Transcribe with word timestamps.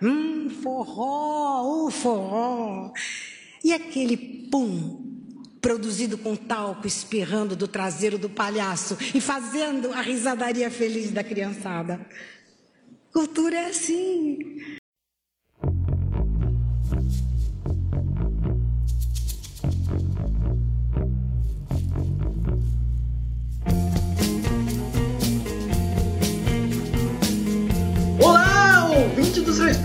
Hum, 0.00 0.50
forró, 0.50 1.86
o 1.86 1.90
forró. 1.90 2.92
E 3.64 3.72
aquele 3.72 4.16
pum 4.50 5.04
produzido 5.60 6.16
com 6.18 6.36
talco 6.36 6.86
espirrando 6.86 7.56
do 7.56 7.66
traseiro 7.66 8.18
do 8.18 8.28
palhaço 8.28 8.96
e 9.14 9.20
fazendo 9.20 9.92
a 9.92 10.00
risadaria 10.00 10.70
feliz 10.70 11.10
da 11.10 11.24
criançada. 11.24 12.06
Cultura 13.12 13.56
é 13.56 13.66
assim. 13.70 14.76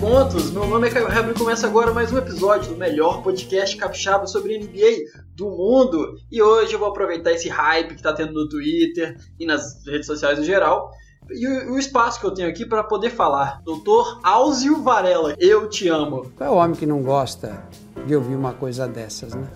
Pontos! 0.02 0.50
Meu 0.50 0.66
nome 0.66 0.88
é 0.88 0.90
Caio 0.90 1.06
Heber 1.06 1.30
e 1.30 1.38
começa 1.38 1.64
agora 1.64 1.94
mais 1.94 2.12
um 2.12 2.18
episódio 2.18 2.72
do 2.72 2.76
melhor 2.76 3.22
podcast 3.22 3.76
capixaba 3.76 4.26
sobre 4.26 4.58
NBA 4.58 5.04
do 5.36 5.48
mundo. 5.48 6.16
E 6.28 6.42
hoje 6.42 6.72
eu 6.72 6.80
vou 6.80 6.88
aproveitar 6.88 7.30
esse 7.30 7.48
hype 7.48 7.94
que 7.94 8.02
tá 8.02 8.12
tendo 8.12 8.32
no 8.32 8.48
Twitter 8.48 9.16
e 9.38 9.46
nas 9.46 9.86
redes 9.86 10.08
sociais 10.08 10.40
em 10.40 10.42
geral 10.42 10.90
e 11.30 11.46
o, 11.46 11.78
espaço 11.78 12.18
que 12.18 12.26
eu 12.26 12.34
tenho 12.34 12.48
aqui 12.48 12.66
para 12.66 12.82
poder 12.82 13.10
falar. 13.10 13.62
Doutor 13.62 14.18
Áuzio 14.24 14.82
Varela, 14.82 15.36
eu 15.38 15.68
te 15.68 15.86
amo. 15.86 16.32
Qual 16.36 16.50
é 16.50 16.52
o 16.52 16.56
homem 16.56 16.74
que 16.74 16.84
não 16.84 17.00
gosta 17.00 17.62
de 18.04 18.16
ouvir 18.16 18.34
uma 18.34 18.54
coisa 18.54 18.88
dessas, 18.88 19.32
né? 19.32 19.46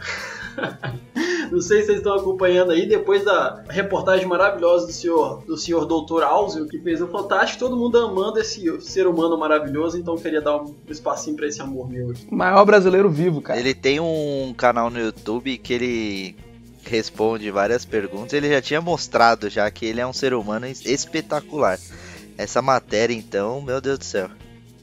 Não 1.51 1.61
sei 1.61 1.81
se 1.81 1.87
vocês 1.87 1.99
estão 1.99 2.15
acompanhando 2.15 2.73
aí, 2.73 2.87
depois 2.87 3.25
da 3.25 3.63
reportagem 3.69 4.27
maravilhosa 4.27 4.87
do 4.87 4.93
senhor, 4.93 5.45
do 5.45 5.57
senhor 5.57 5.85
Doutor 5.85 6.23
Áuzio, 6.23 6.67
que 6.67 6.79
fez 6.79 7.01
o 7.01 7.09
Fantástico, 7.09 7.61
todo 7.61 7.77
mundo 7.77 7.99
amando 7.99 8.39
esse 8.39 8.81
ser 8.81 9.07
humano 9.07 9.39
maravilhoso, 9.39 9.99
então 9.99 10.15
eu 10.15 10.21
queria 10.21 10.41
dar 10.41 10.57
um 10.57 10.75
espacinho 10.89 11.37
pra 11.37 11.47
esse 11.47 11.61
amor 11.61 11.89
meu 11.89 12.11
aqui. 12.11 12.27
O 12.31 12.35
maior 12.35 12.65
brasileiro 12.65 13.09
vivo, 13.09 13.41
cara. 13.41 13.59
Ele 13.59 13.75
tem 13.75 14.01
um 14.01 14.55
canal 14.57 14.91
no 14.91 14.99
YouTube 14.99 15.57
que 15.59 15.73
ele 15.73 16.37
responde 16.85 17.51
várias 17.51 17.85
perguntas. 17.85 18.33
Ele 18.33 18.49
já 18.49 18.61
tinha 18.61 18.81
mostrado 18.81 19.49
já 19.49 19.71
que 19.71 19.87
ele 19.87 20.01
é 20.01 20.07
um 20.07 20.13
ser 20.13 20.35
humano 20.35 20.67
espetacular. 20.67 21.79
Essa 22.39 22.61
matéria, 22.61 23.15
então, 23.15 23.63
meu 23.63 23.81
Deus 23.81 23.99
do 23.99 24.05
céu. 24.05 24.29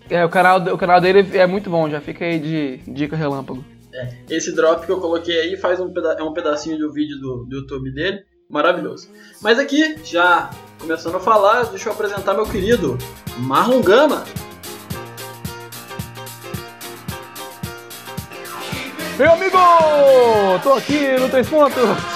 É, 0.10 0.24
o 0.26 0.30
canal, 0.30 0.60
o 0.60 0.78
canal 0.78 1.00
dele 1.00 1.38
é 1.38 1.48
muito 1.48 1.70
bom, 1.70 1.90
já 1.90 2.02
fica 2.02 2.26
aí 2.26 2.40
de 2.40 2.80
dica 2.88 3.16
relâmpago. 3.16 3.64
É, 3.94 4.10
esse 4.30 4.54
drop 4.54 4.86
que 4.86 4.92
eu 4.92 5.00
coloquei 5.00 5.40
aí 5.40 5.58
faz 5.58 5.80
um, 5.80 5.94
peda 5.94 6.16
é 6.18 6.24
um 6.24 6.34
pedacinho 6.34 6.78
do 6.78 6.92
vídeo 6.92 7.20
do, 7.20 7.46
do 7.46 7.58
YouTube 7.58 7.94
dele. 7.94 8.24
Maravilhoso. 8.50 9.10
Mas 9.42 9.60
aqui, 9.60 9.98
já 10.04 10.50
começando 10.80 11.16
a 11.16 11.20
falar, 11.20 11.64
deixa 11.64 11.90
eu 11.90 11.94
apresentar 11.94 12.34
meu 12.34 12.46
querido 12.46 12.98
Marlon 13.38 13.82
Gama. 13.82 14.24
Meu 19.18 19.32
amigo! 19.32 19.58
Tô 20.64 20.74
aqui 20.74 21.18
no 21.20 21.30
Três 21.30 21.48
Pontos! 21.48 22.13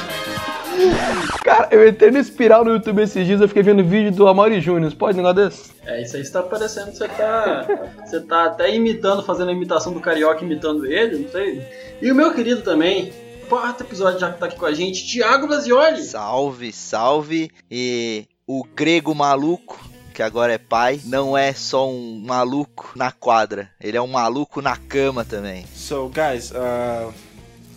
Cara, 1.44 1.70
eu 1.72 1.88
entrei 1.88 2.12
no 2.12 2.18
espiral 2.18 2.64
no 2.64 2.72
YouTube 2.72 3.02
esses 3.02 3.26
dias, 3.26 3.42
eu 3.42 3.48
fiquei 3.48 3.64
vendo 3.64 3.84
vídeo 3.84 4.12
do 4.12 4.28
Amaury 4.28 4.62
Júnior. 4.62 4.94
Pode 4.96 5.20
um 5.20 5.24
negócio 5.24 5.50
desse? 5.50 5.72
É, 5.86 6.02
isso 6.02 6.16
aí 6.16 6.22
está 6.22 6.44
parecendo 6.44 6.92
que 6.92 6.98
você 6.98 7.08
tá. 7.08 7.68
você 8.06 8.20
tá 8.22 8.46
até 8.46 8.74
imitando, 8.74 9.24
fazendo 9.24 9.50
a 9.50 9.54
imitação 9.54 9.94
do 9.94 10.00
carioca 10.00 10.44
imitando 10.44 10.86
ele, 10.86 11.20
não 11.20 11.30
sei. 11.30 11.62
E 12.02 12.12
o 12.12 12.16
meu 12.16 12.34
querido 12.34 12.62
também, 12.62 13.12
quarto 13.50 13.84
episódio 13.84 14.20
já 14.20 14.32
que 14.32 14.40
tá 14.40 14.46
aqui 14.46 14.58
com 14.58 14.66
a 14.66 14.74
gente, 14.74 15.06
Thiago 15.08 15.48
Blasioli. 15.48 16.04
Salve, 16.04 16.72
salve! 16.72 17.52
E 17.72 18.28
o 18.46 18.64
grego 18.64 19.16
maluco, 19.16 19.80
que 20.14 20.22
agora 20.22 20.54
é 20.54 20.58
pai, 20.58 21.00
não 21.06 21.38
é 21.38 21.54
só 21.54 21.90
um 21.90 22.22
maluco 22.26 22.92
na 22.96 23.12
quadra, 23.12 23.70
ele 23.82 23.98
é 23.98 24.02
um 24.02 24.08
maluco 24.08 24.62
na 24.62 24.76
cama 24.76 25.24
também. 25.26 25.66
So, 25.74 26.10
guys, 26.10 26.52
uh, 26.52 27.14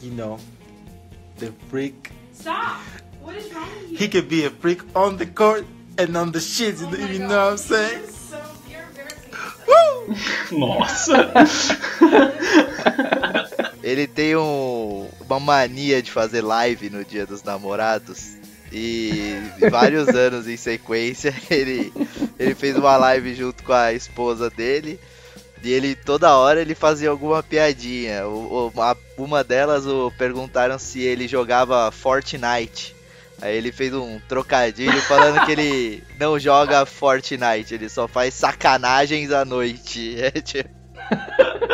you 0.03 0.13
know, 0.13 0.39
the 1.39 1.51
freak. 1.69 2.20
Stop! 2.41 2.81
What 3.23 3.37
is 3.37 3.53
wrong 3.53 3.69
with 3.81 3.91
you? 3.91 3.97
He 3.99 4.09
could 4.09 4.29
be 4.29 4.45
a 4.47 4.51
freak 4.51 4.81
on 4.97 5.17
the 5.19 5.27
court 5.27 5.67
and 5.99 6.17
on 6.17 6.33
the 6.33 6.41
shit. 6.41 6.81
You, 6.81 6.87
Oh 6.87 6.97
you 6.97 7.19
God, 7.19 7.29
know 7.29 7.45
what 7.45 7.53
I'm 7.53 7.57
saying? 7.59 8.07
So, 8.09 8.41
you're 8.69 8.81
embarrassing. 8.81 10.51
Nossa! 10.59 11.33
Ele 13.83 14.07
tem 14.07 14.37
um, 14.37 15.09
uma 15.21 15.41
mania 15.41 16.03
de 16.03 16.11
fazer 16.11 16.43
live 16.43 16.91
no 16.91 17.05
Dia 17.05 17.27
dos 17.27 17.43
Namorados. 17.43 18.37
E 18.73 19.35
vários 19.71 20.09
anos 20.15 20.47
em 20.47 20.57
sequência 20.57 21.35
ele, 21.51 21.93
ele 22.39 22.55
fez 22.55 22.77
uma 22.77 22.97
live 22.97 23.35
junto 23.35 23.65
com 23.65 23.73
a 23.73 23.93
esposa 23.93 24.49
dele. 24.49 25.01
E 25.63 25.71
ele 25.73 25.95
toda 25.95 26.37
hora 26.37 26.61
ele 26.61 26.75
fazia 26.75 27.11
alguma 27.11 27.43
piadinha. 27.43 28.27
O- 28.27 28.67
o- 28.67 28.73
uma, 28.75 28.97
uma 29.19 29.45
delas 29.45 29.87
o, 29.87 30.11
perguntaram 30.17 30.79
se 30.79 31.01
ele 31.03 31.29
jogava 31.29 31.91
Fortnite. 31.91 32.95
Aí 33.43 33.57
ele 33.57 33.73
fez 33.73 33.93
um 33.95 34.21
trocadilho 34.29 35.01
falando 35.03 35.45
que 35.47 35.53
ele 35.53 36.05
não 36.19 36.39
joga 36.39 36.85
Fortnite, 36.87 37.75
ele 37.75 37.89
só 37.89 38.07
faz 38.09 38.35
sacanagens 38.35 39.31
à 39.33 39.45
noite. 39.45 40.17
É 40.21 40.31
tipo. 40.41 40.80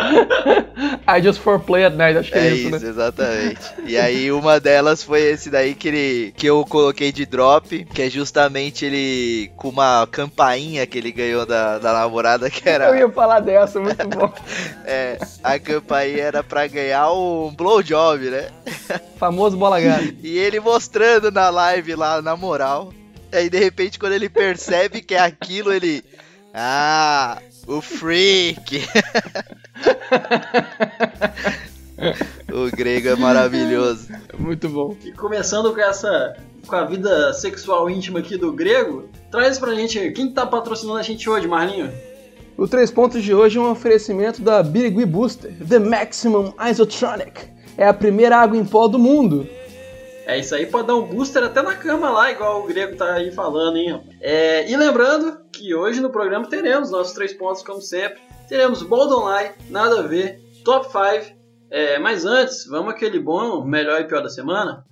I 1.06 1.20
just 1.20 1.40
for 1.40 1.58
play 1.58 1.84
at 1.84 1.94
night, 1.94 2.18
acho 2.18 2.30
que 2.32 2.38
é, 2.38 2.48
É 2.48 2.50
isso, 2.54 2.68
isso, 2.74 2.84
né? 2.84 2.90
exatamente. 2.90 3.60
E 3.86 3.96
aí 3.96 4.30
uma 4.32 4.58
delas 4.60 5.02
foi 5.02 5.22
esse 5.22 5.50
daí 5.50 5.74
que 5.74 5.88
ele 5.88 6.34
que 6.36 6.46
eu 6.46 6.64
coloquei 6.64 7.12
de 7.12 7.24
drop, 7.24 7.84
que 7.84 8.02
é 8.02 8.10
justamente 8.10 8.84
ele 8.84 9.50
com 9.56 9.68
uma 9.68 10.06
campainha 10.10 10.86
que 10.86 10.98
ele 10.98 11.12
ganhou 11.12 11.46
da, 11.46 11.78
da 11.78 11.92
namorada, 11.92 12.50
que 12.50 12.68
Eu 12.68 12.72
era 12.72 12.98
ia 12.98 13.08
falar 13.10 13.40
dessa, 13.40 13.80
muito 13.80 14.06
bom. 14.08 14.32
é, 14.84 15.18
a 15.42 15.58
campainha 15.58 16.22
era 16.22 16.42
pra 16.42 16.66
ganhar 16.66 17.12
um 17.12 17.54
blowjob, 17.54 18.30
né? 18.30 18.48
Famoso 19.18 19.56
bola 19.56 19.80
gata. 19.80 20.14
E 20.22 20.38
ele 20.38 20.60
mostrando 20.60 21.30
na 21.30 21.48
live 21.50 21.94
lá, 21.94 22.20
na 22.20 22.36
moral. 22.36 22.92
Aí 23.32 23.50
de 23.50 23.58
repente 23.58 23.98
quando 23.98 24.12
ele 24.12 24.28
percebe 24.28 25.02
que 25.02 25.14
é 25.14 25.20
aquilo, 25.20 25.72
ele 25.72 26.02
ah, 26.54 27.38
o 27.66 27.80
freak. 27.80 28.82
o 32.52 32.76
grego 32.76 33.08
é 33.08 33.16
maravilhoso. 33.16 34.08
Muito 34.38 34.68
bom. 34.68 34.96
E 35.04 35.10
começando 35.12 35.74
com 35.74 35.80
essa. 35.80 36.36
com 36.66 36.76
a 36.76 36.84
vida 36.84 37.32
sexual 37.32 37.88
íntima 37.90 38.20
aqui 38.20 38.36
do 38.36 38.52
grego, 38.52 39.08
traz 39.30 39.58
pra 39.58 39.74
gente. 39.74 40.10
Quem 40.12 40.32
tá 40.32 40.46
patrocinando 40.46 40.98
a 40.98 41.02
gente 41.02 41.28
hoje, 41.28 41.48
Marlinho? 41.48 41.92
O 42.56 42.66
Três 42.66 42.90
Pontos 42.90 43.22
de 43.22 43.34
hoje 43.34 43.58
é 43.58 43.60
um 43.60 43.70
oferecimento 43.70 44.40
da 44.40 44.62
Birigui 44.62 45.04
Booster, 45.04 45.52
The 45.68 45.78
Maximum 45.78 46.54
Isotronic. 46.70 47.48
É 47.76 47.86
a 47.86 47.92
primeira 47.92 48.38
água 48.38 48.56
em 48.56 48.64
pó 48.64 48.88
do 48.88 48.98
mundo. 48.98 49.46
É 50.26 50.40
isso 50.40 50.54
aí, 50.54 50.66
pode 50.66 50.88
dar 50.88 50.96
um 50.96 51.02
booster 51.02 51.44
até 51.44 51.62
na 51.62 51.76
cama 51.76 52.10
lá, 52.10 52.32
igual 52.32 52.64
o 52.64 52.66
grego 52.66 52.96
tá 52.96 53.14
aí 53.14 53.30
falando, 53.30 53.76
hein? 53.76 54.00
É, 54.20 54.68
e 54.68 54.76
lembrando 54.76 55.38
que 55.56 55.74
hoje 55.74 56.00
no 56.00 56.10
programa 56.10 56.48
teremos 56.48 56.90
nossos 56.90 57.14
três 57.14 57.32
pontos, 57.32 57.62
como 57.62 57.80
sempre. 57.80 58.20
Teremos 58.48 58.82
Bold 58.82 59.12
Online, 59.12 59.54
Nada 59.70 60.00
a 60.00 60.02
Ver, 60.02 60.40
Top 60.64 60.86
5. 60.86 61.34
É, 61.70 61.98
mas 61.98 62.24
antes, 62.24 62.66
vamos 62.66 62.92
aquele 62.92 63.18
bom, 63.18 63.64
melhor 63.64 64.00
e 64.00 64.04
pior 64.04 64.22
da 64.22 64.28
semana? 64.28 64.84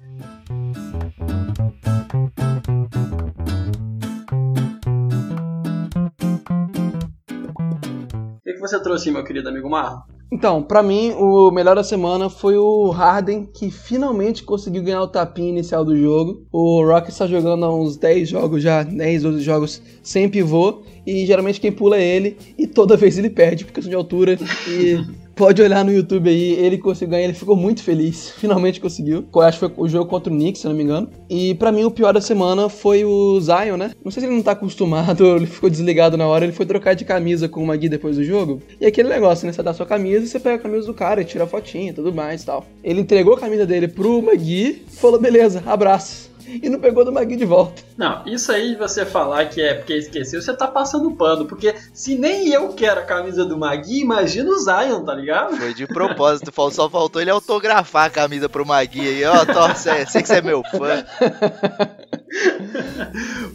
O 8.34 8.42
que, 8.42 8.58
você 8.58 8.82
trouxe, 8.82 9.10
meu 9.10 9.22
querido 9.22 9.48
amigo 9.48 9.68
Marlon? 9.68 10.13
Então, 10.32 10.62
pra 10.62 10.82
mim, 10.82 11.12
o 11.12 11.50
melhor 11.50 11.76
da 11.76 11.84
semana 11.84 12.28
foi 12.28 12.56
o 12.56 12.90
Harden, 12.90 13.46
que 13.46 13.70
finalmente 13.70 14.42
conseguiu 14.42 14.82
ganhar 14.82 15.02
o 15.02 15.08
tapinha 15.08 15.48
inicial 15.48 15.84
do 15.84 15.96
jogo. 15.96 16.44
O 16.50 16.84
Rockets 16.84 17.14
está 17.14 17.26
jogando 17.26 17.64
há 17.64 17.74
uns 17.74 17.96
10 17.96 18.28
jogos 18.28 18.62
já, 18.62 18.82
10, 18.82 19.22
12 19.22 19.40
jogos 19.42 19.82
sem 20.02 20.28
pivô, 20.28 20.82
e 21.06 21.24
geralmente 21.24 21.60
quem 21.60 21.70
pula 21.70 21.96
é 21.98 22.04
ele, 22.04 22.36
e 22.58 22.66
toda 22.66 22.96
vez 22.98 23.16
ele 23.16 23.30
perde, 23.30 23.64
porque 23.64 23.76
questão 23.76 23.90
de 23.90 23.96
altura, 23.96 24.38
e 24.68 25.23
pode 25.34 25.60
olhar 25.60 25.84
no 25.84 25.92
YouTube 25.92 26.28
aí, 26.28 26.52
ele 26.52 26.78
conseguiu 26.78 27.10
ganhar, 27.10 27.24
ele 27.24 27.34
ficou 27.34 27.56
muito 27.56 27.82
feliz, 27.82 28.30
finalmente 28.38 28.80
conseguiu. 28.80 29.24
Eu 29.34 29.40
acho 29.42 29.58
que 29.58 29.66
foi 29.66 29.84
o 29.84 29.88
jogo 29.88 30.08
contra 30.08 30.32
o 30.32 30.36
Knicks, 30.36 30.62
se 30.62 30.68
não 30.68 30.74
me 30.74 30.82
engano. 30.82 31.08
E 31.28 31.54
pra 31.54 31.72
mim, 31.72 31.84
o 31.84 31.90
pior 31.90 32.12
da 32.12 32.20
semana 32.20 32.68
foi 32.68 33.04
o 33.04 33.40
Zion, 33.40 33.76
né? 33.76 33.92
Não 34.04 34.10
sei 34.10 34.20
se 34.20 34.26
ele 34.26 34.36
não 34.36 34.42
tá 34.42 34.52
acostumado, 34.52 35.24
ele 35.36 35.46
ficou 35.46 35.68
desligado 35.68 36.16
na 36.16 36.26
hora, 36.26 36.44
ele 36.44 36.52
foi 36.52 36.66
trocar 36.66 36.94
de 36.94 37.04
camisa 37.04 37.48
com 37.48 37.62
o 37.62 37.66
Magui 37.66 37.88
depois 37.88 38.16
do 38.16 38.24
jogo. 38.24 38.62
E 38.80 38.86
aquele 38.86 39.08
negócio, 39.08 39.46
né? 39.46 39.52
Você 39.52 39.62
dá 39.62 39.72
sua 39.72 39.86
camisa, 39.86 40.26
você 40.26 40.38
pega 40.38 40.56
a 40.56 40.58
camisa 40.58 40.86
do 40.86 40.94
cara 40.94 41.20
e 41.20 41.24
tira 41.24 41.44
a 41.44 41.46
fotinha 41.46 41.90
e 41.90 41.94
tudo 41.94 42.12
mais 42.12 42.42
e 42.42 42.46
tal. 42.46 42.66
Ele 42.82 43.00
entregou 43.00 43.34
a 43.34 43.40
camisa 43.40 43.66
dele 43.66 43.88
pro 43.88 44.22
Magui 44.22 44.82
e 44.86 44.96
falou, 44.96 45.20
beleza, 45.20 45.62
abraço. 45.66 46.33
E 46.46 46.68
não 46.68 46.78
pegou 46.78 47.04
do 47.04 47.12
Magui 47.12 47.36
de 47.36 47.44
volta. 47.44 47.82
Não, 47.96 48.22
isso 48.26 48.52
aí 48.52 48.74
você 48.74 49.04
falar 49.04 49.46
que 49.46 49.60
é 49.60 49.74
porque 49.74 49.94
esqueceu, 49.94 50.40
você 50.40 50.54
tá 50.54 50.66
passando 50.66 51.10
pano. 51.12 51.46
Porque 51.46 51.74
se 51.92 52.16
nem 52.16 52.48
eu 52.48 52.68
quero 52.70 53.00
a 53.00 53.04
camisa 53.04 53.44
do 53.44 53.56
Magui, 53.56 54.00
imagina 54.00 54.50
o 54.50 54.58
Zion, 54.58 55.04
tá 55.04 55.14
ligado? 55.14 55.56
Foi 55.56 55.74
de 55.74 55.86
propósito, 55.86 56.52
só 56.70 56.88
faltou 56.88 57.20
ele 57.20 57.30
autografar 57.30 58.06
a 58.06 58.10
camisa 58.10 58.48
pro 58.48 58.66
Magui 58.66 59.00
aí. 59.00 59.24
Ó, 59.24 59.44
tô, 59.44 59.74
sei, 59.74 60.06
sei 60.06 60.22
que 60.22 60.28
você 60.28 60.34
é 60.34 60.42
meu 60.42 60.62
fã. 60.64 61.04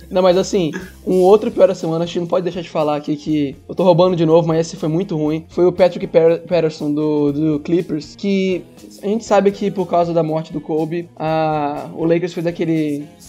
Não, 0.09 0.21
mas 0.21 0.37
assim, 0.37 0.71
um 1.05 1.17
outro 1.21 1.51
pior 1.51 1.67
da 1.67 1.75
semana, 1.75 2.03
a 2.03 2.07
gente 2.07 2.19
não 2.19 2.27
pode 2.27 2.43
deixar 2.43 2.61
de 2.61 2.69
falar 2.69 2.95
aqui 2.95 3.15
que 3.15 3.55
eu 3.67 3.75
tô 3.75 3.83
roubando 3.83 4.15
de 4.15 4.25
novo, 4.25 4.47
mas 4.47 4.67
esse 4.67 4.77
foi 4.77 4.89
muito 4.89 5.17
ruim. 5.17 5.45
Foi 5.49 5.65
o 5.65 5.71
Patrick 5.71 6.07
Patterson 6.07 6.93
do, 6.93 7.31
do 7.31 7.59
Clippers, 7.59 8.15
que 8.15 8.63
a 9.03 9.07
gente 9.07 9.25
sabe 9.25 9.51
que 9.51 9.69
por 9.69 9.85
causa 9.85 10.13
da 10.13 10.23
morte 10.23 10.53
do 10.53 10.61
Kobe, 10.61 11.09
a, 11.15 11.89
o 11.93 12.05
Lakers 12.05 12.33
fez 12.33 12.47
aquele 12.47 12.78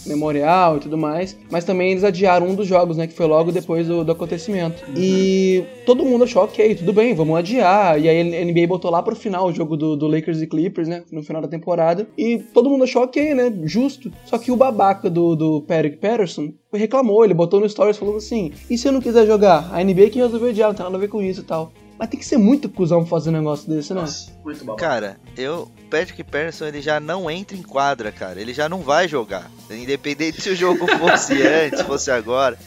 memorial 0.05 0.77
e 0.77 0.79
tudo 0.79 0.97
mais, 0.97 1.37
mas 1.49 1.63
também 1.63 1.91
eles 1.91 2.03
adiaram 2.03 2.47
um 2.47 2.55
dos 2.55 2.67
jogos, 2.67 2.97
né, 2.97 3.07
que 3.07 3.13
foi 3.13 3.25
logo 3.25 3.51
depois 3.51 3.87
do, 3.87 4.03
do 4.03 4.11
acontecimento. 4.11 4.83
E 4.95 5.63
todo 5.85 6.05
mundo 6.05 6.23
achou, 6.23 6.43
ok, 6.43 6.75
tudo 6.75 6.93
bem, 6.93 7.13
vamos 7.13 7.37
adiar. 7.37 7.99
E 7.99 8.09
aí 8.09 8.21
a 8.21 8.45
NBA 8.45 8.67
botou 8.67 8.89
lá 8.91 9.01
pro 9.01 9.15
final 9.15 9.47
o 9.47 9.53
jogo 9.53 9.77
do, 9.77 9.95
do 9.95 10.07
Lakers 10.07 10.41
e 10.41 10.47
Clippers, 10.47 10.87
né, 10.87 11.03
no 11.11 11.23
final 11.23 11.41
da 11.41 11.47
temporada. 11.47 12.07
E 12.17 12.39
todo 12.53 12.69
mundo 12.69 12.83
achou 12.83 13.03
ok, 13.03 13.33
né, 13.33 13.53
justo. 13.63 14.11
Só 14.25 14.37
que 14.37 14.51
o 14.51 14.55
babaca 14.55 15.09
do, 15.09 15.35
do 15.35 15.61
Patrick 15.61 15.97
Patterson 15.97 16.53
reclamou, 16.73 17.23
ele 17.23 17.33
botou 17.33 17.59
no 17.59 17.69
stories 17.69 17.97
falando 17.97 18.17
assim, 18.17 18.51
e 18.69 18.77
se 18.77 18.87
eu 18.87 18.91
não 18.91 19.01
quiser 19.01 19.25
jogar? 19.25 19.69
A 19.71 19.83
NBA 19.83 20.09
que 20.09 20.19
resolveu 20.19 20.49
adiar, 20.49 20.69
não 20.69 20.75
tem 20.75 20.83
nada 20.83 20.97
a 20.97 20.99
ver 20.99 21.09
com 21.09 21.21
isso 21.21 21.41
e 21.41 21.43
tal. 21.43 21.71
Mas 22.01 22.09
tem 22.09 22.19
que 22.19 22.25
ser 22.25 22.37
muito 22.37 22.67
cuzão 22.67 23.05
fazer 23.05 23.29
um 23.29 23.33
negócio 23.33 23.69
desse, 23.69 23.93
né? 23.93 24.01
Nossa, 24.01 24.31
muito 24.43 24.65
bom. 24.65 24.75
Cara, 24.75 25.19
eu. 25.37 25.67
Patrick 25.91 26.23
Patterson 26.23 26.67
ele 26.67 26.81
já 26.81 27.01
não 27.01 27.29
entra 27.29 27.57
em 27.57 27.61
quadra, 27.61 28.13
cara. 28.13 28.39
Ele 28.39 28.53
já 28.53 28.69
não 28.69 28.81
vai 28.81 29.09
jogar. 29.09 29.51
Independente 29.69 30.41
se 30.41 30.49
o 30.49 30.55
jogo 30.55 30.87
fosse 30.97 31.33
antes, 31.45 31.81
fosse 31.81 32.09
agora. 32.09 32.57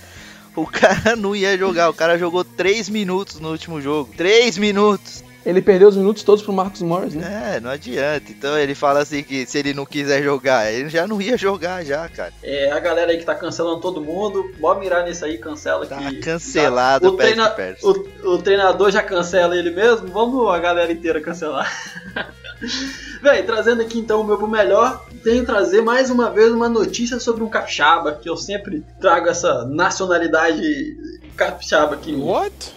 O 0.54 0.66
cara 0.66 1.16
não 1.16 1.34
ia 1.34 1.56
jogar. 1.56 1.88
O 1.88 1.94
cara 1.94 2.18
jogou 2.18 2.44
3 2.44 2.90
minutos 2.90 3.40
no 3.40 3.50
último 3.50 3.80
jogo. 3.80 4.12
3 4.14 4.58
minutos! 4.58 5.24
Ele 5.46 5.60
perdeu 5.60 5.88
os 5.88 5.96
minutos 5.96 6.22
todos 6.22 6.42
pro 6.42 6.52
Marcos 6.52 6.80
Morris, 6.80 7.14
né? 7.14 7.56
É, 7.56 7.60
não 7.60 7.70
adianta. 7.70 8.30
Então 8.30 8.58
ele 8.58 8.74
fala 8.74 9.00
assim 9.00 9.22
que 9.22 9.44
se 9.44 9.58
ele 9.58 9.74
não 9.74 9.84
quiser 9.84 10.22
jogar, 10.22 10.72
ele 10.72 10.88
já 10.88 11.06
não 11.06 11.20
ia 11.20 11.36
jogar 11.36 11.84
já, 11.84 12.08
cara. 12.08 12.32
É, 12.42 12.70
a 12.72 12.80
galera 12.80 13.12
aí 13.12 13.18
que 13.18 13.24
tá 13.26 13.34
cancelando 13.34 13.80
todo 13.80 14.00
mundo, 14.00 14.50
pode 14.58 14.80
mirar 14.80 15.04
nisso 15.04 15.24
aí, 15.24 15.36
cancela 15.36 15.84
Tá 15.86 15.98
que. 15.98 16.16
cancelado 16.20 17.08
o, 17.08 17.10
o 17.12 17.16
treina- 17.16 17.54
o, 17.82 17.90
o 18.34 18.38
treinador 18.38 18.90
já 18.90 19.02
cancela 19.02 19.54
ele 19.56 19.70
mesmo, 19.70 20.08
vamos 20.08 20.48
a 20.48 20.58
galera 20.58 20.90
inteira 20.90 21.20
cancelar. 21.20 21.70
Véi, 23.20 23.42
trazendo 23.42 23.82
aqui 23.82 23.98
então 23.98 24.20
o 24.20 24.24
meu 24.24 24.38
pro 24.38 24.48
melhor, 24.48 25.04
tenho 25.22 25.40
que 25.40 25.46
trazer 25.46 25.82
mais 25.82 26.08
uma 26.10 26.30
vez 26.30 26.52
uma 26.52 26.68
notícia 26.68 27.18
sobre 27.20 27.42
um 27.44 27.48
capixaba, 27.48 28.12
que 28.12 28.28
eu 28.28 28.36
sempre 28.36 28.82
trago 29.00 29.28
essa 29.28 29.64
nacionalidade 29.66 30.96
capixaba 31.36 31.94
aqui. 31.94 32.14
What? 32.14 32.72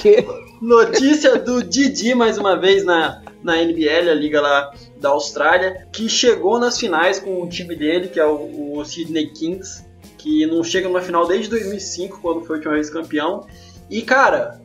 Que- 0.00 0.26
Notícia 0.60 1.38
do 1.38 1.62
Didi 1.62 2.14
mais 2.14 2.36
uma 2.36 2.56
vez 2.56 2.84
na, 2.84 3.22
na 3.42 3.62
NBL, 3.62 4.10
a 4.10 4.14
liga 4.14 4.40
lá 4.40 4.72
da 5.00 5.10
Austrália, 5.10 5.86
que 5.92 6.08
chegou 6.08 6.58
nas 6.58 6.78
finais 6.78 7.20
com 7.20 7.40
o 7.42 7.48
time 7.48 7.76
dele, 7.76 8.08
que 8.08 8.18
é 8.18 8.26
o, 8.26 8.76
o 8.76 8.84
Sydney 8.84 9.28
Kings, 9.28 9.84
que 10.16 10.46
não 10.46 10.64
chega 10.64 10.88
numa 10.88 11.00
final 11.00 11.26
desde 11.28 11.48
2005, 11.50 12.20
quando 12.20 12.44
foi 12.44 12.56
a 12.56 12.58
última 12.58 12.74
vez 12.74 12.90
campeão. 12.90 13.46
E 13.88 14.02
cara, 14.02 14.60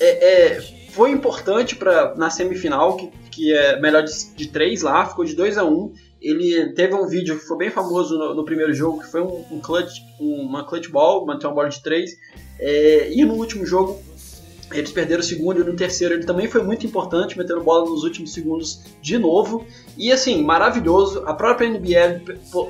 é, 0.00 0.54
é, 0.54 0.60
foi 0.92 1.10
importante 1.10 1.76
para 1.76 2.14
na 2.14 2.30
semifinal, 2.30 2.96
que, 2.96 3.10
que 3.30 3.52
é 3.52 3.78
melhor 3.78 4.02
de, 4.02 4.34
de 4.34 4.48
três 4.48 4.80
lá, 4.80 5.04
ficou 5.04 5.24
de 5.24 5.34
2 5.34 5.58
a 5.58 5.64
1 5.64 5.68
um. 5.68 5.92
Ele 6.26 6.72
teve 6.72 6.94
um 6.94 7.06
vídeo 7.06 7.38
que 7.38 7.44
foi 7.44 7.56
bem 7.58 7.70
famoso 7.70 8.16
no, 8.18 8.34
no 8.34 8.44
primeiro 8.44 8.72
jogo, 8.72 9.00
que 9.00 9.10
foi 9.10 9.20
um, 9.20 9.44
um 9.50 9.60
clutch, 9.60 10.00
um- 10.20 10.42
uma 10.48 10.64
clutch 10.64 10.88
ball, 10.88 11.26
manter 11.26 11.46
uma 11.46 11.54
bola 11.54 11.68
de 11.68 11.82
três. 11.82 12.12
É, 12.58 13.10
e 13.12 13.24
no 13.24 13.34
último 13.34 13.66
jogo 13.66 14.00
eles 14.72 14.90
perderam 14.90 15.20
o 15.20 15.24
segundo 15.24 15.60
e 15.60 15.64
no 15.64 15.76
terceiro 15.76 16.14
ele 16.14 16.24
também 16.24 16.48
foi 16.48 16.62
muito 16.62 16.84
importante, 16.86 17.36
metendo 17.38 17.60
bola 17.62 17.88
nos 17.88 18.02
últimos 18.02 18.32
segundos 18.32 18.80
de 19.02 19.18
novo. 19.18 19.64
E 19.96 20.10
assim, 20.10 20.42
maravilhoso. 20.42 21.22
A 21.26 21.34
própria 21.34 21.66
NBL 21.68 22.22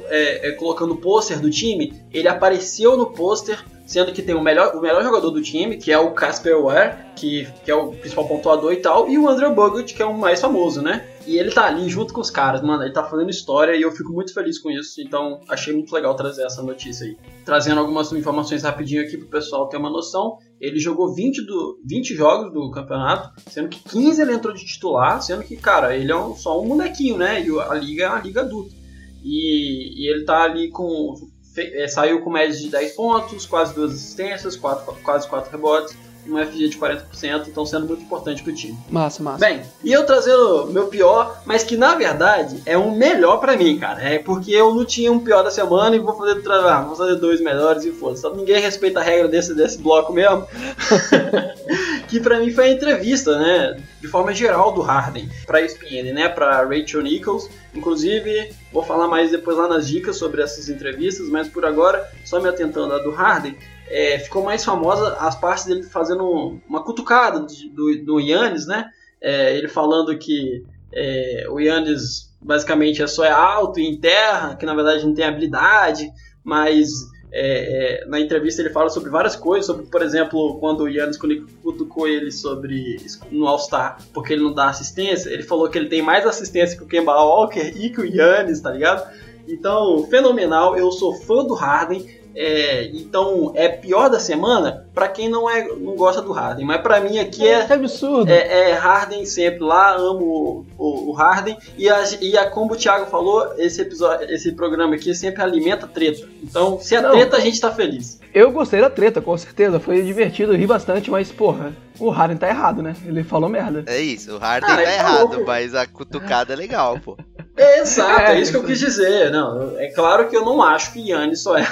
é, 0.08 0.48
é, 0.48 0.52
colocando 0.52 0.94
o 0.94 0.96
pôster 0.96 1.40
do 1.40 1.48
time, 1.50 1.94
ele 2.12 2.28
apareceu 2.28 2.96
no 2.96 3.06
pôster, 3.06 3.64
sendo 3.86 4.12
que 4.12 4.22
tem 4.22 4.34
o 4.34 4.40
melhor, 4.42 4.74
o 4.74 4.80
melhor 4.80 5.02
jogador 5.02 5.30
do 5.30 5.42
time, 5.42 5.76
que 5.76 5.92
é 5.92 5.98
o 5.98 6.12
Casper 6.12 6.60
Ware, 6.62 6.96
que, 7.16 7.46
que 7.64 7.70
é 7.70 7.74
o 7.74 7.92
principal 7.92 8.26
pontuador 8.26 8.72
e 8.72 8.76
tal, 8.76 9.08
e 9.08 9.18
o 9.18 9.28
Andrew 9.28 9.54
Bogut, 9.54 9.92
que 9.94 10.02
é 10.02 10.06
o 10.06 10.16
mais 10.16 10.40
famoso, 10.40 10.80
né? 10.82 11.06
E 11.26 11.38
ele 11.38 11.50
tá 11.50 11.66
ali 11.66 11.88
junto 11.88 12.12
com 12.12 12.20
os 12.20 12.30
caras, 12.30 12.60
mano, 12.62 12.82
ele 12.82 12.92
tá 12.92 13.02
fazendo 13.04 13.30
história 13.30 13.74
e 13.74 13.80
eu 13.82 13.90
fico 13.92 14.12
muito 14.12 14.32
feliz 14.34 14.58
com 14.58 14.70
isso, 14.70 15.00
então 15.00 15.40
achei 15.48 15.72
muito 15.72 15.92
legal 15.94 16.14
trazer 16.14 16.44
essa 16.44 16.62
notícia 16.62 17.06
aí. 17.06 17.16
Trazendo 17.44 17.80
algumas 17.80 18.12
informações 18.12 18.62
rapidinho 18.62 19.02
aqui 19.02 19.16
pro 19.16 19.28
pessoal 19.28 19.68
ter 19.68 19.76
uma 19.78 19.88
noção. 19.90 20.36
Ele 20.60 20.78
jogou 20.78 21.14
20, 21.14 21.44
do, 21.46 21.78
20 21.84 22.14
jogos 22.14 22.52
do 22.52 22.70
campeonato, 22.70 23.30
sendo 23.50 23.68
que 23.68 23.82
15 23.88 24.20
ele 24.20 24.32
entrou 24.34 24.52
de 24.54 24.64
titular, 24.64 25.20
sendo 25.22 25.42
que, 25.42 25.56
cara, 25.56 25.96
ele 25.96 26.12
é 26.12 26.16
um- 26.16 26.34
só 26.36 26.60
um 26.60 26.66
molequinho, 26.66 27.16
né? 27.16 27.42
E 27.42 27.58
a 27.58 27.74
liga 27.74 28.04
é 28.04 28.08
uma 28.08 28.20
liga 28.20 28.40
adulta. 28.42 28.74
E, 29.22 30.04
e 30.06 30.10
ele 30.12 30.24
tá 30.24 30.42
ali 30.42 30.68
com. 30.70 31.14
Fe- 31.54 31.72
é, 31.74 31.88
saiu 31.88 32.20
com 32.20 32.30
média 32.30 32.54
de 32.56 32.68
10 32.68 32.92
pontos, 32.92 33.46
quase 33.46 33.74
duas 33.74 33.92
assistências, 33.94 34.56
quatro, 34.56 34.94
quase 35.02 35.26
4 35.28 35.50
rebotes, 35.50 35.96
e 36.26 36.30
um 36.32 36.38
FG 36.38 36.70
de 36.70 36.78
40%, 36.78 37.48
então 37.48 37.66
sendo 37.66 37.86
muito 37.86 38.02
importante 38.02 38.42
pro 38.42 38.54
time. 38.54 38.74
Massa, 38.88 39.22
massa. 39.22 39.38
Bem, 39.44 39.60
e 39.84 39.92
eu 39.92 40.06
trazendo 40.06 40.68
meu 40.72 40.86
pior, 40.86 41.42
mas 41.44 41.62
que 41.64 41.76
na 41.76 41.94
verdade 41.96 42.62
é 42.64 42.78
um 42.78 42.96
melhor 42.96 43.36
pra 43.40 43.56
mim, 43.58 43.78
cara. 43.78 44.02
É 44.02 44.18
porque 44.18 44.50
eu 44.50 44.74
não 44.74 44.86
tinha 44.86 45.12
um 45.12 45.18
pior 45.18 45.42
da 45.44 45.50
semana 45.50 45.94
e 45.94 45.98
vou 45.98 46.16
fazer, 46.16 46.42
ah, 46.50 46.80
vou 46.80 46.96
fazer 46.96 47.16
dois 47.16 47.42
melhores 47.42 47.84
e 47.84 47.92
foda-se. 47.92 48.26
Ninguém 48.30 48.58
respeita 48.58 49.00
a 49.00 49.02
regra 49.02 49.28
desse, 49.28 49.54
desse 49.54 49.76
bloco 49.78 50.14
mesmo. 50.14 50.46
que 52.08 52.20
pra 52.20 52.38
mim 52.40 52.50
foi 52.52 52.68
a 52.68 52.72
entrevista, 52.72 53.38
né? 53.38 53.76
De 54.04 54.10
forma 54.10 54.34
geral 54.34 54.70
do 54.70 54.82
Harden 54.82 55.30
pra 55.46 55.62
ESPN, 55.62 56.12
né? 56.12 56.28
Pra 56.28 56.62
Rachel 56.62 57.00
Nichols. 57.00 57.48
Inclusive, 57.74 58.52
vou 58.70 58.82
falar 58.82 59.08
mais 59.08 59.30
depois 59.30 59.56
lá 59.56 59.66
nas 59.66 59.88
dicas 59.88 60.18
sobre 60.18 60.42
essas 60.42 60.68
entrevistas, 60.68 61.30
mas 61.30 61.48
por 61.48 61.64
agora, 61.64 62.06
só 62.22 62.38
me 62.38 62.46
atentando 62.46 62.92
à 62.92 62.98
do 62.98 63.10
Harden. 63.10 63.56
é, 63.88 64.18
ficou 64.18 64.44
mais 64.44 64.62
famosa 64.62 65.16
as 65.20 65.34
partes 65.34 65.64
dele 65.64 65.84
fazendo 65.84 66.60
uma 66.68 66.84
cutucada 66.84 67.46
do, 67.72 68.04
do 68.04 68.20
Yannis, 68.20 68.66
né? 68.66 68.90
É, 69.22 69.56
ele 69.56 69.68
falando 69.68 70.18
que 70.18 70.62
é, 70.92 71.46
o 71.48 71.58
Yannis 71.58 72.30
basicamente 72.42 73.02
é 73.02 73.06
só 73.06 73.24
é 73.24 73.30
alto 73.30 73.80
e 73.80 73.86
em 73.86 73.98
terra, 73.98 74.54
que 74.54 74.66
na 74.66 74.74
verdade 74.74 75.06
não 75.06 75.14
tem 75.14 75.24
habilidade, 75.24 76.12
mas 76.44 76.90
é, 77.36 78.02
é, 78.04 78.06
na 78.06 78.20
entrevista 78.20 78.62
ele 78.62 78.70
fala 78.70 78.88
sobre 78.88 79.10
várias 79.10 79.34
coisas, 79.34 79.66
sobre, 79.66 79.86
por 79.86 80.00
exemplo, 80.02 80.56
quando 80.60 80.84
o 80.84 80.88
Yannis 80.88 81.18
cutucou 81.60 82.06
ele 82.06 82.30
sobre 82.30 82.96
no 83.28 83.48
All-Star, 83.48 83.98
porque 84.12 84.34
ele 84.34 84.44
não 84.44 84.54
dá 84.54 84.68
assistência, 84.68 85.28
ele 85.30 85.42
falou 85.42 85.68
que 85.68 85.76
ele 85.76 85.88
tem 85.88 86.00
mais 86.00 86.24
assistência 86.24 86.78
que 86.78 86.84
o 86.84 86.86
Kemba 86.86 87.12
Walker 87.12 87.72
e 87.76 87.90
que 87.90 88.00
o 88.00 88.04
Yannis, 88.04 88.60
tá 88.60 88.70
ligado? 88.70 89.10
Então, 89.48 90.06
fenomenal, 90.08 90.76
eu 90.76 90.92
sou 90.92 91.12
fã 91.12 91.44
do 91.44 91.54
Harden, 91.54 92.06
é, 92.36 92.86
então 92.94 93.52
é 93.54 93.68
pior 93.68 94.08
da 94.10 94.18
semana 94.18 94.86
pra 94.94 95.08
quem 95.08 95.28
não, 95.28 95.48
é, 95.50 95.66
não 95.68 95.96
gosta 95.96 96.20
do 96.22 96.32
Harden, 96.32 96.64
mas 96.66 96.80
pra 96.80 97.00
mim 97.00 97.18
aqui 97.18 97.46
é 97.46 97.64
Que 97.66 97.72
absurdo. 97.72 98.30
é, 98.30 98.70
é 98.70 98.72
Harden 98.74 99.24
sempre 99.26 99.60
lá, 99.64 99.94
amo 99.96 100.24
o, 100.24 100.66
o- 100.78 101.10
o 101.10 101.12
Harden. 101.12 101.56
E, 101.76 101.88
a, 101.88 102.02
e 102.20 102.36
a, 102.38 102.48
como 102.50 102.72
o 102.72 102.76
Thiago 102.76 103.06
falou, 103.06 103.54
esse 103.58 103.80
episódio, 103.82 104.30
esse 104.30 104.52
programa 104.52 104.94
aqui 104.94 105.14
sempre 105.14 105.42
alimenta 105.42 105.86
treta. 105.86 106.26
Então, 106.42 106.78
se 106.80 106.94
é 106.94 107.00
Não. 107.00 107.10
treta, 107.12 107.36
a 107.36 107.40
gente 107.40 107.60
tá 107.60 107.72
feliz. 107.72 108.20
Eu 108.32 108.50
gostei 108.52 108.80
da 108.80 108.90
treta, 108.90 109.20
com 109.20 109.36
certeza. 109.38 109.78
Foi 109.80 110.02
divertido, 110.02 110.54
ri 110.56 110.66
bastante, 110.66 111.10
mas, 111.10 111.30
porra, 111.30 111.72
o 112.00 112.10
Harden 112.10 112.36
tá 112.36 112.48
errado, 112.48 112.82
né? 112.82 112.94
Ele 113.06 113.22
falou 113.22 113.48
merda. 113.48 113.84
É 113.86 114.00
isso, 114.00 114.34
o 114.34 114.38
Harden 114.38 114.70
Ah, 114.70 114.76
tá 114.76 114.82
ele 114.82 114.92
errado, 114.92 115.28
louco. 115.30 115.44
mas 115.46 115.74
a 115.74 115.86
cutucada 115.86 116.52
é 116.52 116.56
legal, 116.56 116.98
pô. 116.98 117.16
É, 117.56 117.80
exato, 117.80 118.32
é, 118.32 118.36
É, 118.36 118.40
isso 118.40 118.50
que 118.50 118.56
eu 118.56 118.64
quis 118.64 118.78
dizer. 118.78 119.30
Não, 119.30 119.78
é 119.78 119.88
claro 119.90 120.28
que 120.28 120.36
eu 120.36 120.44
não 120.44 120.62
acho 120.62 120.92
que 120.92 121.10
Yannis 121.10 121.40
só 121.42 121.56
é 121.58 121.64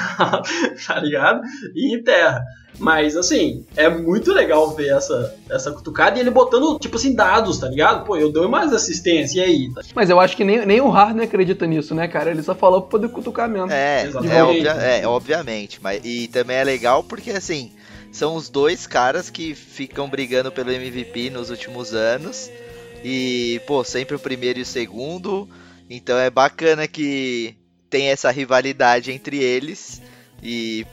tá 0.86 0.98
ligado? 1.00 1.42
E 1.74 1.94
em 1.94 2.02
terra. 2.02 2.42
Mas, 2.78 3.16
assim, 3.16 3.64
é 3.76 3.88
muito 3.88 4.32
legal 4.32 4.74
ver 4.74 4.88
essa, 4.96 5.34
essa 5.50 5.70
cutucada 5.70 6.16
e 6.16 6.20
ele 6.20 6.30
botando, 6.30 6.78
tipo 6.78 6.96
assim, 6.96 7.14
dados, 7.14 7.58
tá 7.58 7.68
ligado? 7.68 8.04
Pô, 8.04 8.16
eu 8.16 8.32
dou 8.32 8.48
mais 8.48 8.72
assistência, 8.72 9.40
e 9.40 9.44
aí? 9.44 9.74
Tá? 9.74 9.82
Mas 9.94 10.08
eu 10.08 10.18
acho 10.18 10.36
que 10.36 10.42
nem, 10.42 10.64
nem 10.64 10.80
o 10.80 10.88
Harden 10.88 11.22
acredita 11.22 11.66
nisso, 11.66 11.94
né, 11.94 12.08
cara? 12.08 12.30
Ele 12.30 12.42
só 12.42 12.54
falou 12.54 12.80
pra 12.80 12.90
poder 12.90 13.08
cutucar 13.10 13.48
mesmo. 13.48 13.70
É, 13.70 14.04
Exatamente. 14.06 14.34
é, 14.34 14.42
obvia- 14.42 14.82
é, 14.82 15.06
obviamente. 15.06 15.78
Mas, 15.82 16.00
e 16.02 16.28
também 16.28 16.56
é 16.56 16.64
legal 16.64 17.04
porque, 17.04 17.30
assim, 17.30 17.70
são 18.10 18.34
os 18.36 18.48
dois 18.48 18.86
caras 18.86 19.28
que 19.30 19.54
ficam 19.54 20.08
brigando 20.08 20.50
pelo 20.50 20.72
MVP 20.72 21.28
nos 21.30 21.50
últimos 21.50 21.92
anos. 21.94 22.50
E, 23.04 23.60
pô, 23.66 23.84
sempre 23.84 24.16
o 24.16 24.18
primeiro 24.18 24.58
e 24.58 24.62
o 24.62 24.66
segundo. 24.66 25.48
Então 25.88 26.18
é 26.18 26.30
bacana 26.30 26.86
que 26.88 27.56
tem 27.90 28.08
essa 28.08 28.30
rivalidade 28.30 29.12
entre 29.12 29.38
eles. 29.38 30.00
E 30.42 30.86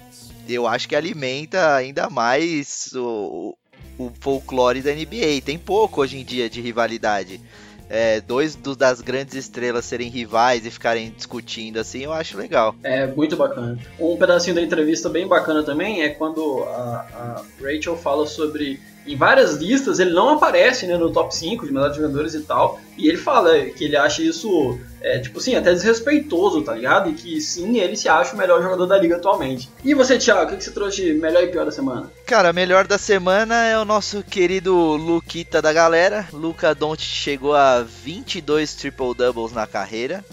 eu 0.48 0.68
acho 0.68 0.88
que 0.88 0.96
alimenta 0.96 1.76
ainda 1.76 2.10
mais 2.10 2.92
o, 2.96 3.56
o 3.98 4.12
folclore 4.20 4.82
da 4.82 4.92
NBA. 4.92 5.42
Tem 5.44 5.58
pouco 5.58 6.02
hoje 6.02 6.18
em 6.18 6.26
dia 6.26 6.50
de 6.50 6.62
rivalidade. 6.62 7.42
É, 7.90 8.22
dois 8.22 8.56
das 8.78 9.02
grandes 9.02 9.34
estrelas 9.34 9.86
serem 9.86 10.10
rivais 10.10 10.66
e 10.66 10.70
ficarem 10.70 11.12
discutindo 11.16 11.78
assim, 11.80 12.04
eu 12.04 12.14
acho 12.14 12.38
legal. 12.38 12.76
É 12.84 13.08
muito 13.08 13.36
bacana. 13.36 13.78
Um 14.00 14.16
pedacinho 14.16 14.56
da 14.56 14.62
entrevista 14.62 15.10
bem 15.10 15.28
bacana 15.28 15.64
também 15.64 16.04
é 16.04 16.10
quando 16.10 16.64
a, 16.64 17.06
a 17.14 17.44
Rachel 17.62 17.98
fala 17.98 18.28
sobre. 18.28 18.80
Em 19.08 19.16
várias 19.16 19.56
listas 19.56 19.98
ele 19.98 20.12
não 20.12 20.30
aparece 20.30 20.86
né, 20.86 20.96
no 20.96 21.12
top 21.12 21.36
5 21.36 21.66
de 21.66 21.74
melhores 21.74 21.96
jogadores 21.96 22.36
e 22.36 22.42
tal. 22.42 22.80
E 22.96 23.08
ele 23.08 23.18
fala 23.18 23.60
que 23.66 23.86
ele 23.86 23.98
acha 23.98 24.22
isso 24.22 24.80
é, 25.02 25.20
tipo 25.20 25.40
assim, 25.40 25.56
até 25.56 25.72
desrespeitoso, 25.72 26.62
tá 26.62 26.74
ligado? 26.74 27.10
E 27.10 27.14
que 27.14 27.42
sim, 27.42 27.80
ele 27.80 27.96
se 27.96 28.10
acha 28.10 28.34
o 28.34 28.38
melhor 28.38 28.62
jogador 28.62 28.86
da 28.86 28.98
liga 28.98 29.16
atualmente. 29.16 29.70
E 29.84 29.94
você, 29.94 30.18
Thiago, 30.18 30.44
o 30.44 30.48
que, 30.50 30.58
que 30.58 30.64
você 30.64 30.72
trouxe 30.72 31.02
de 31.02 31.14
melhor 31.14 31.44
e 31.44 31.48
pior 31.48 31.66
da 31.66 31.72
semana? 31.72 32.12
Cara, 32.26 32.52
melhor 32.54 32.86
da 32.86 32.98
semana 32.98 33.66
é 33.66 33.78
o 33.78 33.86
nosso 33.86 34.24
querido 34.24 34.76
Luquita 34.76 35.62
da 35.62 35.72
galera. 35.72 36.28
Luca 36.34 36.76
Doncic 36.76 37.06
chegou 37.08 37.56
a 37.56 37.82
22 37.82 38.74
triple 38.76 39.14
doubles 39.16 39.52
na 39.52 39.66
carreira, 39.66 40.24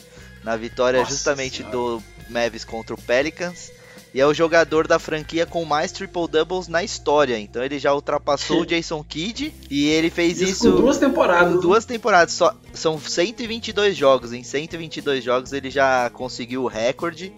na 0.42 0.56
vitória 0.56 1.00
Nossa 1.00 1.12
justamente 1.12 1.58
Senhora. 1.58 1.76
do 1.76 2.02
Mavis 2.28 2.64
contra 2.64 2.94
o 2.94 3.00
Pelicans. 3.00 3.70
E 4.14 4.20
é 4.20 4.26
o 4.26 4.32
jogador 4.32 4.86
da 4.88 4.98
franquia 4.98 5.44
com 5.44 5.64
mais 5.64 5.92
triple 5.92 6.26
doubles 6.26 6.68
na 6.68 6.82
história. 6.82 7.38
Então 7.38 7.62
ele 7.62 7.78
já 7.78 7.92
ultrapassou 7.94 8.62
o 8.62 8.64
Jason 8.66 9.04
Kidd 9.06 9.52
e 9.70 9.88
ele 9.88 10.08
fez 10.10 10.40
Isso 10.40 10.50
isso, 10.50 10.72
com 10.72 10.80
duas 10.80 10.96
temporadas. 10.98 11.54
em 11.54 11.60
duas 11.60 11.84
temporadas. 11.84 12.32
Só, 12.34 12.54
são 12.72 12.98
122 12.98 13.94
jogos. 13.96 14.32
Em 14.32 14.42
122 14.42 15.22
jogos 15.22 15.52
ele 15.52 15.70
já 15.70 16.08
conseguiu 16.10 16.62
o 16.64 16.66
recorde, 16.66 17.32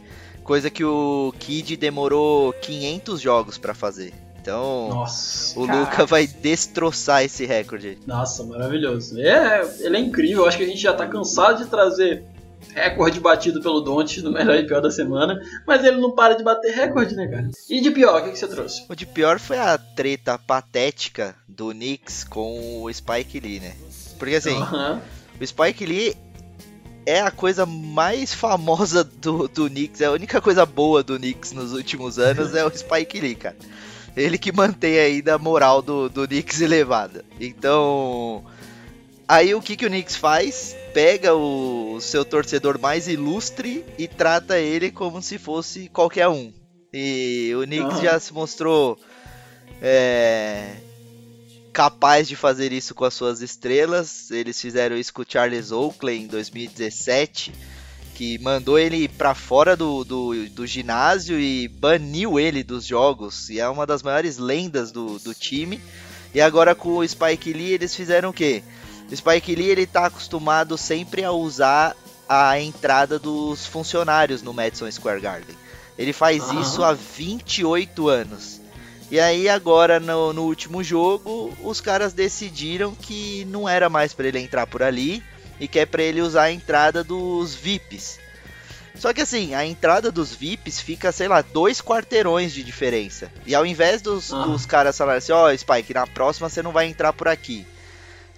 coisa 0.45 0.71
que 0.71 0.85
o 0.85 1.35
Kidd 1.41 1.77
demorou 1.77 2.53
500 2.53 3.21
jogos 3.21 3.59
pra 3.59 3.75
fazer. 3.75 4.15
Então 4.41 4.89
Nossa. 4.89 5.59
o 5.59 5.67
Caraca. 5.67 5.91
Luca 5.91 6.07
vai 6.07 6.27
destroçar 6.27 7.25
esse 7.25 7.45
recorde. 7.45 7.99
Nossa, 8.07 8.45
maravilhoso. 8.45 9.19
É, 9.21 9.69
ele 9.81 9.97
é 9.97 10.01
incrível. 10.01 10.47
Acho 10.47 10.57
que 10.57 10.63
a 10.65 10.67
gente 10.67 10.81
já 10.81 10.93
tá 10.95 11.07
cansado 11.07 11.63
de 11.65 11.69
trazer 11.69 12.23
recorde 12.79 13.21
batido 13.21 13.61
pelo 13.61 13.81
Don't 13.81 14.23
no 14.23 14.33
melhor 14.33 14.57
e 14.57 14.67
pior 14.67 14.81
da 14.81 14.91
semana, 14.91 15.41
mas 15.67 15.85
ele 15.85 16.01
não 16.01 16.15
para 16.15 16.35
de 16.35 16.43
bater 16.43 16.73
recorde, 16.73 17.15
né, 17.15 17.27
cara? 17.27 17.51
E 17.69 17.81
de 17.81 17.91
pior, 17.91 18.21
o 18.21 18.25
que, 18.25 18.31
que 18.33 18.39
você 18.39 18.49
trouxe? 18.49 18.85
O 18.89 18.95
de 18.95 19.07
pior 19.07 19.39
foi 19.39 19.59
a 19.59 19.77
treta 19.77 20.39
patética 20.39 21.35
do 21.47 21.71
Knicks 21.71 22.25
com 22.25 22.83
o 22.83 22.93
Spike 22.93 23.41
Lee, 23.41 23.61
né? 23.61 23.75
Porque 24.19 24.37
assim, 24.37 24.57
Aham. 24.57 25.01
o 25.41 25.47
Spike 25.47 25.85
Lee 25.85 26.17
é 27.07 27.21
a 27.21 27.31
coisa 27.31 27.65
mais 27.65 28.35
famosa 28.35 29.03
do, 29.03 29.49
do 29.49 29.69
Knicks, 29.69 30.01
é 30.01 30.07
a 30.07 30.13
única 30.13 30.41
coisa 30.41 30.67
boa 30.67 31.03
do 31.03 31.17
Knicks 31.19 31.53
nos 31.53 31.73
últimos 31.73 32.19
anos 32.19 32.55
é 32.55 32.65
o 32.65 32.71
Spike 32.71 33.21
Lee, 33.21 33.35
cara. 33.35 33.57
Ele 34.17 34.37
que 34.37 34.53
mantém 34.53 34.99
ainda 34.99 35.35
a 35.35 35.39
moral 35.39 35.81
do, 35.81 36.09
do 36.09 36.27
Knicks 36.27 36.61
elevada. 36.61 37.25
Então, 37.41 38.45
aí 39.29 39.55
o 39.55 39.61
que, 39.61 39.77
que 39.77 39.87
o 39.87 39.91
Knicks 39.91 40.17
faz? 40.17 40.75
Pega 40.95 41.35
o 41.35 42.01
seu 42.01 42.25
torcedor 42.25 42.79
mais 42.79 43.07
ilustre 43.07 43.85
e 43.99 44.09
trata 44.09 44.59
ele 44.59 44.91
como 44.91 45.21
se 45.23 45.39
fosse 45.39 45.89
qualquer 45.89 46.29
um. 46.29 46.53
E 46.93 47.53
o 47.55 47.65
Knicks 47.65 48.01
já 48.01 48.19
se 48.19 48.33
mostrou 48.33 48.99
é, 49.83 50.77
capaz 51.73 52.27
de 52.27 52.35
fazer 52.35 52.73
isso 52.73 52.95
com 52.95 53.05
as 53.05 53.15
suas 53.15 53.43
estrelas. 53.43 54.31
Eles 54.31 54.61
fizeram 54.61 54.97
isso 54.97 55.13
com 55.13 55.23
o 55.23 55.27
Charles 55.29 55.71
Oakley 55.71 56.23
em 56.23 56.27
2017, 56.27 57.53
que 58.15 58.39
mandou 58.39 58.79
ele 58.79 59.07
pra 59.09 59.35
fora 59.35 59.77
do, 59.77 60.03
do, 60.05 60.49
do 60.49 60.67
ginásio 60.67 61.39
e 61.39 61.69
baniu 61.69 62.41
ele 62.41 62.63
dos 62.63 62.85
jogos. 62.85 63.51
E 63.51 63.61
é 63.61 63.69
uma 63.69 63.87
das 63.87 64.03
maiores 64.03 64.39
lendas 64.39 64.91
do, 64.91 65.19
do 65.19 65.35
time. 65.35 65.81
E 66.35 66.41
agora 66.41 66.75
com 66.75 66.97
o 66.97 67.07
Spike 67.07 67.53
Lee 67.53 67.73
eles 67.73 67.95
fizeram 67.95 68.31
o 68.31 68.33
quê? 68.33 68.63
Spike 69.15 69.55
Lee 69.55 69.69
ele 69.71 69.87
tá 69.87 70.07
acostumado 70.07 70.77
sempre 70.77 71.25
a 71.25 71.33
usar 71.33 71.97
a 72.29 72.61
entrada 72.61 73.19
dos 73.19 73.65
funcionários 73.67 74.43
no 74.43 74.53
Madison 74.53 74.91
Square 74.91 75.21
Garden. 75.21 75.57
Ele 75.97 76.13
faz 76.13 76.43
Aham. 76.45 76.61
isso 76.61 76.85
há 76.85 76.93
28 76.93 78.09
anos. 78.09 78.61
E 79.11 79.19
aí 79.19 79.49
agora 79.49 79.99
no, 79.99 80.33
no 80.35 80.43
último 80.43 80.85
jogo, 80.85 81.57
os 81.63 81.81
caras 81.81 82.13
decidiram 82.13 82.95
que 82.95 83.47
não 83.47 83.67
era 83.69 83.89
mais 83.89 84.13
para 84.13 84.29
ele 84.29 84.39
entrar 84.39 84.67
por 84.67 84.83
ali 84.83 85.23
e 85.59 85.67
que 85.67 85.79
é 85.79 85.87
para 85.87 86.03
ele 86.03 86.21
usar 86.21 86.43
a 86.45 86.53
entrada 86.53 87.03
dos 87.03 87.55
VIPs. 87.55 88.19
Só 88.95 89.13
que 89.15 89.23
assim, 89.23 89.55
a 89.55 89.65
entrada 89.65 90.13
dos 90.13 90.35
VIPs 90.35 90.81
fica, 90.81 91.11
sei 91.11 91.29
lá, 91.29 91.41
dois 91.41 91.81
quarteirões 91.81 92.53
de 92.53 92.63
diferença. 92.63 93.31
E 93.47 93.55
ao 93.55 93.65
invés 93.65 94.03
dos, 94.03 94.33
Ah. 94.33 94.43
dos 94.43 94.67
caras 94.67 94.99
falarem 94.99 95.19
assim, 95.19 95.33
ó, 95.33 95.57
Spike, 95.57 95.95
na 95.95 96.07
próxima 96.07 96.49
você 96.51 96.63
não 96.63 96.73
vai 96.73 96.87
entrar 96.87 97.13
por 97.15 97.29
aqui. 97.29 97.67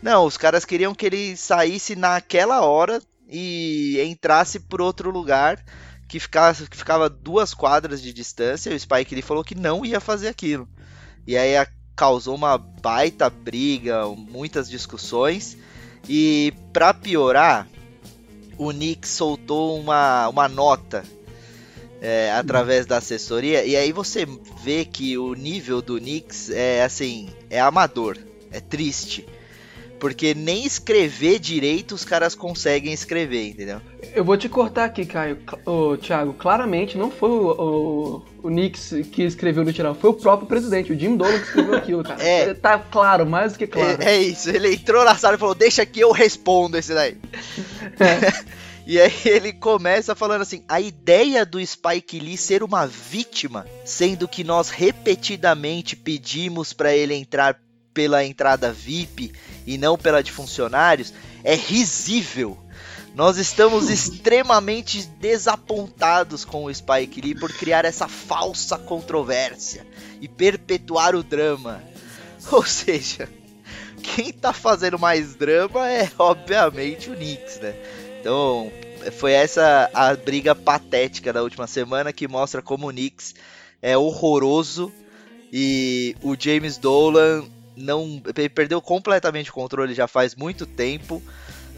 Não, 0.02 0.25
os 0.25 0.37
caras 0.37 0.64
queriam 0.64 0.95
que 0.95 1.07
ele 1.07 1.37
saísse 1.37 1.95
naquela 1.95 2.62
hora 2.62 3.02
e 3.28 4.00
entrasse 4.02 4.59
por 4.59 4.80
outro 4.80 5.11
lugar 5.11 5.62
que 6.09 6.19
ficava, 6.19 6.66
que 6.66 6.76
ficava 6.76 7.09
duas 7.09 7.54
quadras 7.54 8.02
de 8.02 8.12
distância. 8.12 8.71
E 8.71 8.75
o 8.75 8.80
Spike 8.80 9.14
ele 9.14 9.23
falou 9.23 9.45
que 9.45 9.54
não 9.54 9.85
ia 9.85 10.00
fazer 10.00 10.28
aquilo. 10.28 10.69
E 11.26 11.37
aí 11.37 11.54
causou 11.95 12.35
uma 12.35 12.57
baita 12.57 13.28
briga, 13.28 14.07
muitas 14.09 14.69
discussões. 14.69 15.57
E 16.09 16.52
pra 16.73 16.95
piorar, 16.95 17.69
o 18.57 18.71
Nick 18.73 19.07
soltou 19.07 19.78
uma, 19.78 20.28
uma 20.28 20.49
nota 20.49 21.04
é, 22.00 22.33
através 22.33 22.87
da 22.87 22.97
assessoria. 22.97 23.64
E 23.64 23.76
aí 23.76 23.92
você 23.92 24.26
vê 24.62 24.85
que 24.85 25.16
o 25.19 25.35
nível 25.35 25.83
do 25.83 25.99
Knicks 25.99 26.50
é 26.50 26.83
assim, 26.83 27.28
é 27.49 27.61
amador, 27.61 28.16
é 28.50 28.61
triste. 28.61 29.26
Porque 30.00 30.35
nem 30.35 30.64
escrever 30.64 31.38
direito 31.38 31.95
os 31.95 32.04
caras 32.04 32.35
conseguem 32.35 32.92
escrever, 32.92 33.50
entendeu? 33.50 33.80
Eu 34.14 34.25
vou 34.25 34.37
te 34.37 34.49
cortar 34.49 34.87
aqui, 34.87 35.04
Caio. 35.04 35.38
Ô, 35.64 35.97
Thiago, 35.97 36.33
claramente 36.33 36.97
não 36.97 37.11
foi 37.11 37.28
o, 37.28 37.50
o, 37.50 38.23
o 38.42 38.49
Knicks 38.49 38.95
que 39.12 39.23
escreveu 39.23 39.62
no 39.62 39.71
geral, 39.71 39.95
foi 39.95 40.11
o 40.11 40.14
próprio 40.14 40.49
presidente, 40.49 40.92
o 40.92 40.99
Jim 40.99 41.16
Dolan 41.16 41.38
que 41.38 41.45
escreveu 41.45 41.75
aquilo, 41.75 42.02
cara. 42.02 42.21
É. 42.25 42.54
Tá 42.54 42.78
claro, 42.78 43.26
mais 43.26 43.52
do 43.52 43.59
que 43.59 43.66
claro. 43.66 44.02
É, 44.02 44.16
é 44.16 44.23
isso, 44.23 44.50
ele 44.50 44.75
entrou 44.75 45.04
na 45.04 45.14
sala 45.14 45.37
e 45.37 45.38
falou: 45.38 45.54
Deixa 45.54 45.85
que 45.85 46.00
eu 46.00 46.12
respondo 46.12 46.76
esse 46.76 46.95
daí. 46.95 47.16
E 48.90 49.00
aí 49.00 49.12
ele 49.25 49.52
começa 49.52 50.16
falando 50.16 50.42
assim: 50.42 50.64
a 50.69 50.80
ideia 50.80 51.47
do 51.47 51.64
Spike 51.64 52.19
Lee 52.19 52.37
ser 52.37 52.62
uma 52.62 52.88
vítima, 52.88 53.64
sendo 53.85 54.26
que 54.26 54.42
nós 54.42 54.69
repetidamente 54.69 55.95
pedimos 55.95 56.73
para 56.73 56.92
ele 56.92 57.14
entrar 57.14 57.57
pela 58.00 58.25
entrada 58.25 58.73
VIP 58.73 59.30
e 59.66 59.76
não 59.76 59.99
pela 59.99 60.23
de 60.23 60.33
funcionários, 60.33 61.12
é 61.45 61.54
risível. 61.54 62.57
Nós 63.14 63.37
estamos 63.37 63.90
extremamente 63.92 65.07
desapontados 65.21 66.42
com 66.42 66.64
o 66.64 66.75
Spike 66.75 67.21
Lee 67.21 67.35
por 67.35 67.52
criar 67.52 67.85
essa 67.85 68.09
falsa 68.09 68.78
controvérsia 68.78 69.87
e 70.19 70.26
perpetuar 70.26 71.14
o 71.14 71.23
drama. 71.23 71.83
Ou 72.50 72.64
seja, 72.64 73.28
quem 74.02 74.33
tá 74.33 74.54
fazendo 74.54 74.99
mais 74.99 75.35
drama 75.35 75.87
é 75.87 76.11
obviamente 76.19 77.11
o 77.11 77.14
Knicks, 77.14 77.61
né? 77.61 77.75
Então, 78.19 78.73
foi 79.12 79.33
essa 79.33 79.90
a 79.92 80.16
briga 80.16 80.54
patética 80.54 81.35
da 81.35 81.42
última 81.42 81.66
semana 81.66 82.14
que 82.14 82.26
mostra 82.26 82.62
como 82.62 82.88
o 82.88 82.92
Knicks 82.92 83.35
é 83.83 83.95
horroroso 83.95 84.90
e 85.52 86.16
o 86.23 86.35
James 86.35 86.78
Dolan 86.78 87.45
não 87.81 88.23
perdeu 88.55 88.81
completamente 88.81 89.51
o 89.51 89.55
controle 89.55 89.95
já 89.95 90.07
faz 90.07 90.35
muito 90.35 90.67
tempo, 90.67 91.23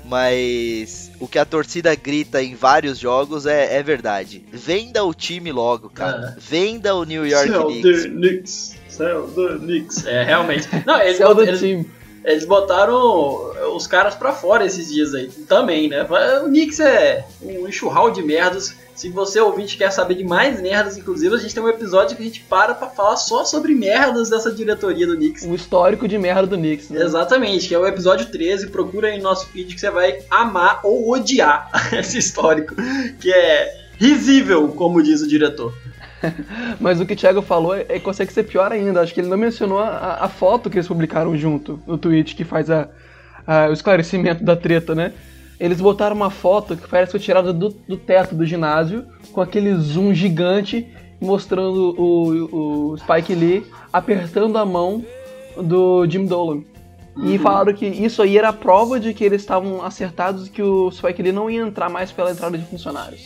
mas 0.04 1.10
o 1.20 1.28
que 1.28 1.38
a 1.38 1.44
torcida 1.44 1.94
grita 1.94 2.42
em 2.42 2.54
vários 2.54 2.98
jogos 2.98 3.46
é, 3.46 3.76
é 3.76 3.82
verdade. 3.82 4.44
Venda 4.52 5.04
o 5.04 5.14
time 5.14 5.52
logo, 5.52 5.88
cara. 5.88 6.36
Venda 6.38 6.94
o 6.94 7.04
New 7.04 7.26
York 7.26 7.48
Sell 7.48 7.66
Knicks. 7.66 8.02
the 8.02 8.08
Knicks. 8.08 8.76
Sell 8.88 9.28
the 9.28 9.58
Knicks. 9.58 10.06
É, 10.06 10.24
realmente. 10.24 10.68
Não, 10.84 11.00
eles, 11.00 11.18
do 11.18 11.42
eles, 11.42 11.60
time. 11.60 11.90
eles 12.24 12.44
botaram 12.44 13.74
os 13.74 13.86
caras 13.86 14.14
pra 14.14 14.32
fora 14.32 14.66
esses 14.66 14.92
dias 14.92 15.14
aí 15.14 15.28
também, 15.46 15.88
né? 15.88 16.02
O 16.42 16.46
Knicks 16.46 16.80
é 16.80 17.24
um 17.40 17.68
enxurral 17.68 18.10
de 18.10 18.22
merdas. 18.22 18.81
Se 18.94 19.08
você 19.08 19.40
ouvinte 19.40 19.76
quer 19.76 19.90
saber 19.90 20.14
de 20.16 20.24
mais 20.24 20.60
merdas, 20.60 20.96
inclusive, 20.98 21.34
a 21.34 21.38
gente 21.38 21.54
tem 21.54 21.62
um 21.62 21.68
episódio 21.68 22.14
que 22.16 22.22
a 22.22 22.26
gente 22.26 22.40
para 22.42 22.74
pra 22.74 22.88
falar 22.88 23.16
só 23.16 23.44
sobre 23.44 23.74
merdas 23.74 24.28
dessa 24.30 24.52
diretoria 24.52 25.06
do 25.06 25.16
Knicks. 25.16 25.44
O 25.44 25.54
histórico 25.54 26.06
de 26.06 26.18
merda 26.18 26.46
do 26.46 26.56
Knicks, 26.58 26.90
né? 26.90 27.02
Exatamente, 27.02 27.68
que 27.68 27.74
é 27.74 27.78
o 27.78 27.86
episódio 27.86 28.26
13. 28.26 28.68
Procura 28.68 29.08
aí 29.08 29.16
no 29.16 29.24
nosso 29.24 29.46
feed 29.48 29.74
que 29.74 29.80
você 29.80 29.90
vai 29.90 30.18
amar 30.30 30.80
ou 30.84 31.10
odiar 31.10 31.70
esse 31.92 32.18
histórico, 32.18 32.74
que 33.18 33.32
é 33.32 33.74
risível, 33.98 34.68
como 34.68 35.02
diz 35.02 35.22
o 35.22 35.26
diretor. 35.28 35.72
Mas 36.78 37.00
o 37.00 37.06
que 37.06 37.14
o 37.14 37.16
Thiago 37.16 37.42
falou 37.42 37.74
é, 37.74 37.80
é 37.88 37.94
que 37.94 38.00
consegue 38.00 38.32
ser 38.32 38.44
pior 38.44 38.70
ainda. 38.70 39.00
Acho 39.00 39.12
que 39.14 39.20
ele 39.20 39.28
não 39.28 39.36
mencionou 39.38 39.78
a, 39.78 40.18
a 40.20 40.28
foto 40.28 40.68
que 40.70 40.76
eles 40.76 40.86
publicaram 40.86 41.36
junto 41.36 41.80
no 41.86 41.96
tweet 41.98 42.36
que 42.36 42.44
faz 42.44 42.70
a, 42.70 42.88
a- 43.46 43.68
o 43.68 43.72
esclarecimento 43.72 44.44
da 44.44 44.54
treta, 44.54 44.94
né? 44.94 45.12
Eles 45.62 45.80
botaram 45.80 46.16
uma 46.16 46.28
foto 46.28 46.76
que 46.76 46.88
parece 46.88 47.12
que 47.12 47.18
foi 47.18 47.24
tirada 47.24 47.52
do, 47.52 47.68
do 47.68 47.96
teto 47.96 48.34
do 48.34 48.44
ginásio, 48.44 49.06
com 49.30 49.40
aquele 49.40 49.72
zoom 49.76 50.12
gigante, 50.12 50.88
mostrando 51.20 51.94
o, 51.96 52.90
o 52.92 52.98
Spike 52.98 53.32
Lee 53.32 53.64
apertando 53.92 54.58
a 54.58 54.66
mão 54.66 55.04
do 55.56 56.04
Jim 56.08 56.26
Dolan. 56.26 56.64
E 57.22 57.38
falaram 57.38 57.72
que 57.72 57.86
isso 57.86 58.22
aí 58.22 58.36
era 58.36 58.52
prova 58.52 58.98
de 58.98 59.14
que 59.14 59.22
eles 59.22 59.40
estavam 59.40 59.84
acertados 59.84 60.48
e 60.48 60.50
que 60.50 60.62
o 60.62 60.90
Spike 60.90 61.22
Lee 61.22 61.30
não 61.30 61.48
ia 61.48 61.62
entrar 61.62 61.88
mais 61.88 62.10
pela 62.10 62.32
entrada 62.32 62.58
de 62.58 62.64
funcionários. 62.64 63.24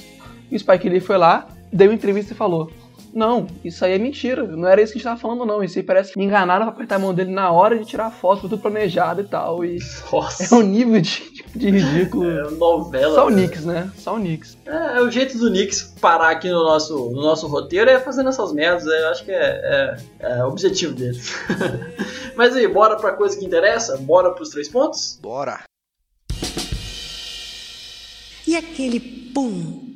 E 0.51 0.57
o 0.57 0.59
Spike 0.59 0.91
Lee 0.91 1.01
foi 1.01 1.17
lá, 1.17 1.49
deu 1.73 1.91
entrevista 1.91 2.35
e 2.35 2.37
falou: 2.37 2.71
Não, 3.17 3.47
isso 3.65 3.83
aí 3.83 3.95
é 3.95 3.99
mentira. 3.99 4.43
Não 4.47 4.69
era 4.69 4.83
isso 4.83 4.93
que 4.93 4.99
a 4.99 5.01
gente 5.01 5.09
tava 5.09 5.19
falando, 5.19 5.47
não. 5.47 5.65
Isso 5.65 5.79
aí 5.79 5.83
parece 5.83 6.13
que 6.13 6.19
me 6.19 6.27
enganaram 6.27 6.67
pra 6.67 6.75
apertar 6.75 6.97
a 6.97 6.99
mão 6.99 7.15
dele 7.15 7.31
na 7.31 7.51
hora 7.51 7.79
de 7.79 7.87
tirar 7.87 8.09
a 8.09 8.11
foto, 8.11 8.43
tudo 8.43 8.59
planejado 8.59 9.23
e 9.23 9.25
tal. 9.25 9.65
E 9.65 9.79
Nossa. 10.13 10.55
é 10.55 10.59
um 10.59 10.61
nível 10.61 11.01
de, 11.01 11.23
de 11.55 11.71
ridículo. 11.71 12.31
É 12.31 12.51
novela. 12.51 13.15
Só 13.15 13.27
o 13.27 13.31
né? 13.31 13.37
Knicks, 13.37 13.65
né? 13.65 13.91
Só 13.97 14.17
o 14.17 14.19
Knicks. 14.19 14.59
É, 14.67 15.01
o 15.01 15.11
jeito 15.11 15.39
do 15.39 15.49
Knicks 15.49 15.95
parar 15.99 16.29
aqui 16.29 16.51
no 16.51 16.63
nosso, 16.63 16.95
no 17.11 17.23
nosso 17.23 17.47
roteiro 17.47 17.89
é 17.89 17.99
fazendo 17.99 18.29
essas 18.29 18.53
merdas. 18.53 18.85
Eu 18.85 19.09
acho 19.09 19.25
que 19.25 19.33
é, 19.33 19.97
é, 20.21 20.37
é 20.39 20.45
o 20.45 20.49
objetivo 20.49 20.93
deles. 20.93 21.35
Mas 22.37 22.55
aí, 22.55 22.69
bora 22.69 22.97
pra 22.97 23.13
coisa 23.13 23.35
que 23.35 23.47
interessa? 23.47 23.97
Bora 23.97 24.31
pros 24.33 24.51
três 24.51 24.69
pontos? 24.69 25.19
Bora. 25.23 25.63
E 28.47 28.55
aquele 28.55 29.01
pum 29.01 29.87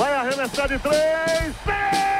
Vai 0.00 0.14
arremessar 0.14 0.68
de 0.68 0.78
três. 0.78 2.19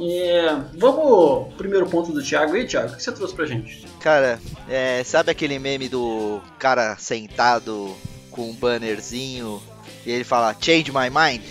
E 0.00 0.32
vamos 0.78 1.48
pro 1.48 1.52
primeiro 1.58 1.86
ponto 1.86 2.10
do 2.10 2.22
Thiago 2.22 2.54
aí, 2.54 2.66
Thiago. 2.66 2.94
O 2.94 2.96
que 2.96 3.02
você 3.02 3.12
trouxe 3.12 3.34
pra 3.34 3.44
gente? 3.44 3.86
Cara, 4.00 4.40
é, 4.66 5.04
sabe 5.04 5.30
aquele 5.30 5.58
meme 5.58 5.90
do 5.90 6.40
cara 6.58 6.96
sentado 6.96 7.94
com 8.30 8.48
um 8.48 8.54
bannerzinho 8.54 9.62
e 10.06 10.10
ele 10.10 10.24
fala 10.24 10.56
Change 10.58 10.90
my 10.90 11.10
mind? 11.10 11.42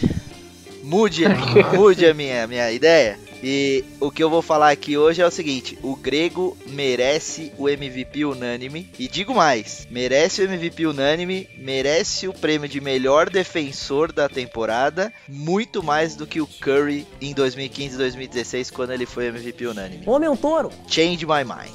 Mude, 0.82 1.26
mude 1.78 2.08
a 2.08 2.14
minha, 2.16 2.48
minha 2.48 2.72
ideia. 2.72 3.20
E 3.42 3.84
o 4.00 4.12
que 4.12 4.22
eu 4.24 4.30
vou 4.30 4.42
falar 4.42 4.70
aqui 4.72 4.98
hoje 4.98 5.22
é 5.22 5.26
o 5.26 5.32
seguinte: 5.32 5.78
o 5.82 5.96
Grego 5.96 6.58
merece 6.68 7.52
o 7.58 7.70
MVP 7.70 8.26
unânime. 8.26 8.90
E 9.00 9.08
digo 9.08 9.34
mais: 9.34 9.88
merece 9.90 10.42
o 10.42 10.46
MVP 10.46 10.86
unânime, 10.86 11.48
merece 11.58 12.28
o 12.28 12.34
prêmio 12.34 12.68
de 12.68 12.82
melhor 12.82 13.30
defensor 13.30 14.12
da 14.12 14.28
temporada, 14.28 15.12
muito 15.28 15.82
mais 15.82 16.16
do 16.16 16.28
que 16.28 16.42
o 16.42 16.48
Curry 16.48 17.08
em 17.22 17.34
2015 17.34 17.96
e 17.96 17.98
2016, 17.98 18.72
quando 18.72 18.92
ele 18.92 19.06
foi 19.06 19.28
MVP 19.28 19.68
unânime. 19.68 20.04
Homem 20.06 20.28
é 20.28 20.32
um 20.32 20.36
touro. 20.36 20.70
Change 20.88 21.26
my 21.26 21.44
mind. 21.46 21.74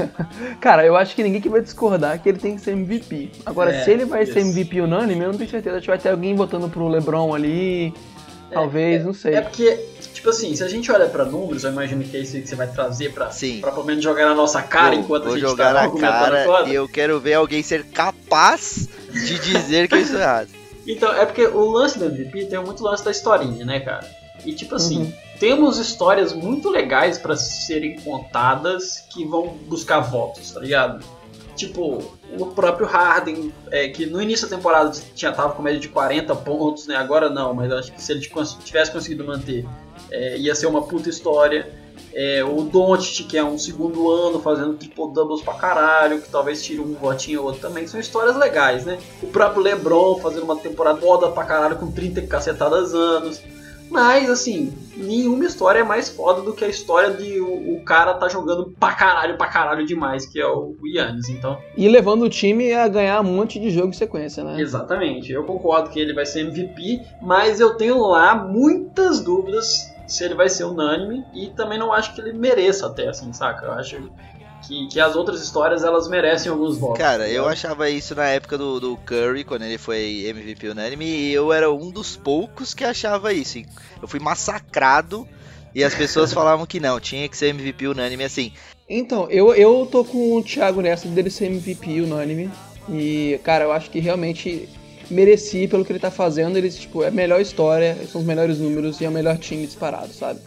Cara, 0.60 0.84
eu 0.86 0.96
acho 0.96 1.14
que 1.14 1.22
ninguém 1.22 1.40
que 1.40 1.48
vai 1.48 1.60
discordar 1.60 2.20
que 2.22 2.28
ele 2.28 2.38
tem 2.38 2.56
que 2.56 2.62
ser 2.62 2.72
MVP. 2.72 3.30
Agora, 3.44 3.72
É, 3.74 3.84
se 3.84 3.90
ele 3.90 4.04
vai 4.04 4.24
ser. 4.24 4.40
MVP 4.40 4.80
unânime, 4.80 5.22
eu 5.22 5.32
não 5.32 5.38
tenho 5.38 5.50
certeza. 5.50 5.76
Acho 5.76 5.84
que 5.84 5.90
vai 5.90 5.98
ter 5.98 6.08
alguém 6.10 6.34
votando 6.34 6.68
pro 6.68 6.88
LeBron 6.88 7.34
ali. 7.34 7.92
Talvez, 8.50 9.04
não 9.04 9.12
sei. 9.12 9.34
É 9.34 9.40
porque, 9.40 9.78
tipo 10.14 10.30
assim, 10.30 10.54
se 10.56 10.62
a 10.64 10.68
gente 10.68 10.90
olha 10.90 11.06
pra 11.08 11.24
números, 11.24 11.64
eu 11.64 11.70
imagino 11.72 12.02
que 12.04 12.16
é 12.16 12.20
isso 12.20 12.36
aí 12.36 12.42
que 12.42 12.48
você 12.48 12.54
vai 12.54 12.68
trazer 12.68 13.12
pra, 13.12 13.30
Sim. 13.30 13.60
pra 13.60 13.72
pelo 13.72 13.84
menos 13.84 14.02
jogar 14.02 14.24
na 14.26 14.34
nossa 14.34 14.62
cara 14.62 14.92
vou, 14.94 15.00
enquanto 15.04 15.24
vou 15.24 15.32
a 15.32 15.36
gente 15.38 15.46
jogar 15.48 15.74
tá 15.74 15.82
na 15.88 16.00
cara 16.00 16.68
e 16.68 16.74
eu 16.74 16.88
quero 16.88 17.20
ver 17.20 17.34
alguém 17.34 17.62
ser 17.62 17.84
capaz 17.84 18.88
de 19.12 19.38
dizer 19.40 19.88
que 19.88 19.94
eu 19.94 20.00
estou 20.00 20.20
errado. 20.20 20.48
Então, 20.86 21.10
é 21.14 21.24
porque 21.24 21.46
o 21.46 21.70
lance 21.70 21.98
do 21.98 22.04
MVP 22.04 22.44
tem 22.44 22.58
muito 22.62 22.82
lance 22.84 23.02
da 23.02 23.10
historinha, 23.10 23.64
né, 23.64 23.80
cara? 23.80 24.06
E 24.44 24.52
tipo 24.52 24.74
assim, 24.74 24.98
Uhum. 25.04 25.12
temos 25.40 25.78
histórias 25.78 26.34
muito 26.34 26.68
legais 26.68 27.16
pra 27.16 27.34
serem 27.38 27.98
contadas 28.00 29.02
que 29.10 29.24
vão 29.24 29.46
buscar 29.66 30.00
votos, 30.00 30.50
tá 30.52 30.60
ligado? 30.60 31.02
Tipo, 31.56 32.02
o 32.38 32.46
próprio 32.48 32.86
Harden, 32.86 33.50
é, 33.70 33.88
que 33.88 34.04
no 34.04 34.20
início 34.20 34.46
da 34.46 34.56
temporada 34.56 34.92
tinha, 35.14 35.32
tava 35.32 35.54
com 35.54 35.62
média 35.62 35.80
de 35.80 35.88
40 35.88 36.36
pontos, 36.36 36.86
né? 36.86 36.96
Agora 36.96 37.30
não, 37.30 37.54
mas 37.54 37.70
eu 37.70 37.78
acho 37.78 37.90
que 37.90 38.02
se 38.02 38.12
ele 38.12 38.20
tivesse 38.62 38.92
conseguido 38.92 39.24
manter, 39.24 39.64
é, 40.14 40.38
ia 40.38 40.54
ser 40.54 40.66
uma 40.66 40.82
puta 40.82 41.08
história. 41.08 41.68
É, 42.12 42.44
o 42.44 42.62
Doncic, 42.62 43.26
que 43.28 43.36
é 43.36 43.44
um 43.44 43.58
segundo 43.58 44.08
ano 44.10 44.40
fazendo 44.40 44.74
triple 44.74 45.12
doubles 45.12 45.42
pra 45.42 45.54
caralho, 45.54 46.20
que 46.20 46.28
talvez 46.28 46.62
tire 46.62 46.80
um 46.80 46.94
votinho 46.94 47.40
ou 47.40 47.46
outro 47.46 47.60
também, 47.60 47.86
são 47.88 47.98
histórias 47.98 48.36
legais, 48.36 48.84
né? 48.84 48.98
O 49.22 49.26
próprio 49.26 49.62
LeBron 49.62 50.18
fazendo 50.20 50.44
uma 50.44 50.56
temporada 50.56 51.00
foda 51.00 51.28
pra 51.30 51.44
caralho 51.44 51.76
com 51.76 51.90
30 51.90 52.22
cacetadas 52.22 52.94
anos. 52.94 53.40
Mas, 53.90 54.30
assim, 54.30 54.72
nenhuma 54.96 55.44
história 55.44 55.80
é 55.80 55.84
mais 55.84 56.08
foda 56.08 56.40
do 56.40 56.52
que 56.52 56.64
a 56.64 56.68
história 56.68 57.10
de 57.10 57.38
o, 57.40 57.76
o 57.76 57.84
cara 57.84 58.14
tá 58.14 58.28
jogando 58.28 58.72
pra 58.80 58.92
caralho, 58.92 59.36
pra 59.36 59.46
caralho 59.46 59.84
demais, 59.86 60.24
que 60.24 60.40
é 60.40 60.46
o 60.46 60.74
Yannis. 60.84 61.28
Então, 61.28 61.58
E 61.76 61.86
levando 61.88 62.22
o 62.22 62.30
time 62.30 62.72
a 62.72 62.88
ganhar 62.88 63.20
um 63.20 63.24
monte 63.24 63.60
de 63.60 63.70
jogo 63.70 63.88
em 63.88 63.92
sequência, 63.92 64.42
né? 64.42 64.60
exatamente. 64.60 65.30
Eu 65.32 65.44
concordo 65.44 65.90
que 65.90 66.00
ele 66.00 66.14
vai 66.14 66.26
ser 66.26 66.40
MVP, 66.40 67.02
mas 67.22 67.60
eu 67.60 67.74
tenho 67.76 67.98
lá 68.06 68.34
muitas 68.34 69.20
dúvidas 69.20 69.92
se 70.06 70.24
ele 70.24 70.34
vai 70.34 70.48
ser 70.48 70.64
unânime 70.64 71.24
e 71.34 71.48
também 71.50 71.78
não 71.78 71.92
acho 71.92 72.14
que 72.14 72.20
ele 72.20 72.32
mereça 72.32 72.86
até, 72.86 73.08
assim, 73.08 73.32
saca? 73.32 73.66
Eu 73.66 73.72
acho 73.72 74.10
que, 74.66 74.86
que 74.88 75.00
as 75.00 75.16
outras 75.16 75.40
histórias 75.40 75.84
elas 75.84 76.08
merecem 76.08 76.50
alguns 76.50 76.78
votos. 76.78 76.98
Cara, 76.98 77.28
eu 77.28 77.46
achava 77.48 77.88
isso 77.90 78.14
na 78.14 78.26
época 78.26 78.56
do, 78.56 78.80
do 78.80 78.96
Curry, 78.98 79.44
quando 79.44 79.62
ele 79.62 79.78
foi 79.78 80.24
MVP 80.26 80.68
unânime, 80.68 81.04
e 81.04 81.32
eu 81.32 81.52
era 81.52 81.70
um 81.70 81.90
dos 81.90 82.16
poucos 82.16 82.74
que 82.74 82.84
achava 82.84 83.32
isso. 83.32 83.58
Eu 84.00 84.08
fui 84.08 84.20
massacrado 84.20 85.28
e 85.74 85.82
as 85.82 85.94
pessoas 85.94 86.32
falavam 86.34 86.66
que 86.66 86.80
não, 86.80 86.98
tinha 87.00 87.28
que 87.28 87.36
ser 87.36 87.48
MVP 87.48 87.86
unânime 87.88 88.24
assim. 88.24 88.52
Então, 88.88 89.30
eu, 89.30 89.54
eu 89.54 89.88
tô 89.90 90.04
com 90.04 90.36
o 90.36 90.42
Thiago 90.42 90.80
nessa 90.82 91.08
dele 91.08 91.30
ser 91.30 91.46
MVP 91.46 92.00
unânime. 92.02 92.50
E, 92.88 93.40
cara, 93.42 93.64
eu 93.64 93.72
acho 93.72 93.90
que 93.90 93.98
realmente 93.98 94.68
merecia 95.10 95.68
pelo 95.68 95.84
que 95.84 95.92
ele 95.92 95.98
tá 95.98 96.10
fazendo. 96.10 96.56
Ele, 96.56 96.70
tipo, 96.70 97.02
é 97.02 97.08
a 97.08 97.10
melhor 97.10 97.40
história, 97.40 97.96
são 98.10 98.20
os 98.20 98.26
melhores 98.26 98.58
números 98.58 99.00
e 99.00 99.04
é 99.04 99.08
o 99.08 99.12
melhor 99.12 99.36
time 99.38 99.66
disparado, 99.66 100.12
sabe? 100.12 100.40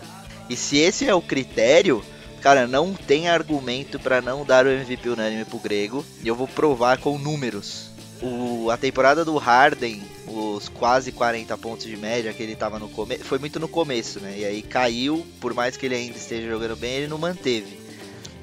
E 0.50 0.56
se 0.56 0.78
esse 0.78 1.08
é 1.08 1.14
o 1.14 1.22
critério, 1.22 2.04
cara, 2.42 2.68
não 2.68 2.94
tem 2.94 3.28
argumento 3.28 4.00
pra 4.00 4.22
não 4.22 4.46
dar 4.46 4.66
o 4.66 4.70
MVP 4.70 5.10
unânime 5.10 5.46
pro 5.46 5.60
Grego. 5.60 6.06
E 6.24 6.28
eu 6.28 6.36
vou 6.36 6.48
provar 6.48 6.98
com 6.98 7.18
números. 7.18 7.90
O, 8.22 8.70
a 8.72 8.78
temporada 8.78 9.24
do 9.24 9.38
Harden, 9.38 10.02
os 10.28 10.70
quase 10.70 11.12
40 11.12 11.56
pontos 11.58 11.86
de 11.86 11.96
média 11.96 12.34
que 12.34 12.42
ele 12.42 12.56
tava 12.56 12.80
no 12.80 12.90
começo, 12.90 13.24
foi 13.24 13.38
muito 13.38 13.60
no 13.60 13.68
começo, 13.68 14.20
né? 14.20 14.36
E 14.38 14.46
aí 14.46 14.62
caiu, 14.62 15.26
por 15.40 15.54
mais 15.54 15.78
que 15.78 15.86
ele 15.86 15.96
ainda 15.96 16.18
esteja 16.18 16.50
jogando 16.50 16.76
bem, 16.76 16.94
ele 16.96 17.08
não 17.08 17.18
manteve. 17.18 17.87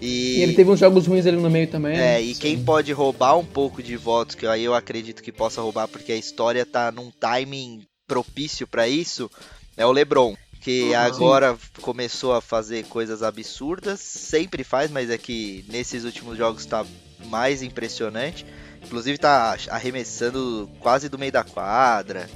E 0.05 0.43
ele 0.43 0.53
teve 0.55 0.71
uns 0.71 0.81
jogos 0.81 1.07
ruins 1.07 1.27
ali 1.27 1.37
no 1.37 1.49
meio 1.51 1.67
também. 1.69 1.97
É, 1.97 2.21
e 2.21 2.35
quem 2.35 2.63
pode 2.63 2.93
roubar 2.93 3.37
um 3.39 3.45
pouco 3.45 3.83
de 3.83 3.97
votos, 3.97 4.35
que 4.35 4.47
aí 4.47 4.65
eu 4.65 4.75
acredito 4.75 5.23
que 5.23 5.33
possa 5.33 5.61
roubar, 5.63 5.89
porque 5.89 6.13
a 6.13 6.17
história 6.17 6.67
tá 6.67 6.93
num 6.93 7.11
timing 7.11 7.83
propício 8.07 8.67
pra 8.67 8.87
isso, 8.87 9.31
é 9.77 9.87
o 9.87 9.93
LeBron. 9.93 10.37
Que 10.61 10.91
Uhum. 10.93 10.97
agora 10.97 11.59
começou 11.83 12.33
a 12.33 12.41
fazer 12.41 12.85
coisas 12.87 13.23
absurdas, 13.23 14.01
sempre 14.01 14.65
faz, 14.65 14.91
mas 14.91 15.11
é 15.11 15.19
que 15.19 15.63
nesses 15.69 16.05
últimos 16.05 16.39
jogos 16.39 16.65
tá 16.65 16.87
mais 17.27 17.63
impressionante. 17.63 18.47
Inclusive 18.83 19.19
tá 19.19 19.57
arremessando 19.69 20.69
quase 20.81 21.09
do 21.11 21.19
meio 21.19 21.33
da 21.33 21.45
quadra. 21.45 22.29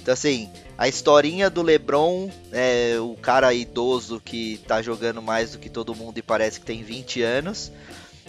Então 0.00 0.14
assim, 0.14 0.48
a 0.76 0.88
historinha 0.88 1.48
do 1.48 1.62
LeBron, 1.62 2.30
é 2.52 2.96
o 2.98 3.16
cara 3.20 3.54
idoso 3.54 4.20
que 4.20 4.60
tá 4.66 4.82
jogando 4.82 5.22
mais 5.22 5.52
do 5.52 5.58
que 5.58 5.68
todo 5.68 5.94
mundo 5.94 6.18
e 6.18 6.22
parece 6.22 6.60
que 6.60 6.66
tem 6.66 6.82
20 6.82 7.22
anos, 7.22 7.70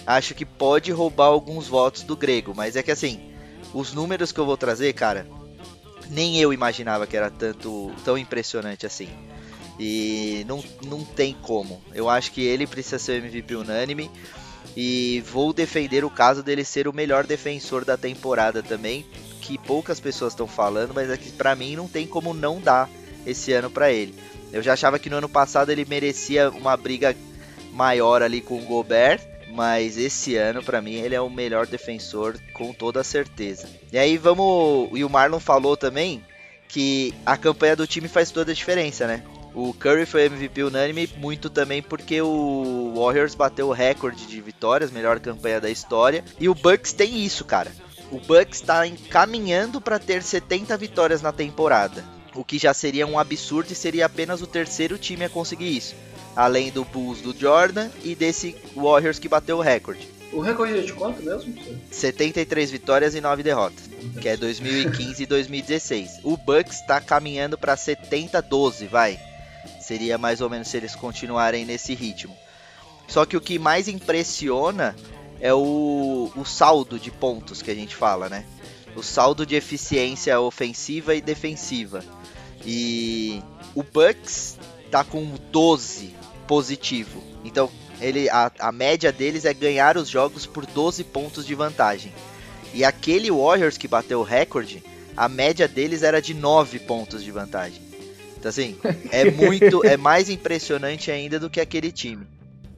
acho 0.05 0.35
que 0.35 0.45
pode 0.45 0.91
roubar 0.91 1.25
alguns 1.25 1.67
votos 1.67 2.03
do 2.03 2.15
Grego, 2.15 2.53
mas 2.55 2.75
é 2.75 2.83
que 2.83 2.91
assim, 2.91 3.19
os 3.73 3.93
números 3.93 4.31
que 4.31 4.39
eu 4.39 4.45
vou 4.45 4.57
trazer, 4.57 4.93
cara, 4.93 5.27
nem 6.09 6.39
eu 6.39 6.53
imaginava 6.53 7.07
que 7.07 7.17
era 7.17 7.29
tanto 7.29 7.91
tão 8.03 8.17
impressionante 8.17 8.85
assim. 8.85 9.09
E 9.79 10.45
não, 10.47 10.63
não 10.85 11.03
tem 11.03 11.35
como. 11.41 11.81
Eu 11.93 12.09
acho 12.09 12.31
que 12.31 12.41
ele 12.41 12.65
precisa 12.65 12.97
ser 12.97 13.23
MVP 13.23 13.55
unânime. 13.55 14.09
E 14.75 15.23
vou 15.31 15.53
defender 15.53 16.03
o 16.03 16.09
caso 16.09 16.43
dele 16.43 16.63
ser 16.65 16.87
o 16.87 16.93
melhor 16.93 17.25
defensor 17.25 17.85
da 17.85 17.95
temporada 17.95 18.61
também, 18.61 19.05
que 19.45 19.59
poucas 19.59 19.99
pessoas 19.99 20.33
estão 20.33 20.47
falando, 20.47 20.93
mas 20.93 21.09
é 21.09 21.17
que 21.17 21.31
pra 21.31 21.55
mim 21.55 21.75
não 21.75 21.87
tem 21.87 22.07
como 22.07 22.33
não 22.33 22.59
dar 22.59 22.89
esse 23.27 23.53
ano 23.53 23.69
pra 23.69 23.91
ele. 23.91 24.15
Eu 24.51 24.63
já 24.63 24.73
achava 24.73 24.97
que 24.97 25.09
no 25.09 25.17
ano 25.17 25.29
passado 25.29 25.71
ele 25.71 25.85
merecia 25.85 26.49
uma 26.49 26.75
briga 26.75 27.15
maior 27.71 28.23
ali 28.23 28.41
com 28.41 28.57
o 28.57 28.65
Gobert, 28.65 29.21
mas 29.53 29.97
esse 29.97 30.35
ano 30.35 30.63
pra 30.63 30.81
mim 30.81 30.95
ele 30.95 31.13
é 31.13 31.21
o 31.21 31.29
melhor 31.29 31.67
defensor 31.67 32.39
com 32.53 32.73
toda 32.73 33.03
certeza. 33.03 33.69
E 33.91 33.97
aí 33.97 34.17
vamos, 34.17 34.89
e 34.93 35.03
o 35.03 35.09
Marlon 35.09 35.39
falou 35.39 35.77
também 35.77 36.23
que 36.67 37.13
a 37.23 37.37
campanha 37.37 37.75
do 37.75 37.85
time 37.85 38.07
faz 38.07 38.31
toda 38.31 38.51
a 38.51 38.55
diferença, 38.55 39.05
né? 39.05 39.23
O 39.53 39.73
Curry 39.73 40.05
foi 40.05 40.25
MVP 40.25 40.63
unânime, 40.63 41.09
muito 41.17 41.49
também 41.49 41.81
porque 41.81 42.21
o 42.21 42.93
Warriors 42.95 43.35
bateu 43.35 43.69
o 43.69 43.71
recorde 43.71 44.25
de 44.25 44.41
vitórias, 44.41 44.91
melhor 44.91 45.19
campanha 45.19 45.61
da 45.61 45.69
história. 45.69 46.25
E 46.37 46.49
o 46.49 46.55
Bucks 46.55 46.91
tem 46.91 47.23
isso, 47.23 47.45
cara. 47.45 47.71
O 48.11 48.19
Bucks 48.19 48.61
está 48.61 48.85
encaminhando 48.85 49.81
para 49.81 49.99
ter 49.99 50.21
70 50.23 50.77
vitórias 50.77 51.21
na 51.21 51.31
temporada, 51.31 52.03
o 52.35 52.43
que 52.43 52.57
já 52.57 52.73
seria 52.73 53.07
um 53.07 53.17
absurdo 53.17 53.71
e 53.71 53.75
seria 53.75 54.05
apenas 54.05 54.41
o 54.41 54.47
terceiro 54.47 54.97
time 54.97 55.25
a 55.25 55.29
conseguir 55.29 55.75
isso. 55.75 55.95
além 56.35 56.69
do 56.69 56.83
Bulls 56.83 57.21
do 57.21 57.33
Jordan 57.37 57.89
e 58.03 58.13
desse 58.13 58.55
Warriors 58.75 59.17
que 59.17 59.29
bateu 59.29 59.57
o 59.57 59.61
recorde. 59.61 60.07
O 60.33 60.41
recorde 60.41 60.77
é 60.77 60.81
de 60.81 60.91
quanto 60.91 61.23
mesmo? 61.23 61.55
73 61.89 62.69
vitórias 62.71 63.15
e 63.15 63.21
9 63.21 63.41
derrotas, 63.41 63.89
que 64.21 64.27
é 64.27 64.35
2015 64.35 65.23
e 65.23 65.25
2016. 65.25 66.19
O 66.23 66.35
Bucks 66.35 66.81
está 66.81 66.99
caminhando 66.99 67.57
para 67.57 67.75
70-12, 67.77 68.87
vai. 68.89 69.17
Seria 69.79 70.17
mais 70.17 70.41
ou 70.41 70.49
menos 70.49 70.67
se 70.67 70.75
eles 70.75 70.93
continuarem 70.93 71.63
nesse 71.63 71.95
ritmo. 71.95 72.35
Só 73.07 73.25
que 73.25 73.37
o 73.37 73.41
que 73.41 73.57
mais 73.57 73.87
impressiona 73.87 74.93
é 75.39 75.53
o, 75.53 76.31
o 76.35 76.45
saldo 76.45 76.99
de 76.99 77.11
pontos 77.11 77.61
que 77.61 77.71
a 77.71 77.75
gente 77.75 77.95
fala, 77.95 78.29
né? 78.29 78.45
O 78.95 79.03
saldo 79.03 79.45
de 79.45 79.55
eficiência 79.55 80.39
ofensiva 80.39 81.13
e 81.13 81.21
defensiva. 81.21 82.03
E 82.65 83.41
o 83.73 83.83
Bucks 83.83 84.57
tá 84.89 85.03
com 85.03 85.35
12 85.51 86.13
positivo. 86.47 87.21
Então, 87.43 87.69
ele, 87.99 88.29
a, 88.29 88.51
a 88.59 88.71
média 88.71 89.11
deles 89.11 89.45
é 89.45 89.53
ganhar 89.53 89.97
os 89.97 90.07
jogos 90.07 90.45
por 90.45 90.65
12 90.65 91.03
pontos 91.03 91.45
de 91.45 91.53
vantagem. 91.53 92.13
E 92.73 92.83
aquele 92.83 93.31
Warriors 93.31 93.77
que 93.77 93.87
bateu 93.87 94.19
o 94.19 94.23
recorde, 94.23 94.83
a 95.15 95.29
média 95.29 95.67
deles 95.67 96.03
era 96.03 96.21
de 96.21 96.33
9 96.33 96.79
pontos 96.79 97.23
de 97.23 97.31
vantagem. 97.31 97.81
Então 98.37 98.49
assim, 98.49 98.77
é 99.11 99.29
muito, 99.31 99.85
é 99.85 99.97
mais 99.97 100.29
impressionante 100.29 101.11
ainda 101.11 101.39
do 101.39 101.49
que 101.49 101.59
aquele 101.59 101.91
time. 101.91 102.27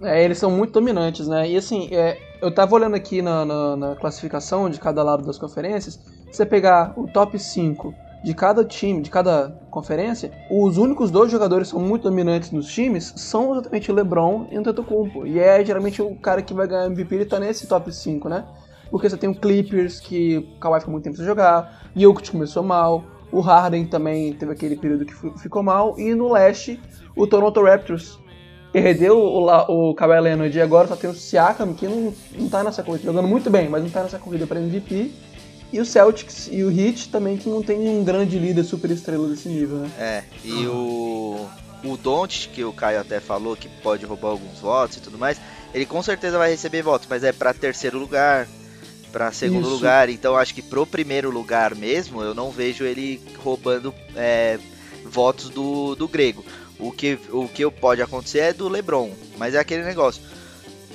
É, 0.02 0.24
eles 0.24 0.38
são 0.38 0.52
muito 0.52 0.74
dominantes, 0.74 1.28
né? 1.28 1.50
E 1.50 1.58
assim, 1.58 1.89
é, 1.91 2.20
eu 2.41 2.54
tava 2.54 2.76
olhando 2.76 2.95
aqui 2.95 3.21
na, 3.21 3.45
na, 3.45 3.76
na, 3.76 3.95
classificação 3.95 4.69
de 4.69 4.80
cada 4.80 5.04
lado 5.04 5.23
das 5.26 5.38
conferências, 5.38 6.00
se 6.32 6.38
você 6.38 6.45
pegar 6.45 6.93
o 6.95 7.08
top 7.08 7.38
5 7.38 7.93
de 8.23 8.34
cada 8.34 8.63
time, 8.65 9.02
de 9.02 9.10
cada 9.10 9.60
conferência, 9.69 10.32
os 10.50 10.78
únicos 10.78 11.10
dois 11.12 11.32
jogadores 11.32 11.67
que 11.69 11.78
são 11.78 11.86
muito 11.86 12.04
dominantes 12.04 12.52
nos 12.52 12.67
times 12.67 13.13
são 13.15 13.52
exatamente 13.54 13.91
o 13.91 13.95
LeBron 13.95 14.47
e 14.52 14.56
o 14.56 14.60
Antetokounmpo. 14.60 15.26
E 15.26 15.39
é 15.39 15.63
geralmente 15.63 16.02
o 16.02 16.15
cara 16.15 16.41
que 16.41 16.54
vai 16.54 16.67
ganhar 16.67 16.88
MVP, 16.88 17.15
ele 17.15 17.26
tá 17.26 17.39
nesse 17.39 17.67
top 17.67 17.91
5, 17.91 18.28
né? 18.28 18.45
Porque 18.89 19.10
você 19.10 19.17
tem 19.17 19.30
o 19.30 19.36
Clippers, 19.36 20.00
que 20.00 20.38
o 20.38 20.60
Kawhi 20.60 20.80
ficou 20.80 20.91
muito 20.91 21.04
tempo 21.04 21.17
sem 21.17 21.26
jogar, 21.26 21.89
Jokic 21.95 22.32
começou 22.32 22.63
mal, 22.63 23.04
o 23.32 23.41
Harden 23.41 23.86
também 23.86 24.34
teve 24.34 24.52
aquele 24.52 24.78
período 24.78 25.06
que 25.06 25.13
ficou 25.39 25.62
mal, 25.62 26.00
e 26.00 26.15
no 26.15 26.32
leste, 26.32 26.80
o 27.15 27.28
Toronto 27.28 27.62
Raptors, 27.63 28.19
perdeu 28.71 29.17
o, 29.17 29.89
o 29.89 29.93
Kawhi 29.93 30.19
Leonard 30.19 30.58
e 30.58 30.62
agora 30.62 30.88
só 30.88 30.95
tem 30.95 31.10
o 31.10 31.13
Siakam, 31.13 31.73
que 31.73 31.88
não, 31.88 32.13
não 32.38 32.49
tá 32.49 32.63
nessa 32.63 32.84
corrida, 32.84 33.06
jogando 33.06 33.27
muito 33.27 33.49
bem, 33.49 33.69
mas 33.69 33.84
não 33.84 33.89
tá 33.89 34.03
nessa 34.03 34.19
corrida 34.19 34.45
para 34.45 34.60
MVP, 34.60 35.12
e 35.71 35.80
o 35.80 35.86
Celtics 35.86 36.47
e 36.51 36.63
o 36.63 36.71
Heat 36.71 37.10
também, 37.10 37.38
que 37.38 37.49
não 37.49 37.62
tem 37.62 37.77
um 37.77 38.03
grande 38.03 38.39
líder 38.39 38.63
super 38.63 38.89
estrela 38.89 39.27
desse 39.27 39.49
nível, 39.49 39.77
né? 39.80 39.91
É, 39.99 40.23
e 40.43 40.65
o, 40.67 41.45
o 41.84 41.97
Don't, 41.97 42.49
que 42.49 42.63
o 42.63 42.71
Caio 42.71 43.01
até 43.01 43.19
falou 43.19 43.56
que 43.56 43.67
pode 43.67 44.06
roubar 44.06 44.30
alguns 44.30 44.60
votos 44.60 44.97
e 44.97 45.01
tudo 45.01 45.17
mais, 45.17 45.39
ele 45.73 45.86
com 45.86 46.01
certeza 46.01 46.38
vai 46.38 46.49
receber 46.49 46.82
votos, 46.82 47.08
mas 47.10 47.23
é 47.23 47.34
para 47.34 47.53
terceiro 47.53 47.99
lugar, 47.99 48.47
para 49.12 49.32
segundo 49.32 49.63
Isso. 49.63 49.71
lugar. 49.71 50.10
Então 50.10 50.36
acho 50.36 50.53
que 50.53 50.62
pro 50.62 50.86
primeiro 50.86 51.30
lugar 51.30 51.75
mesmo, 51.75 52.21
eu 52.21 52.34
não 52.34 52.49
vejo 52.49 52.86
ele 52.86 53.21
roubando 53.43 53.93
é, 54.15 54.58
votos 55.03 55.49
do, 55.49 55.95
do 55.95 56.08
grego. 56.08 56.45
O 56.80 56.92
que, 56.92 57.18
o 57.32 57.48
que 57.48 57.70
pode 57.72 58.02
acontecer 58.02 58.40
é 58.40 58.54
do 58.54 58.70
LeBron, 58.70 59.12
mas 59.38 59.56
é 59.56 59.60
aquele 59.60 59.84
negócio. 59.84 60.22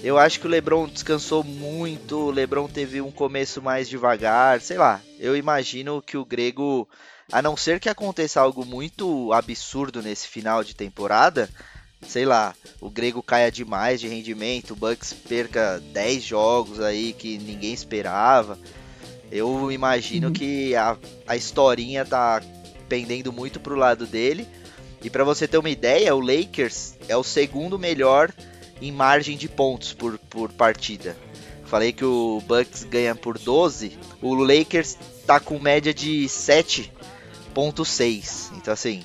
Eu 0.02 0.18
acho 0.18 0.40
que 0.40 0.46
o 0.46 0.50
LeBron 0.50 0.88
descansou 0.88 1.44
muito, 1.44 2.18
o 2.18 2.30
LeBron 2.30 2.66
teve 2.68 3.00
um 3.00 3.10
começo 3.10 3.62
mais 3.62 3.88
devagar, 3.88 4.60
sei 4.60 4.76
lá. 4.76 5.00
Eu 5.18 5.36
imagino 5.36 6.02
que 6.02 6.16
o 6.16 6.24
grego, 6.24 6.88
a 7.30 7.40
não 7.40 7.56
ser 7.56 7.78
que 7.78 7.88
aconteça 7.88 8.40
algo 8.40 8.64
muito 8.64 9.32
absurdo 9.32 10.02
nesse 10.02 10.26
final 10.26 10.64
de 10.64 10.74
temporada, 10.74 11.48
sei 12.06 12.24
lá, 12.24 12.54
o 12.80 12.90
grego 12.90 13.22
caia 13.22 13.50
demais 13.50 14.00
de 14.00 14.08
rendimento, 14.08 14.72
o 14.72 14.76
Bucks 14.76 15.12
perca 15.12 15.80
10 15.92 16.22
jogos 16.22 16.80
aí 16.80 17.12
que 17.12 17.38
ninguém 17.38 17.72
esperava. 17.72 18.58
Eu 19.30 19.70
imagino 19.70 20.28
uhum. 20.28 20.32
que 20.32 20.74
a, 20.74 20.96
a 21.26 21.36
historinha 21.36 22.04
tá 22.04 22.42
pendendo 22.88 23.32
muito 23.32 23.60
pro 23.60 23.76
lado 23.76 24.04
dele. 24.04 24.46
E 25.02 25.10
para 25.10 25.24
você 25.24 25.48
ter 25.48 25.58
uma 25.58 25.70
ideia, 25.70 26.14
o 26.14 26.20
Lakers 26.20 26.94
é 27.08 27.16
o 27.16 27.24
segundo 27.24 27.78
melhor 27.78 28.30
em 28.80 28.92
margem 28.92 29.36
de 29.36 29.48
pontos 29.48 29.92
por, 29.92 30.18
por 30.18 30.52
partida. 30.52 31.16
Falei 31.64 31.92
que 31.92 32.04
o 32.04 32.40
Bucks 32.46 32.84
ganha 32.84 33.14
por 33.14 33.38
12, 33.38 33.98
o 34.20 34.34
Lakers 34.34 34.98
tá 35.26 35.40
com 35.40 35.58
média 35.58 35.94
de 35.94 36.26
7.6. 36.26 38.52
Então 38.56 38.74
assim, 38.74 39.02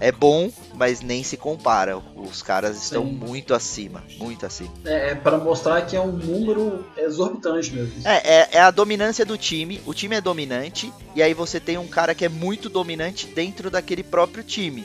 é 0.00 0.10
bom, 0.10 0.50
mas 0.74 1.00
nem 1.00 1.22
se 1.22 1.36
compara. 1.36 1.96
Os 2.16 2.42
caras 2.42 2.82
estão 2.82 3.04
Sim. 3.04 3.12
muito 3.12 3.54
acima, 3.54 4.02
muito 4.18 4.44
acima. 4.44 4.72
É, 4.84 5.10
é 5.10 5.14
para 5.14 5.38
mostrar 5.38 5.82
que 5.82 5.96
é 5.96 6.00
um 6.00 6.12
número 6.12 6.84
exorbitante 6.96 7.72
mesmo. 7.72 8.06
É, 8.06 8.16
é, 8.16 8.48
é, 8.52 8.60
a 8.60 8.70
dominância 8.70 9.24
do 9.24 9.38
time. 9.38 9.80
O 9.86 9.94
time 9.94 10.16
é 10.16 10.20
dominante 10.20 10.92
e 11.14 11.22
aí 11.22 11.32
você 11.32 11.60
tem 11.60 11.78
um 11.78 11.86
cara 11.86 12.14
que 12.14 12.24
é 12.24 12.28
muito 12.28 12.68
dominante 12.68 13.26
dentro 13.26 13.70
daquele 13.70 14.02
próprio 14.02 14.42
time. 14.42 14.84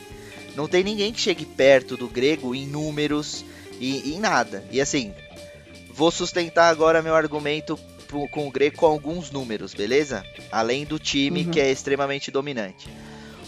Não 0.60 0.67
tem 0.67 0.84
ninguém 0.84 1.13
que 1.13 1.22
chegue 1.22 1.45
perto 1.45 1.95
do 1.95 2.10
grego 2.10 2.54
em 2.54 2.67
números 2.67 3.45
e 3.80 4.13
em 4.13 4.19
nada. 4.19 4.62
E 4.69 4.82
assim, 4.82 5.13
vou 5.89 6.12
sustentar 6.12 6.69
agora 6.69 7.02
meu 7.02 7.15
argumento 7.15 7.80
com 8.30 8.45
o 8.45 8.52
grego 8.52 8.76
com 8.76 8.86
alguns 8.86 9.32
números, 9.32 9.74
beleza? 9.74 10.22
Além 10.52 10.84
do 10.84 11.00
time 11.00 11.45
uhum. 11.45 11.52
que 11.52 11.62
é 11.62 11.72
extremamente 11.72 12.30
dominante. 12.30 12.89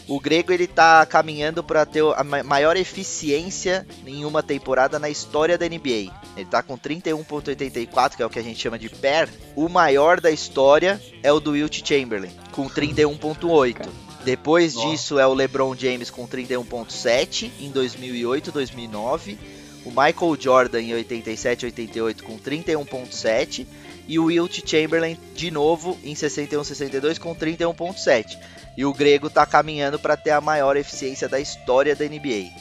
O 0.07 0.21
grego 0.21 0.53
ele 0.53 0.67
tá 0.67 1.05
caminhando 1.05 1.61
para 1.61 1.85
ter 1.85 2.01
a 2.15 2.23
maior 2.23 2.77
eficiência 2.77 3.85
em 4.07 4.23
uma 4.23 4.41
temporada 4.41 4.97
na 4.97 5.09
história 5.09 5.57
da 5.57 5.67
NBA. 5.67 6.13
Ele 6.37 6.45
tá 6.49 6.63
com 6.63 6.77
31.84, 6.77 8.15
que 8.15 8.23
é 8.23 8.25
o 8.25 8.29
que 8.29 8.39
a 8.39 8.43
gente 8.43 8.61
chama 8.61 8.79
de 8.79 8.87
PER. 8.87 9.27
O 9.53 9.67
maior 9.67 10.21
da 10.21 10.31
história 10.31 11.01
é 11.21 11.29
o 11.33 11.41
do 11.41 11.51
Wilt 11.51 11.85
Chamberlain, 11.85 12.31
com 12.53 12.69
31.8. 12.69 14.10
Depois 14.23 14.75
Nossa. 14.75 14.89
disso 14.89 15.19
é 15.19 15.25
o 15.25 15.33
LeBron 15.33 15.75
James 15.75 16.09
com 16.09 16.27
31.7 16.27 17.51
em 17.59 17.71
2008, 17.71 18.51
2009. 18.51 19.37
O 19.83 19.89
Michael 19.89 20.37
Jordan 20.39 20.81
em 20.81 20.93
87, 20.93 21.65
88 21.65 22.23
com 22.23 22.37
31.7 22.37 23.65
e 24.07 24.19
o 24.19 24.25
Wilt 24.25 24.61
Chamberlain 24.65 25.17
de 25.33 25.49
novo 25.49 25.97
em 26.03 26.13
61, 26.13 26.63
62 26.63 27.17
com 27.17 27.35
31.7. 27.35 28.37
E 28.77 28.85
o 28.85 28.93
grego 28.93 29.27
está 29.27 29.45
caminhando 29.45 29.97
para 29.97 30.15
ter 30.15 30.31
a 30.31 30.41
maior 30.41 30.77
eficiência 30.77 31.27
da 31.27 31.39
história 31.39 31.95
da 31.95 32.05
NBA. 32.05 32.51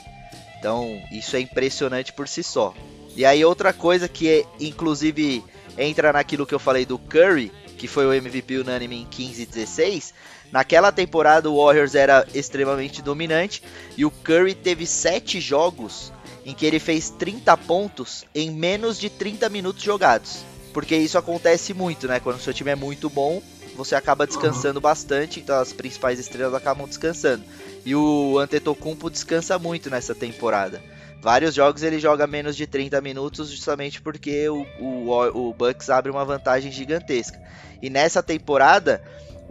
Então, 0.59 1.01
isso 1.11 1.37
é 1.37 1.41
impressionante 1.41 2.13
por 2.13 2.27
si 2.27 2.43
só. 2.43 2.75
E 3.15 3.25
aí, 3.25 3.45
outra 3.45 3.73
coisa 3.73 4.09
que 4.09 4.29
é, 4.29 4.45
inclusive 4.59 5.45
entra 5.77 6.13
naquilo 6.13 6.47
que 6.47 6.55
eu 6.55 6.59
falei 6.59 6.87
do 6.87 6.99
Curry, 6.99 7.53
que 7.77 7.89
foi 7.89 8.07
o 8.07 8.13
MVP 8.13 8.59
unânime 8.59 9.01
em 9.01 9.07
15 9.07 9.43
e 9.43 9.47
16. 9.47 10.15
Naquela 10.53 10.91
temporada, 10.91 11.49
o 11.49 11.65
Warriors 11.65 11.95
era 11.95 12.27
extremamente 12.35 13.03
dominante 13.03 13.63
e 13.97 14.05
o 14.05 14.11
Curry 14.11 14.55
teve 14.55 14.87
7 14.87 15.41
jogos 15.41 16.13
em 16.45 16.55
que 16.55 16.67
ele 16.67 16.79
fez 16.79 17.11
30 17.11 17.57
pontos 17.59 18.25
em 18.35 18.51
menos 18.51 18.99
de 18.99 19.09
30 19.09 19.49
minutos 19.49 19.83
jogados. 19.83 20.39
Porque 20.73 20.97
isso 20.97 21.19
acontece 21.19 21.75
muito, 21.75 22.09
né? 22.09 22.21
Quando 22.21 22.37
o 22.37 22.41
seu 22.41 22.55
time 22.55 22.71
é 22.71 22.77
muito 22.77 23.09
bom, 23.11 23.43
você 23.77 23.95
acaba 23.95 24.27
descansando 24.27 24.79
uhum. 24.79 24.83
bastante, 24.83 25.41
então 25.41 25.59
as 25.59 25.73
principais 25.73 26.19
estrelas 26.19 26.55
acabam 26.55 26.87
descansando. 26.87 27.45
E 27.85 27.95
o 27.95 28.39
Antetokounmpo 28.39 29.11
descansa 29.11 29.59
muito 29.59 29.91
nessa 29.91 30.15
temporada. 30.15 30.83
Vários 31.21 31.55
jogos 31.55 31.83
ele 31.83 31.99
joga 32.01 32.27
menos 32.27 32.57
de 32.57 32.67
30 32.67 33.01
minutos 33.01 33.51
justamente 33.51 34.01
porque 34.01 34.49
o, 34.49 34.67
o, 34.81 35.49
o 35.49 35.55
Bucks 35.55 35.91
abre 35.91 36.11
uma 36.11 36.25
vantagem 36.25 36.73
gigantesca. 36.73 37.41
E 37.83 37.91
nessa 37.91 38.23
temporada, 38.23 39.03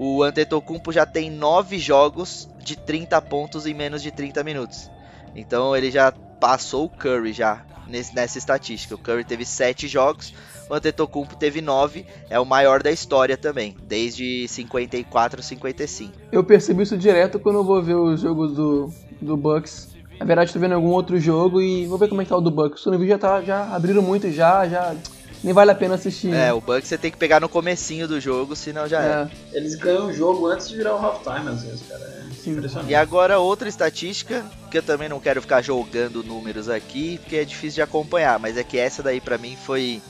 o 0.02 0.24
Antetokounmpo 0.24 0.94
já 0.94 1.06
tem 1.06 1.30
9 1.30 1.78
jogos 1.78 2.48
de 2.64 2.78
30 2.78 3.22
pontos 3.22 3.66
em 3.66 3.74
menos 3.74 4.02
de 4.02 4.12
30 4.12 4.42
minutos. 4.46 4.90
Então 5.36 5.76
ele 5.76 5.92
já 5.92 6.10
passou 6.40 6.86
o 6.86 6.90
Curry 6.90 7.34
já 7.34 7.66
nessa 8.14 8.38
estatística. 8.38 8.96
O 8.96 8.98
Curry 8.98 9.26
teve 9.26 9.44
7 9.44 9.90
jogos, 9.90 10.34
o 10.70 10.74
Antetokounmpo 10.74 11.36
teve 11.36 11.60
9, 11.60 12.06
é 12.30 12.40
o 12.40 12.46
maior 12.46 12.82
da 12.82 12.90
história 12.90 13.36
também, 13.36 13.76
desde 13.84 14.48
54 14.48 15.44
55. 15.44 16.14
Eu 16.32 16.46
percebo 16.46 16.82
isso 16.82 16.98
direto 16.98 17.38
quando 17.38 17.58
eu 17.58 17.64
vou 17.66 17.84
ver 17.84 17.96
os 17.96 18.22
jogos 18.22 18.54
do, 18.54 18.90
do 19.22 19.36
Bucks. 19.36 19.90
Na 20.18 20.26
verdade, 20.26 20.54
tô 20.54 20.60
vendo 20.60 20.76
algum 20.76 20.92
outro 20.92 21.20
jogo 21.20 21.62
e 21.62 21.86
vou 21.88 21.98
ver 21.98 22.08
como 22.08 22.22
é 22.22 22.24
que 22.24 22.30
tá 22.30 22.38
o 22.38 22.42
do 22.42 22.52
Bucks. 22.52 22.86
O 22.86 23.06
já 23.06 23.18
tá, 23.18 23.42
já 23.42 23.76
abriram 23.76 24.02
muito 24.02 24.32
já, 24.32 24.66
já 24.66 24.96
nem 25.44 25.54
vale 25.54 25.72
a 25.72 25.76
pena 25.76 25.96
assistir. 25.96 26.34
É, 26.34 26.52
o 26.52 26.60
Bucks 26.60 26.88
você 26.88 26.98
tem 26.98 27.12
que 27.12 27.18
pegar 27.18 27.40
no 27.40 27.48
comecinho 27.48 28.08
do 28.08 28.20
jogo, 28.20 28.56
senão 28.56 28.88
já 28.88 29.02
é. 29.02 29.08
é. 29.54 29.58
Eles 29.58 29.76
ganham 29.76 30.08
o 30.08 30.14
jogo 30.14 30.48
antes 30.48 30.68
de 30.68 30.76
virar 30.76 30.96
o 30.96 30.98
halftime 30.98 31.50
às 31.50 31.64
vezes, 31.64 31.82
cara. 31.88 32.04
É 32.46 32.50
impressionante. 32.50 32.92
E 32.92 32.96
agora 32.96 33.40
outra 33.40 33.70
estatística, 33.70 34.46
que 34.70 34.78
eu 34.78 34.84
também 34.84 35.08
não 35.08 35.20
quero 35.20 35.42
ficar 35.42 35.62
jogando 35.62 36.24
números 36.24 36.70
aqui, 36.70 37.18
porque 37.20 37.38
é 37.38 37.46
difícil 37.46 37.76
de 37.76 37.82
acompanhar, 37.82 38.40
mas 38.40 38.58
é 38.58 38.64
que 38.64 38.78
essa 38.78 39.02
daí 39.02 39.22
para 39.22 39.38
mim 39.38 39.56
foi 39.56 40.02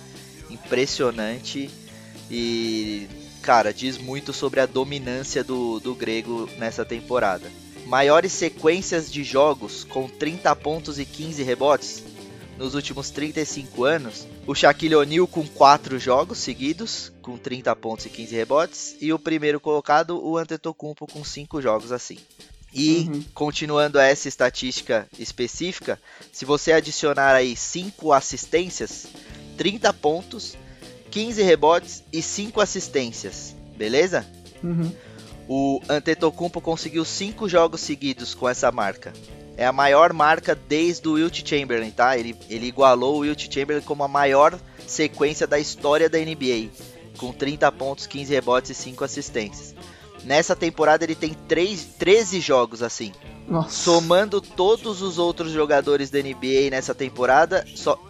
impressionante 0.50 1.70
e, 2.30 3.08
cara, 3.42 3.74
diz 3.74 3.98
muito 3.98 4.34
sobre 4.34 4.60
a 4.60 4.66
dominância 4.66 5.44
do, 5.44 5.80
do 5.80 5.96
grego 5.96 6.50
nessa 6.58 6.86
temporada. 6.86 7.52
Maiores 7.86 8.32
sequências 8.32 9.12
de 9.12 9.24
jogos 9.24 9.84
com 9.84 10.08
30 10.08 10.56
pontos 10.56 11.00
e 11.00 11.06
15 11.06 11.42
rebotes. 11.42 12.04
Nos 12.60 12.76
últimos 12.76 13.10
35 13.10 13.86
anos, 13.86 14.28
o 14.46 14.54
Shaquille 14.54 14.96
O'Neal 14.96 15.26
com 15.26 15.48
4 15.48 15.98
jogos 15.98 16.38
seguidos, 16.40 17.12
com 17.22 17.38
30 17.38 17.74
pontos 17.78 18.06
e 18.06 18.10
15 18.10 18.36
rebotes, 18.36 18.96
e 19.00 19.14
o 19.14 19.18
primeiro 19.18 19.62
colocado, 19.62 20.22
o 20.22 20.38
Antetokounmpo, 20.38 21.08
com 21.08 21.24
5 21.24 21.62
jogos 21.62 21.92
assim. 21.94 22.18
E, 22.74 23.08
Uhum. 23.10 23.24
continuando 23.34 23.98
essa 23.98 24.28
estatística 24.28 25.08
específica, 25.18 26.00
se 26.32 26.46
você 26.46 26.74
adicionar 26.74 27.34
aí 27.34 27.56
5 27.56 28.12
assistências, 28.12 29.08
30 29.58 29.92
pontos, 29.94 30.56
15 31.10 31.42
rebotes 31.42 32.04
e 32.14 32.22
5 32.22 32.62
assistências, 32.62 33.56
beleza? 33.76 34.28
Uhum. 34.62 34.92
O 35.48 35.82
Antetokounmpo 35.90 36.62
conseguiu 36.62 37.04
5 37.04 37.50
jogos 37.50 37.82
seguidos 37.82 38.36
com 38.36 38.48
essa 38.48 38.72
marca. 38.72 39.12
É 39.60 39.66
a 39.66 39.74
maior 39.74 40.14
marca 40.14 40.56
desde 40.56 41.06
o 41.10 41.16
Wilt 41.16 41.46
Chamberlain, 41.46 41.92
tá? 41.92 42.18
Ele, 42.18 42.34
ele 42.50 42.66
igualou 42.66 43.18
o 43.18 43.20
Wilt 43.20 43.54
Chamberlain 43.54 43.84
como 43.84 44.06
a 44.06 44.08
maior 44.08 44.58
sequência 44.88 45.46
da 45.46 45.60
história 45.60 46.10
da 46.10 46.18
NBA, 46.18 46.70
com 47.18 47.34
30 47.34 47.70
pontos, 47.74 48.08
15 48.08 48.34
rebotes 48.34 48.72
e 48.72 48.74
5 48.74 49.04
assistências. 49.04 49.76
Nessa 50.24 50.56
temporada 50.56 51.04
ele 51.04 51.14
tem 51.14 51.34
3, 51.34 51.88
13 52.00 52.40
jogos 52.40 52.82
assim. 52.82 53.12
Nossa. 53.50 53.70
Somando 53.72 54.40
todos 54.40 55.02
os 55.02 55.18
outros 55.18 55.52
jogadores 55.52 56.10
da 56.10 56.20
NBA 56.20 56.70
nessa 56.72 56.96
temporada, 56.96 57.66
só 57.76 58.02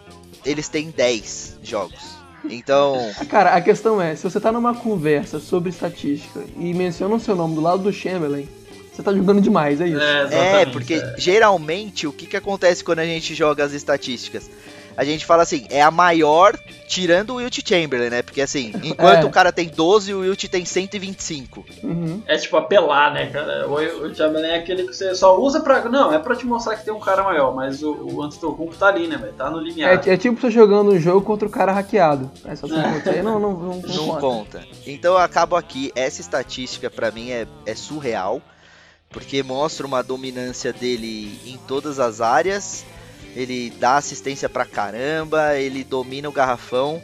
eles 0.44 0.68
têm 0.68 0.92
10 0.92 1.58
jogos. 1.64 2.20
Então, 2.44 2.96
Cara, 3.28 3.56
a 3.56 3.60
questão 3.60 4.00
é, 4.00 4.14
se 4.14 4.22
você 4.22 4.38
tá 4.38 4.52
numa 4.52 4.76
conversa 4.76 5.40
sobre 5.40 5.70
estatística 5.70 6.44
e 6.56 6.72
menciona 6.72 7.16
o 7.16 7.18
seu 7.18 7.34
nome 7.34 7.56
do 7.56 7.60
lado 7.60 7.82
do 7.82 7.92
Chamberlain, 7.92 8.48
você 9.00 9.04
tá 9.10 9.12
jogando 9.16 9.40
demais, 9.40 9.80
é 9.80 9.88
isso. 9.88 10.00
É, 10.00 10.62
É, 10.62 10.66
porque 10.66 10.94
é. 10.94 11.14
geralmente 11.18 12.06
o 12.06 12.12
que, 12.12 12.26
que 12.26 12.36
acontece 12.36 12.84
quando 12.84 13.00
a 13.00 13.04
gente 13.06 13.34
joga 13.34 13.64
as 13.64 13.72
estatísticas? 13.72 14.50
A 14.96 15.04
gente 15.04 15.24
fala 15.24 15.44
assim, 15.44 15.66
é 15.70 15.80
a 15.80 15.90
maior 15.90 16.58
tirando 16.86 17.30
o 17.30 17.34
Wilt 17.36 17.60
Chamberlain, 17.66 18.10
né? 18.10 18.22
Porque 18.22 18.42
assim, 18.42 18.72
enquanto 18.82 19.22
É. 19.22 19.24
o 19.24 19.30
cara 19.30 19.50
tem 19.50 19.68
12, 19.68 20.12
o 20.12 20.18
Wilt 20.20 20.44
tem 20.48 20.64
125. 20.64 21.64
Uhum. 21.82 22.22
É 22.26 22.36
tipo 22.36 22.56
apelar, 22.58 23.14
né, 23.14 23.26
cara? 23.30 23.66
O, 23.66 23.74
o 23.76 24.14
Chamberlain 24.14 24.50
é 24.50 24.56
aquele 24.56 24.82
que 24.88 24.92
você 24.92 25.14
só 25.14 25.40
usa 25.40 25.60
pra. 25.60 25.88
Não, 25.88 26.12
é 26.12 26.18
pra 26.18 26.36
te 26.36 26.44
mostrar 26.44 26.76
que 26.76 26.84
tem 26.84 26.92
um 26.92 27.00
cara 27.00 27.22
maior, 27.22 27.54
mas 27.54 27.82
o, 27.82 27.92
o 27.92 28.22
Antetokounmpo 28.22 28.74
tá 28.76 28.88
ali, 28.88 29.06
né, 29.06 29.16
velho? 29.16 29.32
Tá 29.32 29.48
no 29.48 29.58
limiar. 29.60 30.06
É, 30.06 30.12
é 30.12 30.16
tipo 30.18 30.38
você 30.38 30.50
jogando 30.50 30.90
um 30.90 30.98
jogo 31.00 31.22
contra 31.22 31.48
o 31.48 31.50
cara 31.50 31.72
hackeado. 31.72 32.30
É 32.44 32.54
só 32.54 32.66
você 32.66 32.74
isso 32.98 33.08
aí 33.10 33.22
não, 33.22 33.38
não, 33.40 33.52
não, 33.52 33.76
não 33.76 33.82
Não 33.82 34.06
conta. 34.08 34.20
conta. 34.20 34.64
Então 34.86 35.12
eu 35.12 35.18
acabo 35.18 35.56
aqui, 35.56 35.90
essa 35.94 36.20
estatística 36.20 36.90
pra 36.90 37.10
mim 37.10 37.30
é, 37.30 37.46
é 37.64 37.74
surreal, 37.74 38.42
porque 39.10 39.42
mostra 39.42 39.86
uma 39.86 40.02
dominância 40.02 40.72
dele 40.72 41.38
em 41.44 41.58
todas 41.68 41.98
as 41.98 42.20
áreas. 42.20 42.84
Ele 43.36 43.70
dá 43.78 43.96
assistência 43.96 44.48
pra 44.48 44.64
caramba, 44.64 45.56
ele 45.56 45.84
domina 45.84 46.28
o 46.28 46.32
garrafão. 46.32 47.00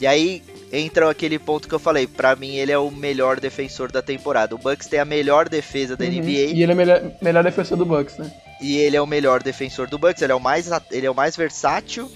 E 0.00 0.06
aí 0.06 0.42
entra 0.72 1.10
aquele 1.10 1.38
ponto 1.38 1.68
que 1.68 1.74
eu 1.74 1.78
falei, 1.78 2.06
pra 2.06 2.36
mim 2.36 2.56
ele 2.56 2.70
é 2.72 2.78
o 2.78 2.90
melhor 2.90 3.40
defensor 3.40 3.90
da 3.90 4.02
temporada. 4.02 4.54
O 4.54 4.58
Bucks 4.58 4.86
tem 4.86 5.00
a 5.00 5.04
melhor 5.04 5.48
defesa 5.48 5.96
da 5.96 6.04
Uhum. 6.04 6.10
NBA 6.12 6.52
E 6.54 6.62
ele 6.62 6.70
é 6.70 6.74
o 6.74 6.76
melhor, 6.76 7.12
melhor 7.22 7.44
defensor 7.44 7.76
do 7.76 7.84
Bucks, 7.86 8.16
né? 8.18 8.32
e 8.60 8.76
ele 8.76 8.96
é 8.96 9.00
o 9.00 9.06
melhor 9.06 9.40
defensor 9.40 9.88
do 9.88 9.96
Bucks, 9.98 10.20
ele 10.20 10.32
é 10.32 10.34
o 10.34 10.40
mais, 10.40 10.68
ele 10.90 11.06
é 11.06 11.10
o 11.10 11.14
mais 11.14 11.36
versátil 11.36 12.10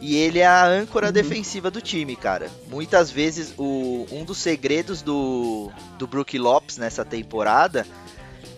e 0.00 0.16
ele 0.16 0.38
é 0.38 0.46
a 0.46 0.64
âncora 0.66 1.12
defensiva 1.12 1.70
do 1.70 1.80
time, 1.80 2.16
cara. 2.16 2.50
Muitas 2.68 3.10
vezes 3.10 3.52
o, 3.58 4.06
um 4.10 4.24
dos 4.24 4.38
segredos 4.38 5.02
do, 5.02 5.70
do 5.98 6.06
Brook 6.06 6.38
Lopes 6.38 6.78
nessa 6.78 7.04
temporada, 7.04 7.86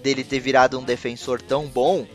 dele 0.07 0.23
ter 0.23 0.39
virado 0.39 0.79
um 0.79 0.85
defensor 0.85 1.43
tão 1.43 1.67
bom, 1.67 2.07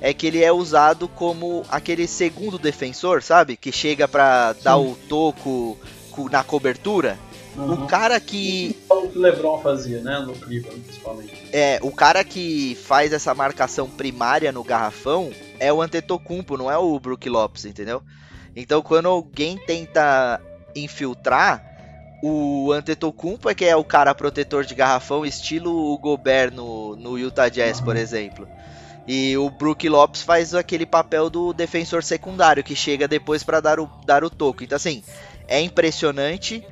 é 0.00 0.14
que 0.14 0.24
ele 0.26 0.42
é 0.42 0.52
usado 0.52 1.08
como 1.08 1.64
aquele 1.68 2.06
segundo 2.06 2.58
defensor, 2.60 3.22
sabe? 3.24 3.56
Que 3.56 3.72
chega 3.72 4.06
pra 4.06 4.52
dar 4.52 4.76
o 4.78 4.94
toco 5.08 5.76
co- 6.12 6.28
na 6.30 6.44
cobertura. 6.44 7.18
Uhum. 7.56 7.72
O 7.72 7.86
cara 7.88 8.20
que 8.20 8.78
O 8.88 9.08
que 9.08 9.18
o 9.18 9.20
LeBron 9.20 9.60
fazia, 9.60 10.00
né? 10.00 10.20
No 10.20 10.32
Cleveland, 10.34 10.80
principalmente. 10.80 11.34
É, 11.52 11.80
o 11.82 11.90
cara 11.90 12.22
que 12.22 12.78
faz 12.84 13.12
essa 13.12 13.34
marcação 13.34 13.90
primária 13.90 14.52
no 14.52 14.62
garrafão 14.62 15.32
é 15.58 15.72
o 15.72 15.82
Antetokounmpo, 15.82 16.56
não 16.56 16.70
é 16.70 16.78
o 16.78 16.98
Brook 17.00 17.28
Lopes, 17.28 17.64
entendeu? 17.64 18.00
Então 18.54 18.80
quando 18.82 19.06
alguém 19.08 19.58
tenta 19.58 20.40
infiltrar, 20.76 21.69
o 22.22 22.72
Antetokounmpo 22.72 23.48
é 23.48 23.54
que 23.54 23.64
é 23.64 23.74
o 23.74 23.84
cara 23.84 24.14
protetor 24.14 24.64
de 24.64 24.74
garrafão, 24.74 25.24
estilo 25.24 25.92
o 25.92 25.98
Gobert 25.98 26.52
no, 26.52 26.96
no 26.96 27.18
Utah 27.18 27.48
Jazz, 27.48 27.80
por 27.80 27.96
exemplo. 27.96 28.46
E 29.06 29.36
o 29.36 29.50
Brook 29.50 29.88
Lopes 29.88 30.22
faz 30.22 30.54
aquele 30.54 30.86
papel 30.86 31.30
do 31.30 31.52
defensor 31.52 32.02
secundário, 32.02 32.62
que 32.62 32.76
chega 32.76 33.08
depois 33.08 33.42
para 33.42 33.60
dar 33.60 33.80
o, 33.80 33.90
dar 34.04 34.22
o 34.22 34.30
toco. 34.30 34.62
Então 34.62 34.76
assim, 34.76 35.02
é 35.48 35.60
impressionante 35.60 36.64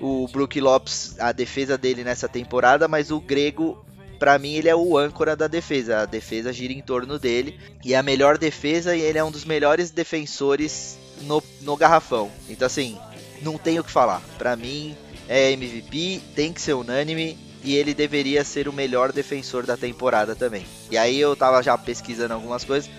o 0.00 0.28
Brook 0.28 0.60
Lopes, 0.60 1.16
a 1.18 1.32
defesa 1.32 1.76
dele 1.76 2.04
nessa 2.04 2.28
temporada, 2.28 2.86
mas 2.86 3.10
o 3.10 3.20
Grego 3.20 3.84
Pra 4.20 4.38
mim, 4.38 4.52
ele 4.52 4.68
é 4.68 4.76
o 4.76 4.98
âncora 4.98 5.34
da 5.34 5.48
defesa. 5.48 6.00
A 6.00 6.04
defesa 6.04 6.52
gira 6.52 6.74
em 6.74 6.82
torno 6.82 7.18
dele. 7.18 7.58
E 7.82 7.94
é 7.94 7.96
a 7.96 8.02
melhor 8.02 8.36
defesa 8.36 8.94
e 8.94 9.00
ele 9.00 9.16
é 9.16 9.24
um 9.24 9.30
dos 9.30 9.46
melhores 9.46 9.90
defensores 9.90 10.98
no, 11.22 11.42
no 11.62 11.74
garrafão. 11.74 12.30
Então, 12.46 12.66
assim, 12.66 12.98
não 13.42 13.58
tenho 13.58 13.82
o 13.82 13.84
que 13.84 13.90
falar. 13.90 14.22
Pra 14.38 14.56
mim, 14.56 14.96
é 15.28 15.52
MVP, 15.52 16.20
tem 16.34 16.52
que 16.52 16.60
ser 16.60 16.74
unânime. 16.74 17.38
E 17.62 17.74
ele 17.76 17.92
deveria 17.92 18.42
ser 18.42 18.68
o 18.68 18.72
melhor 18.72 19.12
defensor 19.12 19.66
da 19.66 19.76
temporada 19.76 20.34
também. 20.34 20.64
E 20.90 20.96
aí 20.96 21.20
eu 21.20 21.36
tava 21.36 21.62
já 21.62 21.76
pesquisando 21.76 22.32
algumas 22.32 22.64
coisas. 22.64 22.90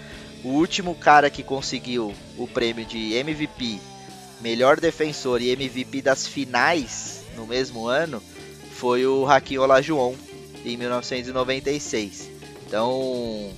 O 0.43 0.49
último 0.49 0.93
cara 0.93 1.29
que 1.31 1.41
conseguiu 1.41 2.13
o 2.37 2.47
prêmio 2.47 2.85
de 2.85 3.13
MVP, 3.13 3.79
melhor 4.39 4.79
defensor 4.79 5.41
e 5.41 5.49
MVP 5.49 6.01
das 6.01 6.27
finais 6.27 7.21
no 7.35 7.47
mesmo 7.47 7.87
ano 7.87 8.21
foi 8.71 9.05
o 9.05 9.25
Hakim 9.27 9.57
Olajuwon 9.57 10.15
em 10.65 10.77
1996. 10.77 12.29
Então, 12.67 13.51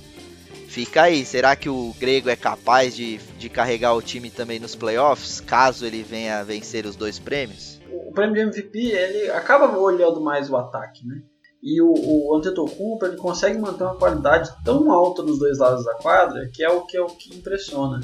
fica 0.74 1.02
aí. 1.02 1.24
Será 1.24 1.54
que 1.54 1.68
o 1.68 1.94
Grego 2.00 2.28
é 2.28 2.34
capaz 2.34 2.96
de, 2.96 3.18
de 3.38 3.48
carregar 3.48 3.94
o 3.94 4.02
time 4.02 4.28
também 4.28 4.58
nos 4.58 4.74
playoffs, 4.74 5.40
caso 5.40 5.86
ele 5.86 6.02
venha 6.02 6.42
vencer 6.42 6.84
os 6.84 6.96
dois 6.96 7.18
prêmios? 7.20 7.80
O 7.88 8.12
prêmio 8.12 8.34
de 8.34 8.40
MVP, 8.40 8.78
ele 8.78 9.30
acaba 9.30 9.78
olhando 9.78 10.20
mais 10.20 10.50
o 10.50 10.56
ataque, 10.56 11.06
né? 11.06 11.22
E 11.62 11.80
o, 11.80 11.94
o 11.94 12.36
Antetokounmpo, 12.36 13.06
ele 13.06 13.16
consegue 13.16 13.56
manter 13.56 13.84
uma 13.84 13.94
qualidade 13.94 14.50
tão 14.64 14.90
alta 14.90 15.22
nos 15.22 15.38
dois 15.38 15.58
lados 15.58 15.84
da 15.84 15.94
quadra, 15.94 16.50
que 16.52 16.62
é 16.62 16.68
o 16.68 16.82
que, 16.82 16.96
é 16.96 17.00
o 17.00 17.06
que 17.06 17.34
impressiona. 17.34 18.00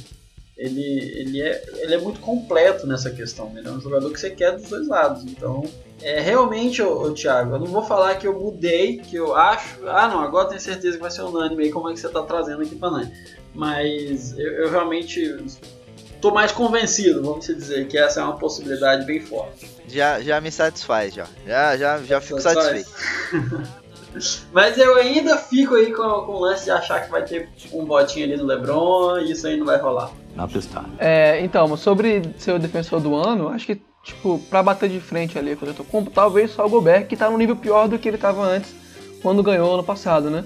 Ele, 0.56 0.80
ele, 0.80 1.42
é, 1.42 1.62
ele 1.78 1.94
é 1.94 1.98
muito 1.98 2.20
completo 2.20 2.86
nessa 2.86 3.10
questão. 3.10 3.52
Ele 3.56 3.66
é 3.68 3.70
um 3.70 3.80
jogador 3.80 4.10
que 4.12 4.20
você 4.20 4.30
quer 4.30 4.52
dos 4.52 4.68
dois 4.68 4.88
lados. 4.88 5.24
Então, 5.24 5.62
é, 6.02 6.20
realmente, 6.20 6.82
ô, 6.82 7.02
ô, 7.02 7.10
Thiago, 7.12 7.54
eu 7.54 7.58
não 7.58 7.66
vou 7.66 7.82
falar 7.82 8.14
que 8.16 8.26
eu 8.26 8.38
mudei, 8.38 8.98
que 8.98 9.16
eu 9.16 9.34
acho. 9.34 9.86
Ah, 9.86 10.08
não, 10.08 10.20
agora 10.20 10.48
tenho 10.48 10.60
certeza 10.60 10.96
que 10.96 11.02
vai 11.02 11.10
ser 11.10 11.22
unânime 11.22 11.64
aí, 11.64 11.70
como 11.70 11.88
é 11.90 11.92
que 11.92 12.00
você 12.00 12.06
está 12.06 12.22
trazendo 12.22 12.62
aqui 12.62 12.74
pra 12.74 12.90
nós. 12.90 13.08
Mas 13.54 14.38
eu, 14.38 14.52
eu 14.52 14.70
realmente 14.70 15.20
estou 16.14 16.32
mais 16.32 16.52
convencido, 16.52 17.22
vamos 17.22 17.46
dizer, 17.46 17.88
que 17.88 17.98
essa 17.98 18.20
é 18.20 18.24
uma 18.24 18.36
possibilidade 18.36 19.04
bem 19.04 19.20
forte. 19.20 19.68
Já, 19.88 20.20
já 20.20 20.40
me 20.40 20.50
satisfaz, 20.50 21.14
já. 21.14 21.26
Já, 21.46 21.76
já, 21.76 21.98
já 21.98 22.20
fico 22.20 22.40
Satisfaz. 22.40 22.86
satisfeito. 22.86 23.80
Mas 24.52 24.76
eu 24.76 24.96
ainda 24.96 25.36
fico 25.36 25.74
aí 25.76 25.92
com, 25.92 26.02
com 26.02 26.32
o 26.32 26.40
lance 26.40 26.64
de 26.64 26.70
achar 26.72 27.04
que 27.04 27.10
vai 27.10 27.24
ter 27.24 27.48
um 27.72 27.84
botinho 27.84 28.26
ali 28.26 28.36
no 28.36 28.44
LeBron 28.44 29.18
e 29.20 29.30
isso 29.30 29.46
aí 29.46 29.56
não 29.56 29.64
vai 29.66 29.78
rolar. 29.78 30.10
Not 30.34 30.52
this 30.52 30.66
time. 30.66 30.88
É, 30.98 31.40
então, 31.40 31.76
sobre 31.76 32.22
ser 32.36 32.52
o 32.52 32.58
defensor 32.58 33.00
do 33.00 33.14
ano, 33.14 33.48
acho 33.48 33.66
que, 33.66 33.80
tipo, 34.02 34.38
pra 34.50 34.62
bater 34.62 34.88
de 34.88 35.00
frente 35.00 35.38
ali 35.38 35.56
com 35.56 35.64
o 35.64 35.68
Antetokounmpo, 35.68 36.10
talvez 36.10 36.50
só 36.50 36.66
o 36.66 36.70
Gobert, 36.70 37.06
que 37.06 37.16
tá 37.16 37.30
num 37.30 37.38
nível 37.38 37.56
pior 37.56 37.88
do 37.88 37.98
que 37.98 38.08
ele 38.08 38.18
tava 38.18 38.42
antes, 38.42 38.74
quando 39.22 39.42
ganhou 39.42 39.74
ano 39.74 39.84
passado, 39.84 40.30
né? 40.30 40.44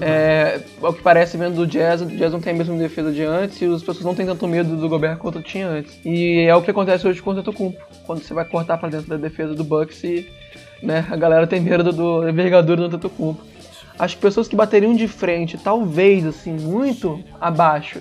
É, 0.00 0.62
ao 0.80 0.94
que 0.94 1.02
parece, 1.02 1.36
vendo 1.36 1.56
do 1.56 1.66
Jazz, 1.66 2.00
o 2.00 2.06
Jazz 2.06 2.32
não 2.32 2.40
tem 2.40 2.54
a 2.54 2.56
mesma 2.56 2.76
defesa 2.76 3.12
de 3.12 3.22
antes 3.22 3.60
e 3.60 3.66
as 3.66 3.82
pessoas 3.82 4.04
não 4.04 4.14
têm 4.14 4.24
tanto 4.24 4.48
medo 4.48 4.74
do 4.74 4.88
Gobert 4.88 5.18
quanto 5.18 5.42
tinha 5.42 5.68
antes. 5.68 5.98
E 6.04 6.46
é 6.48 6.54
o 6.54 6.62
que 6.62 6.70
acontece 6.70 7.06
hoje 7.06 7.20
com 7.20 7.30
o 7.30 7.32
Antetokounmpo, 7.34 7.78
quando 8.06 8.22
você 8.22 8.32
vai 8.32 8.44
cortar 8.44 8.78
pra 8.78 8.88
dentro 8.88 9.08
da 9.08 9.16
defesa 9.16 9.54
do 9.54 9.64
Bucks 9.64 10.02
e 10.04 10.26
né, 10.82 11.06
a 11.10 11.16
galera 11.16 11.46
tem 11.46 11.60
medo 11.60 11.84
do, 11.84 11.92
do 11.92 12.28
envergadura 12.28 12.80
do 12.80 12.86
Antetokounmpo. 12.86 13.42
Acho 13.98 14.16
que 14.16 14.22
pessoas 14.22 14.48
que 14.48 14.56
bateriam 14.56 14.94
de 14.94 15.06
frente, 15.06 15.58
talvez, 15.58 16.24
assim, 16.24 16.52
muito 16.52 17.22
abaixo 17.38 18.00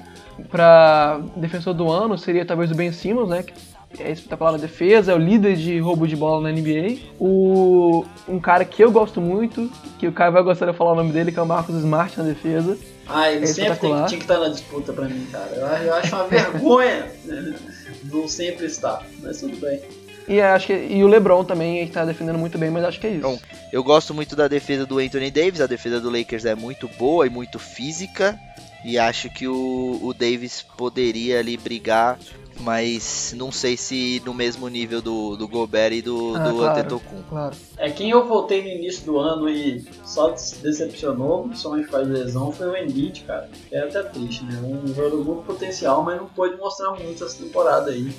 pra 0.50 1.20
defensor 1.36 1.74
do 1.74 1.92
ano 1.92 2.18
seria 2.18 2.46
talvez 2.46 2.72
o 2.72 2.76
Ben 2.76 2.92
Simmons, 2.92 3.30
né? 3.30 3.44
Que 3.44 3.54
é 4.00 4.12
espetacular 4.12 4.54
na 4.54 4.58
defesa, 4.58 5.12
é 5.12 5.16
o 5.16 5.18
líder 5.18 5.56
de 5.56 5.80
roubo 5.80 6.08
de 6.08 6.16
bola 6.16 6.42
na 6.42 6.52
NBA. 6.52 6.98
O, 7.20 8.06
um 8.28 8.40
cara 8.40 8.64
que 8.66 8.84
eu 8.84 8.92
gosto 8.92 9.20
muito, 9.20 9.72
que 10.00 10.08
o 10.08 10.12
Caio 10.12 10.32
vai 10.32 10.44
gostar 10.44 10.66
de 10.66 10.78
falar 10.78 10.94
o 10.94 10.96
nome 10.96 11.12
dele, 11.12 11.32
que 11.32 11.40
é 11.40 11.42
o 11.42 11.46
Marcos 11.46 11.76
Smart 11.76 12.18
na 12.18 12.24
defesa. 12.24 12.78
Ah, 13.08 13.32
ele 13.32 13.44
É 13.44 13.48
sempre 13.48 13.76
tem, 13.76 13.92
tinha 14.06 14.08
que 14.08 14.16
estar 14.16 14.40
na 14.40 14.48
disputa 14.48 14.94
pra 14.94 15.06
mim, 15.06 15.28
cara. 15.32 15.52
Eu, 15.54 15.86
eu 15.86 15.94
acho 15.96 16.16
uma 16.16 16.28
vergonha 16.28 17.12
né, 17.26 17.56
não 18.06 18.28
sempre 18.28 18.66
estar, 18.66 19.06
mas 19.22 19.40
tudo 19.40 19.58
bem. 19.58 19.82
E 20.28 20.40
acho 20.40 20.68
que 20.68 20.74
e 20.74 21.04
o 21.04 21.08
LeBron 21.08 21.44
também 21.44 21.80
ele 21.80 21.92
tá 21.92 22.06
defendendo 22.06 22.38
muito 22.38 22.58
bem, 22.58 22.70
mas 22.70 22.86
acho 22.86 23.00
que 23.00 23.08
é 23.08 23.12
isso. 23.12 23.22
Bom, 23.22 23.40
Eu 23.74 23.84
gosto 23.84 24.14
muito 24.14 24.36
da 24.36 24.48
defesa 24.48 24.86
do 24.86 25.00
Anthony 25.00 25.30
Davis, 25.32 25.60
a 25.60 25.68
defesa 25.68 26.00
do 26.00 26.10
Lakers 26.10 26.46
é 26.46 26.56
muito 26.56 26.88
boa 26.98 27.26
e 27.26 27.30
muito 27.30 27.60
física. 27.60 28.40
E 28.84 28.98
acho 28.98 29.30
que 29.30 29.48
o, 29.48 30.00
o 30.02 30.14
Davis 30.14 30.66
poderia 30.76 31.40
ali 31.40 31.56
brigar, 31.56 32.18
mas 32.60 33.34
não 33.36 33.52
sei 33.52 33.76
se 33.76 34.22
no 34.26 34.34
mesmo 34.34 34.68
nível 34.68 35.02
do, 35.02 35.36
do 35.36 35.48
Gobert 35.48 35.94
e 35.94 36.02
do, 36.02 36.36
Ah, 36.36 36.50
do 36.50 36.58
claro. 36.58 36.80
Antetokounmpo. 36.80 37.30
Claro. 37.30 37.56
É 37.78 37.90
quem 37.90 38.10
eu 38.12 38.28
voltei 38.28 38.62
no 38.62 38.68
início 38.68 39.06
do 39.06 39.18
ano 39.18 39.50
e 39.50 39.84
só 40.06 40.36
se 40.36 40.58
decepcionou, 40.58 41.48
principalmente 41.48 41.96
a 41.96 42.00
lesão, 42.00 42.52
foi 42.52 42.68
o 42.68 42.78
Embiid, 42.78 43.22
cara. 43.22 43.50
É 43.72 43.80
até 43.80 44.04
triste, 44.04 44.44
né? 44.46 44.60
Um 44.62 44.94
jogador 44.94 45.24
muito 45.24 45.44
potencial, 45.44 46.04
mas 46.04 46.18
não 46.20 46.28
pôde 46.28 46.56
mostrar 46.58 46.92
muito 46.92 47.24
essa 47.24 47.38
temporada 47.38 47.92
aí. 47.92 48.14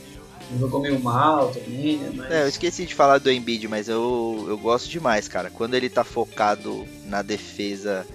Jogou 0.59 0.81
meio 0.81 1.01
mal 1.01 1.49
também, 1.51 1.97
né? 1.97 2.13
Mas... 2.15 2.31
É, 2.31 2.43
eu 2.43 2.49
esqueci 2.49 2.85
de 2.85 2.95
falar 2.95 3.19
do 3.19 3.31
Embiid, 3.31 3.69
mas 3.69 3.89
eu, 3.89 4.45
eu 4.49 4.59
gosto 4.59 4.89
demais, 4.89 5.27
cara. 5.27 5.51
Quando 5.51 5.75
ele 5.75 5.89
tá 5.89 6.05
focado 6.05 6.85
na 7.07 7.23
defesa, 7.23 8.07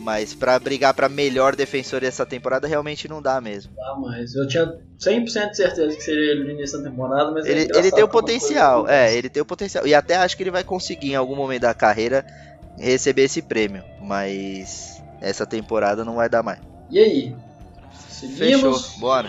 mas 0.00 0.34
pra 0.34 0.58
brigar 0.58 0.94
pra 0.94 1.08
melhor 1.08 1.54
defensor 1.54 2.00
dessa 2.00 2.24
temporada, 2.24 2.66
realmente 2.66 3.06
não 3.08 3.20
dá 3.20 3.40
mesmo. 3.40 3.72
Tá, 3.76 3.96
mas 4.00 4.34
eu 4.34 4.46
tinha 4.48 4.66
100% 4.98 5.50
de 5.50 5.56
certeza 5.56 5.96
que 5.96 6.02
seria 6.02 6.32
ele 6.32 6.44
no 6.44 6.50
início 6.50 6.78
da 6.78 6.88
temporada, 6.90 7.30
mas 7.30 7.46
é 7.46 7.50
Ele, 7.50 7.60
engraçado 7.62 7.84
ele 7.84 7.94
tem 7.94 8.04
o 8.04 8.08
potencial, 8.08 8.88
é, 8.88 9.14
ele 9.14 9.28
tem 9.28 9.42
o 9.42 9.46
potencial. 9.46 9.86
E 9.86 9.94
até 9.94 10.16
acho 10.16 10.36
que 10.36 10.42
ele 10.42 10.50
vai 10.50 10.64
conseguir 10.64 11.12
em 11.12 11.16
algum 11.16 11.36
momento 11.36 11.62
da 11.62 11.74
carreira 11.74 12.24
receber 12.78 13.22
esse 13.24 13.42
prêmio, 13.42 13.84
mas 14.00 15.02
essa 15.20 15.44
temporada 15.46 16.04
não 16.04 16.14
vai 16.16 16.28
dar 16.28 16.42
mais. 16.42 16.60
E 16.90 16.98
aí? 16.98 17.36
Fechou, 18.18 18.74
Seguimos? 18.74 18.96
bora. 18.98 19.28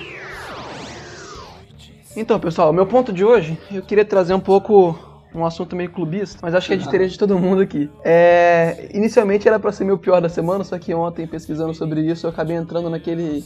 Então, 2.15 2.39
pessoal, 2.39 2.69
o 2.71 2.73
meu 2.73 2.85
ponto 2.85 3.13
de 3.13 3.23
hoje, 3.23 3.57
eu 3.71 3.81
queria 3.81 4.03
trazer 4.03 4.33
um 4.33 4.39
pouco 4.39 4.97
um 5.33 5.45
assunto 5.45 5.75
meio 5.75 5.89
clubista, 5.91 6.39
mas 6.41 6.53
acho 6.53 6.67
que 6.67 6.73
é 6.73 6.77
de 6.77 6.83
interesse 6.87 7.13
de 7.13 7.19
todo 7.19 7.37
mundo 7.39 7.61
aqui. 7.61 7.89
É, 8.03 8.89
inicialmente 8.93 9.47
era 9.47 9.59
pra 9.59 9.71
ser 9.71 9.83
meu 9.85 9.97
pior 9.97 10.21
da 10.21 10.29
semana, 10.29 10.63
só 10.63 10.77
que 10.77 10.93
ontem, 10.93 11.25
pesquisando 11.27 11.73
sobre 11.73 12.01
isso, 12.01 12.25
eu 12.25 12.29
acabei 12.31 12.55
entrando 12.57 12.89
naquele 12.89 13.43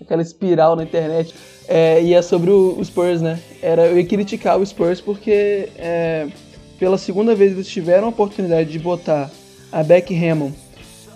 aquela 0.00 0.22
espiral 0.22 0.76
na 0.76 0.82
internet. 0.84 1.34
É, 1.66 2.00
e 2.02 2.14
é 2.14 2.22
sobre 2.22 2.50
o, 2.50 2.78
o 2.78 2.84
Spurs, 2.84 3.20
né? 3.20 3.40
Era, 3.62 3.86
eu 3.86 3.98
ia 3.98 4.06
criticar 4.06 4.58
o 4.58 4.64
Spurs 4.64 5.00
porque 5.00 5.68
é, 5.76 6.28
pela 6.78 6.96
segunda 6.98 7.34
vez 7.34 7.52
eles 7.52 7.66
tiveram 7.66 8.06
a 8.06 8.10
oportunidade 8.10 8.70
de 8.70 8.78
botar 8.78 9.30
a 9.72 9.82
Beck 9.82 10.14
Hammond 10.14 10.54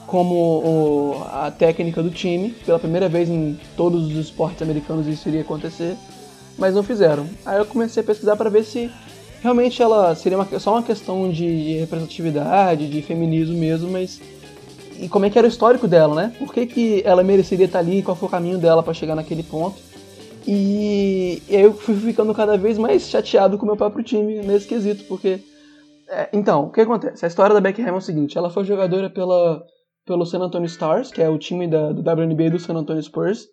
como 0.07 0.35
o- 0.35 1.23
a 1.31 1.53
técnica 1.53 2.03
do 2.03 2.11
time. 2.11 2.51
Pela 2.67 2.79
primeira 2.81 3.09
vez 3.09 3.29
em 3.29 3.57
todos 3.77 4.07
os 4.07 4.17
esportes 4.17 4.61
americanos 4.63 5.07
isso 5.07 5.29
iria 5.29 5.43
acontecer, 5.43 5.95
mas 6.59 6.75
não 6.75 6.83
fizeram. 6.83 7.27
Aí 7.47 7.59
eu 7.59 7.67
comecei 7.67 8.03
a 8.03 8.07
pesquisar 8.07 8.35
para 8.35 8.51
ver 8.51 8.65
se 8.65 8.91
realmente 9.41 9.83
ela 9.83 10.15
seria 10.15 10.39
uma- 10.39 10.59
só 10.59 10.73
uma 10.73 10.83
questão 10.83 11.31
de 11.31 11.79
representatividade, 11.79 12.89
de 12.89 13.03
feminismo 13.03 13.57
mesmo, 13.57 13.91
mas 13.91 14.21
e 14.99 15.09
como 15.09 15.25
é 15.25 15.31
que 15.31 15.39
era 15.39 15.47
o 15.47 15.51
histórico 15.51 15.89
dela, 15.89 16.15
né? 16.15 16.35
Por 16.39 16.53
que, 16.53 16.67
que 16.67 17.03
ela 17.05 17.25
mereceria 17.25 17.67
estar 17.67 17.79
ali? 17.79 18.03
Qual 18.03 18.17
foi 18.17 18.29
o 18.29 18.31
caminho 18.31 18.59
dela 18.59 18.83
para 18.83 18.93
chegar 18.93 19.15
naquele 19.15 19.43
ponto? 19.43 19.77
E, 20.47 21.43
e 21.49 21.57
aí 21.57 21.63
eu 21.63 21.73
fui 21.73 21.95
ficando 21.97 22.35
cada 22.35 22.57
vez 22.57 22.77
mais 22.77 23.09
chateado 23.09 23.57
com 23.57 23.65
o 23.65 23.67
meu 23.67 23.77
próprio 23.77 24.05
time 24.05 24.43
nesse 24.43 24.67
quesito, 24.67 25.05
porque 25.05 25.41
é, 26.11 26.29
então, 26.33 26.65
o 26.65 26.71
que 26.71 26.81
acontece? 26.81 27.25
A 27.25 27.29
história 27.29 27.55
da 27.55 27.61
Becky 27.61 27.81
Hammond 27.83 27.95
é 27.95 27.99
o 27.99 28.01
seguinte, 28.01 28.37
ela 28.37 28.51
foi 28.51 28.65
jogadora 28.65 29.09
pela, 29.09 29.63
pelo 30.05 30.27
San 30.27 30.41
Antonio 30.41 30.67
Stars, 30.67 31.13
que 31.13 31.23
é 31.23 31.29
o 31.29 31.39
time 31.39 31.69
da, 31.69 31.93
do 31.93 32.03
WNBA 32.03 32.51
do 32.51 32.59
San 32.59 32.75
Antonio 32.75 33.03
Spurs. 33.03 33.47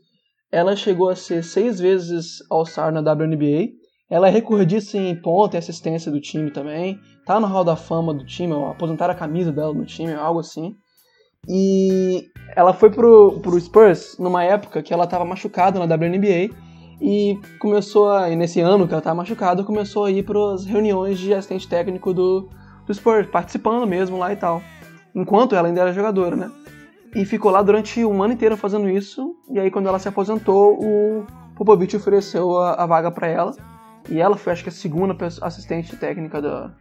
Ela 0.52 0.76
chegou 0.76 1.10
a 1.10 1.16
ser 1.16 1.44
seis 1.44 1.80
vezes 1.80 2.38
All-Star 2.50 2.92
na 2.92 3.00
WNBA. 3.00 3.70
Ela 4.10 4.30
é 4.30 4.32
recordista 4.32 4.98
em 4.98 5.16
ponto 5.16 5.56
e 5.56 5.58
assistência 5.58 6.12
do 6.12 6.22
time 6.22 6.50
também. 6.50 7.00
Tá 7.26 7.40
no 7.40 7.48
Hall 7.48 7.64
da 7.64 7.76
Fama 7.76 8.14
do 8.14 8.26
time, 8.26 8.54
aposentaram 8.54 9.14
a 9.14 9.18
camisa 9.18 9.52
dela 9.52 9.74
no 9.74 9.86
time, 9.86 10.14
algo 10.14 10.40
assim. 10.40 10.76
E 11.48 12.26
ela 12.56 12.74
foi 12.74 12.90
pro, 12.90 13.40
pro 13.42 13.60
Spurs 13.60 14.18
numa 14.18 14.44
época 14.44 14.82
que 14.82 14.94
ela 14.94 15.04
estava 15.04 15.26
machucada 15.26 15.80
na 15.80 15.94
WNBA 15.94 16.56
e 17.02 17.40
começou 17.60 18.10
a, 18.10 18.30
e 18.30 18.36
nesse 18.36 18.60
ano 18.60 18.88
que 18.88 18.94
ela 18.94 19.00
estava 19.00 19.16
machucada, 19.16 19.64
começou 19.64 20.06
a 20.06 20.12
ir 20.12 20.24
para 20.24 20.54
as 20.54 20.66
reuniões 20.66 21.20
de 21.20 21.34
assistente 21.34 21.68
técnico 21.68 22.14
do, 22.14 22.50
do 22.86 22.94
Spurs, 22.94 23.28
participando 23.28 23.86
mesmo 23.86 24.18
lá 24.18 24.32
e 24.32 24.36
tal. 24.36 24.62
Enquanto 25.14 25.56
ela 25.56 25.68
ainda 25.68 25.82
era 25.82 25.94
jogadora, 25.94 26.36
né? 26.36 26.52
E 27.16 27.26
ficou 27.26 27.52
lá 27.52 27.62
durante 27.62 28.04
um 28.04 28.22
ano 28.22 28.34
inteiro 28.34 28.58
fazendo 28.58 28.90
isso. 28.90 29.36
E 29.50 29.60
aí, 29.60 29.72
quando 29.72 29.88
ela 29.88 30.00
se 30.00 30.08
aposentou, 30.08 30.78
o 30.80 31.26
Popovich 31.56 31.96
ofereceu 31.96 32.58
a, 32.58 32.74
a 32.74 32.86
vaga 32.86 33.10
para 33.10 33.28
ela. 33.28 33.52
E 34.10 34.20
ela 34.20 34.38
foi, 34.38 34.54
acho 34.54 34.64
que, 34.64 34.70
a 34.70 34.72
segunda 34.72 35.16
assistente 35.42 35.96
técnica 35.96 36.42
da 36.42 36.72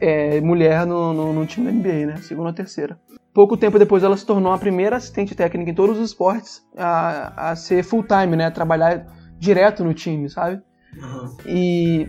é, 0.00 0.40
mulher 0.40 0.86
no, 0.86 1.12
no, 1.12 1.32
no 1.32 1.46
time 1.46 1.66
da 1.66 1.72
NBA, 1.72 2.06
né? 2.06 2.16
Segunda 2.16 2.48
ou 2.48 2.54
terceira. 2.54 2.98
Pouco 3.32 3.56
tempo 3.56 3.78
depois, 3.78 4.02
ela 4.02 4.16
se 4.16 4.24
tornou 4.24 4.52
a 4.52 4.58
primeira 4.58 4.96
assistente 4.96 5.34
técnica 5.34 5.70
em 5.70 5.74
todos 5.74 5.98
os 5.98 6.10
esportes 6.10 6.62
a, 6.76 7.50
a 7.50 7.56
ser 7.56 7.82
full-time, 7.82 8.36
né? 8.36 8.46
A 8.46 8.50
trabalhar 8.50 9.06
direto 9.38 9.84
no 9.84 9.92
time, 9.92 10.28
sabe? 10.30 10.62
Uhum. 10.96 11.36
E 11.46 12.08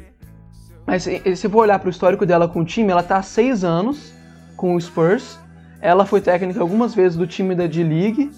mas 0.85 1.01
se 1.03 1.35
se 1.35 1.49
for 1.49 1.63
olhar 1.63 1.79
para 1.79 1.87
o 1.87 1.89
histórico 1.89 2.25
dela 2.25 2.47
com 2.47 2.61
o 2.61 2.65
time, 2.65 2.91
ela 2.91 3.01
tá 3.01 3.17
há 3.17 3.23
seis 3.23 3.63
anos 3.63 4.13
com 4.55 4.75
o 4.75 4.81
Spurs. 4.81 5.39
Ela 5.81 6.05
foi 6.05 6.21
técnica 6.21 6.59
algumas 6.61 6.93
vezes 6.93 7.17
do 7.17 7.25
time 7.25 7.55
da 7.55 7.65
D-League. 7.65 8.31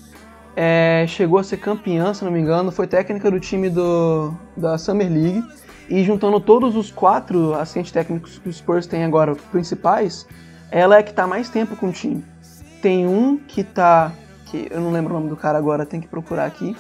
É, 0.56 1.06
chegou 1.08 1.40
a 1.40 1.44
ser 1.44 1.58
campeã, 1.58 2.14
se 2.14 2.24
não 2.24 2.32
me 2.32 2.40
engano. 2.40 2.72
Foi 2.72 2.88
técnica 2.88 3.30
do 3.30 3.40
time 3.40 3.70
do, 3.70 4.34
da 4.56 4.78
Summer 4.78 5.12
League. 5.12 5.44
E 5.90 6.04
juntando 6.04 6.40
todos 6.40 6.76
os 6.76 6.92
quatro 6.92 7.54
assistentes 7.54 7.92
técnicos 7.92 8.40
que 8.40 8.50
o 8.50 8.54
Spurs 8.54 8.86
tem 8.86 9.04
agora, 9.04 9.36
principais, 9.52 10.28
ela 10.70 10.98
é 10.98 11.04
que 11.04 11.14
tá 11.14 11.26
mais 11.26 11.50
tempo 11.50 11.76
com 11.76 11.90
o 11.90 11.92
time. 11.92 12.24
Tem 12.82 13.08
um 13.08 13.38
que 13.38 13.64
tá. 13.64 14.12
que 14.48 14.68
eu 14.70 14.82
não 14.82 14.92
lembro 14.92 15.14
o 15.14 15.18
nome 15.18 15.30
do 15.30 15.38
cara 15.38 15.58
agora, 15.58 15.86
tem 15.86 16.02
que 16.02 16.08
procurar 16.08 16.46
aqui. 16.46 16.76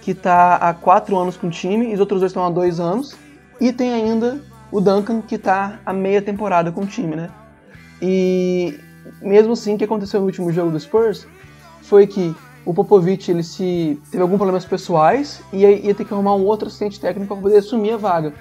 Que 0.00 0.14
tá 0.14 0.56
há 0.56 0.72
quatro 0.74 1.16
anos 1.18 1.36
com 1.36 1.48
o 1.48 1.50
time, 1.50 1.90
e 1.90 1.94
os 1.94 2.00
outros 2.00 2.20
dois 2.20 2.30
estão 2.30 2.44
há 2.44 2.50
dois 2.50 2.78
anos. 2.78 3.16
E 3.60 3.72
tem 3.72 3.92
ainda 3.92 4.40
o 4.70 4.80
Duncan, 4.80 5.20
que 5.20 5.38
tá 5.38 5.78
há 5.84 5.92
meia 5.92 6.22
temporada 6.22 6.70
com 6.70 6.82
o 6.82 6.86
time, 6.86 7.16
né? 7.16 7.30
E 8.00 8.78
mesmo 9.20 9.52
assim, 9.52 9.74
o 9.74 9.78
que 9.78 9.84
aconteceu 9.84 10.20
no 10.20 10.26
último 10.26 10.52
jogo 10.52 10.70
do 10.70 10.78
Spurs 10.78 11.26
foi 11.82 12.06
que 12.06 12.34
o 12.64 12.72
Popovich 12.72 13.30
ele 13.30 13.42
se 13.42 14.00
teve 14.10 14.22
alguns 14.22 14.36
problemas 14.36 14.64
pessoais 14.64 15.42
e 15.52 15.64
aí 15.66 15.84
ia 15.84 15.94
ter 15.94 16.04
que 16.04 16.14
arrumar 16.14 16.34
um 16.34 16.44
outro 16.44 16.68
assistente 16.68 16.98
técnico 17.00 17.34
para 17.34 17.42
poder 17.42 17.58
assumir 17.58 17.92
a 17.92 17.96
vaga. 17.96 18.32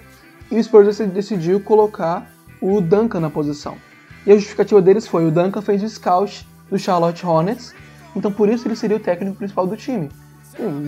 E 0.51 0.57
o 0.57 0.63
Spurs 0.63 0.97
dec- 0.97 1.12
decidiu 1.12 1.59
colocar 1.59 2.31
o 2.62 2.79
Duncan 2.79 3.19
na 3.19 3.29
posição. 3.29 3.75
E 4.25 4.31
a 4.31 4.36
justificativa 4.36 4.81
deles 4.81 5.07
foi: 5.07 5.25
o 5.25 5.31
Duncan 5.31 5.62
fez 5.62 5.83
o 5.83 5.89
scout 5.89 6.47
do 6.69 6.79
Charlotte 6.79 7.25
Hornets, 7.25 7.73
então 8.15 8.31
por 8.31 8.47
isso 8.47 8.67
ele 8.67 8.75
seria 8.75 8.97
o 8.97 8.99
técnico 8.99 9.38
principal 9.38 9.67
do 9.67 9.75
time. 9.75 10.09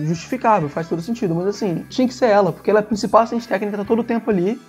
Justificável, 0.04 0.68
faz 0.68 0.88
todo 0.88 1.02
sentido, 1.02 1.34
mas 1.34 1.46
assim, 1.48 1.84
tinha 1.88 2.06
que 2.06 2.14
ser 2.14 2.26
ela, 2.26 2.52
porque 2.52 2.70
ela 2.70 2.78
é 2.78 2.82
a 2.82 2.86
principal 2.86 3.22
assistente 3.22 3.48
técnica, 3.48 3.78
tá 3.78 3.84
todo 3.84 3.98
o 3.98 4.04
tempo 4.04 4.30
ali. 4.30 4.60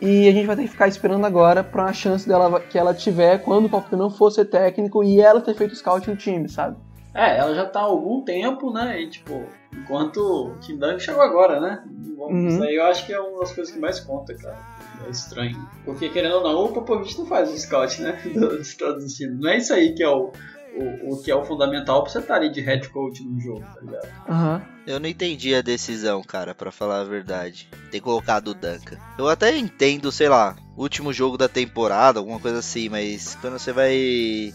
E 0.00 0.28
a 0.28 0.32
gente 0.32 0.46
vai 0.46 0.54
ter 0.54 0.62
que 0.62 0.68
ficar 0.68 0.88
esperando 0.88 1.24
agora 1.24 1.64
pra 1.64 1.84
uma 1.84 1.92
chance 1.92 2.28
dela 2.28 2.60
que 2.60 2.78
ela 2.78 2.92
tiver 2.92 3.38
quando 3.38 3.64
o 3.64 3.68
Pop 3.68 3.94
não 3.96 4.10
for 4.10 4.30
ser 4.30 4.44
técnico 4.44 5.02
e 5.02 5.20
ela 5.20 5.40
ter 5.40 5.54
feito 5.54 5.74
scout 5.74 6.08
no 6.08 6.16
time, 6.16 6.48
sabe? 6.48 6.76
É, 7.16 7.38
ela 7.38 7.54
já 7.54 7.64
tá 7.64 7.80
há 7.80 7.84
algum 7.84 8.22
tempo, 8.22 8.70
né? 8.70 9.00
E 9.00 9.08
tipo, 9.08 9.46
enquanto 9.72 10.18
o 10.18 10.58
Kim 10.58 10.76
Dunk 10.76 11.00
chegou 11.00 11.22
agora, 11.22 11.58
né? 11.58 11.82
Uhum. 12.18 12.48
Isso 12.48 12.62
aí 12.62 12.74
eu 12.76 12.84
acho 12.84 13.06
que 13.06 13.12
é 13.12 13.18
uma 13.20 13.40
das 13.40 13.52
coisas 13.52 13.72
que 13.72 13.80
mais 13.80 14.00
conta, 14.00 14.34
cara. 14.34 14.58
É 15.06 15.10
estranho. 15.10 15.56
Porque 15.84 16.10
querendo 16.10 16.36
ou 16.36 16.42
não, 16.42 16.64
o 16.64 16.72
Popovich 16.72 17.16
não 17.18 17.26
faz 17.26 17.50
o 17.50 17.58
scout, 17.58 18.02
né? 18.02 18.20
Dos 18.34 18.74
todos 18.74 19.04
os 19.04 19.14
times. 19.14 19.40
Não 19.40 19.48
é 19.48 19.56
isso 19.56 19.72
aí 19.72 19.94
que 19.94 20.02
é 20.02 20.08
o, 20.08 20.30
o, 20.76 21.14
o 21.14 21.22
que 21.22 21.30
é 21.30 21.34
o 21.34 21.44
fundamental 21.44 22.02
pra 22.02 22.12
você 22.12 22.18
estar 22.18 22.34
ali 22.34 22.50
de 22.50 22.60
head 22.60 22.88
coach 22.90 23.24
no 23.24 23.40
jogo, 23.40 23.64
tá 23.74 23.80
ligado? 23.80 24.08
Aham. 24.28 24.62
Eu 24.86 25.00
não 25.00 25.08
entendi 25.08 25.54
a 25.54 25.62
decisão, 25.62 26.22
cara, 26.22 26.54
pra 26.54 26.70
falar 26.70 27.00
a 27.00 27.04
verdade. 27.04 27.68
Ter 27.90 28.00
colocado 28.00 28.48
o 28.48 28.54
Duncan. 28.54 28.98
Eu 29.18 29.28
até 29.28 29.56
entendo, 29.56 30.12
sei 30.12 30.28
lá, 30.28 30.54
último 30.76 31.12
jogo 31.12 31.36
da 31.38 31.48
temporada, 31.48 32.18
alguma 32.18 32.38
coisa 32.38 32.58
assim, 32.58 32.88
mas 32.88 33.36
quando 33.40 33.58
você 33.58 33.72
vai 33.72 34.52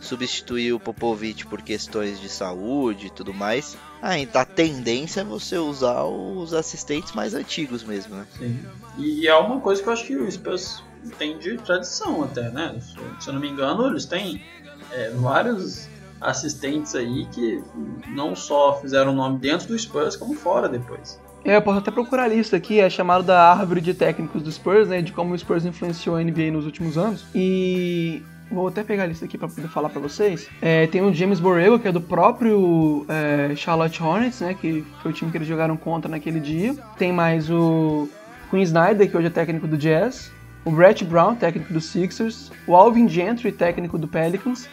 substituir 0.00 0.72
o 0.72 0.80
Popovich 0.80 1.46
por 1.46 1.62
questões 1.62 2.20
de 2.20 2.28
saúde 2.28 3.06
e 3.06 3.10
tudo 3.10 3.34
mais, 3.34 3.76
aí 4.00 4.28
a 4.32 4.44
tendência 4.44 5.20
é 5.20 5.24
você 5.24 5.58
usar 5.58 6.04
os 6.04 6.54
assistentes 6.54 7.12
mais 7.12 7.34
antigos 7.34 7.84
mesmo, 7.84 8.16
né? 8.16 8.26
Sim. 8.38 8.58
E 8.98 9.28
é 9.28 9.34
uma 9.34 9.60
coisa 9.60 9.82
que 9.82 9.88
eu 9.88 9.92
acho 9.92 10.06
que 10.06 10.16
o 10.16 10.30
Spurs 10.30 10.82
tem 11.18 11.38
de 11.38 11.56
tradição 11.58 12.24
até, 12.24 12.50
né? 12.50 12.78
Se, 12.80 13.22
se 13.22 13.28
eu 13.28 13.34
não 13.34 13.40
me 13.40 13.48
engano, 13.48 13.86
eles 13.88 14.06
têm 14.06 14.42
é, 14.92 15.10
vários 15.10 15.88
assistentes 16.20 16.94
aí 16.94 17.26
que 17.26 17.62
não 18.08 18.36
só 18.36 18.78
fizeram 18.80 19.14
nome 19.14 19.38
dentro 19.38 19.68
do 19.68 19.78
Spurs, 19.78 20.16
como 20.16 20.34
fora 20.34 20.68
depois. 20.68 21.18
É, 21.44 21.56
eu 21.56 21.62
posso 21.62 21.78
até 21.78 21.90
procurar 21.90 22.24
a 22.24 22.28
lista 22.28 22.56
aqui, 22.56 22.80
é 22.80 22.90
chamado 22.90 23.24
da 23.24 23.50
árvore 23.50 23.80
de 23.80 23.94
técnicos 23.94 24.42
do 24.42 24.52
Spurs, 24.52 24.88
né? 24.88 25.00
De 25.00 25.12
como 25.12 25.32
o 25.32 25.38
Spurs 25.38 25.64
influenciou 25.64 26.16
a 26.16 26.22
NBA 26.22 26.50
nos 26.50 26.66
últimos 26.66 26.98
anos. 26.98 27.24
E 27.34 28.22
vou 28.50 28.68
até 28.68 28.82
pegar 28.82 29.04
a 29.04 29.06
lista 29.06 29.24
aqui 29.24 29.38
pra 29.38 29.48
poder 29.48 29.68
falar 29.68 29.88
pra 29.88 30.00
vocês. 30.00 30.48
É, 30.60 30.86
tem 30.86 31.00
o 31.00 31.12
James 31.12 31.40
Borrego, 31.40 31.78
que 31.78 31.88
é 31.88 31.92
do 31.92 32.00
próprio 32.00 33.06
é, 33.08 33.54
Charlotte 33.54 34.02
Hornets, 34.02 34.40
né? 34.40 34.54
Que 34.54 34.84
foi 35.02 35.10
o 35.10 35.14
time 35.14 35.30
que 35.30 35.36
eles 35.36 35.48
jogaram 35.48 35.76
contra 35.76 36.10
naquele 36.10 36.40
dia. 36.40 36.74
Tem 36.98 37.12
mais 37.12 37.50
o 37.50 38.08
Quinn 38.50 38.62
Snyder, 38.62 39.08
que 39.10 39.16
hoje 39.16 39.28
é 39.28 39.30
técnico 39.30 39.66
do 39.66 39.76
Jazz. 39.76 40.32
O 40.64 40.70
Brett 40.70 41.04
Brown, 41.04 41.34
técnico 41.34 41.72
do 41.72 41.80
Sixers. 41.80 42.50
O 42.66 42.74
Alvin 42.74 43.08
Gentry, 43.08 43.52
técnico 43.52 43.96
do 43.96 44.06
Pelicans. 44.06 44.68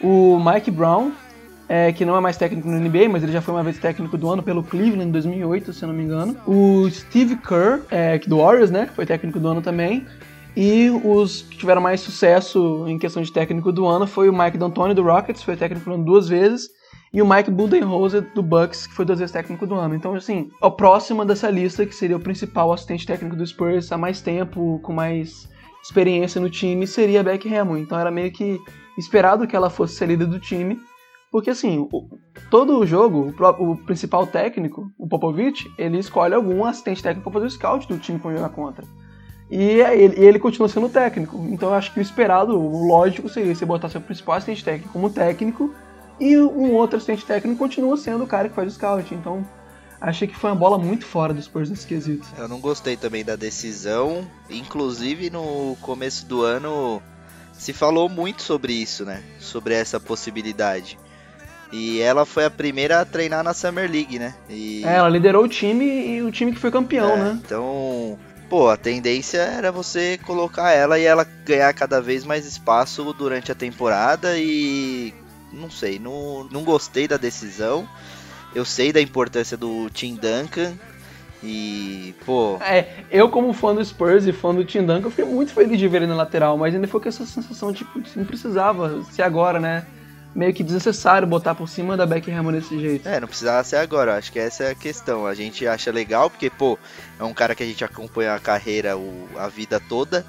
O 0.00 0.40
Mike 0.44 0.70
Brown, 0.70 1.12
é, 1.68 1.92
que 1.92 2.04
não 2.04 2.16
é 2.16 2.20
mais 2.20 2.36
técnico 2.36 2.66
no 2.66 2.78
NBA, 2.78 3.08
mas 3.08 3.22
ele 3.22 3.32
já 3.32 3.42
foi 3.42 3.52
uma 3.54 3.62
vez 3.62 3.78
técnico 3.78 4.16
do 4.16 4.30
ano 4.30 4.42
pelo 4.42 4.62
Cleveland 4.62 5.08
em 5.08 5.12
2008, 5.12 5.72
se 5.72 5.84
eu 5.84 5.88
não 5.88 5.94
me 5.94 6.02
engano. 6.02 6.36
O 6.46 6.88
Steve 6.90 7.36
Kerr, 7.36 7.82
é, 7.90 8.18
do 8.18 8.38
Warriors, 8.38 8.70
né, 8.70 8.86
que 8.86 8.94
foi 8.94 9.04
técnico 9.04 9.38
do 9.38 9.48
ano 9.48 9.60
também. 9.60 10.06
E 10.60 10.90
os 10.90 11.42
que 11.42 11.56
tiveram 11.56 11.80
mais 11.80 12.00
sucesso 12.00 12.84
em 12.88 12.98
questão 12.98 13.22
de 13.22 13.32
técnico 13.32 13.70
do 13.70 13.86
ano 13.86 14.08
foi 14.08 14.28
o 14.28 14.36
Mike 14.36 14.58
D'Antoni 14.58 14.92
do 14.92 15.04
Rockets, 15.04 15.40
foi 15.40 15.56
técnico 15.56 15.88
do 15.88 15.94
ano 15.94 16.04
duas 16.04 16.28
vezes, 16.28 16.68
e 17.14 17.22
o 17.22 17.28
Mike 17.28 17.48
Budenholzer 17.48 18.28
do 18.34 18.42
Bucks, 18.42 18.88
que 18.88 18.92
foi 18.92 19.04
duas 19.04 19.20
vezes 19.20 19.32
técnico 19.32 19.68
do 19.68 19.76
ano. 19.76 19.94
Então, 19.94 20.16
assim, 20.16 20.50
a 20.60 20.68
próxima 20.68 21.24
dessa 21.24 21.48
lista, 21.48 21.86
que 21.86 21.94
seria 21.94 22.16
o 22.16 22.20
principal 22.20 22.72
assistente 22.72 23.06
técnico 23.06 23.36
do 23.36 23.46
Spurs 23.46 23.92
há 23.92 23.96
mais 23.96 24.20
tempo, 24.20 24.80
com 24.82 24.92
mais 24.92 25.48
experiência 25.80 26.40
no 26.40 26.50
time, 26.50 26.88
seria 26.88 27.20
a 27.20 27.22
Beck 27.22 27.48
Hammond. 27.48 27.80
Então 27.80 27.96
era 27.96 28.10
meio 28.10 28.32
que 28.32 28.58
esperado 28.98 29.46
que 29.46 29.54
ela 29.54 29.70
fosse 29.70 29.94
ser 29.94 30.16
do 30.16 30.40
time, 30.40 30.76
porque 31.30 31.50
assim, 31.50 31.78
o, 31.78 31.88
todo 32.50 32.80
o 32.80 32.84
jogo, 32.84 33.32
o, 33.38 33.72
o 33.72 33.76
principal 33.76 34.26
técnico, 34.26 34.90
o 34.98 35.06
Popovich, 35.06 35.72
ele 35.78 35.98
escolhe 35.98 36.34
algum 36.34 36.64
assistente 36.64 37.00
técnico 37.00 37.30
para 37.30 37.40
fazer 37.40 37.46
o 37.46 37.56
scout 37.56 37.86
do 37.86 37.96
time 37.96 38.18
vai 38.18 38.34
jogar 38.34 38.48
contra. 38.48 38.84
E 39.50 39.80
é 39.80 39.98
ele, 39.98 40.20
e 40.20 40.24
ele 40.24 40.38
continua 40.38 40.68
sendo 40.68 40.88
técnico. 40.88 41.46
Então 41.50 41.70
eu 41.70 41.74
acho 41.74 41.92
que 41.92 41.98
o 41.98 42.02
esperado, 42.02 42.58
o 42.58 42.86
lógico 42.86 43.28
seria 43.28 43.54
você 43.54 43.64
botar 43.64 43.88
seu 43.88 44.00
principal 44.00 44.36
assistente 44.36 44.64
técnico 44.64 44.92
como 44.92 45.08
técnico 45.10 45.74
e 46.20 46.36
um 46.36 46.72
outro 46.74 46.96
assistente 46.96 47.24
técnico 47.24 47.58
continua 47.58 47.96
sendo 47.96 48.24
o 48.24 48.26
cara 48.26 48.48
que 48.48 48.54
faz 48.54 48.68
o 48.68 48.74
scout. 48.74 49.14
Então 49.14 49.46
achei 50.00 50.28
que 50.28 50.36
foi 50.36 50.50
uma 50.50 50.56
bola 50.56 50.78
muito 50.78 51.06
fora 51.06 51.32
dos 51.32 51.46
Spurs 51.46 51.70
nesse 51.70 51.86
quesito. 51.86 52.26
Eu 52.36 52.46
não 52.46 52.60
gostei 52.60 52.96
também 52.96 53.24
da 53.24 53.36
decisão. 53.36 54.26
Inclusive 54.50 55.30
no 55.30 55.76
começo 55.80 56.26
do 56.26 56.42
ano 56.42 57.02
se 57.52 57.72
falou 57.72 58.08
muito 58.08 58.42
sobre 58.42 58.72
isso, 58.72 59.04
né? 59.04 59.22
Sobre 59.40 59.74
essa 59.74 59.98
possibilidade. 59.98 60.98
E 61.72 62.00
ela 62.00 62.24
foi 62.24 62.44
a 62.44 62.50
primeira 62.50 63.00
a 63.00 63.04
treinar 63.04 63.44
na 63.44 63.52
Summer 63.52 63.90
League, 63.90 64.18
né? 64.18 64.34
E... 64.48 64.82
É, 64.84 64.96
ela 64.96 65.08
liderou 65.08 65.44
o 65.44 65.48
time 65.48 65.84
e 65.84 66.22
o 66.22 66.30
time 66.30 66.52
que 66.52 66.58
foi 66.58 66.70
campeão, 66.70 67.10
É, 67.10 67.16
né? 67.16 67.40
Então, 67.44 68.18
pô, 68.48 68.68
a 68.68 68.76
tendência 68.76 69.38
era 69.38 69.70
você 69.70 70.18
colocar 70.24 70.72
ela 70.72 70.98
e 70.98 71.04
ela 71.04 71.24
ganhar 71.44 71.72
cada 71.74 72.00
vez 72.00 72.24
mais 72.24 72.46
espaço 72.46 73.12
durante 73.12 73.52
a 73.52 73.54
temporada 73.54 74.38
e 74.38 75.12
não 75.52 75.70
sei, 75.70 75.98
não, 75.98 76.44
não 76.50 76.64
gostei 76.64 77.06
da 77.08 77.16
decisão. 77.16 77.88
Eu 78.54 78.64
sei 78.64 78.92
da 78.92 79.00
importância 79.00 79.56
do 79.56 79.90
Tim 79.90 80.14
Duncan 80.14 80.74
e, 81.42 82.14
pô, 82.24 82.58
É, 82.60 82.88
eu 83.10 83.28
como 83.28 83.52
fã 83.52 83.74
do 83.74 83.84
Spurs 83.84 84.26
e 84.26 84.32
fã 84.32 84.54
do 84.54 84.64
Tim 84.64 84.80
Duncan, 84.80 85.06
eu 85.06 85.10
fiquei 85.10 85.24
muito 85.24 85.52
feliz 85.52 85.78
de 85.78 85.86
ver 85.86 85.98
ele 85.98 86.06
na 86.06 86.16
lateral, 86.16 86.56
mas 86.56 86.74
ainda 86.74 86.88
foi 86.88 87.00
com 87.00 87.08
essa 87.08 87.24
sensação 87.24 87.72
que 87.72 87.86
não 88.16 88.24
precisava 88.24 89.04
ser 89.12 89.22
agora, 89.22 89.60
né? 89.60 89.86
Meio 90.38 90.54
que 90.54 90.62
desnecessário 90.62 91.26
botar 91.26 91.54
por 91.56 91.68
cima 91.68 91.96
da 91.96 92.06
Beck 92.06 92.30
Hammond 92.30 92.60
desse 92.60 92.78
jeito. 92.78 93.08
é, 93.08 93.18
não 93.18 93.26
precisava 93.26 93.64
ser 93.64 93.74
agora, 93.76 94.16
acho 94.16 94.30
que 94.30 94.38
essa 94.38 94.62
é 94.64 94.70
a 94.70 94.74
questão. 94.74 95.26
A 95.26 95.34
gente 95.34 95.66
acha 95.66 95.90
legal 95.90 96.30
porque, 96.30 96.48
pô, 96.48 96.78
é 97.18 97.24
um 97.24 97.34
cara 97.34 97.56
que 97.56 97.62
a 97.64 97.66
gente 97.66 97.84
acompanha 97.84 98.34
a 98.34 98.38
carreira, 98.38 98.96
o- 98.96 99.28
a 99.36 99.48
vida 99.48 99.80
toda. 99.80 100.24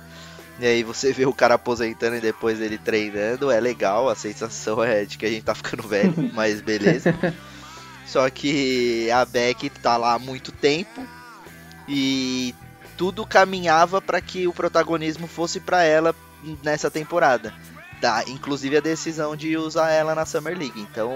E 0.60 0.66
aí 0.66 0.84
você 0.84 1.14
vê 1.14 1.28
o 1.28 1.32
cara 1.34 1.54
aposentando 1.54 2.16
e 2.16 2.20
depois 2.20 2.60
ele 2.60 2.78
treinando, 2.80 3.52
é 3.52 3.60
legal, 3.60 4.10
a 4.10 4.16
sensação 4.16 4.84
é 4.84 5.06
de 5.06 5.16
que 5.16 5.26
a 5.28 5.30
gente 5.30 5.44
tá 5.44 5.54
ficando 5.54 5.84
velho, 5.88 6.14
mas 6.34 6.60
beleza. 6.60 7.14
Só 8.08 8.28
que 8.32 9.12
a 9.12 9.24
Beck 9.26 9.70
tá 9.70 9.96
lá 9.96 10.16
há 10.16 10.20
muito 10.20 10.52
tempo 10.52 11.06
e 11.88 12.56
tudo 12.98 13.26
caminhava 13.26 14.02
para 14.02 14.20
que 14.20 14.48
o 14.48 14.54
protagonismo 14.54 15.28
fosse 15.28 15.60
para 15.60 15.84
ela 15.84 16.16
nessa 16.64 16.90
temporada. 16.90 17.54
Da, 18.02 18.24
inclusive 18.28 18.78
a 18.78 18.82
decisão 18.82 19.36
de 19.36 19.58
usar 19.58 19.92
ela 19.92 20.16
na 20.16 20.26
Summer 20.26 20.58
League. 20.58 20.80
Então 20.80 21.12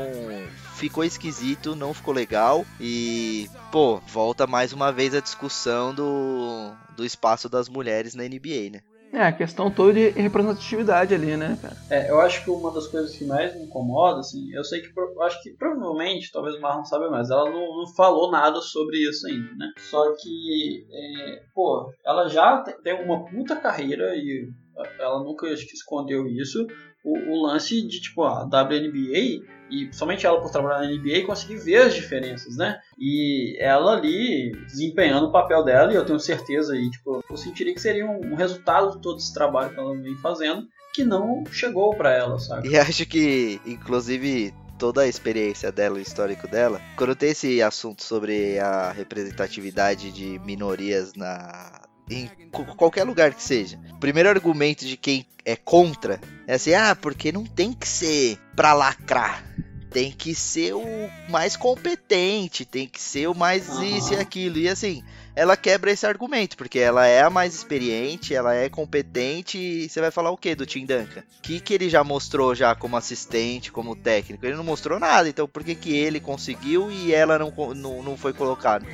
ficou 0.75 1.03
esquisito, 1.03 1.75
não 1.75 1.93
ficou 1.93 2.13
legal. 2.13 2.65
E, 2.79 3.49
pô, 3.71 3.99
volta 4.07 4.45
mais 4.45 4.73
uma 4.73 4.91
vez 4.91 5.15
a 5.15 5.21
discussão 5.21 5.93
do, 5.93 6.71
do 6.97 7.05
espaço 7.05 7.47
das 7.47 7.69
mulheres 7.69 8.13
na 8.15 8.25
NBA, 8.25 8.69
né? 8.71 8.79
É, 9.13 9.27
a 9.27 9.31
questão 9.31 9.69
toda 9.69 9.93
de 9.93 10.09
representatividade 10.09 11.13
ali, 11.13 11.37
né, 11.37 11.55
cara? 11.61 11.77
É, 11.87 12.09
eu 12.09 12.19
acho 12.19 12.43
que 12.43 12.49
uma 12.49 12.71
das 12.73 12.87
coisas 12.87 13.15
que 13.15 13.23
mais 13.23 13.55
me 13.55 13.65
incomoda, 13.65 14.19
assim, 14.21 14.51
eu 14.51 14.63
sei 14.63 14.81
que 14.81 14.87
eu 14.99 15.21
acho 15.21 15.39
que 15.43 15.51
provavelmente, 15.51 16.31
talvez 16.31 16.55
o 16.55 16.59
Marlon 16.59 16.83
saiba 16.83 17.11
mais, 17.11 17.29
ela 17.29 17.47
não, 17.47 17.77
não 17.77 17.93
falou 17.95 18.31
nada 18.31 18.59
sobre 18.59 18.97
isso 19.07 19.27
ainda, 19.27 19.53
né? 19.55 19.71
Só 19.77 20.03
que, 20.19 20.87
é, 20.91 21.43
pô, 21.53 21.93
ela 22.03 22.27
já 22.27 22.63
te- 22.63 22.81
tem 22.81 23.05
uma 23.05 23.23
puta 23.25 23.55
carreira 23.55 24.15
e 24.15 24.49
ela 24.99 25.23
nunca 25.23 25.47
acho 25.47 25.67
que 25.67 25.73
escondeu 25.73 26.27
isso. 26.27 26.67
O, 27.03 27.17
o 27.17 27.45
lance 27.45 27.81
de, 27.81 27.99
tipo, 27.99 28.23
a 28.23 28.43
WNBA, 28.43 29.43
e 29.69 29.89
somente 29.91 30.25
ela 30.25 30.39
por 30.39 30.51
trabalhar 30.51 30.87
na 30.87 30.93
NBA, 30.93 31.25
conseguir 31.25 31.57
ver 31.57 31.77
as 31.77 31.93
diferenças, 31.93 32.55
né? 32.55 32.79
E 32.97 33.57
ela 33.59 33.97
ali 33.97 34.51
desempenhando 34.67 35.27
o 35.27 35.31
papel 35.31 35.63
dela, 35.63 35.91
e 35.91 35.95
eu 35.95 36.05
tenho 36.05 36.19
certeza 36.19 36.73
aí, 36.73 36.89
tipo, 36.89 37.23
eu 37.29 37.37
sentiria 37.37 37.73
que 37.73 37.81
seria 37.81 38.05
um, 38.05 38.33
um 38.33 38.35
resultado 38.35 38.95
de 38.95 39.01
todo 39.01 39.17
esse 39.17 39.33
trabalho 39.33 39.73
que 39.73 39.79
ela 39.79 39.95
vem 39.97 40.15
fazendo, 40.17 40.67
que 40.93 41.03
não 41.03 41.43
chegou 41.51 41.93
pra 41.95 42.13
ela, 42.13 42.39
sabe? 42.39 42.69
E 42.69 42.77
acho 42.77 43.05
que, 43.05 43.59
inclusive, 43.65 44.53
toda 44.77 45.01
a 45.01 45.07
experiência 45.07 45.71
dela, 45.71 45.95
o 45.95 46.01
histórico 46.01 46.47
dela, 46.47 46.81
quando 46.97 47.15
tem 47.15 47.29
esse 47.29 47.61
assunto 47.61 48.03
sobre 48.03 48.59
a 48.59 48.91
representatividade 48.91 50.11
de 50.11 50.39
minorias 50.39 51.13
na. 51.13 51.82
Em 52.09 52.29
qualquer 52.77 53.03
lugar 53.03 53.33
que 53.33 53.43
seja. 53.43 53.79
O 53.91 53.99
primeiro 53.99 54.29
argumento 54.29 54.85
de 54.85 54.97
quem 54.97 55.25
é 55.45 55.55
contra 55.55 56.19
é 56.47 56.55
assim: 56.55 56.73
ah, 56.73 56.95
porque 56.95 57.31
não 57.31 57.45
tem 57.45 57.73
que 57.73 57.87
ser 57.87 58.37
pra 58.55 58.73
lacrar. 58.73 59.43
Tem 59.89 60.11
que 60.11 60.33
ser 60.33 60.73
o 60.73 60.83
mais 61.29 61.55
competente, 61.55 62.65
tem 62.65 62.87
que 62.87 62.99
ser 62.99 63.27
o 63.27 63.35
mais 63.35 63.67
isso 63.79 64.13
e 64.13 64.17
aquilo. 64.17 64.57
E 64.57 64.67
assim, 64.67 65.03
ela 65.35 65.57
quebra 65.57 65.91
esse 65.91 66.05
argumento, 66.05 66.55
porque 66.55 66.79
ela 66.79 67.07
é 67.07 67.21
a 67.21 67.29
mais 67.29 67.55
experiente, 67.55 68.35
ela 68.35 68.53
é 68.53 68.69
competente, 68.69 69.57
e 69.57 69.89
você 69.89 69.99
vai 69.99 70.11
falar 70.11 70.29
o 70.29 70.37
que 70.37 70.53
do 70.53 70.65
Tim 70.65 70.85
Duncan? 70.85 71.21
O 71.21 71.41
que, 71.41 71.59
que 71.59 71.73
ele 71.73 71.89
já 71.89 72.03
mostrou 72.03 72.53
já 72.53 72.75
como 72.75 72.95
assistente, 72.95 73.71
como 73.71 73.95
técnico? 73.95 74.45
Ele 74.45 74.55
não 74.55 74.63
mostrou 74.63 74.99
nada, 74.99 75.27
então 75.27 75.47
por 75.47 75.63
que, 75.63 75.75
que 75.75 75.95
ele 75.95 76.19
conseguiu 76.19 76.91
e 76.91 77.13
ela 77.13 77.39
não, 77.39 77.51
não, 77.73 78.03
não 78.03 78.17
foi 78.17 78.33
colocada? 78.33 78.85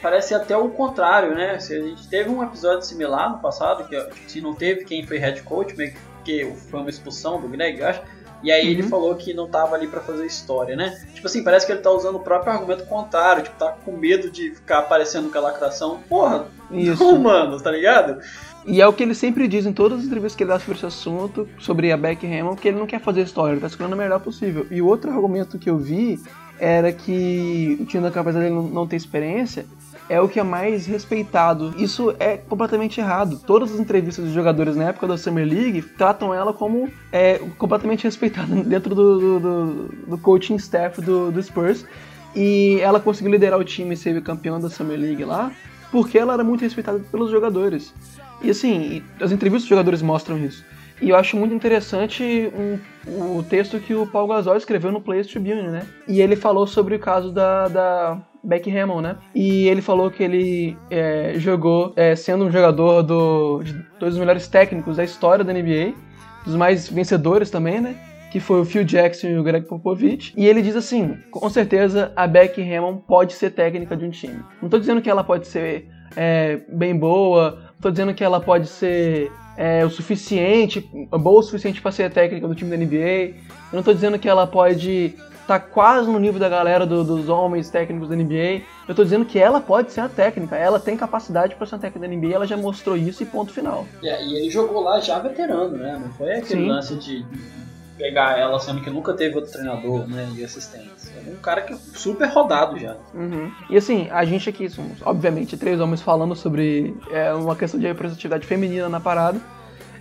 Parece 0.00 0.34
até 0.34 0.56
o 0.56 0.68
contrário, 0.70 1.34
né? 1.34 1.58
Se 1.58 1.74
a 1.74 1.82
gente 1.82 2.08
teve 2.08 2.30
um 2.30 2.42
episódio 2.42 2.82
similar 2.82 3.30
no 3.30 3.38
passado, 3.40 3.88
que 3.88 4.30
se 4.30 4.40
não 4.40 4.54
teve 4.54 4.84
quem 4.84 5.06
foi 5.06 5.18
head 5.18 5.42
coach, 5.42 5.76
meio 5.76 5.92
que 5.92 5.98
porque 6.28 6.52
foi 6.68 6.80
uma 6.80 6.90
expulsão 6.90 7.40
do 7.40 7.48
Greg, 7.48 7.80
eu 7.80 7.88
acho. 7.88 8.02
E 8.42 8.52
aí 8.52 8.68
ele 8.68 8.82
Uhum. 8.82 8.88
falou 8.88 9.14
que 9.16 9.34
não 9.34 9.48
tava 9.48 9.74
ali 9.74 9.86
pra 9.88 10.00
fazer 10.00 10.24
história, 10.24 10.76
né? 10.76 10.96
Tipo 11.12 11.26
assim, 11.26 11.42
parece 11.42 11.66
que 11.66 11.72
ele 11.72 11.80
tá 11.80 11.90
usando 11.90 12.16
o 12.16 12.20
próprio 12.20 12.52
argumento 12.52 12.84
contrário, 12.86 13.42
tipo, 13.42 13.56
tá 13.58 13.72
com 13.84 13.92
medo 13.96 14.30
de 14.30 14.52
ficar 14.52 14.78
aparecendo 14.78 15.28
com 15.30 15.38
a 15.38 15.40
lacração. 15.40 15.98
Porra, 16.08 16.46
Isso. 16.70 17.02
não, 17.02 17.18
mano, 17.18 17.60
tá 17.60 17.70
ligado? 17.70 18.20
E 18.64 18.80
é 18.80 18.86
o 18.86 18.92
que 18.92 19.02
ele 19.02 19.14
sempre 19.14 19.48
diz 19.48 19.66
em 19.66 19.72
todas 19.72 20.00
as 20.00 20.04
entrevistas 20.04 20.36
que 20.36 20.44
ele 20.44 20.50
dá 20.50 20.58
sobre 20.58 20.74
esse 20.76 20.86
assunto, 20.86 21.48
sobre 21.58 21.90
a 21.90 21.96
Beck 21.96 22.24
Hammond, 22.26 22.60
que 22.60 22.68
ele 22.68 22.78
não 22.78 22.86
quer 22.86 23.00
fazer 23.00 23.22
história, 23.22 23.52
ele 23.54 23.60
tá 23.60 23.66
escolhendo 23.66 23.94
o 23.96 23.98
melhor 23.98 24.20
possível. 24.20 24.66
E 24.70 24.80
outro 24.82 25.10
argumento 25.10 25.58
que 25.58 25.70
eu 25.70 25.78
vi 25.78 26.20
era 26.60 26.92
que 26.92 27.78
o 27.80 27.86
Tim 27.86 28.00
Duncan, 28.00 28.20
apesar 28.20 28.40
dele 28.40 28.54
não- 28.54 28.62
não 28.68 28.86
ter 28.86 28.96
experiência, 28.96 29.64
é 30.08 30.20
o 30.20 30.28
que 30.28 30.40
é 30.40 30.42
mais 30.42 30.86
respeitado. 30.86 31.74
Isso 31.76 32.14
é 32.18 32.36
completamente 32.36 33.00
errado. 33.00 33.38
Todas 33.46 33.72
as 33.72 33.78
entrevistas 33.80 34.24
dos 34.24 34.32
jogadores 34.34 34.74
na 34.76 34.84
época 34.84 35.06
da 35.06 35.18
Summer 35.18 35.46
League 35.46 35.82
tratam 35.82 36.32
ela 36.32 36.52
como 36.52 36.88
é, 37.12 37.38
completamente 37.58 38.04
respeitada 38.04 38.54
dentro 38.64 38.94
do, 38.94 39.18
do, 39.18 39.40
do- 39.40 39.88
do 40.08 40.18
coaching 40.18 40.56
staff 40.56 41.00
do, 41.00 41.30
do 41.30 41.42
Spurs. 41.42 41.84
E 42.34 42.78
ela 42.80 43.00
conseguiu 43.00 43.32
liderar 43.32 43.58
o 43.58 43.64
time 43.64 43.94
e 43.94 43.96
ser 43.96 44.22
campeã 44.22 44.58
da 44.60 44.68
Summer 44.70 44.98
League 44.98 45.24
lá, 45.24 45.50
porque 45.90 46.18
ela 46.18 46.34
era 46.34 46.44
muito 46.44 46.60
respeitada 46.60 46.98
pelos 47.10 47.30
jogadores. 47.30 47.92
E 48.42 48.50
assim, 48.50 49.02
as 49.20 49.32
entrevistas 49.32 49.62
dos 49.64 49.68
jogadores 49.70 50.00
mostram 50.02 50.38
isso. 50.38 50.64
E 51.00 51.10
eu 51.10 51.16
acho 51.16 51.36
muito 51.36 51.54
interessante 51.54 52.50
um- 52.56 52.78
o 53.38 53.42
texto 53.42 53.78
que 53.80 53.94
o 53.94 54.06
Paul 54.06 54.28
Gasol 54.28 54.56
escreveu 54.56 54.92
no 54.92 55.00
Players 55.00 55.26
Tribune, 55.28 55.68
né? 55.68 55.86
E 56.06 56.20
ele 56.20 56.36
falou 56.36 56.66
sobre 56.66 56.94
o 56.96 56.98
caso 56.98 57.32
da, 57.32 57.68
da 57.68 58.20
Becky 58.44 58.76
Hammond, 58.76 59.02
né? 59.02 59.16
E 59.34 59.66
ele 59.68 59.80
falou 59.80 60.10
que 60.10 60.22
ele 60.22 60.76
é, 60.90 61.34
jogou 61.36 61.92
é, 61.96 62.14
sendo 62.16 62.44
um 62.44 62.50
jogador 62.50 63.02
do, 63.02 63.62
de 63.62 63.72
dois 63.98 64.12
dos 64.12 64.18
melhores 64.18 64.46
técnicos 64.48 64.96
da 64.96 65.04
história 65.04 65.44
da 65.44 65.52
NBA, 65.52 65.94
dos 66.44 66.54
mais 66.54 66.88
vencedores 66.88 67.50
também, 67.50 67.80
né? 67.80 67.96
Que 68.30 68.40
foi 68.40 68.60
o 68.60 68.64
Phil 68.64 68.84
Jackson 68.84 69.28
e 69.28 69.38
o 69.38 69.42
Greg 69.42 69.66
Popovich. 69.66 70.34
E 70.36 70.46
ele 70.46 70.60
diz 70.60 70.76
assim: 70.76 71.16
com 71.30 71.48
certeza 71.48 72.12
a 72.14 72.26
Becky 72.26 72.60
Hammond 72.62 73.02
pode 73.06 73.32
ser 73.32 73.50
técnica 73.50 73.96
de 73.96 74.04
um 74.04 74.10
time. 74.10 74.40
Não 74.60 74.68
tô 74.68 74.78
dizendo 74.78 75.00
que 75.00 75.08
ela 75.08 75.24
pode 75.24 75.46
ser 75.46 75.88
é, 76.14 76.60
bem 76.68 76.94
boa, 76.94 77.52
não 77.72 77.80
tô 77.80 77.90
dizendo 77.90 78.12
que 78.12 78.22
ela 78.22 78.38
pode 78.40 78.66
ser 78.66 79.32
é, 79.58 79.84
o 79.84 79.90
suficiente, 79.90 80.80
boa 81.10 81.40
o 81.40 81.42
suficiente 81.42 81.82
para 81.82 81.90
ser 81.90 82.12
técnica 82.12 82.46
do 82.46 82.54
time 82.54 82.70
da 82.70 82.76
NBA. 82.76 83.34
Eu 83.72 83.76
não 83.76 83.82
tô 83.82 83.92
dizendo 83.92 84.16
que 84.18 84.28
ela 84.28 84.46
pode 84.46 85.14
estar 85.40 85.58
quase 85.58 86.08
no 86.08 86.18
nível 86.18 86.38
da 86.38 86.48
galera 86.48 86.86
do- 86.86 87.02
dos 87.02 87.28
homens 87.28 87.68
técnicos 87.68 88.08
da 88.08 88.14
NBA. 88.14 88.62
Eu 88.86 88.94
tô 88.94 89.02
dizendo 89.02 89.24
que 89.24 89.36
ela 89.38 89.60
pode 89.60 89.90
ser 89.92 90.00
a 90.02 90.08
técnica. 90.08 90.54
Ela 90.56 90.78
tem 90.78 90.96
capacidade 90.96 91.56
para 91.56 91.66
ser 91.66 91.74
uma 91.74 91.80
técnica 91.80 92.06
da 92.06 92.14
NBA, 92.14 92.34
ela 92.36 92.46
já 92.46 92.56
mostrou 92.56 92.96
isso 92.96 93.22
e 93.22 93.26
ponto 93.26 93.50
final. 93.52 93.84
E, 94.00 94.06
e 94.06 94.36
ele 94.36 94.50
jogou 94.50 94.80
lá 94.82 95.00
já 95.00 95.18
veterano, 95.18 95.76
né? 95.76 95.98
Não 96.00 96.10
foi 96.12 96.34
aquele 96.34 96.62
Sim. 96.62 96.68
lance 96.68 96.94
de 96.94 97.26
pegar 97.98 98.38
ela 98.38 98.58
sendo 98.58 98.80
que 98.80 98.88
nunca 98.88 99.12
teve 99.12 99.34
outro 99.34 99.52
treinador, 99.52 100.06
né, 100.08 100.30
de 100.32 100.44
assistentes. 100.44 101.12
É 101.14 101.30
um 101.30 101.36
cara 101.36 101.62
que 101.62 101.72
é 101.72 101.76
super 101.76 102.28
rodado 102.28 102.78
já. 102.78 102.96
Uhum. 103.12 103.52
E 103.68 103.76
assim, 103.76 104.08
a 104.10 104.24
gente 104.24 104.48
aqui 104.48 104.70
somos, 104.70 105.02
obviamente, 105.02 105.56
três 105.56 105.80
homens 105.80 106.00
falando 106.00 106.34
sobre 106.34 106.96
é, 107.10 107.32
uma 107.34 107.56
questão 107.56 107.78
de 107.78 107.86
representatividade 107.86 108.46
feminina 108.46 108.88
na 108.88 109.00
parada. 109.00 109.40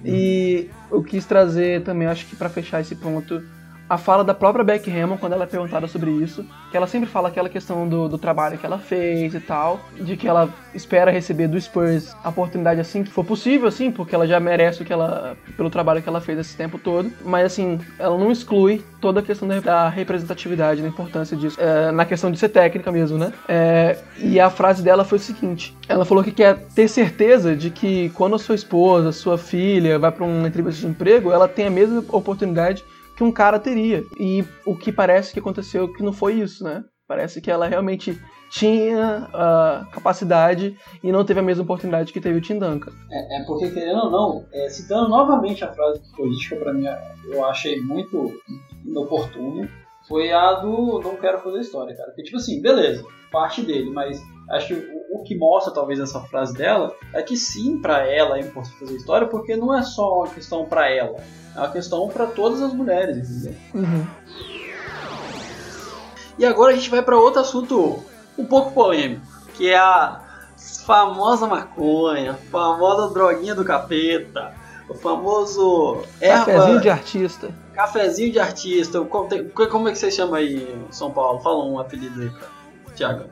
E 0.05 0.69
eu 0.91 1.03
quis 1.03 1.25
trazer 1.25 1.83
também, 1.83 2.07
acho 2.07 2.27
que 2.27 2.35
pra 2.35 2.49
fechar 2.49 2.79
esse 2.79 2.95
ponto, 2.95 3.43
a 3.89 3.97
fala 3.97 4.23
da 4.23 4.33
própria 4.33 4.63
Beck 4.63 4.89
Hammond 4.89 5.19
quando 5.19 5.33
ela 5.33 5.43
é 5.43 5.47
perguntada 5.47 5.87
sobre 5.87 6.11
isso, 6.11 6.45
que 6.69 6.77
ela 6.77 6.87
sempre 6.87 7.09
fala 7.09 7.29
aquela 7.29 7.49
questão 7.49 7.87
do, 7.87 8.07
do 8.09 8.17
trabalho 8.17 8.57
que 8.57 8.65
ela 8.65 8.77
fez 8.77 9.33
e 9.33 9.39
tal, 9.39 9.79
de 9.99 10.17
que 10.17 10.27
ela 10.27 10.49
espera 10.73 11.11
receber 11.11 11.47
do 11.47 11.59
Spurs 11.59 12.15
a 12.23 12.29
oportunidade 12.29 12.79
assim 12.79 13.03
que 13.03 13.11
for 13.11 13.23
possível, 13.23 13.67
assim, 13.67 13.91
porque 13.91 14.13
ela 14.13 14.27
já 14.27 14.39
merece 14.39 14.81
o 14.81 14.85
que 14.85 14.93
ela 14.93 15.37
pelo 15.55 15.69
trabalho 15.69 16.01
que 16.01 16.09
ela 16.09 16.21
fez 16.21 16.37
esse 16.39 16.55
tempo 16.55 16.77
todo, 16.77 17.11
mas 17.23 17.45
assim, 17.45 17.79
ela 17.97 18.17
não 18.17 18.31
exclui 18.31 18.83
toda 18.99 19.19
a 19.19 19.23
questão 19.23 19.47
da, 19.47 19.59
da 19.59 19.89
representatividade, 19.89 20.81
da 20.81 20.87
importância 20.87 21.37
disso, 21.37 21.57
é, 21.59 21.91
na 21.91 22.05
questão 22.05 22.31
de 22.31 22.37
ser 22.37 22.49
técnica 22.49 22.91
mesmo, 22.91 23.17
né? 23.17 23.31
É, 23.47 23.97
e 24.17 24.39
a 24.39 24.49
frase 24.49 24.83
dela 24.83 25.05
foi 25.05 25.17
o 25.17 25.21
seguinte: 25.21 25.75
ela 25.87 26.05
falou 26.05 26.23
que 26.23 26.31
quer 26.31 26.57
ter 26.75 26.87
certeza 26.87 27.55
de 27.55 27.69
que 27.69 28.09
quando 28.09 28.35
a 28.35 28.39
sua 28.39 28.55
esposa, 28.55 29.11
sua 29.11 29.37
filha 29.37 29.97
vai 29.97 30.11
para 30.11 30.25
uma 30.25 30.47
entrevista 30.47 30.81
de 30.81 30.87
emprego, 30.87 31.31
ela 31.31 31.47
tem 31.47 31.67
a 31.67 31.71
mesma 31.71 32.03
oportunidade 32.09 32.83
que 33.17 33.23
um 33.23 33.31
cara 33.31 33.59
teria. 33.59 34.03
E 34.19 34.45
o 34.65 34.77
que 34.77 34.91
parece 34.91 35.33
que 35.33 35.39
aconteceu 35.39 35.91
que 35.91 36.03
não 36.03 36.13
foi 36.13 36.35
isso, 36.35 36.63
né? 36.63 36.85
Parece 37.07 37.41
que 37.41 37.49
ela 37.49 37.67
realmente 37.67 38.21
tinha 38.49 39.27
a 39.33 39.87
capacidade 39.91 40.77
e 41.03 41.11
não 41.11 41.25
teve 41.25 41.39
a 41.39 41.43
mesma 41.43 41.63
oportunidade 41.63 42.13
que 42.13 42.21
teve 42.21 42.37
o 42.37 42.41
Tim 42.41 42.59
Duncan. 42.59 42.91
É, 43.11 43.41
é 43.41 43.43
porque, 43.45 43.71
querendo 43.71 44.05
ou 44.05 44.11
não, 44.11 44.45
é, 44.53 44.69
citando 44.69 45.09
novamente 45.09 45.63
a 45.63 45.73
frase 45.73 46.01
política, 46.15 46.55
pra 46.57 46.73
mim 46.73 46.85
eu 47.25 47.43
achei 47.45 47.81
muito 47.81 48.39
inoportuna, 48.85 49.67
foi 50.07 50.31
a 50.31 50.53
do 50.53 51.01
não 51.01 51.17
quero 51.17 51.39
fazer 51.39 51.59
história, 51.59 51.95
cara. 51.95 52.09
Porque, 52.09 52.23
tipo 52.23 52.37
assim, 52.37 52.61
beleza, 52.61 53.03
parte 53.31 53.61
dele, 53.61 53.89
mas 53.89 54.21
acho 54.51 54.67
que 54.67 54.73
o, 54.73 55.19
o 55.19 55.23
que 55.23 55.35
mostra 55.35 55.73
talvez 55.73 55.99
essa 55.99 56.21
frase 56.21 56.53
dela 56.53 56.93
é 57.13 57.21
que 57.21 57.35
sim, 57.35 57.81
pra 57.81 58.05
ela 58.05 58.37
é 58.37 58.41
importante 58.41 58.79
fazer 58.79 58.95
história, 58.95 59.27
porque 59.27 59.55
não 59.55 59.75
é 59.75 59.81
só 59.81 60.19
uma 60.19 60.27
questão 60.29 60.65
pra 60.65 60.89
ela, 60.89 61.17
é 61.57 61.59
uma 61.59 61.71
questão 61.71 62.07
pra 62.07 62.27
todas 62.27 62.61
as 62.61 62.71
mulheres, 62.71 63.29
entendeu? 63.29 63.55
Uhum. 63.73 64.07
E 66.37 66.45
agora 66.45 66.71
a 66.71 66.75
gente 66.75 66.89
vai 66.91 67.01
para 67.01 67.17
outro 67.17 67.41
assunto 67.41 68.03
um 68.37 68.45
pouco 68.45 68.71
polêmico, 68.71 69.25
que 69.55 69.67
é 69.67 69.77
a 69.77 70.21
famosa 70.85 71.47
maconha, 71.47 72.33
a 72.33 72.51
famosa 72.51 73.11
droguinha 73.11 73.55
do 73.55 73.65
capeta, 73.65 74.53
o 74.87 74.93
famoso 74.93 76.03
erva, 76.21 76.45
Cafezinho 76.45 76.81
de 76.81 76.89
artista. 76.89 77.49
cafezinho 77.73 78.31
de 78.31 78.39
artista. 78.39 79.01
Como, 79.01 79.89
é 79.89 79.91
que 79.91 79.97
você 79.97 80.11
chama 80.11 80.37
aí 80.37 80.79
São 80.91 81.09
Paulo? 81.09 81.39
Fala 81.39 81.65
um 81.65 81.79
apelido 81.79 82.21
aí 82.21 82.29
pra 82.29 82.93
Tiago. 82.93 83.25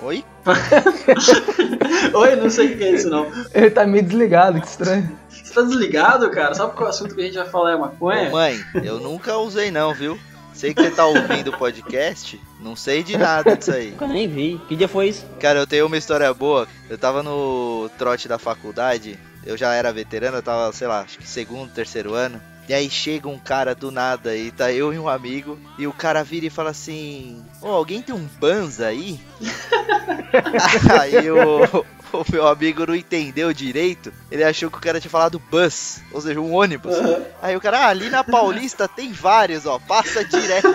Oi? 0.00 0.24
Oi, 2.14 2.36
não 2.36 2.48
sei 2.48 2.72
o 2.72 2.78
que 2.78 2.84
é 2.84 2.90
isso 2.92 3.10
não. 3.10 3.26
Ele 3.52 3.70
tá 3.70 3.86
meio 3.86 4.02
desligado, 4.02 4.60
que 4.60 4.66
estranho. 4.66 5.18
Você 5.48 5.54
tá 5.54 5.62
desligado, 5.62 6.30
cara? 6.30 6.54
Sabe 6.54 6.72
qual 6.74 6.84
é 6.84 6.86
o 6.88 6.90
assunto 6.90 7.14
que 7.14 7.22
a 7.22 7.24
gente 7.24 7.38
vai 7.38 7.48
falar 7.48 7.72
é 7.72 7.76
Ô, 7.76 7.78
maconha? 7.78 8.30
mãe, 8.30 8.60
eu 8.84 9.00
nunca 9.00 9.38
usei 9.38 9.70
não, 9.70 9.94
viu? 9.94 10.18
Sei 10.52 10.74
que 10.74 10.82
você 10.82 10.90
tá 10.90 11.06
ouvindo 11.06 11.48
o 11.48 11.56
podcast, 11.56 12.38
não 12.60 12.76
sei 12.76 13.02
de 13.02 13.16
nada 13.16 13.56
disso 13.56 13.70
aí. 13.70 13.94
Eu 13.98 14.08
nem 14.08 14.28
vi. 14.28 14.60
Que 14.68 14.76
dia 14.76 14.88
foi 14.88 15.08
isso? 15.08 15.24
Cara, 15.40 15.60
eu 15.60 15.66
tenho 15.66 15.86
uma 15.86 15.96
história 15.96 16.32
boa. 16.34 16.68
Eu 16.90 16.98
tava 16.98 17.22
no 17.22 17.88
trote 17.96 18.28
da 18.28 18.38
faculdade, 18.38 19.18
eu 19.46 19.56
já 19.56 19.72
era 19.72 19.90
veterano, 19.90 20.36
eu 20.36 20.42
tava, 20.42 20.70
sei 20.72 20.86
lá, 20.86 21.00
acho 21.00 21.16
que 21.16 21.26
segundo, 21.26 21.72
terceiro 21.72 22.12
ano. 22.12 22.38
E 22.68 22.74
aí 22.74 22.90
chega 22.90 23.26
um 23.26 23.38
cara 23.38 23.74
do 23.74 23.90
nada 23.90 24.36
e 24.36 24.50
tá 24.50 24.70
eu 24.70 24.92
e 24.92 24.98
um 24.98 25.08
amigo, 25.08 25.58
e 25.78 25.86
o 25.86 25.92
cara 25.94 26.22
vira 26.22 26.44
e 26.44 26.50
fala 26.50 26.68
assim: 26.68 27.42
Ô, 27.62 27.68
alguém 27.68 28.02
tem 28.02 28.14
um 28.14 28.28
Banza 28.38 28.88
aí? 28.88 29.18
aí 31.00 31.30
o, 31.30 31.84
o 32.12 32.24
meu 32.30 32.46
amigo 32.46 32.86
não 32.86 32.94
entendeu 32.94 33.52
direito, 33.52 34.12
ele 34.30 34.44
achou 34.44 34.70
que 34.70 34.78
o 34.78 34.80
cara 34.80 35.00
tinha 35.00 35.10
falado 35.10 35.42
bus, 35.50 36.00
ou 36.12 36.20
seja, 36.20 36.40
um 36.40 36.54
ônibus. 36.54 36.94
Aí 37.42 37.56
o 37.56 37.60
cara, 37.60 37.80
ah, 37.80 37.88
ali 37.88 38.08
na 38.08 38.24
Paulista 38.24 38.88
tem 38.88 39.12
vários, 39.12 39.66
ó, 39.66 39.78
passa 39.78 40.24
direto. 40.24 40.68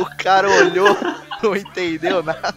o 0.00 0.16
cara 0.16 0.48
olhou, 0.48 0.96
não 1.42 1.56
entendeu 1.56 2.22
nada. 2.22 2.54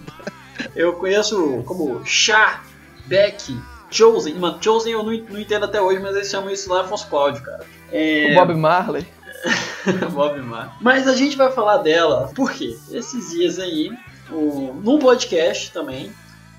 Eu 0.76 0.94
conheço 0.94 1.64
como 1.66 2.06
Chá, 2.06 2.62
Beck, 3.06 3.56
Chosen. 3.90 4.36
Mano, 4.36 4.58
Chosen 4.62 4.94
eu 4.94 5.04
não, 5.04 5.12
não 5.12 5.40
entendo 5.40 5.66
até 5.66 5.82
hoje, 5.82 6.00
mas 6.00 6.16
eles 6.16 6.30
chamam 6.30 6.50
isso 6.50 6.72
lá 6.72 6.82
Afonso 6.82 7.08
Cláudio, 7.08 7.44
cara. 7.44 7.66
É... 7.92 8.32
O 8.32 8.36
Bob 8.36 8.56
Marley. 8.56 9.08
Bob 10.12 10.42
Marley. 10.42 10.72
Mas 10.82 11.08
a 11.08 11.16
gente 11.16 11.38
vai 11.38 11.52
falar 11.52 11.78
dela, 11.78 12.32
por 12.36 12.52
quê? 12.52 12.78
Esses 12.92 13.32
dias 13.32 13.60
aí, 13.60 13.92
o, 14.32 14.74
num 14.84 15.00
podcast 15.00 15.72
também, 15.72 16.12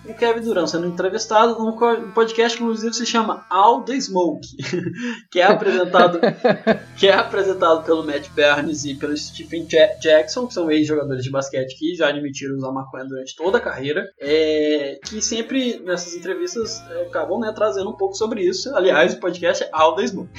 o 0.06 0.14
Kevin 0.14 0.40
Durant 0.40 0.68
sendo 0.68 0.86
entrevistado 0.86 1.58
num 1.58 1.76
podcast 2.12 2.58
que 2.58 2.64
inclusive 2.64 2.94
se 2.94 3.06
chama 3.06 3.46
All 3.48 3.82
the 3.82 3.98
Smoke, 4.00 4.46
que 5.30 5.40
é 5.40 5.44
apresentado 5.44 6.20
que 6.96 7.06
é 7.06 7.14
apresentado 7.14 7.84
pelo 7.84 8.04
Matt 8.04 8.28
Barnes 8.30 8.84
e 8.84 8.94
pelo 8.94 9.16
Stephen 9.16 9.66
Ja- 9.68 9.94
Jackson, 10.00 10.46
que 10.46 10.54
são 10.54 10.70
ex-jogadores 10.70 11.24
de 11.24 11.30
basquete 11.30 11.78
que 11.78 11.94
já 11.94 12.08
admitiram 12.08 12.56
usar 12.56 12.72
maconha 12.72 13.04
durante 13.04 13.34
toda 13.36 13.58
a 13.58 13.60
carreira, 13.60 14.06
é, 14.20 14.98
que 15.04 15.20
sempre 15.22 15.80
nessas 15.80 16.14
entrevistas 16.14 16.82
é, 16.90 17.02
acabam 17.02 17.40
né, 17.40 17.52
trazendo 17.54 17.90
um 17.90 17.96
pouco 17.96 18.14
sobre 18.14 18.42
isso. 18.42 18.74
Aliás, 18.76 19.14
o 19.14 19.20
podcast 19.20 19.64
é 19.64 19.70
All 19.72 19.94
the 19.94 20.06
Smoke. 20.06 20.30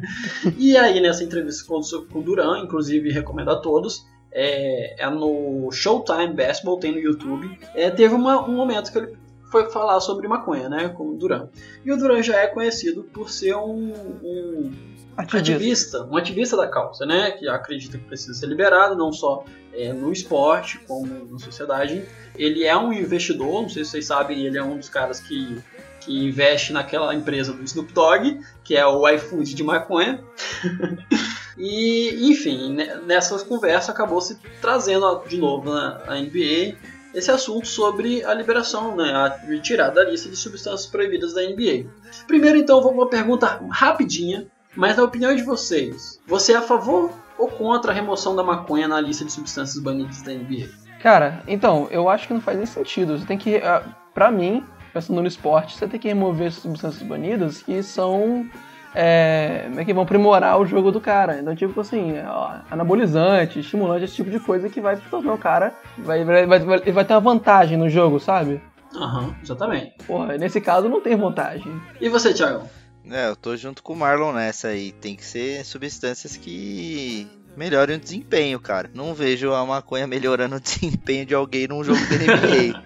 e 0.56 0.76
aí, 0.76 1.00
nessa 1.00 1.24
entrevista 1.24 1.64
com, 1.66 1.80
com 2.10 2.18
o 2.18 2.22
Duran, 2.22 2.60
inclusive 2.60 3.10
recomendo 3.10 3.50
a 3.50 3.56
todos, 3.60 4.04
é, 4.32 5.02
é 5.02 5.10
no 5.10 5.70
Showtime 5.72 6.34
Basketball, 6.34 6.78
tem 6.78 6.92
no 6.92 6.98
YouTube. 6.98 7.58
É, 7.74 7.90
teve 7.90 8.14
uma- 8.14 8.44
um 8.46 8.52
momento 8.54 8.90
que 8.92 8.98
ele 8.98 9.16
foi 9.50 9.68
falar 9.70 10.00
sobre 10.00 10.28
maconha, 10.28 10.68
né, 10.68 10.88
com 10.90 11.08
o 11.08 11.14
Duran. 11.16 11.48
E 11.84 11.90
o 11.92 11.96
Duran 11.96 12.22
já 12.22 12.36
é 12.38 12.46
conhecido 12.46 13.02
por 13.12 13.28
ser 13.30 13.56
um, 13.56 13.92
um 14.22 14.72
Ativista. 15.16 15.38
ativista, 15.52 16.04
um 16.04 16.16
ativista 16.16 16.56
da 16.56 16.68
causa, 16.68 17.04
né, 17.04 17.32
que 17.32 17.48
acredita 17.48 17.98
que 17.98 18.04
precisa 18.04 18.32
ser 18.32 18.46
liberado, 18.46 18.94
não 18.96 19.12
só 19.12 19.44
é, 19.74 19.92
no 19.92 20.12
esporte, 20.12 20.78
como 20.86 21.06
na 21.30 21.38
sociedade. 21.38 22.04
Ele 22.36 22.64
é 22.64 22.76
um 22.76 22.92
investidor, 22.92 23.62
não 23.62 23.68
sei 23.68 23.84
se 23.84 23.90
vocês 23.90 24.06
sabem, 24.06 24.44
ele 24.46 24.56
é 24.56 24.62
um 24.62 24.76
dos 24.78 24.88
caras 24.88 25.18
que, 25.20 25.58
que 26.00 26.26
investe 26.26 26.72
naquela 26.72 27.12
empresa 27.14 27.52
do 27.52 27.62
Snoop 27.64 27.92
Dogg, 27.92 28.40
que 28.64 28.76
é 28.76 28.86
o 28.86 29.06
iFood 29.08 29.52
de 29.54 29.62
maconha. 29.64 30.22
E, 31.60 32.30
enfim, 32.30 32.72
ne- 32.72 32.94
nessas 33.06 33.42
conversas 33.42 33.90
acabou 33.90 34.20
se 34.20 34.38
trazendo 34.60 35.22
de 35.28 35.36
novo 35.36 35.70
na 35.70 36.00
a 36.06 36.16
NBA 36.18 36.74
esse 37.14 37.30
assunto 37.30 37.66
sobre 37.66 38.24
a 38.24 38.32
liberação, 38.32 38.94
né, 38.96 39.10
a 39.12 39.28
retirada 39.46 39.96
da 40.04 40.08
lista 40.10 40.28
de 40.28 40.36
substâncias 40.36 40.86
proibidas 40.86 41.34
da 41.34 41.42
NBA. 41.42 41.86
Primeiro, 42.26 42.56
então, 42.56 42.80
vou 42.80 42.92
uma 42.92 43.08
pergunta 43.08 43.60
rapidinha, 43.70 44.46
mas 44.76 44.96
na 44.96 45.02
opinião 45.02 45.34
de 45.34 45.42
vocês, 45.42 46.20
você 46.26 46.52
é 46.52 46.56
a 46.56 46.62
favor 46.62 47.10
ou 47.36 47.48
contra 47.48 47.90
a 47.90 47.94
remoção 47.94 48.36
da 48.36 48.42
maconha 48.44 48.86
na 48.86 49.00
lista 49.00 49.24
de 49.24 49.32
substâncias 49.32 49.82
banidas 49.82 50.22
da 50.22 50.32
NBA? 50.32 50.68
Cara, 51.02 51.42
então, 51.48 51.88
eu 51.90 52.08
acho 52.08 52.28
que 52.28 52.34
não 52.34 52.40
faz 52.40 52.56
nem 52.56 52.66
sentido. 52.66 53.18
Você 53.18 53.26
tem 53.26 53.36
que. 53.38 53.56
ah, 53.56 53.82
Pra 54.14 54.30
mim, 54.30 54.62
pensando 54.92 55.20
no 55.20 55.26
esporte, 55.26 55.76
você 55.76 55.86
tem 55.88 55.98
que 55.98 56.08
remover 56.08 56.48
as 56.48 56.54
substâncias 56.54 57.02
banidas 57.02 57.62
que 57.62 57.82
são. 57.82 58.46
É, 58.94 59.64
como 59.68 59.80
é 59.80 59.84
que 59.84 59.94
vão 59.94 60.02
aprimorar 60.02 60.58
o 60.60 60.66
jogo 60.66 60.90
do 60.90 61.00
cara. 61.00 61.38
Então, 61.40 61.54
tipo 61.54 61.80
assim, 61.80 62.14
ó, 62.26 62.56
anabolizante, 62.70 63.60
estimulante, 63.60 64.04
esse 64.04 64.14
tipo 64.14 64.30
de 64.30 64.40
coisa 64.40 64.68
que 64.68 64.80
vai 64.80 64.96
tornar 64.96 65.34
o 65.34 65.38
cara. 65.38 65.72
Vai, 65.98 66.24
vai, 66.24 66.46
vai, 66.46 66.58
vai- 66.58 66.78
ele 66.80 66.92
vai 66.92 67.04
ter 67.04 67.14
uma 67.14 67.20
vantagem 67.20 67.76
no 67.78 67.88
jogo, 67.88 68.18
sabe? 68.18 68.60
Aham, 68.96 69.34
exatamente. 69.42 69.92
Porra, 70.06 70.36
nesse 70.36 70.60
caso 70.60 70.88
não 70.88 71.00
tem 71.00 71.14
vantagem. 71.16 71.72
E 72.00 72.08
você, 72.08 72.34
Thiago? 72.34 72.66
É, 73.08 73.28
eu 73.28 73.36
tô 73.36 73.56
junto 73.56 73.82
com 73.82 73.92
o 73.92 73.96
Marlon 73.96 74.32
nessa 74.32 74.68
aí. 74.68 74.92
Tem 74.92 75.14
que 75.14 75.24
ser 75.24 75.64
substâncias 75.64 76.36
que 76.36 77.26
melhorem 77.56 77.96
o 77.96 78.00
desempenho, 78.00 78.58
cara. 78.60 78.90
Não 78.94 79.14
vejo 79.14 79.52
a 79.52 79.64
maconha 79.64 80.06
melhorando 80.08 80.56
o 80.56 80.60
desempenho 80.60 81.24
de 81.24 81.34
alguém 81.34 81.68
num 81.68 81.82
jogo 81.84 82.00
da 82.06 82.16
NBA. 82.18 82.82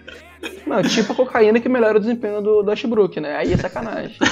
Não, 0.65 0.81
tipo 0.81 1.13
a 1.13 1.15
cocaína 1.15 1.59
que 1.59 1.69
melhora 1.69 1.97
o 1.97 1.99
desempenho 1.99 2.41
do, 2.41 2.63
do 2.63 2.69
Westbrook, 2.69 3.19
né? 3.19 3.35
Aí 3.35 3.53
é 3.53 3.57
sacanagem. 3.57 4.17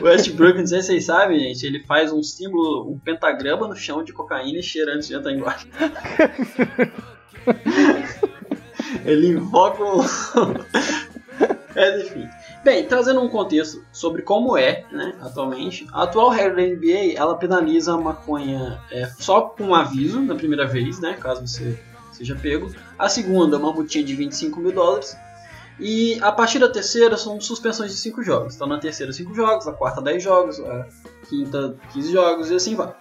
o 0.00 0.04
Westbrook, 0.04 0.58
não 0.58 0.66
sei 0.66 0.80
se 0.80 0.86
vocês 0.88 1.04
sabem, 1.06 1.40
gente, 1.40 1.66
ele 1.66 1.82
faz 1.84 2.12
um 2.12 2.22
símbolo, 2.22 2.90
um 2.90 2.98
pentagrama 2.98 3.66
no 3.66 3.76
chão 3.76 4.04
de 4.04 4.12
cocaína 4.12 4.58
e 4.58 4.62
cheira 4.62 4.94
antes 4.94 5.08
de 5.08 5.14
entrar 5.14 5.32
embaixo. 5.32 5.66
ele 9.04 9.28
invoca 9.28 9.82
o... 9.82 10.04
Mas 11.74 12.04
enfim. 12.04 12.28
Bem, 12.62 12.86
trazendo 12.86 13.20
um 13.20 13.28
contexto 13.28 13.84
sobre 13.92 14.22
como 14.22 14.56
é, 14.56 14.84
né, 14.90 15.14
atualmente, 15.20 15.86
a 15.92 16.04
atual 16.04 16.30
regra 16.30 16.56
da 16.56 16.62
NBA, 16.62 17.12
ela 17.14 17.36
penaliza 17.36 17.92
a 17.92 17.98
maconha 17.98 18.80
é, 18.90 19.04
só 19.18 19.42
com 19.42 19.64
um 19.64 19.74
aviso 19.74 20.22
na 20.22 20.34
primeira 20.34 20.66
vez, 20.66 20.98
né, 21.00 21.18
caso 21.20 21.46
você 21.46 21.78
seja 22.24 22.38
pego. 22.40 22.74
A 22.98 23.08
segunda, 23.08 23.58
uma 23.58 23.72
multinha 23.72 24.04
de 24.04 24.14
25 24.14 24.60
mil 24.60 24.72
dólares. 24.72 25.16
E 25.78 26.18
a 26.22 26.30
partir 26.30 26.58
da 26.58 26.68
terceira 26.68 27.16
são 27.16 27.40
suspensões 27.40 27.90
de 27.90 27.98
5 27.98 28.22
jogos. 28.22 28.54
Então 28.54 28.66
na 28.66 28.78
terceira 28.78 29.12
5 29.12 29.34
jogos, 29.34 29.66
na 29.66 29.72
quarta 29.72 30.00
10 30.00 30.22
jogos, 30.22 30.60
a 30.60 30.86
quinta 31.28 31.76
15 31.92 32.12
jogos 32.12 32.50
e 32.50 32.54
assim 32.54 32.74
vai. 32.74 32.94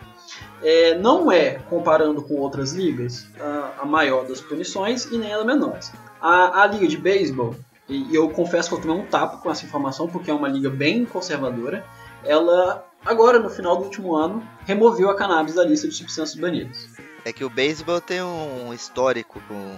É, 0.63 0.97
não 0.97 1.31
é, 1.31 1.59
comparando 1.69 2.21
com 2.21 2.35
outras 2.35 2.71
ligas, 2.71 3.27
a, 3.39 3.81
a 3.83 3.85
maior 3.85 4.25
das 4.25 4.41
punições 4.41 5.05
e 5.05 5.17
nem 5.17 5.33
a 5.33 5.37
da 5.37 5.43
menores. 5.43 5.91
A, 6.19 6.63
a 6.63 6.67
liga 6.67 6.87
de 6.87 6.97
beisebol, 6.97 7.55
e 7.87 8.15
eu 8.15 8.29
confesso 8.29 8.69
que 8.69 8.75
eu 8.75 8.81
tomei 8.81 8.95
um 8.95 9.05
tapa 9.05 9.37
com 9.37 9.51
essa 9.51 9.65
informação 9.65 10.07
porque 10.07 10.31
é 10.31 10.33
uma 10.33 10.47
liga 10.47 10.69
bem 10.69 11.05
conservadora, 11.05 11.85
ela 12.23 12.87
agora 13.05 13.37
no 13.37 13.49
final 13.49 13.75
do 13.75 13.83
último 13.83 14.15
ano 14.15 14.41
removeu 14.65 15.09
a 15.09 15.15
cannabis 15.15 15.55
da 15.55 15.65
lista 15.65 15.87
de 15.87 15.93
substâncias 15.93 16.39
banidas. 16.39 16.87
É 17.25 17.31
que 17.31 17.45
o 17.45 17.49
beisebol 17.49 18.01
tem 18.01 18.21
um 18.21 18.73
histórico 18.73 19.41
com, 19.47 19.75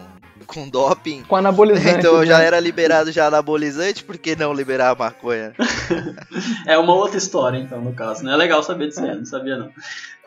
com 0.47 0.67
doping. 0.67 1.23
Com 1.23 1.35
anabolizante. 1.35 1.99
Então 1.99 2.19
né? 2.19 2.25
já 2.25 2.41
era 2.41 2.59
liberado 2.59 3.11
já 3.11 3.27
anabolizante, 3.27 4.03
por 4.03 4.17
que 4.17 4.35
não 4.35 4.51
liberar 4.51 4.89
a 4.89 4.95
maconha? 4.95 5.53
é 6.65 6.77
uma 6.77 6.93
outra 6.95 7.17
história, 7.17 7.57
então, 7.57 7.79
no 7.81 7.93
caso. 7.93 8.23
Não 8.23 8.33
é 8.33 8.35
legal 8.35 8.63
saber 8.63 8.87
disso, 8.87 9.01
né? 9.01 9.13
não 9.13 9.25
sabia 9.25 9.57
não. 9.57 9.69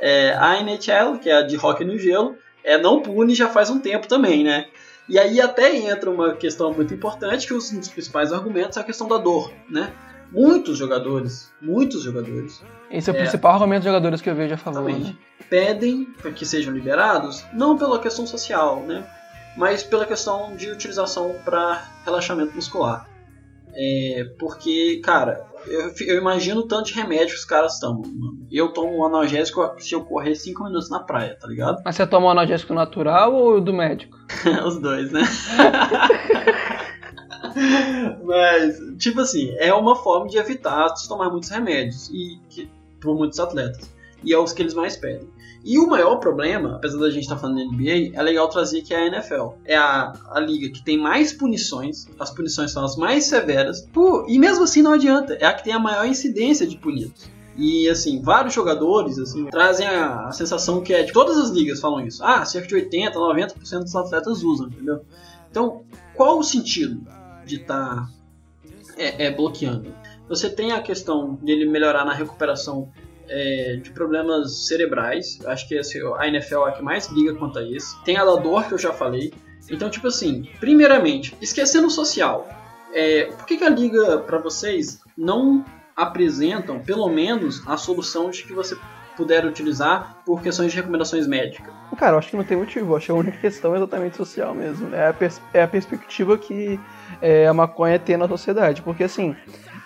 É, 0.00 0.32
a 0.38 0.60
NHL, 0.60 1.18
que 1.20 1.28
é 1.28 1.38
a 1.38 1.42
de 1.42 1.56
hockey 1.56 1.84
no 1.84 1.98
gelo, 1.98 2.36
é, 2.62 2.78
não 2.78 3.02
pune 3.02 3.34
já 3.34 3.48
faz 3.48 3.68
um 3.68 3.80
tempo 3.80 4.06
também, 4.06 4.44
né? 4.44 4.66
E 5.08 5.18
aí 5.18 5.40
até 5.40 5.74
entra 5.74 6.10
uma 6.10 6.34
questão 6.34 6.72
muito 6.72 6.92
importante, 6.92 7.46
que 7.46 7.54
um 7.54 7.58
dos 7.58 7.88
principais 7.88 8.32
argumentos 8.32 8.76
é 8.76 8.80
a 8.80 8.84
questão 8.84 9.08
da 9.08 9.16
dor, 9.16 9.50
né? 9.68 9.92
Muitos 10.30 10.76
jogadores, 10.76 11.50
muitos 11.60 12.02
jogadores, 12.02 12.62
Esse 12.90 13.10
é 13.10 13.12
o 13.12 13.16
É. 13.16 13.20
principal 13.20 13.54
argumento 13.54 13.80
dos 13.80 13.86
jogadores 13.86 14.20
que 14.20 14.28
eu 14.30 14.34
vejo 14.34 14.50
já 14.50 14.56
falando. 14.56 14.88
Exatamente. 14.88 15.18
pedem 15.48 16.04
para 16.20 16.30
que 16.30 16.44
sejam 16.44 16.74
liberados, 16.74 17.42
não 17.54 17.78
pela 17.78 17.98
questão 17.98 18.26
social, 18.26 18.80
né? 18.82 19.06
Mas 19.56 19.82
pela 19.82 20.04
questão 20.04 20.54
de 20.56 20.70
utilização 20.70 21.34
para 21.44 21.82
relaxamento 22.04 22.54
muscular. 22.54 23.06
É, 23.74 24.24
porque, 24.38 25.00
cara, 25.04 25.46
eu, 25.66 25.92
eu 26.06 26.18
imagino 26.18 26.60
o 26.60 26.66
tanto 26.66 26.86
de 26.88 26.94
remédio 26.94 27.28
que 27.28 27.34
os 27.40 27.44
caras 27.44 27.78
tomam. 27.80 28.02
mano. 28.02 28.46
Eu 28.50 28.68
tomo 28.72 28.98
um 28.98 29.04
analgésico 29.06 29.60
se 29.78 29.94
eu 29.94 30.02
correr 30.04 30.34
5 30.34 30.64
minutos 30.64 30.90
na 30.90 31.00
praia, 31.00 31.36
tá 31.40 31.46
ligado? 31.46 31.80
Mas 31.84 31.96
você 31.96 32.06
toma 32.06 32.26
o 32.26 32.30
analgésico 32.30 32.74
natural 32.74 33.32
ou 33.34 33.56
o 33.56 33.60
do 33.60 33.72
médico? 33.72 34.16
Os 34.66 34.80
dois, 34.80 35.10
né? 35.12 35.22
Mas, 38.24 38.78
tipo 38.98 39.20
assim, 39.20 39.54
é 39.58 39.72
uma 39.72 39.96
forma 39.96 40.28
de 40.28 40.38
evitar 40.38 40.88
de 40.88 41.08
tomar 41.08 41.30
muitos 41.30 41.48
remédios 41.48 42.08
e 42.10 42.38
que, 42.48 42.70
por 43.00 43.16
muitos 43.16 43.38
atletas. 43.38 43.90
E 44.22 44.32
é 44.32 44.38
os 44.38 44.52
que 44.52 44.62
eles 44.62 44.74
mais 44.74 44.96
pedem. 44.96 45.28
E 45.64 45.78
o 45.78 45.86
maior 45.86 46.16
problema, 46.16 46.76
apesar 46.76 46.98
da 46.98 47.10
gente 47.10 47.24
estar 47.24 47.36
falando 47.36 47.58
da 47.58 47.64
NBA, 47.64 48.12
é 48.14 48.22
legal 48.22 48.48
trazer 48.48 48.82
que 48.82 48.94
é 48.94 48.98
a 48.98 49.06
NFL. 49.06 49.50
É 49.64 49.76
a, 49.76 50.12
a 50.30 50.40
liga 50.40 50.70
que 50.70 50.82
tem 50.82 50.96
mais 50.98 51.32
punições, 51.32 52.06
as 52.18 52.30
punições 52.30 52.70
são 52.70 52.84
as 52.84 52.96
mais 52.96 53.26
severas, 53.26 53.82
pô, 53.92 54.24
e 54.28 54.38
mesmo 54.38 54.64
assim 54.64 54.82
não 54.82 54.92
adianta, 54.92 55.34
é 55.34 55.44
a 55.44 55.52
que 55.52 55.64
tem 55.64 55.72
a 55.72 55.78
maior 55.78 56.06
incidência 56.06 56.66
de 56.66 56.76
punidos. 56.76 57.26
E 57.56 57.88
assim, 57.88 58.22
vários 58.22 58.54
jogadores 58.54 59.18
assim, 59.18 59.46
trazem 59.46 59.86
a, 59.86 60.28
a 60.28 60.32
sensação 60.32 60.80
que 60.80 60.94
é 60.94 61.02
de 61.02 61.12
todas 61.12 61.36
as 61.36 61.50
ligas 61.50 61.80
falam 61.80 62.06
isso. 62.06 62.22
Ah, 62.24 62.44
cerca 62.44 62.68
de 62.68 62.74
80, 62.76 63.18
90% 63.18 63.80
dos 63.80 63.96
atletas 63.96 64.44
usam, 64.44 64.68
entendeu? 64.68 65.00
Então, 65.50 65.82
qual 66.14 66.38
o 66.38 66.42
sentido 66.44 67.02
de 67.48 67.56
estar 67.56 68.08
é, 68.96 69.26
é, 69.26 69.30
bloqueando? 69.30 69.94
Você 70.28 70.50
tem 70.50 70.72
a 70.72 70.80
questão 70.80 71.34
dele 71.36 71.64
melhorar 71.66 72.04
na 72.04 72.12
recuperação 72.12 72.92
é, 73.28 73.78
de 73.82 73.90
problemas 73.90 74.66
cerebrais. 74.66 75.38
Acho 75.46 75.66
que 75.66 75.76
a 75.76 76.28
NFL 76.28 76.66
é 76.66 76.68
a 76.68 76.72
que 76.72 76.82
mais 76.82 77.08
liga 77.08 77.34
quanto 77.34 77.58
a 77.58 77.62
isso. 77.62 78.00
Tem 78.04 78.16
a 78.16 78.24
da 78.24 78.36
dor 78.36 78.66
que 78.66 78.74
eu 78.74 78.78
já 78.78 78.92
falei. 78.92 79.32
Então, 79.70 79.90
tipo 79.90 80.06
assim, 80.06 80.48
primeiramente, 80.60 81.36
esquecendo 81.40 81.88
o 81.88 81.90
social, 81.90 82.48
é, 82.92 83.26
por 83.26 83.46
que, 83.46 83.56
que 83.56 83.64
a 83.64 83.68
liga, 83.68 84.18
para 84.18 84.38
vocês, 84.38 85.00
não 85.16 85.64
apresentam 85.96 86.80
pelo 86.80 87.08
menos 87.08 87.66
a 87.66 87.76
solução 87.76 88.30
de 88.30 88.44
que 88.44 88.52
você 88.52 88.76
puder 89.16 89.44
utilizar 89.44 90.22
por 90.24 90.40
questões 90.40 90.70
de 90.70 90.76
recomendações 90.76 91.26
médicas? 91.26 91.74
Cara, 91.98 92.14
eu 92.14 92.18
acho 92.18 92.30
que 92.30 92.36
não 92.36 92.44
tem 92.44 92.56
motivo. 92.56 92.92
Eu 92.92 92.96
acho 92.96 93.06
que 93.06 93.12
a 93.12 93.14
única 93.16 93.38
questão 93.38 93.74
é 93.74 93.78
exatamente 93.78 94.16
social 94.16 94.54
mesmo. 94.54 94.94
É 94.94 95.08
a, 95.08 95.14
é 95.52 95.62
a 95.62 95.68
perspectiva 95.68 96.38
que 96.38 96.78
é, 97.20 97.46
a 97.46 97.54
maconha 97.54 97.98
tem 97.98 98.16
na 98.16 98.28
sociedade. 98.28 98.82
Porque 98.82 99.04
assim, 99.04 99.34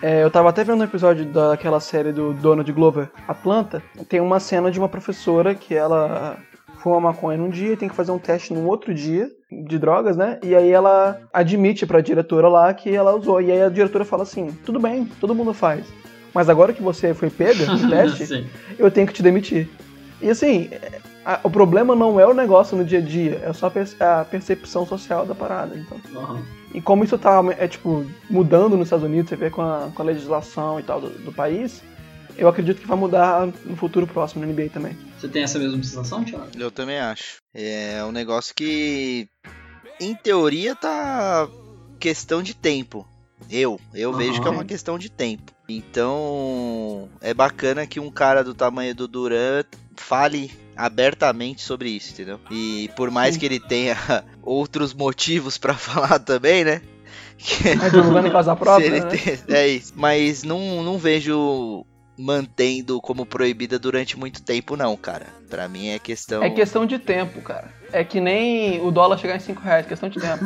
é, 0.01 0.23
eu 0.23 0.29
tava 0.31 0.49
até 0.49 0.63
vendo 0.63 0.81
um 0.81 0.83
episódio 0.83 1.25
daquela 1.25 1.79
série 1.79 2.11
do 2.11 2.33
Donald 2.33 2.71
Glover, 2.71 3.09
Atlanta. 3.27 3.81
Tem 4.09 4.19
uma 4.19 4.39
cena 4.39 4.69
de 4.71 4.79
uma 4.79 4.89
professora 4.89 5.53
que 5.55 5.73
ela 5.75 6.37
fuma 6.77 6.99
maconha 6.99 7.37
num 7.37 7.49
dia 7.49 7.73
e 7.73 7.77
tem 7.77 7.87
que 7.87 7.95
fazer 7.95 8.11
um 8.11 8.19
teste 8.19 8.53
no 8.53 8.65
outro 8.67 8.93
dia 8.93 9.29
de 9.49 9.77
drogas, 9.79 10.17
né? 10.17 10.39
E 10.43 10.53
aí 10.55 10.69
ela 10.71 11.19
admite 11.31 11.85
pra 11.85 12.01
diretora 12.01 12.47
lá 12.49 12.73
que 12.73 12.93
ela 12.93 13.15
usou. 13.15 13.41
E 13.41 13.51
aí 13.51 13.61
a 13.61 13.69
diretora 13.69 14.03
fala 14.03 14.23
assim: 14.23 14.47
tudo 14.65 14.79
bem, 14.79 15.05
todo 15.21 15.33
mundo 15.35 15.53
faz. 15.53 15.85
Mas 16.33 16.49
agora 16.49 16.73
que 16.73 16.81
você 16.81 17.13
foi 17.13 17.29
pega 17.29 17.65
no 17.67 17.77
teste, 17.89 18.23
eu 18.79 18.89
tenho 18.91 19.05
que 19.07 19.13
te 19.13 19.21
demitir. 19.23 19.69
E 20.21 20.29
assim, 20.29 20.67
é, 20.71 20.99
a- 21.23 21.39
o 21.43 21.49
problema 21.49 21.95
não 21.95 22.19
é 22.19 22.25
o 22.25 22.33
negócio 22.33 22.75
no 22.75 22.83
dia 22.83 22.97
a 22.99 23.01
dia, 23.01 23.39
é 23.45 23.53
só 23.53 23.67
a 23.67 23.71
perce- 23.71 23.95
a 24.03 24.25
percepção 24.25 24.85
social 24.85 25.25
da 25.25 25.35
parada. 25.35 25.75
Então. 25.77 25.97
Uhum. 26.21 26.41
E 26.73 26.81
como 26.81 27.03
isso 27.03 27.17
tá, 27.17 27.41
é, 27.57 27.67
tipo, 27.67 28.05
mudando 28.29 28.75
nos 28.75 28.87
Estados 28.87 29.05
Unidos, 29.05 29.29
você 29.29 29.35
vê 29.35 29.49
com 29.49 29.61
a, 29.61 29.91
com 29.93 30.01
a 30.01 30.05
legislação 30.05 30.79
e 30.79 30.83
tal 30.83 30.99
do, 30.99 31.09
do 31.09 31.31
país, 31.31 31.81
eu 32.35 32.47
acredito 32.47 32.81
que 32.81 32.87
vai 32.87 32.97
mudar 32.97 33.45
no 33.45 33.75
futuro 33.75 34.07
próximo 34.07 34.45
no 34.45 34.51
NBA 34.51 34.69
também. 34.69 34.97
Você 35.19 35.27
tem 35.27 35.43
essa 35.43 35.59
mesma 35.59 35.81
sensação, 35.83 36.25
Thiago? 36.25 36.47
Eu 36.57 36.71
também 36.71 36.99
acho. 36.99 37.37
É 37.53 38.03
um 38.03 38.11
negócio 38.11 38.53
que, 38.55 39.27
em 39.99 40.15
teoria, 40.15 40.75
tá 40.75 41.47
questão 41.99 42.41
de 42.41 42.55
tempo. 42.55 43.07
Eu, 43.49 43.79
eu 43.93 44.09
Aham. 44.09 44.17
vejo 44.17 44.41
que 44.41 44.47
é 44.47 44.51
uma 44.51 44.65
questão 44.65 44.97
de 44.97 45.09
tempo. 45.09 45.51
Então, 45.69 47.07
é 47.21 47.33
bacana 47.33 47.85
que 47.85 47.99
um 47.99 48.09
cara 48.09 48.43
do 48.43 48.53
tamanho 48.53 48.95
do 48.95 49.07
Durant 49.07 49.67
fale 49.95 50.51
abertamente 50.75 51.61
sobre 51.61 51.89
isso, 51.89 52.11
entendeu? 52.13 52.39
E 52.51 52.89
por 52.95 53.11
mais 53.11 53.33
Sim. 53.35 53.39
que 53.39 53.45
ele 53.45 53.59
tenha 53.59 53.95
outros 54.41 54.93
motivos 54.93 55.57
pra 55.57 55.73
falar 55.75 56.19
também, 56.19 56.63
né? 56.63 56.81
Em 57.39 57.77
se 58.55 58.59
própria, 58.59 58.89
né? 58.91 58.99
tem- 59.01 59.55
é 59.55 59.67
isso. 59.67 59.93
Mas 59.95 60.43
não, 60.43 60.81
não 60.83 60.97
vejo 60.97 61.85
mantendo 62.17 63.01
como 63.01 63.25
proibida 63.25 63.79
durante 63.79 64.17
muito 64.17 64.43
tempo, 64.43 64.77
não, 64.77 64.95
cara. 64.95 65.27
Pra 65.49 65.67
mim 65.67 65.89
é 65.89 65.99
questão. 65.99 66.43
É 66.43 66.49
questão 66.49 66.85
de 66.85 66.99
tempo, 66.99 67.41
cara. 67.41 67.71
É 67.91 68.03
que 68.03 68.19
nem 68.21 68.81
o 68.81 68.91
dólar 68.91 69.17
chegar 69.17 69.35
em 69.35 69.39
5 69.39 69.61
reais, 69.61 69.85
questão 69.85 70.09
de 70.09 70.19
tempo. 70.19 70.43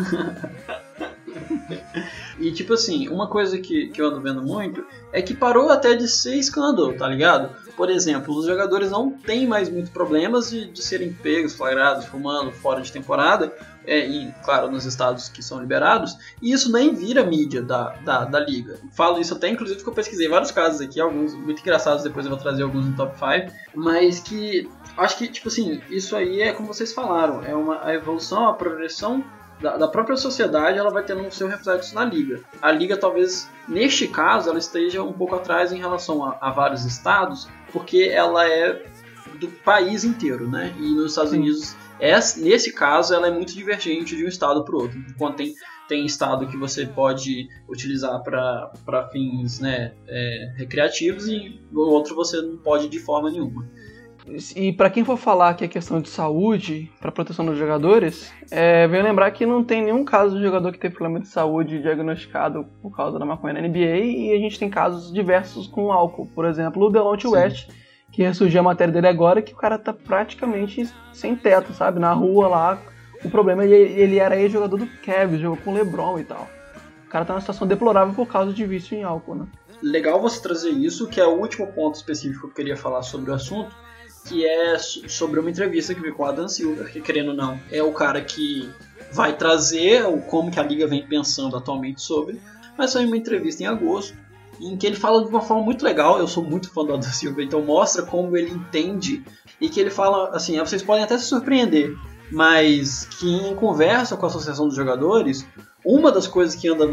E 2.40 2.52
tipo 2.52 2.74
assim, 2.74 3.08
uma 3.08 3.28
coisa 3.28 3.58
que, 3.58 3.88
que 3.88 4.02
eu 4.02 4.08
ando 4.08 4.22
vendo 4.22 4.44
muito 4.44 4.86
é 5.12 5.22
que 5.22 5.34
parou 5.34 5.70
até 5.70 5.96
de 5.96 6.08
ser 6.08 6.36
escândalo, 6.36 6.94
tá 6.94 7.08
ligado? 7.08 7.50
Por 7.76 7.90
exemplo, 7.90 8.36
os 8.36 8.46
jogadores 8.46 8.92
não 8.92 9.12
têm 9.12 9.48
mais 9.48 9.70
muitos 9.70 9.92
problemas 9.92 10.50
de, 10.50 10.70
de 10.70 10.84
serem 10.84 11.14
pegos, 11.14 11.56
flagrados, 11.56 12.06
fumando 12.06 12.52
fora 12.52 12.82
de 12.82 12.92
temporada, 12.92 13.54
é, 13.88 14.32
claro, 14.44 14.70
nos 14.70 14.86
estados 14.86 15.30
que 15.30 15.42
são 15.42 15.62
liberados, 15.62 16.18
e 16.42 16.52
isso 16.52 16.72
nem 16.72 16.94
vira 16.94 17.24
mídia 17.24 17.62
da, 17.62 17.92
da, 18.04 18.26
da 18.26 18.40
liga. 18.40 18.78
Falo 18.92 19.20
isso 19.20 19.34
até 19.34 19.48
inclusive 19.48 19.78
porque 19.80 19.90
eu 19.90 19.96
pesquisei 19.96 20.28
vários 20.28 20.52
casos 20.52 20.82
aqui, 20.82 21.00
alguns 21.00 21.34
muito 21.34 21.62
engraçados, 21.62 22.04
depois 22.04 22.26
eu 22.26 22.30
vou 22.30 22.40
trazer 22.40 22.64
alguns 22.64 22.86
no 22.86 22.96
top 22.96 23.18
5, 23.18 23.54
mas 23.74 24.20
que 24.20 24.70
acho 24.98 25.18
que, 25.18 25.28
tipo 25.28 25.48
assim, 25.48 25.82
isso 25.90 26.16
aí 26.16 26.42
é 26.42 26.52
como 26.52 26.68
vocês 26.68 26.94
falaram, 26.94 27.44
é 27.44 27.56
uma 27.56 27.84
a 27.84 27.94
evolução, 27.94 28.50
a 28.50 28.54
progressão 28.54 29.24
da, 29.62 29.78
da 29.78 29.88
própria 29.88 30.16
sociedade, 30.18 30.78
ela 30.78 30.92
vai 30.92 31.04
tendo 31.04 31.22
um 31.22 31.32
seu 31.32 31.48
reflexo 31.48 31.96
na 31.96 32.06
liga. 32.06 32.42
A 32.62 32.72
liga, 32.72 32.98
talvez, 32.98 33.50
neste 33.68 34.08
caso, 34.08 34.50
ela 34.50 34.60
esteja 34.60 35.02
um 35.04 35.14
pouco 35.14 35.36
atrás 35.36 35.72
em 35.72 35.78
relação 35.78 36.24
a, 36.24 36.38
a 36.40 36.52
vários 36.52 36.86
estados, 36.86 37.48
porque 37.72 38.10
ela 38.14 38.48
é 38.48 38.86
do 39.40 39.48
país 39.48 40.04
inteiro, 40.04 40.50
né? 40.50 40.74
E 40.80 40.96
nos 40.96 41.12
Estados. 41.12 41.32
Unidos, 41.32 41.76
é, 42.00 42.14
nesse 42.38 42.72
caso, 42.74 43.14
ela 43.14 43.28
é 43.28 43.32
muito 43.32 43.54
divergente 43.54 44.16
de 44.16 44.24
um 44.24 44.28
estado 44.28 44.64
para 44.64 44.76
o 44.76 44.82
outro. 44.82 44.98
Enquanto 45.10 45.38
tem, 45.38 45.54
tem 45.88 46.06
estado 46.06 46.48
que 46.48 46.58
você 46.58 46.86
pode 46.86 47.48
utilizar 47.68 48.22
para 48.22 49.10
fins 49.12 49.60
né, 49.60 49.94
é, 50.08 50.54
recreativos 50.58 51.28
e 51.28 51.62
o 51.72 51.80
outro 51.80 52.16
você 52.16 52.42
não 52.42 52.58
pode 52.58 52.88
de 52.88 53.00
forma 53.00 53.30
nenhuma. 53.32 53.68
E 54.56 54.74
pra 54.74 54.90
quem 54.90 55.06
for 55.06 55.18
falar 55.18 55.54
que 55.54 55.64
é 55.64 55.68
questão 55.68 56.02
de 56.02 56.10
saúde, 56.10 56.92
pra 57.00 57.12
proteção 57.12 57.46
dos 57.46 57.58
jogadores, 57.58 58.34
é, 58.52 58.88
venho 58.88 59.04
lembrar 59.04 59.32
que 59.32 59.46
não 59.46 59.64
tem 59.64 59.82
nenhum 59.82 60.04
caso 60.04 60.36
de 60.36 60.44
jogador 60.44 60.72
que 60.72 60.80
teve 60.80 60.96
problema 60.96 61.20
de 61.20 61.28
saúde 61.28 61.82
diagnosticado 61.82 62.66
por 62.82 62.96
causa 62.96 63.18
da 63.18 63.26
maconha 63.26 63.54
na 63.54 63.62
NBA 63.62 63.98
e 63.98 64.34
a 64.34 64.38
gente 64.38 64.60
tem 64.60 64.70
casos 64.70 65.14
diversos 65.14 65.68
com 65.68 65.92
álcool. 65.92 66.28
Por 66.36 66.46
exemplo, 66.46 66.86
o 66.86 66.90
Delonte. 66.90 67.28
West, 67.28 67.70
que 68.12 68.24
ressurgiu 68.24 68.60
a 68.60 68.64
matéria 68.64 68.94
dele 68.94 69.08
agora, 69.08 69.42
que 69.42 69.54
o 69.54 69.58
cara 69.58 69.78
tá 69.78 69.94
praticamente 69.94 70.90
sem 71.14 71.36
teto, 71.36 71.74
sabe? 71.74 72.00
Na 72.00 72.14
rua 72.14 72.48
lá. 72.48 72.82
O 73.24 73.30
problema 73.30 73.64
é 73.64 73.68
que 73.68 73.74
ele 73.74 74.02
ele 74.02 74.20
era 74.20 74.40
ex-jogador 74.40 74.78
do 74.78 74.88
Cavs, 75.04 75.40
jogou 75.40 75.58
com 75.58 75.72
o 75.72 75.74
LeBron 75.74 76.20
e 76.20 76.24
tal. 76.24 76.48
O 77.06 77.10
cara 77.10 77.26
tá 77.26 77.34
numa 77.34 77.42
situação 77.42 77.68
deplorável 77.68 78.14
por 78.14 78.28
causa 78.28 78.54
de 78.54 78.66
vício 78.66 78.98
em 78.98 79.04
álcool, 79.04 79.36
né? 79.36 79.48
legal 79.82 80.22
você 80.22 80.42
trazer 80.42 80.70
isso, 80.70 81.08
que 81.08 81.20
é 81.20 81.26
o 81.26 81.40
último 81.40 81.68
ponto 81.68 81.96
específico 81.96 82.42
que 82.42 82.48
eu 82.48 82.56
queria 82.56 82.78
falar 82.78 83.02
sobre 83.04 83.32
o 83.32 83.34
assunto, 83.34 83.76
que 84.28 84.46
é 84.46 84.78
so- 84.78 85.08
sobre 85.08 85.40
uma 85.40 85.50
entrevista 85.50 85.94
que 85.94 86.02
vi 86.02 86.12
com 86.12 86.24
o 86.24 86.26
Adam 86.26 86.48
Silver, 86.48 86.92
que 86.92 87.02
querendo 87.02 87.30
ou 87.30 87.36
não, 87.36 87.60
é 87.72 87.82
o 87.82 87.92
cara 87.94 88.22
que 88.22 88.70
vai 89.12 89.36
trazer 89.36 90.06
o 90.06 90.20
como 90.22 90.52
que 90.52 90.60
a 90.60 90.64
liga 90.64 90.86
vem 90.88 91.06
pensando 91.06 91.56
atualmente 91.56 92.02
sobre, 92.02 92.40
mas 92.78 92.94
foi 92.94 93.06
uma 93.06 93.18
entrevista 93.18 93.64
em 93.64 93.66
agosto 93.66 94.14
em 94.60 94.76
que 94.76 94.88
ele 94.88 94.96
fala 94.96 95.24
de 95.24 95.30
uma 95.30 95.42
forma 95.42 95.64
muito 95.64 95.84
legal. 95.86 96.18
Eu 96.20 96.28
sou 96.28 96.44
muito 96.44 96.70
fã 96.72 96.84
do 96.84 96.94
Adam 96.94 97.04
Silva, 97.12 97.44
então 97.44 97.62
mostra 97.62 98.02
como 98.04 98.36
ele 98.36 98.52
entende 98.52 99.24
e 99.62 99.70
que 99.70 99.80
ele 99.80 99.90
fala 99.92 100.30
assim, 100.36 100.58
vocês 100.60 100.82
podem 100.84 101.04
até 101.04 101.18
se 101.18 101.26
surpreender, 101.26 101.96
mas 102.32 103.06
que 103.20 103.30
em 103.30 103.56
conversa 103.56 104.18
com 104.18 104.26
a 104.26 104.30
associação 104.30 104.68
dos 104.68 104.76
jogadores, 104.76 105.48
uma 105.86 106.12
das 106.12 106.28
coisas 106.28 106.56
que 106.56 106.68
anda 106.68 106.86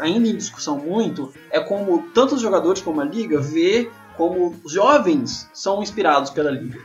ainda 0.00 0.28
em 0.28 0.36
discussão 0.36 0.78
muito 0.78 1.32
é 1.50 1.60
como 1.60 2.08
tanto 2.14 2.34
os 2.34 2.40
jogadores 2.40 2.82
como 2.82 3.00
a 3.00 3.04
liga 3.04 3.38
vê 3.38 3.88
como 4.20 4.54
os 4.62 4.72
jovens 4.74 5.48
são 5.54 5.82
inspirados 5.82 6.28
pela 6.30 6.50
liga. 6.50 6.78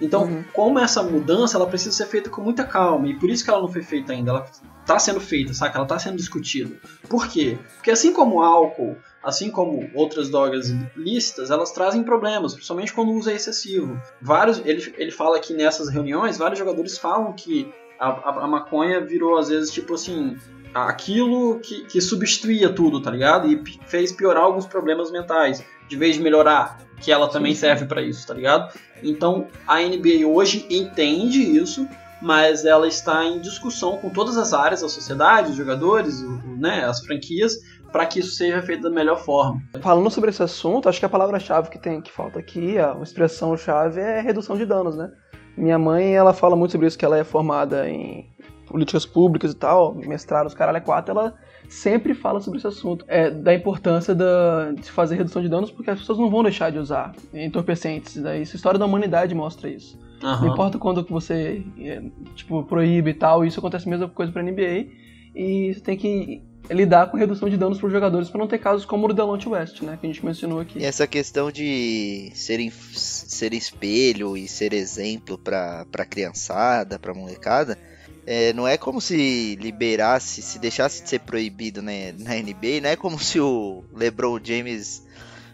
Então, 0.00 0.22
Uhum. 0.24 0.44
como 0.54 0.78
essa 0.78 1.02
mudança, 1.02 1.58
ela 1.58 1.66
precisa 1.66 1.94
ser 1.94 2.06
feita 2.06 2.30
com 2.30 2.40
muita 2.40 2.64
calma. 2.64 3.06
E 3.06 3.18
por 3.18 3.28
isso 3.28 3.44
que 3.44 3.50
ela 3.50 3.60
não 3.60 3.68
foi 3.68 3.82
feita 3.82 4.12
ainda. 4.14 4.30
Ela 4.30 4.46
está 4.80 4.98
sendo 4.98 5.20
feita, 5.20 5.52
saca? 5.52 5.76
Ela 5.76 5.84
está 5.84 5.98
sendo 5.98 6.16
discutida. 6.16 6.74
Por 7.06 7.28
quê? 7.28 7.58
Porque 7.76 7.90
assim 7.90 8.12
como 8.14 8.36
o 8.36 8.42
álcool, 8.42 8.96
assim 9.22 9.50
como 9.50 9.90
outras 9.94 10.30
drogas 10.30 10.70
ilícitas, 10.96 11.50
elas 11.50 11.70
trazem 11.70 12.02
problemas, 12.02 12.54
principalmente 12.54 12.94
quando 12.94 13.10
o 13.10 13.14
uso 13.18 13.28
é 13.28 13.34
excessivo. 13.34 14.00
Vários, 14.22 14.62
ele, 14.64 14.94
ele 14.96 15.10
fala 15.10 15.38
que 15.38 15.52
nessas 15.52 15.90
reuniões, 15.90 16.38
vários 16.38 16.58
jogadores 16.58 16.96
falam 16.96 17.34
que 17.34 17.70
a, 17.98 18.08
a, 18.08 18.44
a 18.44 18.46
maconha 18.48 19.04
virou, 19.04 19.36
às 19.36 19.48
vezes, 19.50 19.70
tipo 19.70 19.94
assim, 19.94 20.34
aquilo 20.74 21.58
que, 21.60 21.84
que 21.84 22.00
substituía 22.00 22.72
tudo, 22.72 23.02
tá 23.02 23.10
ligado? 23.10 23.46
E 23.48 23.62
fez 23.86 24.12
piorar 24.12 24.44
alguns 24.44 24.66
problemas 24.66 25.10
mentais, 25.10 25.62
de 25.90 25.96
vez 25.96 26.14
de 26.16 26.22
melhorar, 26.22 26.78
que 27.00 27.10
ela 27.10 27.28
também 27.28 27.54
serve 27.54 27.84
pra 27.84 28.00
isso, 28.00 28.26
tá 28.26 28.32
ligado? 28.32 28.72
Então 29.02 29.48
a 29.66 29.80
NBA 29.82 30.24
hoje 30.26 30.66
entende 30.70 31.40
isso, 31.42 31.86
mas 32.22 32.64
ela 32.64 32.86
está 32.86 33.24
em 33.24 33.40
discussão 33.40 33.96
com 33.98 34.08
todas 34.08 34.36
as 34.38 34.52
áreas 34.52 34.82
da 34.82 34.88
sociedade, 34.88 35.50
os 35.50 35.56
jogadores, 35.56 36.20
o- 36.22 36.56
né, 36.56 36.84
as 36.84 37.00
franquias, 37.04 37.54
para 37.90 38.06
que 38.06 38.20
isso 38.20 38.30
seja 38.36 38.62
feito 38.62 38.82
da 38.84 38.90
melhor 38.90 39.18
forma. 39.24 39.60
Falando 39.80 40.08
sobre 40.10 40.30
esse 40.30 40.42
assunto, 40.42 40.88
acho 40.88 41.00
que 41.00 41.06
a 41.06 41.08
palavra-chave 41.08 41.70
que 41.70 41.78
tem 41.78 42.00
que 42.00 42.12
falta 42.12 42.38
aqui, 42.38 42.78
a 42.78 42.96
expressão-chave 43.02 44.00
é 44.00 44.20
redução 44.20 44.56
de 44.56 44.64
danos, 44.64 44.96
né? 44.96 45.10
Minha 45.56 45.78
mãe, 45.78 46.14
ela 46.14 46.32
fala 46.32 46.54
muito 46.54 46.70
sobre 46.72 46.86
isso, 46.86 46.96
que 46.96 47.04
ela 47.04 47.18
é 47.18 47.24
formada 47.24 47.88
em 47.88 48.30
políticas 48.66 49.04
públicas 49.04 49.50
e 49.50 49.56
tal, 49.56 49.94
mestrado, 49.96 50.46
os 50.46 50.54
caralho 50.54 50.76
é 50.76 50.80
quatro, 50.80 51.10
ela 51.10 51.34
sempre 51.70 52.14
fala 52.14 52.40
sobre 52.40 52.58
esse 52.58 52.66
assunto, 52.66 53.04
é, 53.06 53.30
da 53.30 53.54
importância 53.54 54.12
da, 54.12 54.72
de 54.72 54.90
fazer 54.90 55.14
redução 55.14 55.40
de 55.40 55.48
danos, 55.48 55.70
porque 55.70 55.88
as 55.88 56.00
pessoas 56.00 56.18
não 56.18 56.28
vão 56.28 56.42
deixar 56.42 56.70
de 56.70 56.78
usar 56.78 57.14
entorpecentes, 57.32 58.16
né? 58.16 58.42
Isso, 58.42 58.54
a 58.54 58.56
história 58.56 58.78
da 58.78 58.84
humanidade 58.84 59.34
mostra 59.34 59.70
isso. 59.70 59.96
Não 60.20 60.32
Aham. 60.32 60.48
importa 60.48 60.78
quando 60.78 61.06
você, 61.08 61.64
é, 61.78 62.02
tipo, 62.34 62.64
proíbe 62.64 63.10
e 63.10 63.14
tal, 63.14 63.44
isso 63.44 63.60
acontece 63.60 63.86
a 63.86 63.90
mesma 63.90 64.08
coisa 64.08 64.32
pra 64.32 64.42
NBA, 64.42 64.86
e 65.34 65.72
você 65.72 65.80
tem 65.80 65.96
que 65.96 66.42
lidar 66.68 67.08
com 67.08 67.16
redução 67.16 67.48
de 67.48 67.56
danos 67.56 67.78
pros 67.78 67.92
jogadores 67.92 68.28
pra 68.28 68.38
não 68.38 68.48
ter 68.48 68.58
casos 68.58 68.84
como 68.84 69.04
o 69.04 69.08
do 69.08 69.14
Delonte 69.14 69.48
West, 69.48 69.80
né, 69.82 69.96
que 69.98 70.06
a 70.06 70.08
gente 70.08 70.24
mencionou 70.24 70.60
aqui. 70.60 70.80
E 70.80 70.84
essa 70.84 71.06
questão 71.06 71.52
de 71.52 72.30
ser, 72.34 72.60
ser 72.70 73.54
espelho 73.54 74.36
e 74.36 74.48
ser 74.48 74.72
exemplo 74.72 75.38
pra 75.38 75.86
criançada, 76.08 76.98
pra 76.98 77.14
molecada, 77.14 77.78
é, 78.26 78.52
não 78.52 78.66
é 78.66 78.76
como 78.76 79.00
se 79.00 79.56
liberasse, 79.60 80.42
se 80.42 80.58
deixasse 80.58 81.02
de 81.02 81.08
ser 81.08 81.20
proibido 81.20 81.80
né, 81.82 82.12
na 82.18 82.34
NBA, 82.34 82.80
não 82.82 82.90
é 82.90 82.96
como 82.96 83.18
se 83.18 83.40
o 83.40 83.84
LeBron 83.94 84.38
James 84.42 85.02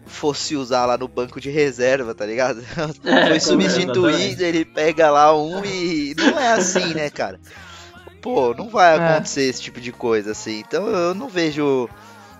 fosse 0.05 0.55
usar 0.55 0.85
lá 0.85 0.97
no 0.97 1.07
banco 1.07 1.39
de 1.41 1.49
reserva, 1.49 2.15
tá 2.15 2.25
ligado? 2.25 2.61
É, 3.03 3.27
Foi 3.27 3.39
substituído, 3.39 4.41
ele 4.43 4.63
pega 4.65 5.09
lá 5.11 5.35
um 5.35 5.63
e. 5.65 6.13
Não 6.17 6.39
é 6.39 6.53
assim, 6.53 6.93
né, 6.93 7.09
cara? 7.09 7.39
Pô, 8.21 8.53
não 8.53 8.69
vai 8.69 8.97
É. 8.97 9.09
acontecer 9.09 9.43
esse 9.43 9.61
tipo 9.61 9.79
de 9.81 9.91
coisa 9.91 10.31
assim. 10.31 10.59
Então 10.59 10.87
eu 10.87 11.13
não 11.13 11.27
vejo 11.27 11.89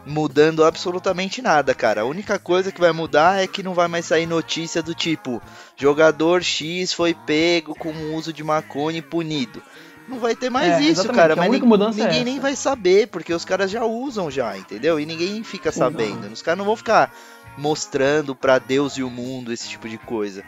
mudando 0.05 0.63
absolutamente 0.63 1.41
nada, 1.41 1.73
cara. 1.75 2.01
A 2.01 2.05
única 2.05 2.39
coisa 2.39 2.71
que 2.71 2.79
vai 2.79 2.91
mudar 2.93 3.41
é 3.43 3.47
que 3.47 3.61
não 3.61 3.73
vai 3.73 3.87
mais 3.89 4.05
sair 4.05 4.25
notícia 4.25 4.81
do 4.81 4.95
tipo: 4.95 5.41
jogador 5.75 6.41
X 6.43 6.93
foi 6.93 7.13
pego 7.13 7.75
com 7.75 7.89
o 7.91 8.15
uso 8.15 8.31
de 8.31 8.43
maconha 8.43 8.99
e 8.99 9.01
punido. 9.01 9.61
Não 10.07 10.19
vai 10.19 10.35
ter 10.35 10.49
mais 10.49 10.73
É, 10.73 10.81
isso, 10.81 11.07
cara. 11.09 11.33
a 11.33 11.35
Mas 11.35 11.47
é 11.47 12.03
ninguém 12.05 12.07
essa. 12.07 12.23
nem 12.23 12.39
vai 12.39 12.55
saber, 12.55 13.07
porque 13.07 13.33
os 13.33 13.43
caras 13.43 13.69
já 13.69 13.83
usam 13.83 14.31
já, 14.31 14.57
entendeu? 14.57 14.99
E 14.99 15.05
ninguém 15.05 15.43
fica 15.43 15.71
sabendo. 15.71 16.31
Os 16.31 16.41
caras 16.41 16.57
não 16.57 16.65
vão 16.65 16.75
ficar 16.77 17.13
mostrando 17.57 18.33
pra 18.35 18.57
Deus 18.59 18.93
e 18.97 19.03
o 19.03 19.09
mundo 19.09 19.51
esse 19.51 19.67
tipo 19.67 19.89
de 19.89 19.97
coisa. 19.97 20.43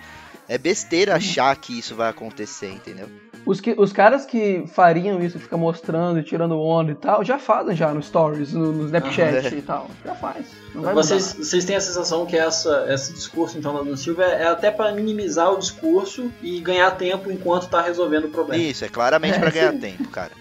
É 0.47 0.57
besteira 0.57 1.15
achar 1.15 1.55
que 1.57 1.77
isso 1.77 1.93
vai 1.95 2.09
acontecer, 2.09 2.71
entendeu? 2.71 3.09
Os, 3.45 3.59
que, 3.61 3.73
os 3.77 3.91
caras 3.93 4.25
que 4.25 4.63
fariam 4.67 5.21
isso, 5.21 5.39
fica 5.39 5.57
mostrando 5.57 6.19
e 6.19 6.23
tirando 6.23 6.59
onda 6.59 6.91
e 6.91 6.95
tal, 6.95 7.23
já 7.23 7.39
fazem 7.39 7.75
já 7.75 7.93
no 7.93 8.01
Stories, 8.01 8.53
no, 8.53 8.71
no 8.71 8.85
Snapchat 8.85 9.47
Ah, 9.47 9.49
é. 9.49 9.57
e 9.57 9.61
tal. 9.61 9.89
Já 10.05 10.15
faz. 10.15 10.45
Vocês, 10.93 11.33
vocês 11.33 11.65
têm 11.65 11.75
a 11.75 11.81
sensação 11.81 12.25
que 12.25 12.37
essa, 12.37 12.85
esse 12.89 13.13
discurso 13.13 13.57
então 13.57 13.73
da 13.73 13.81
Dan 13.81 13.95
Silva 13.95 14.23
é, 14.23 14.43
é 14.43 14.47
até 14.47 14.69
para 14.69 14.91
minimizar 14.91 15.51
o 15.51 15.57
discurso 15.57 16.31
e 16.43 16.59
ganhar 16.59 16.91
tempo 16.91 17.31
enquanto 17.31 17.67
tá 17.67 17.81
resolvendo 17.81 18.25
o 18.25 18.29
problema. 18.29 18.61
Isso, 18.61 18.85
é 18.85 18.89
claramente 18.89 19.35
É, 19.37 19.39
pra 19.39 19.49
ganhar 19.49 19.73
tempo, 19.73 20.07
cara. 20.09 20.31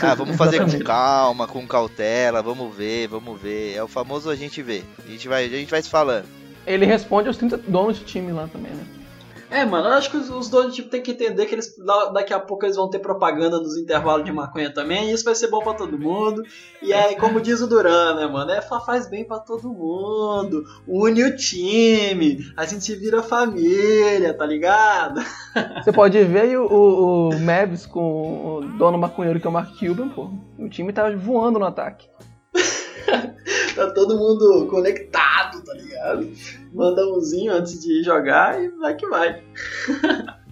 Ah, 0.00 0.14
vamos 0.14 0.36
fazer 0.36 0.64
com 0.64 0.78
calma, 0.82 1.46
com 1.46 1.66
cautela, 1.66 2.42
vamos 2.42 2.74
ver, 2.74 3.06
vamos 3.08 3.38
ver. 3.38 3.74
É 3.74 3.82
o 3.82 3.88
famoso 3.88 4.30
a 4.30 4.34
gente 4.36 4.62
vê. 4.62 4.82
A 5.06 5.10
gente 5.10 5.28
vai, 5.28 5.44
a 5.44 5.48
gente 5.48 5.70
vai 5.70 5.82
se 5.82 5.90
falando. 5.90 6.24
Ele 6.66 6.86
responde 6.86 7.28
aos 7.28 7.36
30 7.36 7.58
donos 7.58 7.98
de 7.98 8.04
time 8.06 8.32
lá 8.32 8.48
também, 8.50 8.72
né? 8.72 8.84
É, 9.50 9.64
mano, 9.64 9.88
eu 9.88 9.92
acho 9.92 10.10
que 10.10 10.16
os, 10.16 10.28
os 10.30 10.48
donos 10.48 10.74
tipo, 10.74 10.88
tem 10.88 11.00
que 11.02 11.12
entender 11.12 11.46
que 11.46 11.54
eles 11.54 11.76
da- 11.78 12.06
daqui 12.10 12.32
a 12.34 12.40
pouco 12.40 12.64
eles 12.64 12.74
vão 12.76 12.90
ter 12.90 12.98
propaganda 12.98 13.58
nos 13.60 13.76
intervalos 13.76 14.24
de 14.24 14.32
maconha 14.32 14.72
também, 14.72 15.10
e 15.10 15.12
isso 15.12 15.24
vai 15.24 15.34
ser 15.34 15.48
bom 15.48 15.60
pra 15.60 15.74
todo 15.74 15.98
mundo. 15.98 16.42
E 16.82 16.92
aí, 16.92 17.14
como 17.16 17.40
diz 17.40 17.60
o 17.60 17.66
Duran, 17.68 18.14
né, 18.16 18.26
mano? 18.26 18.50
É, 18.50 18.60
fa- 18.60 18.80
faz 18.80 19.08
bem 19.08 19.24
pra 19.24 19.38
todo 19.38 19.68
mundo. 19.72 20.64
Une 20.88 21.22
o 21.24 21.36
time, 21.36 22.38
a 22.56 22.64
gente 22.66 22.94
vira 22.96 23.22
família, 23.22 24.34
tá 24.34 24.44
ligado? 24.44 25.20
Você 25.84 25.92
pode 25.92 26.22
ver 26.24 26.58
o, 26.58 26.66
o, 26.66 27.28
o 27.30 27.40
Mavs 27.40 27.86
com 27.86 28.58
o 28.58 28.60
dono 28.78 28.98
maconheiro 28.98 29.38
que 29.38 29.46
é 29.46 29.50
o 29.50 29.52
Mark 29.52 29.78
Cuban, 29.78 30.08
pô. 30.08 30.30
O 30.58 30.68
time 30.68 30.92
tá 30.92 31.08
voando 31.10 31.58
no 31.58 31.66
ataque. 31.66 32.08
Tá 33.74 33.90
todo 33.92 34.16
mundo 34.16 34.68
conectado, 34.70 35.33
tá 35.64 35.74
ligado? 35.74 36.30
Manda 36.72 37.06
umzinho 37.06 37.52
antes 37.52 37.80
de 37.80 38.00
ir 38.00 38.04
jogar 38.04 38.62
e 38.62 38.68
vai 38.68 38.94
que 38.94 39.06
vai. 39.08 39.42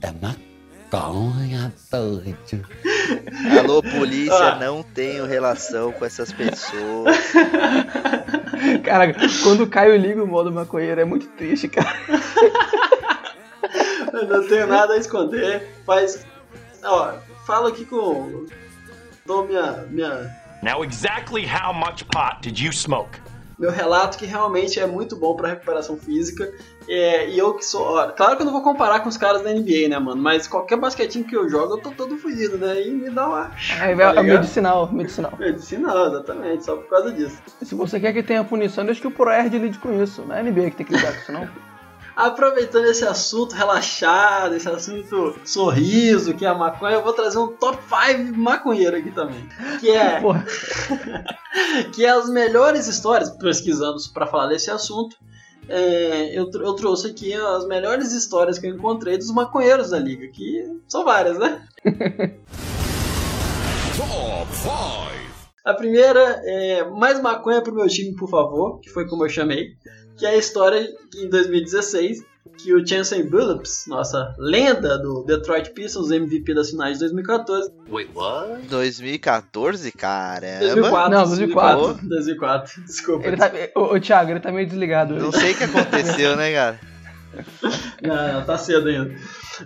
É 0.01 0.11
maconha 0.91 1.73
doido. 1.91 2.67
Alô, 3.59 3.83
polícia, 3.83 4.53
Ah. 4.53 4.59
não 4.59 4.83
tenho 4.83 5.27
relação 5.27 5.93
com 5.93 6.05
essas 6.05 6.33
pessoas. 6.33 7.17
Cara, 8.85 9.13
quando 9.43 9.65
o 9.65 9.67
Caio 9.67 9.97
liga 9.97 10.23
o 10.23 10.27
modo 10.27 10.53
maconheiro 10.53 11.01
é 11.01 11.05
muito 11.05 11.27
triste, 11.29 11.69
cara. 11.69 11.97
Eu 14.13 14.27
não 14.29 14.47
tenho 14.47 14.67
nada 14.67 14.95
a 14.95 14.99
esconder, 14.99 15.69
mas. 15.87 16.25
Ó, 16.85 17.15
falo 17.47 17.69
aqui 17.69 17.85
com. 17.85 18.47
Dou 19.25 19.47
minha, 19.47 19.85
minha, 19.89 20.31
Now, 20.63 20.85
exactly 20.85 21.45
how 21.45 21.73
much 21.73 22.05
pot 22.13 22.41
did 22.43 22.59
you 22.59 22.73
smoke? 22.73 23.19
Meu 23.63 23.71
relato 23.71 24.19
que 24.19 24.27
realmente 24.27 24.81
é 24.81 24.87
muito 24.89 25.15
bom 25.15 25.37
pra 25.37 25.51
recuperação 25.51 25.97
física. 25.97 26.53
É, 26.89 27.29
e 27.31 27.39
eu 27.39 27.55
que 27.55 27.65
sou. 27.65 27.81
ó, 27.81 28.09
claro 28.09 28.35
que 28.35 28.43
eu 28.43 28.47
não 28.47 28.53
vou 28.53 28.61
comparar 28.63 28.99
com 29.01 29.09
os 29.09 29.17
caras 29.17 29.41
da 29.41 29.55
NBA, 29.55 29.89
né, 29.89 30.01
mano? 30.01 30.21
Mas 30.21 30.49
qualquer 30.49 30.77
basquetinho 30.77 31.25
que 31.25 31.37
eu 31.37 31.49
jogo, 31.49 31.75
eu 31.75 31.79
tô 31.81 31.93
todo 31.93 32.17
fudido, 32.17 32.59
né? 32.59 32.83
E 32.83 32.91
me 32.91 33.09
dá 33.09 33.29
uma. 33.29 33.53
Aí 33.81 33.97
Tá 33.97 34.13
ligado? 34.15 34.25
medicinal, 34.25 34.93
medicinal. 34.93 35.33
Medicinal, 35.39 36.09
exatamente, 36.09 36.65
só 36.65 36.75
por 36.75 36.89
causa 36.89 37.13
disso. 37.13 37.41
Se 37.63 37.77
você 37.77 38.01
quer 38.01 38.13
que 38.13 38.25
tenha 38.25 38.43
punição, 38.43 38.85
deixa 38.85 39.01
que 39.01 39.07
o 39.07 39.13
ProErd 39.13 39.57
lide 39.57 39.79
com 39.79 40.03
isso. 40.03 40.23
Não 40.23 40.35
é 40.35 40.41
a 40.41 40.43
NBA 40.43 40.71
que 40.71 40.77
tem 40.79 40.87
que 40.87 40.95
lidar 40.95 41.13
com 41.13 41.19
isso, 41.21 41.33
não. 41.33 41.49
Aproveitando 42.15 42.85
esse 42.87 43.05
assunto 43.05 43.55
relaxado, 43.55 44.55
esse 44.55 44.69
assunto 44.69 45.35
sorriso, 45.45 46.35
que 46.35 46.45
é 46.45 46.49
a 46.49 46.55
maconha, 46.55 46.97
eu 46.97 47.03
vou 47.03 47.13
trazer 47.13 47.39
um 47.39 47.49
top 47.49 47.79
5 47.83 48.39
maconheiro 48.39 48.97
aqui 48.97 49.11
também. 49.11 49.49
Que 49.81 49.91
é. 49.91 50.21
Que 51.93 52.05
é 52.05 52.11
as 52.11 52.29
melhores 52.31 52.87
histórias, 52.87 53.31
pesquisando 53.31 53.99
para 54.13 54.27
falar 54.27 54.49
desse 54.49 54.71
assunto, 54.71 55.17
é, 55.69 56.37
eu, 56.37 56.51
eu 56.53 56.75
trouxe 56.75 57.09
aqui 57.09 57.33
as 57.33 57.67
melhores 57.67 58.13
histórias 58.13 58.59
que 58.59 58.67
eu 58.67 58.75
encontrei 58.75 59.17
dos 59.17 59.33
maconheiros 59.33 59.91
da 59.91 59.99
liga, 59.99 60.27
que 60.29 60.65
são 60.89 61.05
várias, 61.05 61.39
né? 61.39 61.67
Top 63.97 64.55
5. 64.55 64.73
A 65.65 65.75
primeira 65.75 66.43
é 66.45 66.85
mais 66.91 67.21
maconha 67.23 67.63
pro 67.63 67.75
meu 67.75 67.87
time, 67.87 68.17
por 68.17 68.29
favor, 68.29 68.81
que 68.81 68.91
foi 68.91 69.07
como 69.07 69.25
eu 69.25 69.29
chamei, 69.29 69.77
que 70.23 70.27
é 70.27 70.31
a 70.31 70.37
história 70.37 70.89
que 71.11 71.25
em 71.25 71.29
2016 71.29 72.25
que 72.57 72.73
o 72.73 72.87
Chancellor 72.87 73.29
Billups, 73.29 73.87
nossa 73.89 74.33
lenda 74.39 74.97
do 74.97 75.25
Detroit 75.25 75.71
Pistons, 75.71 76.13
MVP 76.13 76.55
das 76.55 76.71
finais 76.71 76.99
de 76.99 77.07
2014, 77.07 77.73
Wait, 77.91 78.09
what? 78.15 78.63
2014, 78.69 79.91
caramba. 79.91 80.61
2004, 80.61 81.11
Não, 81.11 81.25
2004. 81.27 82.09
2004, 82.09 82.83
desculpa. 82.87 83.27
Ele 83.27 83.37
tá, 83.37 83.51
ô, 83.75 83.95
ô, 83.97 84.01
Thiago, 84.01 84.31
ele 84.31 84.39
tá 84.39 84.53
meio 84.53 84.69
desligado. 84.69 85.17
Não 85.17 85.33
sei 85.33 85.55
o 85.55 85.57
que 85.57 85.65
aconteceu, 85.65 86.37
né, 86.37 86.53
cara? 86.53 86.81
Não, 88.03 88.33
não, 88.35 88.45
tá 88.45 88.59
cedo 88.59 88.89
ainda. 88.89 89.15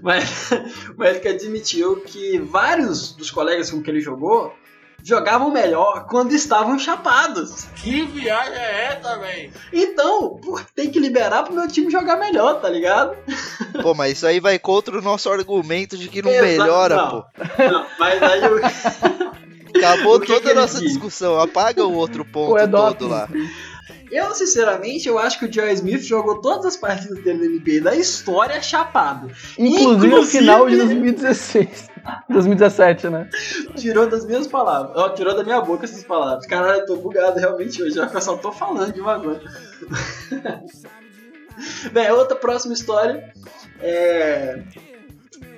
Mas 0.00 0.50
o 0.96 1.02
Eric 1.02 1.26
admitiu 1.26 1.96
que 1.96 2.38
vários 2.38 3.12
dos 3.12 3.30
colegas 3.30 3.70
com 3.70 3.82
que 3.82 3.90
ele 3.90 4.00
jogou 4.00 4.54
jogavam 5.02 5.50
melhor 5.50 6.06
quando 6.08 6.32
estavam 6.32 6.78
chapados. 6.78 7.64
Que 7.76 8.02
viagem 8.06 8.54
é 8.56 8.84
essa, 8.98 9.18
velho? 9.18 9.52
Então, 9.72 10.40
tem 10.74 10.90
que 10.90 10.98
liberar 10.98 11.44
pro 11.44 11.54
meu 11.54 11.68
time 11.68 11.90
jogar 11.90 12.16
melhor, 12.16 12.60
tá 12.60 12.68
ligado? 12.68 13.16
Pô, 13.82 13.94
mas 13.94 14.12
isso 14.12 14.26
aí 14.26 14.40
vai 14.40 14.58
contra 14.58 14.98
o 14.98 15.02
nosso 15.02 15.30
argumento 15.30 15.96
de 15.96 16.08
que 16.08 16.22
não 16.22 16.30
Exato, 16.30 16.46
melhora, 16.46 16.96
não. 16.96 17.10
pô. 17.10 17.24
Não, 17.70 17.86
mas 17.98 18.22
aí 18.22 18.44
eu... 18.44 18.60
Acabou 19.76 20.16
O 20.16 20.20
que 20.20 20.26
toda 20.28 20.40
que 20.40 20.50
a 20.50 20.54
nossa 20.54 20.80
diz? 20.80 20.92
discussão. 20.92 21.38
Apaga 21.38 21.84
o 21.84 21.92
outro 21.94 22.24
ponto 22.24 22.50
Pô, 22.52 22.58
é 22.58 22.66
todo 22.66 23.06
lá. 23.08 23.28
Eu, 24.10 24.34
sinceramente, 24.34 25.06
eu 25.08 25.18
acho 25.18 25.38
que 25.38 25.44
o 25.46 25.52
Joe 25.52 25.70
Smith 25.74 26.00
jogou 26.02 26.40
todas 26.40 26.64
as 26.66 26.76
partidas 26.76 27.22
dele 27.22 27.46
na 27.48 27.54
NBA 27.56 27.82
da 27.82 27.94
história 27.94 28.62
chapado. 28.62 29.30
Inclusive, 29.58 30.06
o 30.06 30.06
Inclusive- 30.06 30.38
final 30.38 30.68
de 30.68 30.76
2016. 30.76 31.88
2017, 32.28 33.08
né? 33.08 33.28
Tirou 33.76 34.08
das 34.08 34.24
minhas 34.24 34.46
palavras. 34.46 34.96
Ó, 34.96 35.08
tirou 35.10 35.34
da 35.34 35.44
minha 35.44 35.60
boca 35.60 35.84
essas 35.84 36.04
palavras. 36.04 36.46
Caralho, 36.46 36.80
eu 36.80 36.86
tô 36.86 36.96
bugado 36.96 37.38
realmente 37.38 37.82
hoje. 37.82 37.98
Eu 37.98 38.20
só 38.20 38.36
tô 38.36 38.52
falando 38.52 38.92
de 38.92 39.00
uma. 39.00 39.20
Bem, 41.92 42.10
outra 42.10 42.36
próxima 42.36 42.74
história 42.74 43.32
é. 43.80 44.62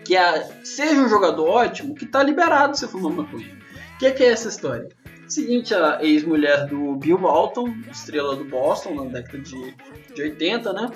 Que 0.04 0.16
é. 0.16 0.48
Seja 0.64 1.00
um 1.00 1.08
jogador 1.08 1.48
ótimo 1.48 1.94
que 1.94 2.06
tá 2.06 2.22
liberado 2.22 2.76
se 2.76 2.86
fumar 2.86 3.12
maconha. 3.12 3.58
O 3.94 3.98
que, 3.98 4.10
que 4.12 4.22
é 4.22 4.30
essa 4.30 4.48
história? 4.48 4.88
Seguinte, 5.28 5.74
a 5.74 5.98
ex-mulher 6.02 6.66
do 6.66 6.96
Bill 6.96 7.18
Walton, 7.18 7.74
estrela 7.90 8.34
do 8.34 8.44
Boston 8.44 8.94
na 8.94 9.04
década 9.04 9.38
de, 9.38 9.74
de 10.14 10.22
80, 10.22 10.72
né? 10.72 10.90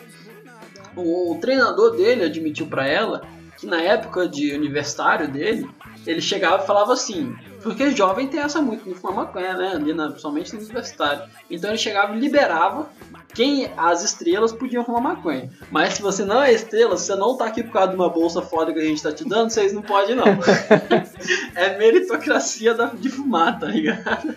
O, 0.96 1.36
treinador 1.40 1.96
dele 1.96 2.24
admitiu 2.24 2.66
pra 2.66 2.86
ela 2.86 3.22
que 3.62 3.66
na 3.68 3.80
época 3.80 4.26
de 4.28 4.52
universitário 4.52 5.28
dele, 5.28 5.70
ele 6.04 6.20
chegava 6.20 6.64
e 6.64 6.66
falava 6.66 6.92
assim, 6.92 7.32
porque 7.62 7.92
jovem 7.92 8.26
tem 8.26 8.40
essa 8.40 8.60
muito 8.60 8.82
de 8.82 8.92
fumar 8.92 9.24
maconha, 9.26 9.56
né? 9.56 9.68
Ali 9.76 9.94
na, 9.94 10.08
principalmente 10.08 10.52
no 10.52 10.58
universitário. 10.58 11.22
Então 11.48 11.70
ele 11.70 11.78
chegava 11.78 12.12
e 12.12 12.18
liberava 12.18 12.90
quem 13.32 13.70
as 13.76 14.02
estrelas 14.02 14.52
podiam 14.52 14.84
fumar 14.84 15.00
maconha. 15.00 15.48
Mas 15.70 15.94
se 15.94 16.02
você 16.02 16.24
não 16.24 16.42
é 16.42 16.52
estrela, 16.52 16.96
se 16.96 17.06
você 17.06 17.14
não 17.14 17.36
tá 17.36 17.44
aqui 17.46 17.62
por 17.62 17.72
causa 17.72 17.90
de 17.90 17.94
uma 17.94 18.10
bolsa 18.10 18.42
foda 18.42 18.72
que 18.72 18.80
a 18.80 18.84
gente 18.84 19.00
tá 19.00 19.12
te 19.12 19.24
dando, 19.24 19.50
vocês 19.50 19.72
não 19.72 19.80
podem 19.80 20.16
não. 20.16 20.24
é 21.54 21.78
meritocracia 21.78 22.74
da- 22.74 22.86
de 22.86 23.08
fumar, 23.08 23.60
tá 23.60 23.66
ligado? 23.66 24.34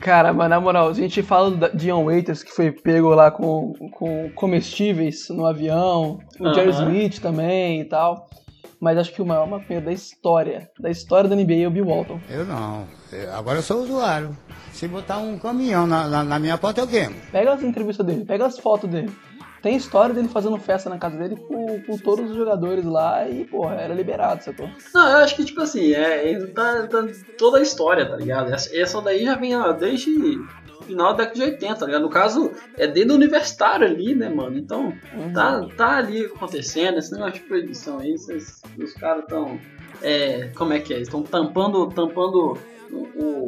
Cara, 0.00 0.32
mas 0.32 0.50
na 0.50 0.60
moral, 0.60 0.88
a 0.88 0.92
gente 0.92 1.22
fala 1.22 1.50
da 1.50 1.68
Dion 1.68 2.04
Waiters, 2.04 2.42
que 2.42 2.50
foi 2.52 2.70
pego 2.70 3.08
lá 3.10 3.30
com, 3.30 3.72
com 3.92 4.30
comestíveis 4.34 5.28
no 5.30 5.46
avião, 5.46 6.20
o 6.38 6.52
Jerry 6.52 6.70
Aham. 6.70 6.82
Smith 6.84 7.20
também 7.20 7.80
e 7.80 7.84
tal. 7.84 8.28
Mas 8.80 8.96
acho 8.96 9.12
que 9.12 9.20
o 9.20 9.26
maior 9.26 9.46
maconheiro 9.48 9.86
da 9.86 9.92
história, 9.92 10.70
da 10.78 10.88
história 10.88 11.28
da 11.28 11.34
NBA 11.34 11.54
é 11.54 11.66
o 11.66 11.70
Bill 11.70 11.86
Walton. 11.86 12.20
Eu 12.30 12.44
não. 12.44 12.86
Agora 13.34 13.58
eu 13.58 13.62
sou 13.62 13.82
usuário. 13.82 14.36
Se 14.72 14.86
botar 14.86 15.18
um 15.18 15.36
caminhão 15.36 15.84
na, 15.86 16.06
na, 16.06 16.22
na 16.22 16.38
minha 16.38 16.56
porta, 16.56 16.82
eu 16.82 16.86
queimo. 16.86 17.16
Pega 17.32 17.54
as 17.54 17.62
entrevistas 17.62 18.06
dele, 18.06 18.24
pega 18.24 18.46
as 18.46 18.56
fotos 18.58 18.88
dele. 18.88 19.10
Tem 19.62 19.76
história 19.76 20.14
dele 20.14 20.28
fazendo 20.28 20.56
festa 20.58 20.88
na 20.88 20.98
casa 20.98 21.16
dele 21.18 21.36
com, 21.36 21.80
com 21.82 21.98
todos 21.98 22.30
os 22.30 22.36
jogadores 22.36 22.84
lá 22.84 23.28
e, 23.28 23.44
porra, 23.44 23.74
era 23.76 23.92
liberado, 23.94 24.42
sacou? 24.44 24.68
Não, 24.94 25.08
eu 25.10 25.16
acho 25.18 25.34
que, 25.34 25.44
tipo 25.44 25.60
assim, 25.60 25.92
é, 25.92 26.46
tá, 26.54 26.86
tá 26.86 27.06
toda 27.36 27.58
a 27.58 27.62
história, 27.62 28.08
tá 28.08 28.16
ligado? 28.16 28.52
Essa, 28.54 28.76
essa 28.76 29.00
daí 29.02 29.24
já 29.24 29.34
vem 29.34 29.56
ó, 29.56 29.72
desde 29.72 30.14
final 30.86 31.08
da 31.14 31.24
década 31.24 31.34
de 31.34 31.42
80, 31.42 31.74
tá 31.74 31.86
ligado? 31.86 32.02
No 32.02 32.08
caso, 32.08 32.50
é 32.76 32.86
desde 32.86 33.12
o 33.12 33.16
universitário 33.16 33.86
ali, 33.86 34.14
né, 34.14 34.28
mano? 34.28 34.56
Então, 34.56 34.92
tá, 35.34 35.60
tá 35.76 35.96
ali 35.98 36.24
acontecendo, 36.24 36.98
esse 36.98 37.12
negócio 37.12 37.34
de 37.34 37.40
proibição 37.40 37.98
aí, 37.98 38.12
esses- 38.12 38.62
os 38.78 38.92
caras 38.94 39.24
tão. 39.26 39.58
É, 40.00 40.50
como 40.56 40.72
é 40.72 40.78
que 40.78 40.94
é? 40.94 41.00
Estão 41.00 41.22
tampando, 41.22 41.88
tampando 41.88 42.56
o, 42.90 42.96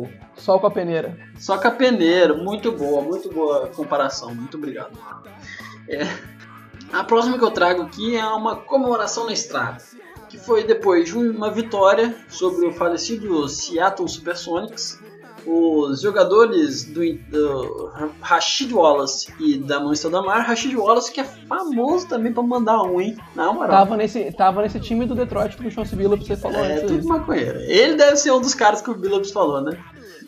o- 0.03 0.09
Só 0.37 0.59
com 0.59 0.67
a 0.67 0.71
peneira. 0.71 1.17
Só 1.39 1.57
com 1.57 1.69
a 1.69 1.71
peneira. 1.71 2.35
Muito 2.35 2.73
boa, 2.73 3.01
muito 3.01 3.31
boa 3.33 3.69
comparação. 3.69 4.35
Muito 4.35 4.57
obrigado. 4.59 4.91
É, 5.91 6.07
a 6.93 7.03
próxima 7.05 7.37
que 7.37 7.45
eu 7.45 7.51
trago 7.51 7.83
aqui 7.83 8.17
é 8.17 8.25
uma 8.25 8.57
comemoração 8.57 9.27
na 9.27 9.33
estrada. 9.33 9.79
Que 10.29 10.39
foi 10.39 10.63
depois 10.63 11.07
de 11.07 11.19
uma 11.19 11.51
vitória 11.51 12.15
sobre 12.29 12.67
o 12.67 12.73
falecido 12.73 13.49
Seattle 13.49 14.09
Supersonics. 14.09 15.01
Os 15.45 16.03
jogadores 16.03 16.85
do, 16.85 17.01
do 17.31 17.91
Rashid 18.21 18.73
Wallace 18.75 19.33
e 19.41 19.57
da 19.57 19.81
Mão 19.81 19.93
Mar, 20.25 20.43
Rashid 20.43 20.77
Wallace 20.77 21.11
que 21.11 21.21
é 21.21 21.25
famoso 21.25 22.07
também 22.07 22.31
pra 22.31 22.43
mandar 22.43 22.83
um, 22.83 23.01
hein? 23.01 23.17
Na 23.35 23.51
moral. 23.51 23.71
Tava 23.71 23.97
nesse, 23.97 24.31
tava 24.33 24.63
nesse 24.63 24.79
time 24.79 25.07
do 25.07 25.15
Detroit 25.15 25.57
que 25.57 25.67
o 25.67 25.71
Chance 25.71 25.97
Billups 25.97 26.27
você 26.27 26.37
falou 26.37 26.59
É, 26.59 26.81
tudo 26.81 27.09
maconheiro. 27.09 27.59
Ele 27.61 27.95
deve 27.95 28.17
ser 28.17 28.31
um 28.33 28.41
dos 28.41 28.55
caras 28.55 28.83
que 28.83 28.91
o 28.91 28.95
Billups 28.95 29.31
falou, 29.31 29.63
né? 29.63 29.79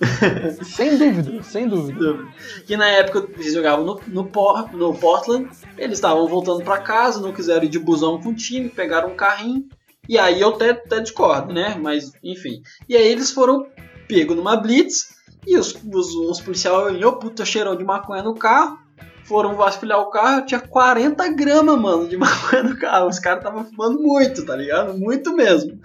Sem 0.65 0.97
dúvida, 0.99 1.43
sem 1.43 1.69
dúvida. 1.69 2.19
Que 2.67 2.77
na 2.77 2.87
época 2.87 3.29
eles 3.39 3.53
jogavam 3.55 3.85
no, 3.85 4.01
no, 4.09 4.25
Por- 4.27 4.73
no 4.75 4.95
Portland, 4.95 5.49
eles 5.79 5.99
estavam 5.99 6.27
voltando 6.27 6.63
pra 6.65 6.79
casa, 6.79 7.21
não 7.21 7.33
quiseram 7.33 7.65
ir 7.65 7.69
de 7.69 7.79
busão 7.79 8.21
com 8.21 8.31
o 8.31 8.35
time, 8.35 8.69
pegaram 8.69 9.11
um 9.11 9.17
carrinho. 9.17 9.67
E 10.09 10.19
aí 10.19 10.41
eu 10.41 10.49
até, 10.51 10.71
até 10.71 11.01
discordo, 11.01 11.53
né? 11.53 11.79
Mas 11.81 12.13
enfim. 12.23 12.63
E 12.89 12.97
aí 12.97 13.07
eles 13.07 13.31
foram 13.31 13.67
pegos 14.09 14.37
numa 14.37 14.57
blitz 14.57 15.15
e 15.47 15.57
os, 15.57 15.75
os, 15.93 16.15
os 16.15 16.41
policiais 16.41 16.77
olhou, 16.77 17.17
puta 17.17 17.45
cheirão 17.45 17.77
de 17.77 17.85
maconha 17.85 18.23
no 18.23 18.35
carro. 18.35 18.79
Foram 19.25 19.55
vasculhar 19.55 20.01
o 20.01 20.11
carro, 20.11 20.45
tinha 20.45 20.59
40 20.61 21.29
gramas, 21.29 21.81
mano, 21.81 22.09
de 22.09 22.17
maconha 22.19 22.65
no 22.65 22.77
carro. 22.77 23.09
Os 23.09 23.21
caras 23.21 23.39
estavam 23.39 23.65
fumando 23.65 24.01
muito, 24.03 24.45
tá 24.45 24.57
ligado? 24.57 24.99
Muito 24.99 25.33
mesmo. 25.35 25.79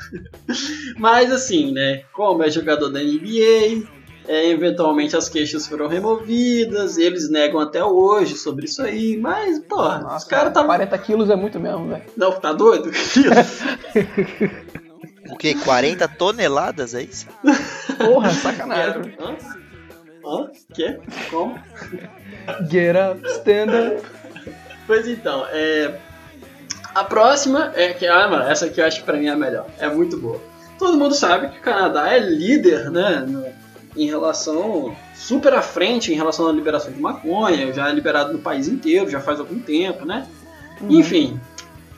Mas 0.97 1.31
assim, 1.31 1.71
né? 1.71 2.03
Como 2.13 2.41
é 2.43 2.49
jogador 2.49 2.89
da 2.89 2.99
NBA, 2.99 3.87
é, 4.27 4.49
eventualmente 4.49 5.15
as 5.15 5.29
queixas 5.29 5.65
foram 5.67 5.87
removidas, 5.87 6.97
eles 6.97 7.29
negam 7.29 7.59
até 7.59 7.83
hoje 7.83 8.35
sobre 8.37 8.65
isso 8.65 8.81
aí, 8.81 9.17
mas, 9.17 9.59
porra, 9.59 9.97
os 9.97 10.03
Nossa, 10.03 10.29
caras 10.29 10.47
estavam. 10.49 10.67
40 10.67 10.97
quilos 10.97 11.29
é 11.29 11.35
muito 11.35 11.59
mesmo, 11.59 11.87
velho. 11.87 12.03
Não, 12.15 12.31
tá 12.33 12.53
doido? 12.53 12.91
O 15.29 15.35
quê? 15.35 15.53
40 15.55 16.07
toneladas, 16.07 16.93
é 16.93 17.01
isso? 17.01 17.27
Porra, 17.97 18.29
sacanagem. 18.31 19.13
Hã? 19.19 19.35
Hã? 20.25 20.49
Quê? 20.73 20.99
Como? 21.29 21.59
Get 22.69 22.95
up, 22.95 23.27
stand 23.31 23.71
up. 23.75 24.07
Pois 24.85 25.07
então, 25.07 25.45
é. 25.51 25.99
A 26.95 27.03
próxima 27.03 27.73
é 27.75 27.93
que, 27.93 28.07
ah, 28.07 28.27
mano, 28.27 28.43
essa 28.49 28.65
aqui 28.67 28.79
eu 28.81 28.85
acho 28.85 28.99
que 28.99 29.05
pra 29.05 29.17
mim 29.17 29.27
é 29.27 29.31
a 29.31 29.35
melhor. 29.35 29.67
É 29.79 29.89
muito 29.89 30.17
boa. 30.17 30.41
Todo 30.79 30.97
mundo 30.97 31.13
sabe 31.13 31.49
que 31.49 31.59
o 31.59 31.61
Canadá 31.61 32.13
é 32.13 32.19
líder, 32.19 32.89
né? 32.89 33.25
Em 33.97 34.05
relação. 34.05 34.95
super 35.15 35.53
à 35.53 35.61
frente 35.61 36.11
em 36.11 36.15
relação 36.15 36.47
à 36.47 36.51
liberação 36.51 36.91
de 36.91 36.99
maconha, 36.99 37.73
já 37.73 37.89
é 37.89 37.93
liberado 37.93 38.33
no 38.33 38.39
país 38.39 38.67
inteiro, 38.67 39.09
já 39.09 39.19
faz 39.19 39.39
algum 39.39 39.59
tempo, 39.59 40.05
né? 40.05 40.27
Enfim, 40.89 41.39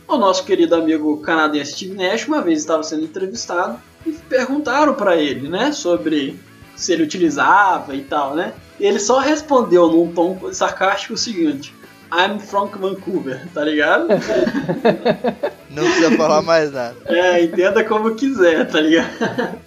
o 0.07 0.17
nosso 0.17 0.43
querido 0.43 0.75
amigo 0.75 1.17
canadense 1.17 1.73
Steve 1.73 1.95
Nash 1.95 2.27
uma 2.27 2.41
vez 2.41 2.59
estava 2.59 2.81
sendo 2.81 3.03
entrevistado 3.03 3.79
e 4.05 4.11
perguntaram 4.11 4.93
pra 4.93 5.17
ele, 5.17 5.49
né, 5.49 5.71
sobre 5.71 6.39
se 6.75 6.93
ele 6.93 7.03
utilizava 7.03 7.93
e 7.93 8.01
tal, 8.01 8.35
né? 8.35 8.53
E 8.79 8.85
ele 8.85 8.99
só 8.99 9.19
respondeu 9.19 9.87
num 9.87 10.13
tom 10.13 10.39
sarcástico 10.53 11.13
o 11.13 11.17
seguinte: 11.17 11.75
I'm 12.11 12.39
from 12.39 12.67
Vancouver, 12.67 13.45
tá 13.53 13.63
ligado? 13.63 14.07
Não 15.69 15.83
precisa 15.83 16.17
falar 16.17 16.41
mais 16.41 16.71
nada. 16.71 16.95
É, 17.05 17.43
entenda 17.43 17.83
como 17.83 18.15
quiser, 18.15 18.67
tá 18.67 18.79
ligado? 18.79 19.59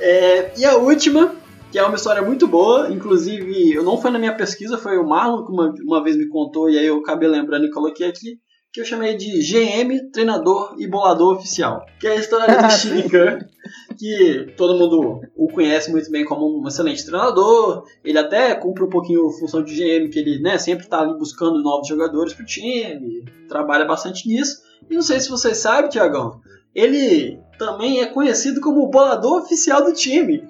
É, 0.00 0.58
e 0.58 0.64
a 0.64 0.76
última, 0.76 1.34
que 1.70 1.78
é 1.78 1.84
uma 1.84 1.96
história 1.96 2.22
muito 2.22 2.48
boa, 2.48 2.90
inclusive, 2.90 3.72
eu 3.72 3.84
não 3.84 4.00
foi 4.00 4.10
na 4.10 4.18
minha 4.18 4.34
pesquisa, 4.34 4.78
foi 4.78 4.96
o 4.96 5.06
Marlon 5.06 5.44
que 5.44 5.52
uma, 5.52 5.74
uma 5.84 6.02
vez 6.02 6.16
me 6.16 6.28
contou, 6.28 6.70
e 6.70 6.78
aí 6.78 6.86
eu 6.86 6.98
acabei 6.98 7.28
lembrando 7.28 7.66
e 7.66 7.70
coloquei 7.70 8.08
aqui, 8.08 8.38
que 8.72 8.80
eu 8.80 8.84
chamei 8.84 9.16
de 9.16 9.26
GM, 9.40 10.10
treinador 10.12 10.76
e 10.78 10.86
bolador 10.86 11.36
oficial. 11.36 11.84
Que 11.98 12.06
é 12.06 12.12
a 12.12 12.16
história 12.16 12.46
do 12.46 13.10
Kerr, 13.10 13.44
que 13.98 14.54
todo 14.56 14.78
mundo 14.78 15.20
o 15.36 15.48
conhece 15.48 15.90
muito 15.90 16.10
bem 16.10 16.24
como 16.24 16.60
um 16.62 16.66
excelente 16.68 17.04
treinador, 17.04 17.84
ele 18.04 18.18
até 18.18 18.54
cumpre 18.54 18.84
um 18.84 18.88
pouquinho 18.88 19.26
a 19.26 19.32
função 19.32 19.62
de 19.62 19.74
GM, 19.74 20.08
que 20.08 20.18
ele 20.18 20.40
né, 20.40 20.56
sempre 20.56 20.84
está 20.84 21.00
ali 21.00 21.16
buscando 21.18 21.60
novos 21.62 21.88
jogadores 21.88 22.32
pro 22.32 22.46
time, 22.46 23.24
trabalha 23.48 23.84
bastante 23.84 24.28
nisso. 24.28 24.62
E 24.88 24.94
não 24.94 25.02
sei 25.02 25.18
se 25.20 25.28
vocês 25.28 25.58
sabem, 25.58 25.90
Tiagão, 25.90 26.40
ele 26.74 27.40
também 27.60 28.00
é 28.00 28.06
conhecido 28.06 28.58
como 28.62 28.80
o 28.80 28.88
bolador 28.88 29.42
oficial 29.42 29.84
do 29.84 29.92
time. 29.92 30.42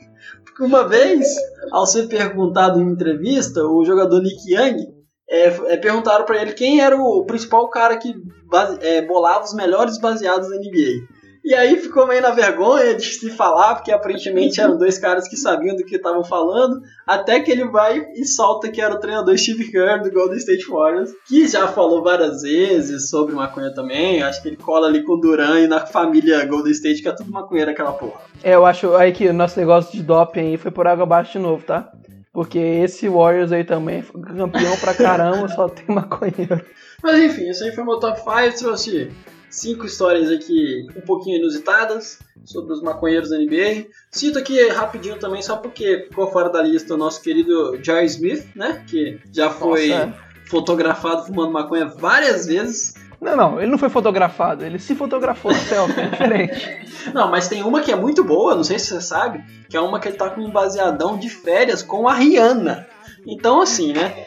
Porque 0.44 0.62
uma 0.62 0.86
vez, 0.86 1.26
ao 1.72 1.84
ser 1.84 2.06
perguntado 2.06 2.80
em 2.80 2.88
entrevista, 2.88 3.64
o 3.64 3.84
jogador 3.84 4.22
Nick 4.22 4.54
Young 4.54 4.94
é, 5.28 5.46
é, 5.72 5.76
perguntaram 5.76 6.24
para 6.24 6.40
ele 6.40 6.52
quem 6.52 6.80
era 6.80 6.96
o 6.96 7.24
principal 7.24 7.68
cara 7.68 7.96
que 7.96 8.14
base, 8.48 8.78
é, 8.80 9.02
bolava 9.02 9.44
os 9.44 9.54
melhores 9.54 9.98
baseados 9.98 10.48
da 10.48 10.56
NBA. 10.56 11.04
E 11.42 11.54
aí 11.54 11.76
ficou 11.76 12.06
meio 12.06 12.20
na 12.20 12.30
vergonha 12.30 12.94
de 12.94 13.04
se 13.04 13.30
falar, 13.30 13.74
porque 13.74 13.90
aparentemente 13.90 14.60
eram 14.60 14.76
dois 14.76 14.98
caras 14.98 15.26
que 15.26 15.36
sabiam 15.36 15.74
do 15.74 15.84
que 15.84 15.96
estavam 15.96 16.22
falando, 16.22 16.82
até 17.06 17.40
que 17.40 17.50
ele 17.50 17.64
vai 17.64 18.06
e 18.14 18.24
solta 18.26 18.70
que 18.70 18.80
era 18.80 18.94
o 18.94 19.00
treinador 19.00 19.36
Steve 19.38 19.70
Kerr 19.70 20.02
do 20.02 20.12
Golden 20.12 20.36
State 20.36 20.66
Warriors, 20.68 21.10
que 21.26 21.48
já 21.48 21.66
falou 21.68 22.02
várias 22.02 22.42
vezes 22.42 23.08
sobre 23.08 23.34
maconha 23.34 23.72
também, 23.72 24.22
acho 24.22 24.42
que 24.42 24.48
ele 24.48 24.56
cola 24.56 24.86
ali 24.86 25.02
com 25.02 25.14
o 25.14 25.20
Duran 25.20 25.60
e 25.60 25.66
na 25.66 25.86
família 25.86 26.44
Golden 26.44 26.72
State, 26.72 27.02
que 27.02 27.08
é 27.08 27.12
tudo 27.12 27.32
maconheiro 27.32 27.70
aquela 27.70 27.92
porra. 27.92 28.20
É, 28.42 28.54
eu 28.54 28.66
acho 28.66 28.94
aí 28.94 29.12
que 29.12 29.26
o 29.26 29.32
nosso 29.32 29.58
negócio 29.58 29.92
de 29.92 30.02
doping 30.02 30.40
aí 30.40 30.56
foi 30.58 30.70
por 30.70 30.86
água 30.86 31.04
abaixo 31.04 31.32
de 31.32 31.38
novo, 31.38 31.64
tá? 31.64 31.90
Porque 32.32 32.58
esse 32.58 33.08
Warriors 33.08 33.50
aí 33.50 33.64
também 33.64 34.02
foi 34.02 34.20
campeão 34.20 34.76
pra 34.76 34.94
caramba, 34.94 35.48
só 35.48 35.68
tem 35.68 35.86
maconheiro. 35.94 36.64
Mas 37.02 37.18
enfim, 37.18 37.50
isso 37.50 37.64
aí 37.64 37.72
foi 37.72 37.82
meu 37.82 37.98
top 37.98 38.20
5, 38.20 38.58
trouxe 38.58 39.10
cinco 39.50 39.84
histórias 39.84 40.30
aqui 40.30 40.86
um 40.96 41.00
pouquinho 41.00 41.38
inusitadas 41.38 42.20
sobre 42.44 42.72
os 42.72 42.82
maconheiros 42.82 43.30
da 43.30 43.38
NBA. 43.38 43.86
Cito 44.10 44.38
aqui 44.38 44.68
rapidinho 44.68 45.18
também, 45.18 45.42
só 45.42 45.56
porque 45.56 46.06
ficou 46.08 46.30
fora 46.30 46.48
da 46.48 46.62
lista 46.62 46.94
o 46.94 46.96
nosso 46.96 47.20
querido 47.20 47.78
Jerry 47.82 48.06
Smith, 48.06 48.46
né? 48.54 48.84
Que 48.86 49.20
já 49.32 49.50
foi 49.50 49.88
Nossa, 49.88 50.14
fotografado 50.46 51.26
fumando 51.26 51.52
maconha 51.52 51.86
várias 51.86 52.46
vezes. 52.46 52.94
Não, 53.20 53.36
não, 53.36 53.60
ele 53.60 53.70
não 53.70 53.76
foi 53.76 53.90
fotografado, 53.90 54.64
ele 54.64 54.78
se 54.78 54.94
fotografou 54.94 55.52
no 55.52 55.58
selfie, 55.58 56.00
é 56.00 56.06
diferente. 56.08 56.90
Não, 57.12 57.30
mas 57.30 57.48
tem 57.48 57.62
uma 57.62 57.80
que 57.80 57.90
é 57.90 57.96
muito 57.96 58.22
boa, 58.22 58.54
não 58.54 58.62
sei 58.62 58.78
se 58.78 58.88
você 58.88 59.00
sabe, 59.00 59.42
que 59.68 59.76
é 59.76 59.80
uma 59.80 59.98
que 59.98 60.08
ele 60.08 60.16
tá 60.16 60.28
com 60.28 60.42
um 60.42 60.50
baseadão 60.50 61.18
de 61.18 61.30
férias 61.30 61.82
com 61.82 62.06
a 62.06 62.14
Rihanna. 62.14 62.86
Então, 63.26 63.60
assim, 63.60 63.92
né? 63.92 64.26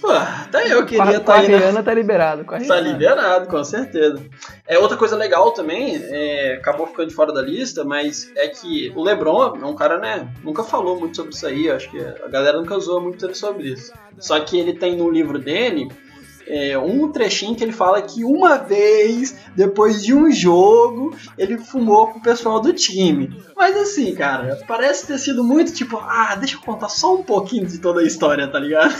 Pô, 0.00 0.10
até 0.10 0.72
eu 0.72 0.84
queria 0.84 1.18
estar 1.18 1.34
a 1.34 1.40
aí 1.40 1.72
na, 1.72 1.82
tá 1.82 1.94
liberado. 1.94 2.44
Com 2.44 2.56
a 2.56 2.60
Tá 2.60 2.80
liberado, 2.80 3.46
com 3.48 3.62
certeza. 3.62 4.20
É 4.66 4.78
outra 4.78 4.96
coisa 4.96 5.16
legal 5.16 5.52
também, 5.52 5.96
é, 5.96 6.54
acabou 6.54 6.88
ficando 6.88 7.08
de 7.08 7.14
fora 7.14 7.32
da 7.32 7.40
lista, 7.40 7.84
mas 7.84 8.30
é 8.36 8.48
que 8.48 8.92
o 8.96 9.02
LeBron 9.02 9.56
é 9.62 9.64
um 9.64 9.76
cara, 9.76 9.98
né, 9.98 10.28
nunca 10.42 10.64
falou 10.64 10.98
muito 10.98 11.16
sobre 11.16 11.32
isso 11.32 11.46
aí, 11.46 11.70
acho 11.70 11.90
que 11.90 11.98
a 12.00 12.28
galera 12.28 12.58
nunca 12.58 12.76
usou 12.76 13.00
muito 13.00 13.32
sobre 13.36 13.68
isso. 13.68 13.92
Só 14.18 14.40
que 14.40 14.58
ele 14.58 14.72
tem 14.72 14.96
no 14.96 15.08
livro 15.08 15.38
dele 15.38 15.88
é, 16.52 16.76
um 16.76 17.10
trechinho 17.10 17.56
que 17.56 17.64
ele 17.64 17.72
fala 17.72 18.02
que 18.02 18.22
uma 18.22 18.58
vez, 18.58 19.34
depois 19.56 20.02
de 20.02 20.14
um 20.14 20.30
jogo, 20.30 21.16
ele 21.38 21.56
fumou 21.56 22.08
com 22.08 22.18
o 22.18 22.22
pessoal 22.22 22.60
do 22.60 22.74
time. 22.74 23.34
Mas 23.56 23.74
assim, 23.74 24.14
cara, 24.14 24.60
parece 24.68 25.06
ter 25.06 25.18
sido 25.18 25.42
muito 25.42 25.72
tipo, 25.72 25.96
ah, 25.96 26.34
deixa 26.34 26.56
eu 26.56 26.60
contar 26.60 26.90
só 26.90 27.14
um 27.14 27.22
pouquinho 27.22 27.66
de 27.66 27.78
toda 27.78 28.02
a 28.02 28.04
história, 28.04 28.46
tá 28.46 28.58
ligado? 28.58 28.94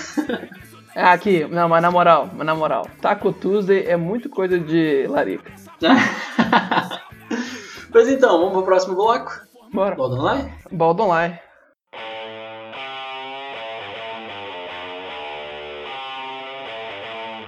É, 0.94 1.05
aqui, 1.05 1.46
não, 1.46 1.68
mas 1.68 1.80
na 1.80 1.90
moral, 1.90 2.30
mas 2.34 2.46
na 2.46 2.55
moral, 2.55 2.86
Taco 3.00 3.32
Tuesday 3.32 3.84
é 3.86 3.96
muito 3.96 4.28
coisa 4.28 4.59
de 4.59 5.07
larica. 5.09 5.50
Pois 7.92 8.09
então, 8.09 8.38
vamos 8.38 8.55
pro 8.55 8.62
próximo 8.62 8.94
bloco? 8.94 9.42
Bora. 9.70 9.94
Bora 9.94 10.22
lá? 10.22 10.50
Baldo 10.70 11.03
Online. 11.03 11.38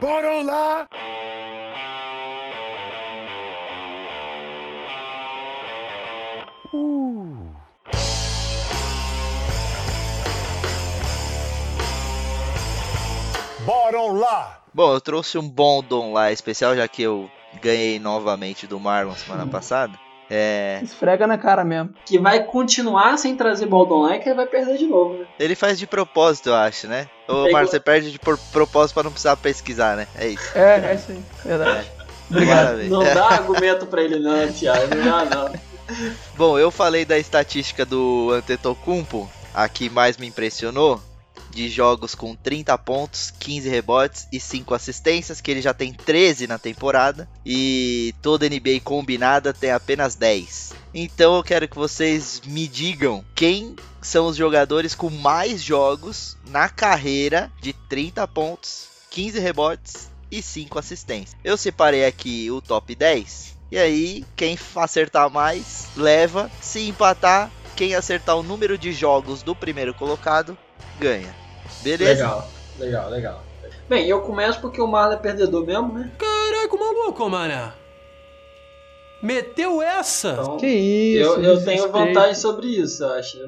Bora 0.01 0.42
lá! 0.42 0.88
Bora 13.64 14.03
lá! 14.12 14.62
Bom, 14.72 14.92
eu 14.92 15.01
trouxe 15.01 15.38
um 15.38 15.49
bom 15.49 15.82
dom 15.82 16.12
lá 16.12 16.32
especial, 16.32 16.74
já 16.76 16.88
que 16.88 17.03
eu 17.03 17.30
ganhei 17.62 17.99
novamente 17.99 18.66
do 18.66 18.80
Marlon 18.80 19.14
semana 19.14 19.47
passada. 19.47 20.03
É, 20.31 20.81
Esfrega 20.83 21.27
na 21.27 21.37
cara 21.37 21.64
mesmo. 21.64 21.91
Que 22.07 22.18
vai 22.18 22.43
continuar 22.45 23.16
sem 23.18 23.37
trazer 23.37 23.66
Baldon 23.66 24.03
lá 24.03 24.16
e 24.16 24.20
que 24.20 24.29
ele 24.29 24.37
vai 24.37 24.47
perder 24.47 24.77
de 24.79 24.87
novo, 24.87 25.14
né? 25.18 25.27
ele 25.39 25.55
faz 25.55 25.79
de 25.79 25.87
propósito, 25.87 26.49
eu 26.49 26.55
acho, 26.55 26.87
né? 26.89 27.07
Ô, 27.29 27.33
Pegou. 27.45 27.53
Marlon, 27.53 27.68
você 27.70 27.81
perde 27.81 28.11
de 28.11 28.18
por- 28.18 28.39
propósito 28.53 28.95
pra 28.95 29.03
não 29.03 29.11
precisar 29.11 29.37
pesquisar, 29.37 29.97
né? 29.97 30.07
É 30.16 30.27
isso. 30.29 30.51
É, 30.59 30.91
é 30.91 30.95
isso 30.95 31.12
aí, 31.12 31.22
verdade. 31.45 31.87
Obrigado. 32.31 32.64
Parabéns. 32.66 32.91
Não 32.91 33.05
dá 33.14 33.27
argumento 33.29 33.87
pra 33.87 34.03
ele 34.03 34.18
não, 34.18 34.51
Thiago. 34.53 34.95
Não 34.95 35.05
dá 35.05 35.25
não. 35.37 35.53
Bom, 36.37 36.59
eu 36.59 36.70
falei 36.70 37.05
da 37.05 37.18
estatística 37.18 37.85
do 37.85 38.31
Antetokounmpo, 38.33 39.29
a 39.55 39.68
que 39.68 39.91
mais 39.91 40.16
me 40.16 40.27
impressionou, 40.27 40.99
de 41.55 41.68
jogos 41.68 42.14
com 42.14 42.34
30 42.34 42.76
pontos, 42.78 43.32
15 43.38 43.68
rebotes 43.68 44.28
e 44.32 44.40
5 44.40 44.74
assistências, 44.74 45.40
que 45.40 45.50
ele 45.50 45.62
já 45.62 45.72
tem 45.72 45.92
13 45.92 46.46
na 46.46 46.59
temporada, 46.59 47.28
e 47.44 48.14
toda 48.20 48.48
NBA 48.48 48.80
combinada 48.82 49.55
tem 49.55 49.70
apenas 49.70 50.14
10. 50.14 50.74
Então 50.92 51.36
eu 51.36 51.42
quero 51.42 51.68
que 51.68 51.76
vocês 51.76 52.42
me 52.44 52.66
digam 52.66 53.24
quem 53.34 53.76
são 54.02 54.26
os 54.26 54.36
jogadores 54.36 54.94
com 54.94 55.09
mais 55.09 55.62
jogos 55.62 56.36
na 56.48 56.68
carreira 56.68 57.50
de 57.61 57.72
30 57.72 58.26
pontos, 58.28 58.88
15 59.11 59.38
rebotes 59.38 60.11
e 60.30 60.42
5 60.42 60.78
assistências. 60.78 61.36
Eu 61.42 61.57
separei 61.57 62.05
aqui 62.05 62.50
o 62.50 62.61
top 62.61 62.94
10. 62.94 63.55
E 63.70 63.78
aí, 63.78 64.24
quem 64.36 64.59
acertar 64.76 65.30
mais, 65.30 65.86
leva. 65.96 66.50
Se 66.61 66.86
empatar, 66.88 67.50
quem 67.74 67.94
acertar 67.94 68.36
o 68.36 68.42
número 68.42 68.78
de 68.78 68.92
jogos 68.92 69.42
do 69.42 69.55
primeiro 69.57 69.94
colocado, 69.94 70.57
ganha. 71.00 71.43
Beleza? 71.85 72.24
Legal, 72.24 72.49
legal, 72.78 73.11
legal. 73.11 73.45
Bem, 73.89 74.09
eu 74.09 74.22
começo 74.22 74.61
porque 74.61 74.80
o 74.80 74.87
Marlon 74.87 75.14
é 75.14 75.16
perdedor 75.18 75.66
mesmo, 75.66 75.93
né? 75.93 76.11
Caraca, 76.18 76.76
maluco, 76.76 77.28
mané. 77.28 77.72
Meteu 79.22 79.80
essa? 79.80 80.32
Então, 80.32 80.57
Que 80.57 80.66
isso, 80.66 81.30
eu, 81.30 81.43
eu 81.43 81.64
tenho 81.64 81.91
vantagem 81.93 82.35
sobre 82.35 82.66
isso, 82.66 83.03
eu 83.03 83.12
acho. 83.14 83.39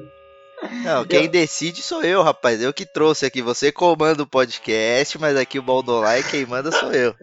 Não, 0.83 1.05
quem 1.05 1.29
decide 1.29 1.83
sou 1.83 2.03
eu, 2.03 2.23
rapaz. 2.23 2.61
Eu 2.61 2.73
que 2.73 2.85
trouxe 2.85 3.25
aqui. 3.25 3.43
Você 3.43 3.71
comanda 3.71 4.23
o 4.23 4.27
podcast, 4.27 5.19
mas 5.19 5.37
aqui 5.37 5.59
o 5.59 5.63
Baldolai 5.63 6.23
quem 6.23 6.45
manda 6.45 6.71
sou 6.71 6.91
eu. 6.91 7.13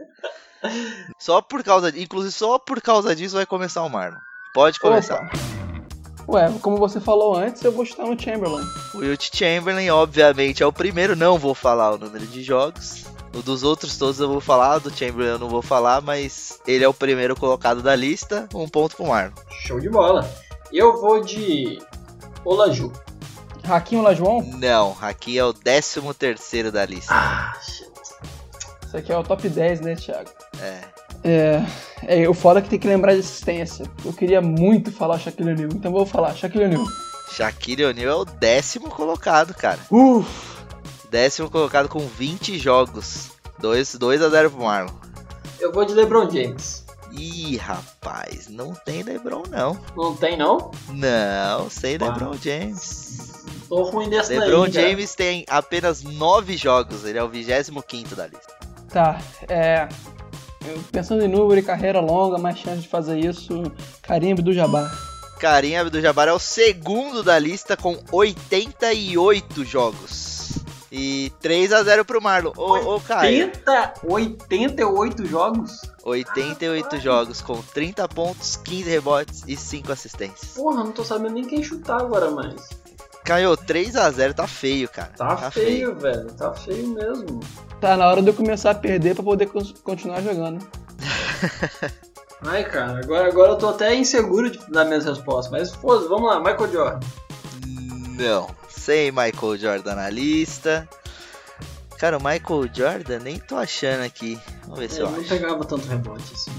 Só 1.19 1.43
por 1.43 1.63
causa, 1.63 1.89
inclusive 1.91 2.33
só 2.33 2.59
por 2.59 2.81
causa 2.81 3.15
disso 3.15 3.35
vai 3.35 3.45
começar 3.45 3.83
o 3.83 3.89
Marlon. 3.91 4.17
Pode 4.55 4.79
começar. 4.81 5.17
Opa. 5.17 5.64
Ué, 6.27 6.51
como 6.63 6.79
você 6.79 7.01
falou 7.01 7.37
antes, 7.37 7.63
eu 7.63 7.73
vou 7.73 7.85
chutar 7.85 8.07
no 8.07 8.19
Chamberlain. 8.19 8.65
O 8.95 8.99
Wilt 8.99 9.31
Chamberlain, 9.35 9.91
obviamente, 9.91 10.63
é 10.63 10.67
o 10.67 10.73
primeiro. 10.73 11.15
Não 11.15 11.39
vou 11.39 11.55
falar 11.55 11.93
o 11.93 11.99
número 11.99 12.27
de 12.27 12.43
jogos. 12.43 13.05
O 13.35 13.43
dos 13.43 13.63
outros 13.63 13.99
todos 13.99 14.21
eu 14.21 14.29
vou 14.29 14.41
falar, 14.41 14.79
do 14.79 14.91
Chamberlain 14.91 15.33
eu 15.33 15.39
não 15.39 15.49
vou 15.49 15.61
falar, 15.61 16.01
mas 16.01 16.61
ele 16.67 16.85
é 16.85 16.89
o 16.89 16.95
primeiro 16.95 17.35
colocado 17.35 17.83
da 17.83 17.95
lista. 17.95 18.49
Um 18.55 18.69
ponto 18.69 18.97
pro 18.97 19.07
Marlon. 19.07 19.33
Show 19.67 19.81
de 19.81 19.91
bola. 19.91 20.29
Eu 20.73 21.01
vou 21.01 21.21
de 21.21 21.83
Olaju. 22.45 22.93
Raquinho 23.65 24.03
Lajoão, 24.03 24.43
Não, 24.59 24.97
aqui 25.01 25.39
é 25.39 25.45
o 25.45 25.53
13 25.53 26.01
terceiro 26.19 26.71
da 26.71 26.85
lista. 26.85 27.15
Ah, 27.15 27.55
shit. 27.63 27.91
isso 28.87 28.97
aqui 28.97 29.11
é 29.11 29.17
o 29.17 29.25
top 29.25 29.49
10, 29.49 29.81
né, 29.81 29.95
Thiago? 29.97 30.29
É. 30.61 30.94
É, 31.25 31.65
é, 32.07 32.29
o 32.29 32.35
foda 32.35 32.59
é 32.59 32.63
que 32.63 32.69
tem 32.69 32.79
que 32.79 32.87
lembrar 32.87 33.15
de 33.15 33.21
assistência. 33.21 33.87
Eu 34.05 34.13
queria 34.13 34.41
muito 34.43 34.93
falar 34.93 35.19
Shaquille 35.19 35.53
O'Neal, 35.53 35.71
então 35.73 35.91
vou 35.91 36.05
falar 36.05 36.35
Shaquille 36.35 36.65
O'Neal. 36.65 36.85
Shaquille 37.33 37.85
O'Neal 37.87 38.11
é 38.11 38.15
o 38.15 38.25
décimo 38.25 38.91
colocado, 38.91 39.55
cara. 39.55 39.81
Uff, 39.91 40.29
Décimo 41.11 41.49
colocado 41.49 41.89
com 41.89 42.01
20 42.01 42.59
jogos. 42.59 43.31
2, 43.61 43.95
2 43.95 44.21
a 44.23 44.29
0 44.29 44.51
pro 44.51 44.63
Marlon. 44.65 44.93
Eu 45.61 45.73
vou 45.73 45.85
de 45.85 45.95
LeBron 45.95 46.29
James. 46.29 46.85
Ih, 47.13 47.57
rapaz, 47.57 48.49
não 48.49 48.73
tem 48.75 49.03
LeBron 49.05 49.45
não. 49.49 49.79
Não 49.97 50.17
tem, 50.17 50.37
não? 50.37 50.73
Não, 50.89 51.71
sem 51.71 51.97
Ah. 52.01 52.07
LeBron 52.07 52.35
James. 52.43 53.45
Tô 53.69 53.85
ruim 53.85 54.11
desse 54.11 54.37
LeBron 54.37 54.65
daí, 54.65 54.73
cara. 54.73 54.89
James 54.89 55.15
tem 55.15 55.45
apenas 55.49 56.03
9 56.03 56.57
jogos, 56.57 57.05
ele 57.05 57.17
é 57.17 57.23
o 57.23 57.29
25 57.29 58.15
da 58.17 58.27
lista. 58.27 58.53
tá, 58.91 59.21
é. 59.49 59.89
Pensando 60.91 61.25
em 61.25 61.29
número 61.29 61.61
e 61.61 61.63
carreira 61.63 62.01
longa, 62.01 62.39
mais 62.39 62.59
chance 62.59 62.83
de 62.83 62.89
fazer 62.89 63.19
isso, 63.19 63.63
Karim 64.03 64.35
do 64.35 64.53
Jabbar. 64.53 64.91
Karim 65.39 65.77
Abdul-Jabbar 65.77 66.29
é 66.29 66.33
o 66.33 66.39
segundo 66.39 67.23
da 67.23 67.39
lista 67.39 67.77
com 67.77 67.99
88 68.11 69.65
jogos. 69.65 70.53
E 70.91 71.33
3 71.41 71.73
a 71.73 71.83
0 71.83 72.05
pro 72.05 72.23
Marlon. 72.23 72.53
Ô, 72.57 72.95
ô 72.95 73.01
Caio. 73.01 73.47
80, 73.47 73.93
88 74.05 75.27
jogos? 75.27 75.83
88 76.05 77.01
jogos 77.01 77.43
com 77.43 77.61
30 77.61 78.09
pontos, 78.09 78.57
15 78.57 78.89
rebotes 78.89 79.43
e 79.47 79.57
5 79.57 79.91
assistências. 79.91 80.53
Porra, 80.53 80.85
não 80.85 80.93
tô 80.93 81.03
sabendo 81.03 81.35
nem 81.35 81.45
quem 81.45 81.63
chutar 81.63 82.01
agora 82.01 82.31
mais. 82.31 82.71
Caio, 83.25 83.57
3 83.57 83.97
a 83.97 84.11
0 84.11 84.35
tá 84.35 84.47
feio, 84.47 84.89
cara. 84.89 85.11
Tá, 85.17 85.51
feio, 85.51 85.95
velho. 85.97 86.27
Tá 86.33 86.53
feio 86.55 86.89
mesmo. 86.89 87.41
Tá 87.81 87.97
na 87.97 88.07
hora 88.09 88.21
de 88.21 88.29
eu 88.29 88.35
começar 88.35 88.73
a 88.73 88.75
perder 88.75 89.15
pra 89.15 89.25
poder 89.25 89.49
continuar 89.83 90.21
jogando. 90.21 90.67
Ai, 92.47 92.65
cara, 92.65 92.99
agora, 92.99 93.27
agora 93.29 93.53
eu 93.53 93.57
tô 93.57 93.69
até 93.69 93.95
inseguro 93.95 94.51
de 94.51 94.59
dar 94.71 94.85
minhas 94.85 95.07
respostas. 95.07 95.51
Mas 95.51 95.75
foda 95.75 96.07
vamos 96.09 96.29
lá, 96.29 96.39
Michael 96.39 96.71
Jordan. 96.73 97.01
Não, 98.19 98.49
sem 98.69 99.11
Michael 99.11 99.57
Jordan 99.57 99.95
na 99.95 100.11
lista. 100.11 100.87
Cara, 101.99 102.19
o 102.19 102.23
Michael 102.23 102.69
Jordan 102.75 103.19
nem 103.21 103.39
tô 103.39 103.57
achando 103.57 104.03
aqui. 104.05 104.39
Vamos 104.65 104.79
ver 104.81 104.91
se 104.91 105.01
eu 105.01 105.07
Ele 105.07 105.15
não 105.15 105.21
acho. 105.23 105.29
pegava 105.31 105.65
tanto 105.65 105.89
rebote 105.89 106.33
assim. 106.35 106.51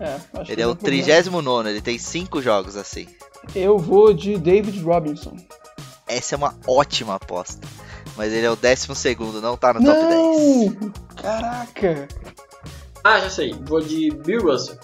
É, 0.00 0.14
acho 0.34 0.46
que 0.46 0.52
Ele 0.52 0.62
é 0.62 0.64
não 0.64 0.72
o 0.72 0.76
problema. 0.76 1.04
39, 1.04 1.70
ele 1.70 1.80
tem 1.80 1.96
5 1.98 2.42
jogos 2.42 2.76
assim. 2.76 3.06
Eu 3.54 3.78
vou 3.78 4.12
de 4.12 4.36
David 4.36 4.82
Robinson. 4.82 5.36
Essa 6.06 6.34
é 6.34 6.38
uma 6.38 6.54
ótima 6.66 7.14
aposta. 7.14 7.66
Mas 8.16 8.32
ele 8.32 8.46
é 8.46 8.50
o 8.50 8.56
12, 8.56 8.88
não 9.42 9.56
tá 9.56 9.72
no 9.74 9.84
top 9.84 9.98
10. 9.98 10.10
Não! 10.80 10.92
Caraca! 11.20 12.08
Ah, 13.02 13.20
já 13.20 13.30
sei. 13.30 13.52
Vou 13.62 13.80
de 13.80 14.10
Bill 14.10 14.42
Russell. 14.42 14.78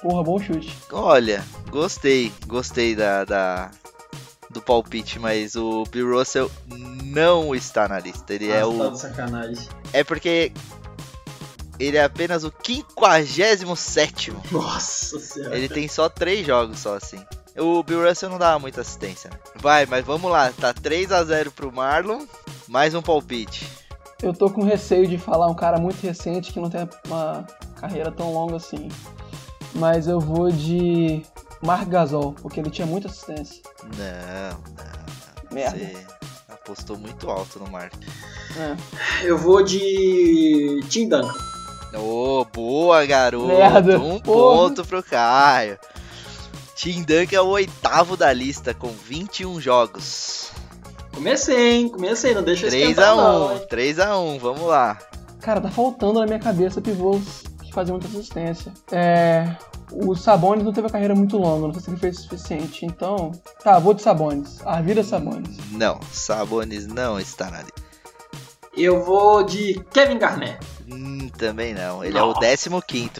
Porra, 0.00 0.22
bom 0.24 0.38
chute. 0.40 0.76
Olha, 0.90 1.44
gostei, 1.70 2.32
gostei 2.46 2.96
da, 2.96 3.24
da- 3.24 3.70
do 4.50 4.60
palpite, 4.60 5.18
mas 5.18 5.54
o 5.54 5.84
Bill 5.84 6.16
Russell 6.18 6.50
não 7.04 7.54
está 7.54 7.86
na 7.88 7.98
lista. 8.00 8.34
Ele 8.34 8.50
é 8.50 8.60
Ah, 8.60 8.66
o 8.66 8.78
Tá 8.78 8.88
de 8.88 8.98
sacanagem. 9.00 9.68
é 9.92 10.02
porque 10.02 10.52
ele 11.78 11.96
é 11.96 12.04
apenas 12.04 12.42
o 12.44 12.52
57 12.64 14.32
Nossa 14.50 15.18
senhora. 15.20 15.56
Ele 15.56 15.68
tem 15.68 15.86
só 15.88 16.08
3 16.08 16.46
jogos 16.46 16.78
só 16.80 16.96
assim. 16.96 17.24
O 17.56 17.82
Bill 17.82 18.08
Russell 18.08 18.30
não 18.30 18.38
dá 18.38 18.58
muita 18.58 18.80
assistência, 18.80 19.28
né? 19.30 19.36
Vai, 19.56 19.84
mas 19.86 20.04
vamos 20.04 20.30
lá, 20.30 20.50
tá 20.58 20.72
3 20.72 21.12
a 21.12 21.22
0 21.22 21.50
pro 21.50 21.70
Marlon, 21.72 22.24
mais 22.66 22.94
um 22.94 23.02
palpite. 23.02 23.68
Eu 24.22 24.32
tô 24.32 24.48
com 24.48 24.62
receio 24.62 25.06
de 25.06 25.18
falar 25.18 25.48
um 25.48 25.54
cara 25.54 25.78
muito 25.78 26.00
recente 26.02 26.52
que 26.52 26.60
não 26.60 26.70
tem 26.70 26.88
uma 27.06 27.46
carreira 27.76 28.10
tão 28.10 28.32
longa 28.32 28.56
assim. 28.56 28.88
Mas 29.74 30.06
eu 30.06 30.20
vou 30.20 30.50
de 30.50 31.22
Mark 31.60 31.88
Gasol, 31.88 32.32
porque 32.40 32.60
ele 32.60 32.70
tinha 32.70 32.86
muita 32.86 33.08
assistência. 33.08 33.62
Não, 33.82 34.58
não. 34.60 35.52
Merda. 35.52 35.76
Você 35.78 35.96
apostou 36.48 36.96
muito 36.96 37.28
alto 37.28 37.58
no 37.58 37.68
Mark. 37.68 37.92
É. 38.56 39.26
Eu 39.26 39.36
vou 39.36 39.62
de 39.62 40.80
Tim 40.88 41.08
Duncan. 41.08 41.34
Ô, 41.98 42.44
boa, 42.46 43.04
garoto. 43.04 43.46
Merda, 43.48 43.98
Um 43.98 44.18
porra. 44.20 44.68
ponto 44.68 44.84
pro 44.86 45.02
Caio. 45.02 45.78
Tim 46.82 47.04
Duncan 47.04 47.36
é 47.36 47.40
o 47.40 47.46
oitavo 47.46 48.16
da 48.16 48.32
lista 48.32 48.74
com 48.74 48.88
21 48.88 49.60
jogos. 49.60 50.50
Comecei, 51.14 51.76
hein? 51.76 51.88
Comecei, 51.88 52.34
não 52.34 52.42
deixa 52.42 52.66
eu 52.66 52.70
3 52.70 52.82
esquentar 52.82 53.12
a 53.12 53.14
não, 53.14 53.46
1, 53.46 53.52
hein? 53.52 53.66
3 53.68 53.98
a 54.00 54.18
1, 54.18 54.38
vamos 54.40 54.62
lá. 54.62 54.98
Cara, 55.40 55.60
tá 55.60 55.70
faltando 55.70 56.18
na 56.18 56.26
minha 56.26 56.40
cabeça 56.40 56.80
pivôs 56.80 57.44
que 57.62 57.72
fazem 57.72 57.92
muita 57.92 58.08
assistência. 58.08 58.72
É. 58.90 59.54
O 59.92 60.16
Sabonis 60.16 60.64
não 60.64 60.72
teve 60.72 60.88
a 60.88 60.90
carreira 60.90 61.14
muito 61.14 61.38
longa, 61.38 61.68
não 61.68 61.72
sei 61.72 61.82
se 61.84 61.90
ele 61.90 61.98
fez 61.98 62.18
o 62.18 62.22
suficiente. 62.22 62.84
Então. 62.84 63.30
Tá, 63.62 63.78
vou 63.78 63.94
de 63.94 64.02
Sabonis. 64.02 64.58
Arvida 64.66 65.04
Sabonis. 65.04 65.56
Não, 65.70 66.00
Sabonis 66.10 66.88
não 66.88 67.20
está 67.20 67.48
na 67.48 67.58
lista. 67.58 67.80
Eu 68.76 69.04
vou 69.04 69.44
de 69.44 69.80
Kevin 69.92 70.18
Garnett. 70.18 70.58
Hum, 70.92 71.28
também 71.38 71.74
não. 71.74 72.02
Ele 72.02 72.18
é 72.18 72.22
o 72.24 72.34
15, 72.34 72.70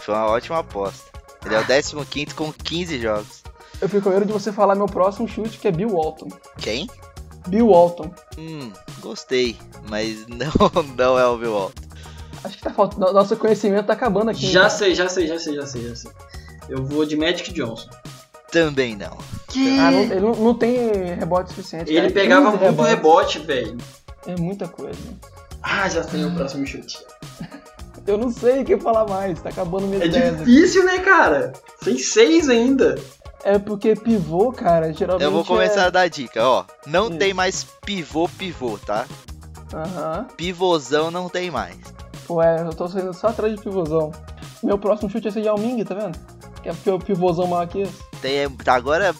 foi 0.01 0.15
uma 0.15 0.27
ótima 0.27 0.59
aposta. 0.59 1.13
Ele 1.47 1.55
é 1.55 1.61
o 1.61 1.65
15 2.05 2.35
com 2.35 2.53
15 2.53 3.01
jogos. 3.01 3.43
Eu 3.83 3.89
fico 3.89 4.03
com 4.05 4.11
medo 4.11 4.25
de 4.25 4.33
você 4.33 4.53
falar 4.53 4.75
meu 4.77 4.87
próximo 4.87 5.27
chute, 5.29 5.59
que 5.59 5.67
é 5.69 5.73
Bill 5.73 5.91
Walton. 5.91 6.29
Quem? 6.59 6.89
Bill 7.49 7.69
Walton. 7.69 8.11
Hum, 8.39 8.73
gostei, 9.01 9.57
mas 9.91 10.25
não, 10.31 10.83
não 10.97 11.19
é 11.19 11.27
o 11.27 11.37
Bill 11.37 11.53
Walton. 11.53 11.83
Acho 12.45 12.57
que 12.57 12.63
tá 12.63 12.73
faltando. 12.73 13.13
Nosso 13.13 13.37
conhecimento 13.37 13.87
tá 13.87 13.93
acabando 13.93 14.31
aqui. 14.31 14.47
Já 14.47 14.65
né? 14.65 14.69
sei, 14.71 14.95
já 14.95 15.09
sei, 15.09 15.27
já 15.27 15.39
sei, 15.39 15.55
já 15.57 15.67
sei, 15.67 15.89
já 15.89 15.97
sei. 15.97 16.11
Eu 16.69 16.85
vou 16.85 17.05
de 17.05 17.17
Magic 17.17 17.53
Johnson. 17.53 17.89
Também 18.51 18.97
não. 18.97 19.17
Ah, 19.79 19.91
não- 19.91 20.01
ele 20.03 20.21
não, 20.21 20.33
não 20.35 20.55
tem 20.55 20.77
rebote 21.15 21.51
suficiente. 21.51 21.91
Ele 21.91 22.01
cara. 22.03 22.13
pegava 22.13 22.53
15 22.53 22.65
muito 22.65 22.83
rebotes. 22.83 22.95
rebote, 22.95 23.39
velho. 23.41 23.79
É 24.27 24.37
muita 24.41 24.69
coisa. 24.69 24.99
Ah, 25.63 25.89
já 25.89 26.03
sei 26.03 26.25
o 26.25 26.35
próximo 26.35 26.67
chute. 26.67 26.99
Eu 28.07 28.19
não 28.19 28.31
sei 28.33 28.63
o 28.63 28.65
que 28.65 28.77
falar 28.79 29.07
mais, 29.07 29.41
tá 29.41 29.49
acabando 29.49 29.87
minha 29.87 30.03
É 30.03 30.07
ideia. 30.07 30.33
difícil, 30.33 30.85
né, 30.85 30.99
cara? 30.99 31.53
Tem 31.85 31.97
seis 31.99 32.49
ainda. 32.49 32.97
É 33.45 33.59
porque 33.59 33.95
pivô, 33.95 34.53
cara, 34.53 34.93
geralmente. 34.93 35.25
Eu 35.25 35.33
vou 35.33 35.45
começar 35.45 35.83
é... 35.83 35.87
a 35.87 35.91
dar 35.91 36.09
dica, 36.09 36.47
ó. 36.47 36.65
Não 36.87 37.09
Isso. 37.09 37.19
tem 37.19 37.35
mais 37.35 37.65
pivô, 37.85 38.29
pivô, 38.29 38.79
tá? 38.79 39.07
Aham. 39.75 40.27
Pivôzão 40.37 41.11
não 41.11 41.29
tem 41.29 41.51
mais. 41.51 41.77
Ué, 42.31 42.61
eu 42.61 42.75
tô 42.75 42.87
saindo 42.89 43.13
só 43.13 43.29
atrás 43.29 43.55
de 43.55 43.61
pivôzão. 43.61 44.13
Meu 44.63 44.79
próximo 44.79 45.11
chute 45.11 45.29
é 45.29 45.31
ser 45.31 45.43
Yao 45.43 45.59
Ming, 45.59 45.83
tá 45.85 45.95
vendo? 45.95 46.19
Que 46.63 46.69
é 46.69 46.73
porque 46.73 46.91
o 46.91 46.99
pivôzão 46.99 47.47
maior 47.47 47.67
que 47.67 47.81
esse. 47.81 47.99
Tem, 48.21 48.47
agora 48.67 49.15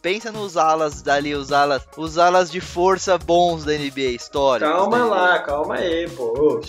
pensa 0.00 0.32
nos 0.32 0.56
alas 0.56 1.02
dali, 1.02 1.34
os 1.34 1.52
alas, 1.52 1.82
os 1.96 2.16
alas 2.16 2.50
de 2.50 2.60
força 2.60 3.18
bons 3.18 3.64
da 3.64 3.72
NBA, 3.72 4.12
história. 4.16 4.66
Calma 4.66 5.04
lá, 5.04 5.38
calma 5.40 5.74
aí, 5.74 6.08
pô. 6.10 6.60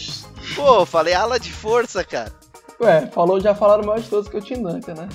Pô, 0.55 0.85
falei 0.85 1.13
ala 1.13 1.39
de 1.39 1.51
força, 1.51 2.03
cara. 2.03 2.33
Ué, 2.81 3.07
falou, 3.07 3.39
já 3.39 3.55
falaram 3.55 3.83
o 3.83 3.87
maior 3.87 4.01
de 4.01 4.09
todos 4.09 4.27
que 4.27 4.37
o 4.37 4.41
Tim 4.41 4.61
Duncan, 4.61 4.95
né? 4.95 5.09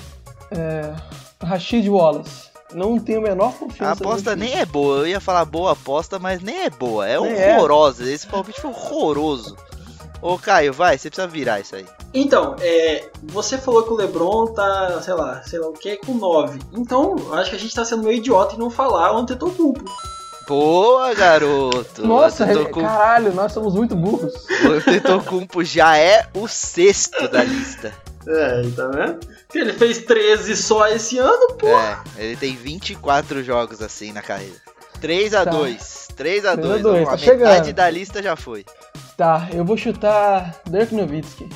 É. 0.51 0.95
Rashid 1.43 1.87
Wallace. 1.89 2.47
Não 2.73 2.99
tenho 2.99 3.19
a 3.19 3.21
menor 3.21 3.49
A 3.49 3.53
confiança. 3.53 3.91
aposta 4.03 4.35
no 4.35 4.43
nem 4.43 4.59
é 4.59 4.65
boa. 4.65 4.97
Eu 4.99 5.07
ia 5.07 5.21
falar 5.21 5.45
boa 5.45 5.71
aposta, 5.71 6.19
mas 6.19 6.41
nem 6.41 6.63
é 6.65 6.69
boa. 6.69 7.07
É 7.07 7.17
Nem 7.19 7.31
é. 7.31 7.55
horrorosa. 7.55 8.03
Esse 8.11 8.27
palpite 8.27 8.59
foi 8.59 8.71
horroroso. 8.71 9.55
Ô, 10.21 10.37
Caio, 10.37 10.73
vai, 10.73 10.97
você 10.97 11.09
precisa 11.09 11.27
virar 11.27 11.59
isso 11.61 11.75
aí. 11.75 11.85
Então, 12.13 12.55
é, 12.59 13.07
você 13.23 13.57
falou 13.57 13.83
que 13.83 13.91
o 13.91 13.95
LeBron 13.95 14.47
tá, 14.47 14.99
sei 15.01 15.13
lá, 15.13 15.41
sei 15.43 15.59
lá 15.59 15.67
o 15.67 15.73
que, 15.73 15.97
com 15.97 16.13
9. 16.15 16.59
Então, 16.73 17.15
eu 17.17 17.33
acho 17.35 17.51
que 17.51 17.55
a 17.55 17.59
gente 17.59 17.73
tá 17.73 17.85
sendo 17.85 18.03
meio 18.03 18.17
idiota 18.17 18.55
em 18.55 18.57
não 18.59 18.69
falar 18.69 19.13
o 19.13 19.17
Antetokounmpo. 19.19 19.85
Boa, 20.47 21.13
garoto. 21.13 22.05
Nossa, 22.05 22.45
Antetokounmpo, 22.45 22.81
caralho, 22.89 23.33
nós 23.33 23.51
somos 23.51 23.75
muito 23.75 23.95
burros. 23.95 24.33
o 24.65 24.71
Antetokounmpo 24.73 25.63
já 25.63 25.97
é 25.97 26.27
o 26.33 26.47
sexto 26.47 27.27
da 27.27 27.43
lista. 27.43 27.93
É, 28.27 28.61
tá 28.75 28.87
vendo? 28.89 29.19
Porque 29.47 29.59
ele 29.59 29.73
fez 29.73 29.99
13 29.99 30.55
só 30.57 30.87
esse 30.87 31.17
ano, 31.17 31.53
pô. 31.57 31.67
É, 31.67 31.99
ele 32.17 32.35
tem 32.35 32.55
24 32.55 33.43
jogos 33.43 33.81
assim 33.81 34.11
na 34.11 34.21
carreira. 34.21 34.55
3 34.99 35.33
a 35.33 35.45
Tá. 35.45 35.51
2 35.51 36.07
3 36.15 36.45
a 36.45 36.55
2 36.55 36.81
3 36.81 36.85
a 36.85 36.89
2, 36.89 37.01
A 37.01 37.05
tá 37.05 37.11
metade 37.11 37.23
chegando. 37.23 37.73
da 37.73 37.89
lista 37.89 38.21
já 38.23 38.35
foi. 38.35 38.65
Tá, 39.15 39.47
eu 39.53 39.63
vou 39.63 39.77
chutar 39.77 40.59
Dirk 40.69 40.93
Nowitzki. 40.93 41.47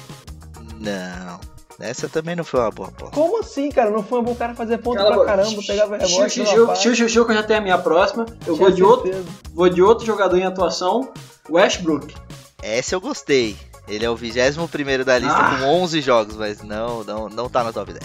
Não. 0.79 1.39
Essa 1.79 2.07
também 2.07 2.35
não 2.35 2.43
foi 2.43 2.59
uma 2.59 2.69
boa 2.71 2.89
aposta. 2.89 3.15
Como 3.15 3.39
assim, 3.39 3.69
cara? 3.69 3.89
Não 3.89 4.03
foi 4.03 4.19
um 4.19 4.23
bom 4.23 4.35
cara 4.35 4.53
fazer 4.53 4.77
ponto 4.77 4.97
Cala 4.97 5.15
a 5.15 5.17
pra 5.17 5.25
caramba, 5.25 5.61
pegava 5.65 5.97
rebote. 5.97 6.29
Xiu, 6.29 6.43
dava 6.43 6.55
xiu, 6.55 6.67
passe. 6.67 6.81
xiu, 6.83 6.95
xiu, 6.95 7.09
xiu, 7.09 7.25
que 7.25 7.31
eu 7.31 7.35
já 7.35 7.43
tenho 7.43 7.59
a 7.59 7.63
minha 7.63 7.77
próxima. 7.79 8.25
Eu 8.45 8.55
vou 8.55 8.69
de, 8.71 8.83
outro, 8.83 9.11
vou 9.51 9.67
de 9.67 9.81
outro 9.81 10.05
jogador 10.05 10.37
em 10.37 10.45
atuação, 10.45 11.11
Westbrook. 11.49 12.13
Essa 12.61 12.93
eu 12.93 13.01
gostei. 13.01 13.57
Ele 13.91 14.05
é 14.05 14.09
o 14.09 14.15
21 14.15 15.03
da 15.03 15.17
lista 15.19 15.35
Ah. 15.37 15.57
com 15.59 15.65
11 15.65 16.01
jogos, 16.01 16.35
mas 16.35 16.61
não, 16.61 17.03
não, 17.03 17.27
não 17.29 17.49
tá 17.49 17.63
no 17.63 17.73
top 17.73 17.91
10. 17.93 18.03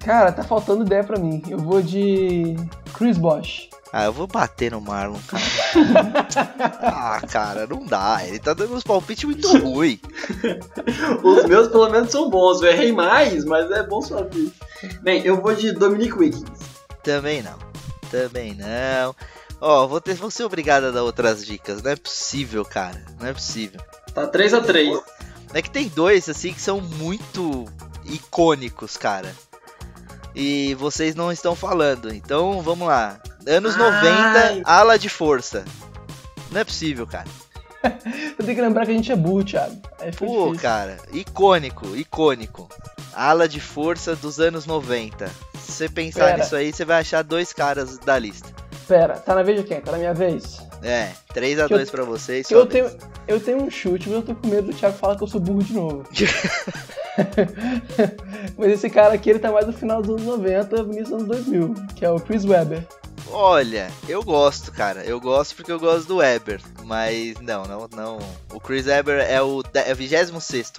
Cara, 0.00 0.32
tá 0.32 0.42
faltando 0.42 0.84
ideia 0.84 1.04
pra 1.04 1.18
mim. 1.18 1.42
Eu 1.48 1.58
vou 1.58 1.80
de 1.82 2.56
Chris 2.94 3.16
Bosh. 3.18 3.68
Ah, 3.92 4.04
eu 4.04 4.12
vou 4.12 4.26
bater 4.26 4.70
no 4.70 4.80
Marlon, 4.80 5.18
cara. 5.26 5.42
ah, 6.82 7.20
cara, 7.28 7.66
não 7.66 7.84
dá. 7.84 8.20
Ele 8.24 8.38
tá 8.38 8.54
dando 8.54 8.74
uns 8.74 8.84
palpites 8.84 9.24
muito 9.24 9.48
ruins. 9.58 9.98
Os 11.22 11.44
meus 11.46 11.68
pelo 11.68 11.88
menos 11.90 12.10
são 12.10 12.30
bons. 12.30 12.62
Eu 12.62 12.68
errei 12.68 12.92
mais, 12.92 13.44
mas 13.44 13.70
é 13.70 13.82
bom 13.82 14.00
saber. 14.00 14.50
Bem, 15.02 15.22
eu 15.24 15.40
vou 15.40 15.54
de 15.54 15.72
Dominic 15.72 16.14
Wilkins. 16.16 16.60
Também 17.02 17.42
não. 17.42 17.58
Também 18.10 18.54
não. 18.54 19.14
Ó, 19.60 19.86
vou, 19.86 20.00
ter, 20.00 20.14
vou 20.14 20.30
ser 20.30 20.44
obrigado 20.44 20.84
a 20.84 20.90
dar 20.90 21.02
outras 21.02 21.44
dicas. 21.44 21.82
Não 21.82 21.90
é 21.90 21.96
possível, 21.96 22.64
cara. 22.64 23.04
Não 23.20 23.26
é 23.28 23.32
possível. 23.32 23.80
Tá 24.14 24.26
3 24.26 24.54
a 24.54 24.60
3 24.60 25.00
É 25.54 25.62
que 25.62 25.70
tem 25.70 25.88
dois, 25.88 26.28
assim, 26.28 26.52
que 26.52 26.60
são 26.60 26.80
muito 26.80 27.64
icônicos, 28.04 28.96
cara. 28.96 29.34
E 30.34 30.74
vocês 30.74 31.14
não 31.14 31.32
estão 31.32 31.54
falando. 31.56 32.12
Então, 32.12 32.62
vamos 32.62 32.86
lá. 32.88 33.20
Anos 33.46 33.74
Ai. 33.76 34.52
90, 34.52 34.70
ala 34.70 34.98
de 34.98 35.08
força. 35.08 35.64
Não 36.50 36.60
é 36.60 36.64
possível, 36.64 37.06
cara. 37.06 37.28
Eu 38.38 38.44
tenho 38.44 38.56
que 38.56 38.60
lembrar 38.62 38.84
que 38.84 38.92
a 38.92 38.94
gente 38.94 39.10
é 39.10 39.16
burro, 39.16 39.44
Thiago. 39.44 39.80
Foi 39.98 40.12
Pô, 40.28 40.44
difícil. 40.46 40.60
cara, 40.62 40.96
icônico, 41.12 41.96
icônico. 41.96 42.68
Ala 43.14 43.48
de 43.48 43.60
força 43.60 44.14
dos 44.14 44.38
anos 44.38 44.66
90. 44.66 45.28
Se 45.58 45.72
você 45.72 45.88
pensar 45.88 46.26
Pera. 46.26 46.38
nisso 46.38 46.56
aí, 46.56 46.72
você 46.72 46.84
vai 46.84 47.00
achar 47.00 47.22
dois 47.22 47.52
caras 47.52 47.98
da 47.98 48.18
lista. 48.18 48.48
Pera, 48.86 49.14
tá 49.14 49.34
na 49.34 49.42
vez 49.42 49.60
de 49.60 49.66
quem? 49.66 49.80
Tá 49.80 49.92
na 49.92 49.98
minha 49.98 50.14
vez? 50.14 50.60
É, 50.82 51.10
3 51.34 51.58
a 51.60 51.66
Que 51.66 51.74
eu- 51.74 51.78
2 51.78 51.90
pra 51.90 52.04
vocês. 52.04 52.50
Eu 52.50 52.64
tenho, 52.66 52.88
vez. 52.88 52.98
eu 53.28 53.38
tenho 53.40 53.62
um 53.62 53.70
chute, 53.70 54.08
mas 54.08 54.16
eu 54.18 54.22
tô 54.22 54.34
com 54.34 54.48
medo 54.48 54.68
do 54.70 54.74
Thiago 54.76 54.96
falar 54.96 55.16
que 55.16 55.22
eu 55.22 55.28
sou 55.28 55.40
burro 55.40 55.62
de 55.62 55.72
novo. 55.74 56.04
mas 58.56 58.72
esse 58.72 58.88
cara 58.90 59.14
aqui, 59.14 59.30
ele 59.30 59.38
tá 59.38 59.50
mais 59.52 59.66
no 59.66 59.72
final 59.72 60.00
dos 60.02 60.10
anos 60.10 60.24
90, 60.24 60.76
início 60.82 61.04
dos 61.04 61.12
anos 61.12 61.26
2000, 61.28 61.74
que 61.94 62.04
é 62.04 62.10
o 62.10 62.18
Chris 62.20 62.44
Webber. 62.44 62.86
Olha, 63.32 63.88
eu 64.08 64.22
gosto, 64.24 64.72
cara. 64.72 65.04
Eu 65.04 65.20
gosto 65.20 65.54
porque 65.54 65.70
eu 65.70 65.78
gosto 65.78 66.08
do 66.08 66.16
Weber. 66.16 66.60
Mas 66.84 67.38
não, 67.40 67.62
não, 67.64 67.88
não. 67.94 68.18
O 68.52 68.58
Chris 68.58 68.86
Weber 68.86 69.20
é 69.20 69.40
o, 69.40 69.62
é 69.72 69.92
o 69.92 69.96
26 69.96 70.32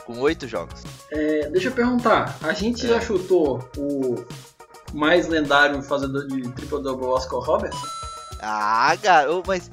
com 0.06 0.20
8 0.20 0.48
jogos. 0.50 0.84
É, 1.12 1.48
deixa 1.50 1.70
eu 1.70 1.72
perguntar. 1.72 2.38
A 2.44 2.52
gente 2.52 2.86
já 2.86 3.00
chutou 3.00 3.64
o 3.78 4.26
mais 4.94 5.30
lendário 5.30 5.82
fazedor 5.82 6.28
de 6.28 6.42
triple-double 6.50 7.06
Oscar 7.08 7.40
Robertson? 7.40 7.88
Ah, 8.42 8.94
garoto, 9.02 9.44
mas 9.48 9.72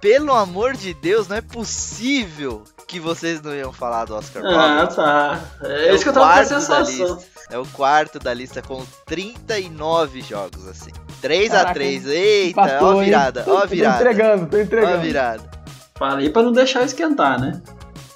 pelo 0.00 0.32
amor 0.32 0.74
de 0.74 0.94
Deus, 0.94 1.28
não 1.28 1.36
é 1.36 1.40
possível 1.40 2.62
que 2.86 2.98
vocês 2.98 3.40
não 3.40 3.54
iam 3.54 3.72
falar 3.72 4.04
do 4.06 4.14
Oscar 4.16 4.42
Ah, 4.44 4.86
tá. 4.86 5.40
É, 5.62 5.88
É 5.88 5.94
isso 5.94 6.02
que 6.02 6.08
eu 6.08 6.12
o 6.12 6.14
tava 6.14 6.26
com 6.26 6.32
a 6.32 6.34
quarto 6.34 6.50
da 6.50 6.60
sensação. 6.60 7.06
lista. 7.16 7.30
É 7.50 7.58
o 7.58 7.66
quarto 7.66 8.18
da 8.18 8.32
lista 8.34 8.62
com 8.62 8.84
39 9.06 10.20
jogos, 10.22 10.66
assim. 10.68 10.90
3 11.20 11.50
a 11.52 11.56
Caraca, 11.58 11.74
3 11.74 12.06
Eita, 12.06 12.60
Empatou, 12.62 12.96
ó 12.96 13.00
a 13.00 13.04
virada, 13.04 13.44
ó 13.46 13.58
a 13.58 13.60
Tô 13.62 13.66
virada. 13.68 13.96
entregando, 13.96 14.46
tô 14.46 14.56
Ó 14.56 14.60
a 14.60 14.62
entregando. 14.62 15.00
virada. 15.02 15.50
Falei 15.96 16.30
pra 16.30 16.42
não 16.42 16.52
deixar 16.52 16.82
esquentar, 16.84 17.40
né? 17.40 17.60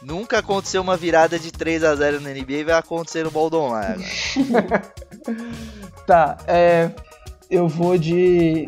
Nunca 0.03 0.39
aconteceu 0.39 0.83
uma 0.83 0.97
virada 0.97 1.39
de 1.39 1.51
3 1.51 1.83
a 1.85 1.95
0 1.95 2.21
na 2.21 2.31
NBA 2.31 2.53
e 2.53 2.65
vai 2.65 2.75
acontecer 2.75 3.25
no 3.25 3.31
Baldon 3.31 3.71
lá 3.71 3.81
agora. 3.93 4.83
Tá, 6.07 6.37
é. 6.47 6.91
Eu 7.51 7.67
vou 7.69 7.97
de. 7.97 8.67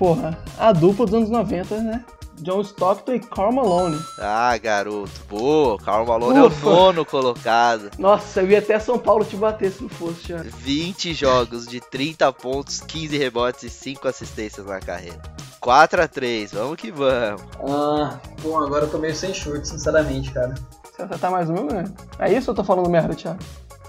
Porra, 0.00 0.38
a 0.56 0.72
dupla 0.72 1.04
dos 1.04 1.14
anos 1.14 1.28
90, 1.28 1.76
né? 1.82 2.02
John 2.38 2.62
Stockton 2.62 3.12
e 3.16 3.20
Karl 3.20 3.52
Malone. 3.52 4.00
Ah, 4.18 4.56
garoto. 4.56 5.10
Boa, 5.28 5.76
Karl 5.76 6.06
Malone 6.06 6.38
é 6.38 6.42
o 6.42 6.46
Ufa. 6.46 6.70
nono 6.70 7.04
colocado. 7.04 7.90
Nossa, 7.98 8.40
eu 8.40 8.50
ia 8.50 8.60
até 8.60 8.78
São 8.78 8.98
Paulo 8.98 9.26
te 9.26 9.36
bater 9.36 9.70
se 9.70 9.82
não 9.82 9.90
fosse, 9.90 10.28
já. 10.28 10.38
20 10.38 11.12
jogos 11.12 11.66
de 11.66 11.80
30 11.82 12.32
pontos, 12.32 12.80
15 12.80 13.18
rebotes 13.18 13.64
e 13.64 13.68
5 13.68 14.08
assistências 14.08 14.64
na 14.64 14.80
carreira. 14.80 15.20
4 15.60 16.00
a 16.02 16.08
3 16.08 16.50
vamos 16.54 16.76
que 16.76 16.90
vamos. 16.90 17.42
Ah, 17.68 18.18
bom, 18.40 18.58
agora 18.58 18.86
eu 18.86 18.90
tô 18.90 18.96
meio 18.96 19.14
sem 19.14 19.34
chute, 19.34 19.68
sinceramente, 19.68 20.32
cara. 20.32 20.54
Você 20.96 21.02
acertar 21.02 21.30
mais 21.30 21.50
um, 21.50 21.66
né? 21.66 21.84
É 22.18 22.32
isso 22.32 22.50
ou 22.50 22.52
eu 22.52 22.56
tô 22.56 22.64
falando 22.64 22.88
merda, 22.88 23.14
Thiago? 23.14 23.38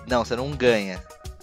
Não, 0.05 0.25
você 0.25 0.35
não 0.35 0.51
ganha. 0.51 1.01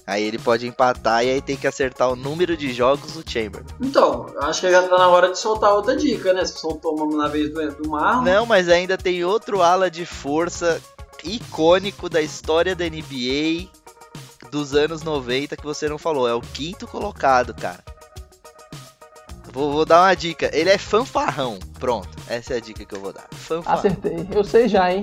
Aí 0.09 0.25
ele 0.25 0.39
pode 0.39 0.67
empatar 0.67 1.23
e 1.23 1.29
aí 1.29 1.43
tem 1.43 1.55
que 1.55 1.67
acertar 1.67 2.11
o 2.11 2.17
número 2.17 2.57
de 2.57 2.73
jogos 2.73 3.13
do 3.13 3.31
Chamberlain. 3.31 3.67
Então, 3.79 4.25
acho 4.41 4.63
que 4.63 4.71
já 4.71 4.83
tá 4.89 4.97
na 4.97 5.07
hora 5.09 5.31
de 5.31 5.39
soltar 5.39 5.75
outra 5.75 5.95
dica, 5.95 6.33
né? 6.33 6.47
Você 6.47 6.57
soltou 6.57 6.97
uma 6.97 7.25
na 7.25 7.29
vez 7.29 7.53
do, 7.53 7.73
do 7.73 7.91
Marlon. 7.91 8.23
Não, 8.23 8.47
mas 8.47 8.71
ainda 8.71 8.97
tem 8.97 9.23
outro 9.23 9.61
ala 9.61 9.91
de 9.91 10.07
força 10.07 10.81
icônico 11.23 12.09
da 12.09 12.23
história 12.23 12.75
da 12.75 12.87
NBA 12.87 13.69
dos 14.51 14.75
anos 14.75 15.03
90 15.03 15.59
que 15.59 15.65
você 15.65 15.87
não 15.91 15.99
falou. 15.99 16.27
É 16.27 16.33
o 16.33 16.41
quinto 16.41 16.87
colocado, 16.87 17.53
cara. 17.53 17.85
Vou, 19.53 19.71
vou 19.71 19.85
dar 19.85 20.05
uma 20.05 20.15
dica. 20.15 20.49
Ele 20.55 20.71
é 20.71 20.79
fanfarrão. 20.79 21.59
Pronto, 21.79 22.09
essa 22.27 22.55
é 22.55 22.57
a 22.57 22.61
dica 22.61 22.83
que 22.83 22.95
eu 22.95 23.01
vou 23.01 23.13
dar. 23.13 23.27
Fanfarrão. 23.33 23.79
Acertei. 23.79 24.27
Eu 24.33 24.43
sei 24.43 24.69
já, 24.69 24.91
hein? 24.91 25.03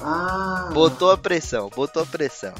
Ah, 0.00 0.70
Botou 0.72 1.12
a 1.12 1.16
pressão, 1.16 1.70
botou 1.72 2.02
a 2.02 2.06
pressão. 2.06 2.52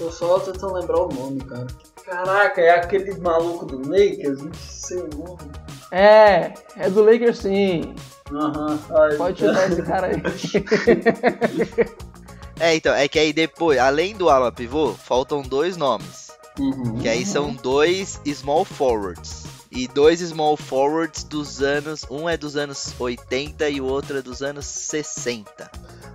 Eu 0.00 0.06
tô 0.06 0.12
só 0.12 0.38
tentando 0.40 0.74
lembrar 0.74 1.00
o 1.00 1.08
nome, 1.08 1.40
cara. 1.40 1.66
Caraca, 2.04 2.60
é 2.60 2.70
aquele 2.70 3.18
maluco 3.18 3.64
do 3.64 3.78
Lakers? 3.88 4.42
Não 4.42 4.54
sei 4.54 4.98
o 4.98 5.08
nome. 5.16 5.52
É, 5.90 6.52
é 6.76 6.90
do 6.90 7.02
Lakers 7.04 7.38
sim. 7.38 7.94
Aham. 8.32 8.78
Ai, 8.90 9.16
Pode 9.16 9.40
chutar 9.40 9.70
esse 9.70 9.82
cara 9.82 10.08
aí. 10.08 10.22
É, 12.60 12.76
então, 12.76 12.94
é 12.94 13.08
que 13.08 13.18
aí 13.18 13.32
depois, 13.32 13.78
além 13.80 14.14
do 14.14 14.30
ala 14.30 14.52
pivô, 14.52 14.92
faltam 14.92 15.42
dois 15.42 15.76
nomes. 15.76 16.30
Uhum. 16.58 16.98
Que 17.00 17.08
aí 17.08 17.26
são 17.26 17.52
dois 17.52 18.20
small 18.32 18.64
forwards. 18.64 19.44
E 19.72 19.88
dois 19.88 20.20
small 20.20 20.56
forwards 20.56 21.24
dos 21.24 21.60
anos. 21.60 22.06
Um 22.08 22.28
é 22.28 22.36
dos 22.36 22.56
anos 22.56 22.94
80 22.96 23.68
e 23.70 23.80
o 23.80 23.86
outro 23.86 24.18
é 24.18 24.22
dos 24.22 24.40
anos 24.40 24.66
60. 24.66 25.68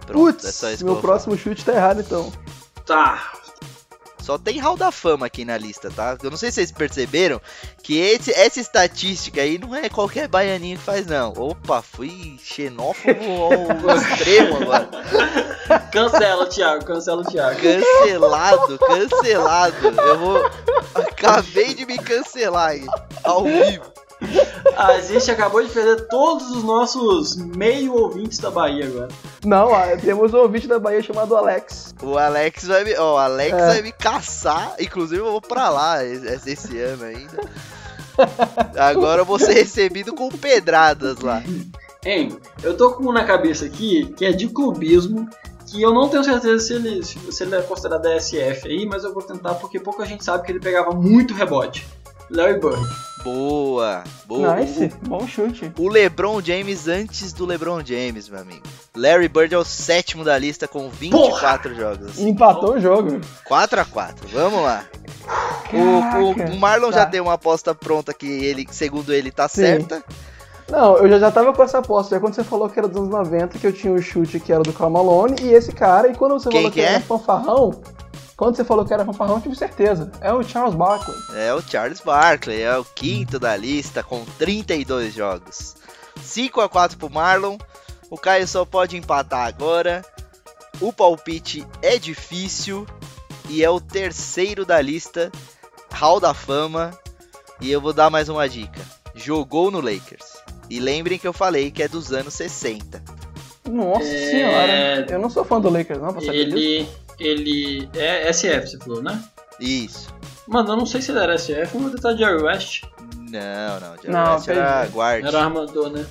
Pronto, 0.07 0.47
é 0.47 0.51
só 0.51 0.71
isso 0.71 0.85
meu 0.85 0.95
próximo 0.95 1.37
chute 1.37 1.65
tá 1.65 1.73
errado 1.73 1.99
então. 1.99 2.31
Tá. 2.85 3.33
Só 4.29 4.37
tem 4.37 4.59
Hall 4.59 4.77
da 4.77 4.91
Fama 4.91 5.25
aqui 5.25 5.43
na 5.43 5.57
lista, 5.57 5.89
tá? 5.89 6.15
Eu 6.21 6.29
não 6.29 6.37
sei 6.37 6.51
se 6.51 6.57
vocês 6.57 6.71
perceberam 6.71 7.41
que 7.81 7.97
esse, 7.97 8.31
essa 8.31 8.59
estatística 8.59 9.41
aí 9.41 9.57
não 9.57 9.75
é 9.75 9.89
qualquer 9.89 10.27
baianinho 10.27 10.77
que 10.77 10.83
faz, 10.83 11.07
não. 11.07 11.33
Opa, 11.35 11.81
fui 11.81 12.37
xenófobo 12.37 13.09
ao 13.89 13.97
extremo 13.97 14.57
agora. 14.57 14.87
Cancela, 15.91 16.45
Thiago, 16.45 16.85
cancela 16.85 17.23
o 17.23 17.25
Thiago. 17.25 17.59
Cancelado, 17.59 18.77
cancelado. 18.77 19.87
Eu 19.87 20.19
vou. 20.19 20.51
Acabei 20.93 21.73
de 21.73 21.87
me 21.87 21.97
cancelar 21.97 22.69
aí, 22.69 22.85
ao 23.23 23.43
vivo. 23.43 23.91
A 24.75 24.99
gente 25.01 25.29
acabou 25.31 25.61
de 25.63 25.69
perder 25.69 26.07
todos 26.07 26.51
os 26.51 26.63
nossos 26.63 27.35
meio 27.35 27.93
ouvintes 27.93 28.39
da 28.39 28.49
Bahia 28.49 28.85
agora. 28.85 29.07
Não, 29.45 29.69
temos 30.01 30.33
um 30.33 30.37
ouvinte 30.37 30.67
da 30.67 30.79
Bahia 30.79 31.01
chamado 31.01 31.35
Alex. 31.35 31.93
O 32.01 32.17
Alex 32.17 32.65
vai 32.65 32.83
me. 32.83 32.95
Ó, 32.97 33.15
o 33.15 33.17
Alex 33.17 33.53
É. 33.57 33.65
vai 33.67 33.81
me 33.81 33.91
caçar. 33.91 34.75
Inclusive 34.79 35.21
eu 35.21 35.31
vou 35.31 35.41
pra 35.41 35.69
lá 35.69 36.03
esse, 36.03 36.51
esse 36.51 36.79
ano 36.79 37.03
ainda. 37.03 37.39
Agora 38.77 39.21
eu 39.21 39.25
vou 39.25 39.39
ser 39.39 39.53
recebido 39.53 40.13
com 40.13 40.29
pedradas 40.29 41.19
lá. 41.19 41.41
Hein, 42.05 42.37
eu 42.63 42.75
tô 42.75 42.91
com 42.93 43.03
um 43.03 43.11
na 43.11 43.23
cabeça 43.25 43.65
aqui 43.65 44.13
que 44.17 44.25
é 44.25 44.31
de 44.31 44.47
clubismo, 44.47 45.29
que 45.67 45.81
eu 45.81 45.93
não 45.93 46.07
tenho 46.07 46.23
certeza 46.23 46.59
se 46.59 46.73
ele, 46.73 47.03
se, 47.03 47.17
se 47.31 47.43
ele 47.43 47.55
é 47.55 47.61
considerado 47.61 48.07
SF 48.19 48.67
aí, 48.67 48.85
mas 48.85 49.03
eu 49.03 49.13
vou 49.13 49.21
tentar 49.21 49.55
porque 49.55 49.79
pouca 49.79 50.05
gente 50.05 50.23
sabe 50.23 50.45
que 50.45 50.51
ele 50.51 50.59
pegava 50.59 50.91
muito 50.91 51.33
rebote. 51.33 51.85
Larry 52.29 52.59
Bird. 52.59 52.79
Boa, 53.23 54.03
boa. 54.25 54.55
Nice, 54.55 54.87
bom 55.07 55.27
chute. 55.27 55.71
O 55.77 55.89
LeBron 55.89 56.41
James 56.41 56.87
antes 56.87 57.33
do 57.33 57.45
LeBron 57.45 57.83
James, 57.83 58.29
meu 58.29 58.39
amigo. 58.39 58.63
Larry 58.95 59.27
Bird 59.27 59.53
é 59.53 59.57
o 59.57 59.65
sétimo 59.65 60.23
da 60.23 60.37
lista 60.37 60.67
com 60.67 60.89
24 60.89 61.75
jogos. 61.75 62.17
Empatou 62.19 62.75
o 62.75 62.79
jogo. 62.79 63.19
4 63.45 63.81
a 63.81 63.85
4 63.85 64.27
vamos 64.29 64.61
lá. 64.61 64.85
O, 65.73 66.53
o- 66.53 66.57
Marlon 66.59 66.91
Tá. 66.91 66.99
já 66.99 67.05
tem 67.05 67.19
uma 67.19 67.33
aposta 67.33 67.75
pronta 67.75 68.13
que 68.13 68.25
ele, 68.25 68.65
segundo 68.71 69.13
ele, 69.13 69.31
tá 69.31 69.47
Sim. 69.47 69.61
certa. 69.61 70.03
Não, 70.69 70.97
eu 70.97 71.09
já, 71.09 71.19
já 71.19 71.31
tava 71.31 71.51
com 71.51 71.63
essa 71.63 71.79
aposta. 71.79 72.15
Já 72.15 72.21
quando 72.21 72.35
você 72.35 72.43
falou 72.43 72.69
que 72.69 72.79
era 72.79 72.87
dos 72.87 72.97
anos 72.97 73.09
90, 73.09 73.57
que 73.57 73.67
eu 73.67 73.73
tinha 73.73 73.91
o 73.91 74.01
chute 74.01 74.39
que 74.39 74.53
era 74.53 74.63
do 74.63 74.71
Karl 74.71 74.89
Malone 74.91 75.35
e 75.41 75.51
esse 75.51 75.71
cara. 75.73 76.07
E 76.09 76.15
quando 76.15 76.33
você 76.33 76.47
Quem 76.49 76.59
falou 76.61 76.71
que, 76.71 76.79
que 76.79 76.85
é? 76.85 76.93
era 76.93 77.01
fanfarrão, 77.01 77.81
quando 78.39 78.55
você 78.55 78.63
falou 78.63 78.85
que 78.85 78.93
era 78.93 79.05
fanfarrão, 79.05 79.35
eu 79.35 79.41
tive 79.41 79.55
certeza. 79.55 80.09
É 80.21 80.33
o 80.33 80.41
Charles 80.41 80.73
Barkley. 80.73 81.15
É 81.35 81.53
o 81.53 81.61
Charles 81.61 81.99
Barkley, 81.99 82.61
é 82.61 82.77
o 82.77 82.85
quinto 82.85 83.37
da 83.37 83.55
lista 83.55 84.01
com 84.01 84.23
32 84.37 85.13
jogos. 85.13 85.75
5 86.23 86.61
a 86.61 86.69
4 86.69 86.97
pro 86.97 87.09
Marlon. 87.09 87.57
O 88.09 88.17
Caio 88.17 88.47
só 88.47 88.63
pode 88.65 88.95
empatar 88.97 89.45
agora. 89.45 90.03
O 90.81 90.91
palpite 90.93 91.67
é 91.81 91.99
difícil 91.99 92.87
e 93.49 93.63
é 93.63 93.69
o 93.69 93.81
terceiro 93.81 94.65
da 94.65 94.79
lista, 94.81 95.29
Hall 95.93 96.19
da 96.19 96.33
Fama. 96.33 96.97
E 97.61 97.69
eu 97.69 97.81
vou 97.81 97.91
dar 97.91 98.09
mais 98.09 98.29
uma 98.29 98.47
dica. 98.47 98.79
Jogou 99.13 99.69
no 99.69 99.81
Lakers. 99.81 100.37
E 100.69 100.79
lembrem 100.79 101.19
que 101.19 101.27
eu 101.27 101.33
falei 101.33 101.71
que 101.71 101.83
é 101.83 101.87
dos 101.89 102.13
anos 102.13 102.33
60. 102.35 103.03
Nossa 103.69 104.03
É. 104.05 104.31
senhora. 104.31 105.07
Eu 105.09 105.19
não 105.19 105.29
sou 105.29 105.43
fã 105.43 105.59
do 105.59 105.69
Lakers, 105.69 105.99
não, 106.01 106.13
pra 106.13 106.21
saber 106.21 106.45
disso. 106.53 106.89
Ele. 107.19 107.79
Ele. 107.83 107.89
É 107.95 108.29
SF, 108.31 108.67
você 108.71 108.77
falou, 108.77 109.01
né? 109.03 109.21
Isso. 109.59 110.07
Mano, 110.47 110.71
eu 110.73 110.77
não 110.77 110.85
sei 110.85 111.01
se 111.01 111.11
ele 111.11 111.19
era 111.19 111.35
SF, 111.37 111.73
eu 111.75 111.81
vou 111.81 111.89
tentar 111.91 112.15
Jerry 112.15 112.41
West. 112.41 112.83
Não, 113.15 113.79
não. 113.79 113.95
Jerry 113.97 114.09
Não, 114.11 114.33
West 114.33 114.47
era 114.47 114.79
perdi. 114.79 114.93
guard. 114.95 115.25
Era 115.25 115.43
armador, 115.43 115.89
né? 115.91 116.05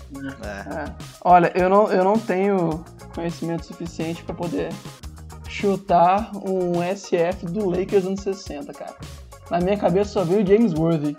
É. 0.45 0.75
É. 0.85 0.93
Olha, 1.25 1.53
eu 1.57 1.69
não, 1.69 1.91
eu 1.91 2.05
não 2.05 2.19
tenho 2.19 2.85
conhecimento 3.15 3.67
suficiente 3.67 4.23
pra 4.23 4.35
poder 4.35 4.69
chutar 5.49 6.31
um 6.37 6.75
SF 6.95 7.47
do 7.47 7.69
Lakers 7.71 8.05
anos 8.07 8.21
60, 8.21 8.73
cara. 8.73 8.95
Na 9.51 9.59
minha 9.61 9.77
cabeça 9.77 10.13
só 10.13 10.25
veio 10.25 10.45
o 10.45 10.47
James 10.47 10.73
Worthy. 10.75 11.17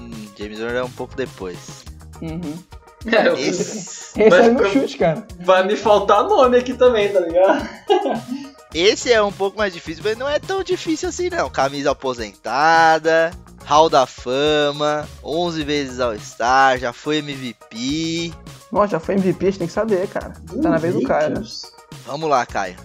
Hum, 0.00 0.10
James 0.36 0.58
Harden 0.60 0.78
é 0.80 0.84
um 0.84 0.90
pouco 0.90 1.14
depois. 1.16 1.84
Uhum. 2.20 2.58
É, 3.06 3.28
eu- 3.28 3.36
Esse, 3.36 3.78
Esse 3.78 4.18
Mas 4.30 4.32
era 4.44 4.50
o 4.50 4.54
meu 4.54 4.70
chute, 4.70 4.98
cara. 4.98 5.26
Vai 5.40 5.64
me 5.66 5.76
faltar 5.76 6.24
nome 6.24 6.58
aqui 6.58 6.74
também, 6.74 7.10
tá 7.12 7.20
ligado? 7.20 7.66
esse 8.74 9.12
é 9.12 9.22
um 9.22 9.32
pouco 9.32 9.56
mais 9.56 9.72
difícil, 9.72 10.02
mas 10.04 10.18
não 10.18 10.28
é 10.28 10.38
tão 10.38 10.62
difícil 10.62 11.08
assim 11.08 11.30
não. 11.30 11.48
Camisa 11.48 11.92
aposentada, 11.92 13.30
Hall 13.64 13.88
da 13.88 14.04
Fama, 14.06 15.08
11 15.22 15.64
vezes 15.64 16.00
All-Star, 16.00 16.78
já 16.78 16.92
foi 16.92 17.18
MVP. 17.18 18.34
Nossa, 18.72 18.92
já 18.92 19.00
foi 19.00 19.14
MVP, 19.14 19.46
a 19.46 19.50
gente 19.50 19.58
tem 19.58 19.68
que 19.68 19.72
saber, 19.72 20.08
cara. 20.08 20.34
Tá 20.62 20.68
na 20.68 20.78
vez 20.78 20.94
do 20.94 21.02
cara. 21.02 21.28
Lakers. 21.28 21.72
Vamos 22.04 22.28
lá, 22.28 22.44
Caio. 22.44 22.76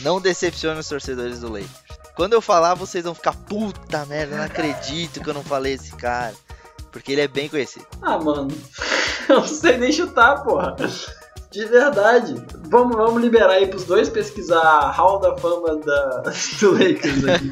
Não 0.00 0.20
decepcione 0.20 0.78
os 0.78 0.88
torcedores 0.88 1.40
do 1.40 1.50
Lakers. 1.50 1.70
Quando 2.14 2.34
eu 2.34 2.42
falar, 2.42 2.74
vocês 2.74 3.04
vão 3.04 3.14
ficar, 3.14 3.34
puta 3.34 4.04
merda, 4.04 4.36
não 4.36 4.44
acredito 4.44 5.22
que 5.22 5.30
eu 5.30 5.34
não 5.34 5.42
falei 5.42 5.72
esse 5.72 5.92
cara. 5.92 6.34
Porque 6.92 7.12
ele 7.12 7.22
é 7.22 7.28
bem 7.28 7.48
conhecido. 7.48 7.86
Ah, 8.02 8.18
mano. 8.18 8.48
Eu 9.28 9.36
não 9.36 9.46
sei 9.46 9.78
nem 9.78 9.92
chutar, 9.92 10.42
porra. 10.42 10.74
De 11.50 11.64
verdade. 11.64 12.34
Vamos, 12.68 12.96
vamos 12.96 13.20
liberar 13.20 13.50
aí 13.50 13.66
pros 13.66 13.84
dois 13.84 14.08
pesquisar 14.08 14.60
a 14.60 14.90
Hall 14.90 15.18
da 15.18 15.36
Fama 15.36 15.76
da, 15.76 16.22
do 16.60 16.72
Lakers 16.72 17.24
aqui. 17.24 17.50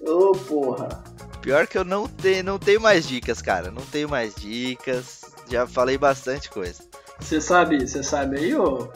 Ô, 0.06 0.32
porra. 0.32 0.88
Pior 1.40 1.66
que 1.66 1.78
eu 1.78 1.84
não 1.84 2.08
tenho, 2.08 2.42
não 2.42 2.58
tenho 2.58 2.80
mais 2.80 3.06
dicas, 3.06 3.40
cara. 3.40 3.70
Não 3.70 3.82
tenho 3.82 4.08
mais 4.08 4.34
dicas. 4.34 5.22
Já 5.48 5.66
falei 5.66 5.96
bastante 5.96 6.50
coisa. 6.50 6.82
Você 7.20 7.40
sabe, 7.40 7.86
você 7.86 8.02
sabe 8.02 8.38
aí, 8.38 8.54
ô 8.56 8.88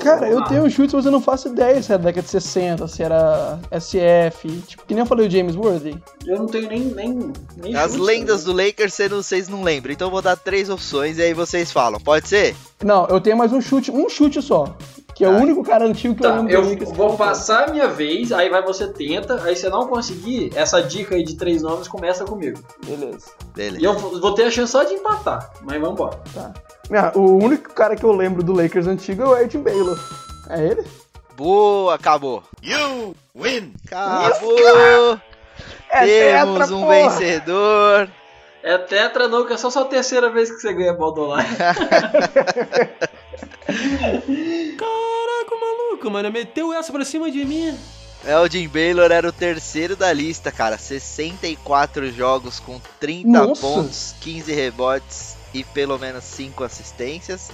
Cara, 0.00 0.28
eu 0.28 0.42
tenho 0.44 0.68
chutes, 0.70 0.94
mas 0.94 1.04
eu 1.06 1.12
não 1.12 1.20
faço 1.20 1.48
ideia 1.48 1.82
se 1.82 1.92
era 1.92 2.02
década 2.02 2.22
de 2.24 2.30
60, 2.30 2.88
se 2.88 3.02
era 3.02 3.58
SF. 3.70 4.48
Tipo, 4.66 4.84
que 4.86 4.94
nem 4.94 5.02
eu 5.02 5.06
falei 5.06 5.26
o 5.26 5.30
James 5.30 5.54
Worthy. 5.56 5.96
Eu 6.26 6.38
não 6.38 6.46
tenho 6.46 6.68
nem. 6.68 6.80
nem, 6.80 7.32
nem 7.56 7.74
As 7.76 7.92
chute, 7.92 8.02
lendas 8.04 8.44
do 8.44 8.52
Lakers 8.52 8.96
vocês 9.10 9.48
não 9.48 9.62
lembram, 9.62 9.92
então 9.92 10.08
eu 10.08 10.12
vou 10.12 10.22
dar 10.22 10.36
três 10.36 10.68
opções 10.70 11.18
e 11.18 11.22
aí 11.22 11.34
vocês 11.34 11.70
falam. 11.72 12.00
Pode 12.00 12.28
ser? 12.28 12.54
Não, 12.82 13.06
eu 13.06 13.20
tenho 13.20 13.36
mais 13.36 13.52
um 13.52 13.60
chute, 13.60 13.90
um 13.90 14.08
chute 14.08 14.40
só. 14.42 14.76
Que 15.14 15.26
é 15.26 15.28
o 15.28 15.32
Tá. 15.34 15.40
único 15.42 15.62
cara 15.62 15.84
antigo 15.84 16.14
que 16.14 16.24
eu 16.24 16.30
Tá, 16.30 16.36
lembro 16.36 16.50
eu 16.52 16.60
Lakers 16.62 16.90
que 16.90 16.96
vou 16.96 17.16
passar 17.18 17.68
a 17.68 17.70
minha 17.70 17.86
vez, 17.86 18.32
aí 18.32 18.48
vai 18.48 18.62
você 18.62 18.88
tenta, 18.88 19.42
aí 19.42 19.54
se 19.54 19.68
não 19.68 19.86
conseguir, 19.86 20.50
essa 20.54 20.80
dica 20.82 21.14
aí 21.14 21.22
de 21.22 21.36
três 21.36 21.60
nomes 21.60 21.86
começa 21.86 22.24
comigo. 22.24 22.58
Beleza. 22.86 23.26
E 23.40 23.54
Beleza. 23.54 23.84
eu 23.84 23.92
vou 23.94 24.34
ter 24.34 24.44
a 24.44 24.50
chance 24.50 24.72
só 24.72 24.82
de 24.84 24.94
empatar, 24.94 25.52
mas 25.62 25.78
vambora. 25.78 26.18
Ah, 26.98 27.10
o 27.14 27.42
único 27.42 27.72
cara 27.72 27.96
que 27.96 28.04
eu 28.04 28.12
lembro 28.12 28.42
do 28.42 28.52
Lakers 28.52 28.86
antigo 28.86 29.22
é 29.22 29.26
o 29.26 29.38
Ed 29.38 29.56
Baylor. 29.58 29.98
É 30.50 30.62
ele? 30.66 30.84
Boa, 31.36 31.94
acabou. 31.94 32.42
You 32.62 33.16
win. 33.34 33.72
Acabou. 33.86 35.18
É 35.90 36.04
Temos 36.06 36.58
tetra, 36.58 36.76
um 36.76 36.80
porra. 36.82 37.10
vencedor. 37.10 38.08
É 38.62 38.78
tetra 38.78 39.26
não, 39.28 39.46
que 39.46 39.52
é 39.54 39.56
só 39.56 39.70
sua 39.70 39.86
terceira 39.86 40.30
vez 40.30 40.50
que 40.50 40.60
você 40.60 40.72
ganha 40.72 40.92
bola 40.92 41.18
online. 41.32 41.56
Caraca, 44.76 45.56
maluco, 45.60 46.10
mano. 46.10 46.30
Meteu 46.30 46.72
essa 46.72 46.92
pra 46.92 47.04
cima 47.04 47.30
de 47.30 47.44
mim. 47.44 47.76
Elgin 48.24 48.68
Baylor 48.68 49.10
era 49.10 49.28
o 49.28 49.32
terceiro 49.32 49.96
da 49.96 50.12
lista, 50.12 50.52
cara. 50.52 50.78
64 50.78 52.12
jogos 52.12 52.60
com 52.60 52.80
30 53.00 53.28
Nossa. 53.28 53.60
pontos, 53.60 54.14
15 54.20 54.52
rebotes 54.52 55.36
e 55.52 55.64
pelo 55.64 55.98
menos 55.98 56.24
5 56.24 56.64
assistências. 56.64 57.50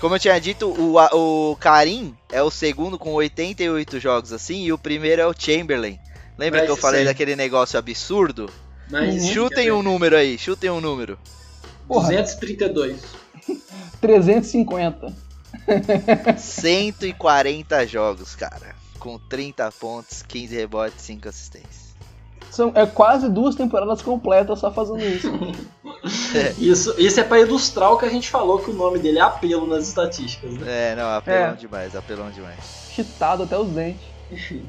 Como 0.00 0.14
eu 0.14 0.18
tinha 0.18 0.38
dito, 0.38 0.68
o, 0.68 0.96
o 0.98 1.56
Karim 1.56 2.14
é 2.30 2.42
o 2.42 2.50
segundo 2.50 2.98
com 2.98 3.12
88 3.12 4.00
jogos 4.00 4.32
assim, 4.32 4.64
e 4.64 4.72
o 4.72 4.78
primeiro 4.78 5.22
é 5.22 5.26
o 5.26 5.34
Chamberlain. 5.36 5.98
Lembra 6.36 6.60
Mas 6.60 6.66
que 6.66 6.72
eu 6.72 6.76
falei 6.76 7.04
daquele 7.04 7.36
negócio 7.36 7.78
absurdo? 7.78 8.50
Mas 8.90 9.26
Chutem 9.28 9.70
um 9.70 9.82
número 9.82 10.16
aí, 10.16 10.36
chutem 10.36 10.70
um 10.70 10.80
número. 10.80 11.18
Porra. 11.86 12.08
232. 12.08 13.00
350. 14.00 15.14
140 16.36 17.86
jogos, 17.86 18.34
cara. 18.34 18.74
Com 18.98 19.18
30 19.18 19.70
pontos, 19.72 20.22
15 20.22 20.54
rebotes, 20.54 21.02
5 21.02 21.28
assistências. 21.28 21.83
São, 22.54 22.70
é 22.74 22.86
quase 22.86 23.28
duas 23.28 23.56
temporadas 23.56 24.00
completas 24.00 24.60
só 24.60 24.70
fazendo 24.70 25.04
isso. 25.04 25.28
Isso, 26.58 26.94
isso 26.98 27.18
é 27.18 27.24
pra 27.24 27.40
ilustrar 27.40 27.90
o 27.92 27.96
que 27.96 28.04
a 28.04 28.10
gente 28.10 28.28
falou, 28.28 28.58
que 28.58 28.70
o 28.70 28.74
nome 28.74 28.98
dele 28.98 29.18
é 29.18 29.22
apelo 29.22 29.66
nas 29.66 29.88
estatísticas, 29.88 30.52
né? 30.52 30.92
É, 30.92 30.94
não, 30.96 31.08
apelão 31.08 31.52
É. 31.52 31.52
demais, 31.54 31.96
apelão 31.96 32.30
demais. 32.30 32.58
Chitado 32.90 33.44
até 33.44 33.56
os 33.58 33.68
dentes. 33.68 34.02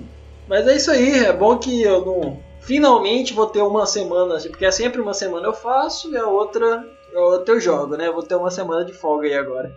Mas 0.47 0.65
é 0.67 0.75
isso 0.77 0.91
aí, 0.91 1.25
é 1.25 1.33
bom 1.33 1.57
que 1.57 1.81
eu 1.81 2.05
não. 2.05 2.39
Finalmente 2.61 3.33
vou 3.33 3.47
ter 3.47 3.61
uma 3.61 3.85
semana, 3.85 4.37
porque 4.49 4.65
é 4.65 4.71
sempre 4.71 5.01
uma 5.01 5.13
semana 5.13 5.45
eu 5.47 5.53
faço 5.53 6.09
e 6.11 6.17
a 6.17 6.25
outra, 6.27 6.85
a 7.15 7.19
outra 7.19 7.55
eu 7.55 7.59
jogo, 7.59 7.97
né? 7.97 8.09
Vou 8.09 8.23
ter 8.23 8.35
uma 8.35 8.49
semana 8.51 8.85
de 8.85 8.93
folga 8.93 9.27
aí 9.27 9.35
agora. 9.35 9.75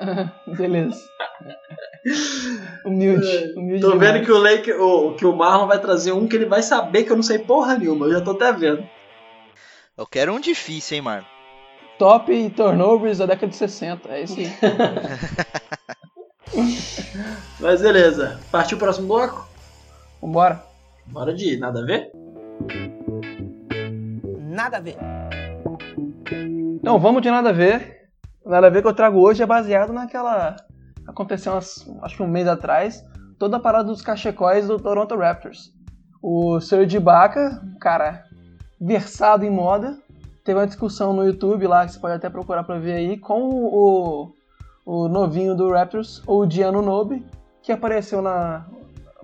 Beleza. 0.56 0.98
Humilde. 2.84 3.52
humilde 3.56 3.82
Tô 3.82 3.92
demais. 3.92 4.12
vendo 4.12 4.24
que 4.24 4.32
o, 4.32 4.38
Lake, 4.38 4.72
o, 4.72 5.14
que 5.14 5.26
o 5.26 5.36
Marlon 5.36 5.66
vai 5.66 5.78
trazer 5.78 6.12
um 6.12 6.26
que 6.26 6.36
ele 6.36 6.46
vai 6.46 6.62
saber 6.62 7.04
que 7.04 7.12
eu 7.12 7.16
não 7.16 7.22
sei 7.22 7.38
porra 7.38 7.76
nenhuma, 7.76 8.06
eu 8.06 8.12
já 8.12 8.20
tô 8.20 8.32
até 8.32 8.52
vendo. 8.52 8.86
Eu 9.96 10.06
quero 10.06 10.32
um 10.32 10.40
difícil, 10.40 10.96
hein, 10.96 11.02
Marlon? 11.02 11.26
Top 11.98 12.50
turnovers 12.50 13.18
da 13.18 13.26
década 13.26 13.48
de 13.48 13.56
60. 13.56 14.08
É 14.08 14.22
isso 14.22 14.38
aí. 14.38 14.50
Mas 17.60 17.82
beleza, 17.82 18.40
partiu 18.50 18.76
o 18.76 18.80
próximo 18.80 19.06
bloco? 19.06 19.46
Vambora. 20.20 20.64
Bora 21.06 21.34
de 21.34 21.54
ir, 21.54 21.58
nada 21.58 21.80
a 21.80 21.84
ver? 21.84 22.10
Nada 24.38 24.78
a 24.78 24.80
ver. 24.80 24.96
Então, 26.32 26.98
vamos 26.98 27.22
de 27.22 27.30
nada 27.30 27.50
a 27.50 27.52
ver. 27.52 27.99
Nada 28.50 28.66
a 28.66 28.70
ver 28.70 28.82
que 28.82 28.88
eu 28.88 28.92
trago 28.92 29.20
hoje 29.20 29.44
é 29.44 29.46
baseado 29.46 29.92
naquela. 29.92 30.56
Aconteceu 31.06 31.52
umas- 31.52 31.88
acho 32.02 32.16
que 32.16 32.22
um 32.24 32.26
mês 32.26 32.48
atrás. 32.48 33.04
Toda 33.38 33.58
a 33.58 33.60
parada 33.60 33.84
dos 33.84 34.02
cachecóis 34.02 34.66
do 34.66 34.76
Toronto 34.76 35.16
Raptors. 35.16 35.72
O 36.20 36.60
Serge 36.60 36.96
Ibaka, 36.96 37.62
um 37.64 37.78
cara 37.78 38.24
versado 38.80 39.44
em 39.44 39.50
moda, 39.50 39.96
teve 40.44 40.58
uma 40.58 40.66
discussão 40.66 41.12
no 41.12 41.24
YouTube 41.24 41.64
lá, 41.68 41.86
que 41.86 41.92
você 41.92 42.00
pode 42.00 42.14
até 42.14 42.28
procurar 42.28 42.64
pra 42.64 42.76
ver 42.76 42.94
aí, 42.94 43.16
com 43.16 43.40
o, 43.40 44.34
o 44.84 45.08
novinho 45.08 45.54
do 45.54 45.70
Raptors, 45.70 46.20
o 46.26 46.44
Diano 46.44 46.82
Nobe, 46.82 47.24
que 47.62 47.70
apareceu 47.70 48.20
na 48.20 48.66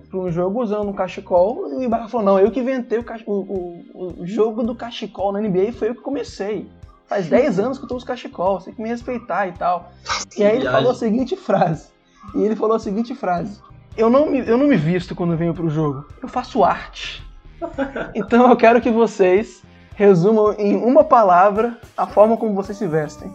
para 0.09 0.19
um 0.19 0.31
jogo 0.31 0.63
usando 0.63 0.87
um 0.87 0.93
cachecol 0.93 1.69
e 1.73 1.75
o 1.75 1.83
Ibaka 1.83 2.07
falou, 2.07 2.25
não, 2.25 2.39
eu 2.39 2.49
que 2.49 2.61
inventei 2.61 2.97
o, 2.97 3.03
o, 3.33 4.21
o 4.21 4.25
jogo 4.25 4.63
do 4.63 4.73
cachecol 4.73 5.33
na 5.33 5.41
NBA, 5.41 5.73
foi 5.73 5.89
eu 5.89 5.95
que 5.95 6.01
comecei. 6.01 6.65
Faz 7.07 7.27
10 7.27 7.59
anos 7.59 7.77
que 7.77 7.85
eu 7.85 7.87
tô 7.87 7.95
usando 7.95 8.07
cachecol, 8.07 8.59
você 8.59 8.65
tem 8.65 8.75
que 8.75 8.81
me 8.81 8.89
respeitar 8.89 9.47
e 9.47 9.53
tal. 9.53 9.91
E 10.37 10.43
aí 10.43 10.51
ele 10.51 10.61
viagem. 10.61 10.71
falou 10.77 10.91
a 10.91 10.95
seguinte 10.95 11.35
frase. 11.37 11.89
E 12.35 12.41
ele 12.41 12.55
falou 12.55 12.75
a 12.75 12.79
seguinte 12.79 13.15
frase. 13.15 13.61
Eu 13.95 14.09
não 14.09 14.29
me, 14.29 14.39
eu 14.47 14.57
não 14.57 14.67
me 14.67 14.75
visto 14.75 15.15
quando 15.15 15.37
venho 15.37 15.53
pro 15.53 15.69
jogo. 15.69 16.05
Eu 16.21 16.27
faço 16.27 16.63
arte. 16.63 17.25
Então 18.13 18.49
eu 18.49 18.55
quero 18.55 18.79
que 18.79 18.91
vocês 18.91 19.63
resumam 19.95 20.53
em 20.59 20.75
uma 20.75 21.03
palavra 21.03 21.79
a 21.97 22.05
forma 22.05 22.37
como 22.37 22.53
vocês 22.53 22.77
se 22.77 22.85
vestem. 22.85 23.33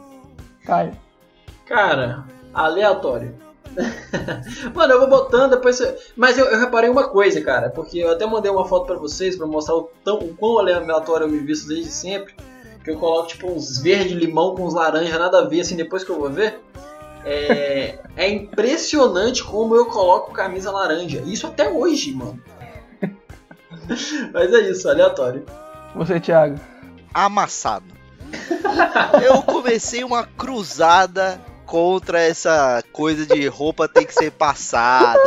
Caio. 0.65 0.93
Cara, 1.67 2.25
aleatório. 2.55 3.35
Mano, 4.75 4.93
eu 4.93 5.01
vou 5.01 5.09
botando 5.09 5.53
depois. 5.53 5.77
Você... 5.77 5.99
Mas 6.17 6.39
eu, 6.39 6.45
eu 6.47 6.61
reparei 6.61 6.89
uma 6.89 7.09
coisa, 7.09 7.41
cara, 7.41 7.71
porque 7.71 7.99
eu 7.99 8.13
até 8.13 8.27
mandei 8.27 8.51
uma 8.51 8.67
foto 8.67 8.87
pra 8.87 8.97
vocês 8.97 9.37
pra 9.37 9.47
mostrar 9.47 9.77
o, 9.77 9.91
tão, 10.05 10.19
o 10.19 10.37
quão 10.37 10.59
aleatório 10.59 11.25
eu 11.25 11.31
me 11.31 11.39
visto 11.39 11.67
desde 11.67 11.91
sempre. 11.91 12.35
Que 12.85 12.91
eu 12.91 12.99
coloco 12.99 13.29
tipo 13.29 13.51
uns 13.51 13.79
verde 13.79 14.15
limão 14.15 14.55
com 14.55 14.67
uns 14.67 14.75
laranja, 14.75 15.19
nada 15.19 15.41
a 15.41 15.47
ver, 15.47 15.61
assim, 15.61 15.77
depois 15.77 16.05
que 16.05 16.11
eu 16.11 16.19
vou 16.19 16.31
ver. 16.31 16.61
É, 17.25 17.99
é 18.17 18.29
impressionante 18.29 19.43
como 19.43 19.75
eu 19.77 19.87
coloco 19.87 20.33
camisa 20.33 20.71
laranja. 20.71 21.23
Isso 21.27 21.47
até 21.47 21.69
hoje, 21.69 22.13
mano. 22.13 22.43
Mas 24.33 24.53
é 24.53 24.61
isso, 24.71 24.89
aleatório. 24.89 25.45
Você, 25.95 26.19
Thiago. 26.19 26.59
Amassado. 27.13 27.85
Eu 29.23 29.43
comecei 29.43 30.03
uma 30.03 30.25
cruzada 30.25 31.39
contra 31.67 32.21
essa 32.21 32.83
coisa 32.93 33.27
de 33.27 33.47
roupa 33.47 33.89
tem 33.89 34.07
que 34.07 34.15
ser 34.15 34.31
passada. 34.31 35.19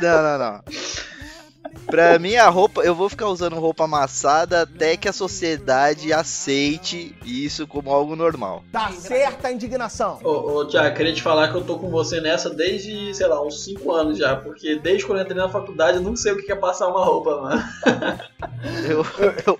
Não, 0.00 0.22
não, 0.22 0.38
não. 0.38 0.60
Pra 1.86 2.18
mim, 2.18 2.36
a 2.36 2.48
roupa, 2.48 2.82
eu 2.82 2.94
vou 2.94 3.08
ficar 3.08 3.28
usando 3.28 3.56
roupa 3.56 3.84
amassada 3.84 4.62
até 4.62 4.96
que 4.96 5.08
a 5.08 5.12
sociedade 5.12 6.12
aceite 6.12 7.16
isso 7.24 7.66
como 7.66 7.90
algo 7.90 8.14
normal. 8.14 8.64
Tá 8.70 8.90
certa 8.92 9.48
a 9.48 9.52
indignação. 9.52 10.18
Ô, 10.22 10.58
ô 10.58 10.64
Tiago, 10.66 10.96
queria 10.96 11.12
te 11.12 11.22
falar 11.22 11.48
que 11.48 11.56
eu 11.56 11.64
tô 11.64 11.78
com 11.78 11.90
você 11.90 12.20
nessa 12.20 12.50
desde, 12.50 13.14
sei 13.14 13.26
lá, 13.26 13.44
uns 13.44 13.64
5 13.64 13.92
anos 13.92 14.18
já. 14.18 14.36
Porque 14.36 14.76
desde 14.76 15.04
quando 15.04 15.18
eu 15.18 15.24
entrei 15.24 15.38
na 15.38 15.48
faculdade 15.48 15.98
eu 15.98 16.02
não 16.02 16.14
sei 16.16 16.32
o 16.32 16.36
que 16.36 16.50
é 16.52 16.56
passar 16.56 16.88
uma 16.88 17.04
roupa, 17.04 17.40
mano. 17.40 17.62
Eu, 18.86 19.06
eu, 19.46 19.58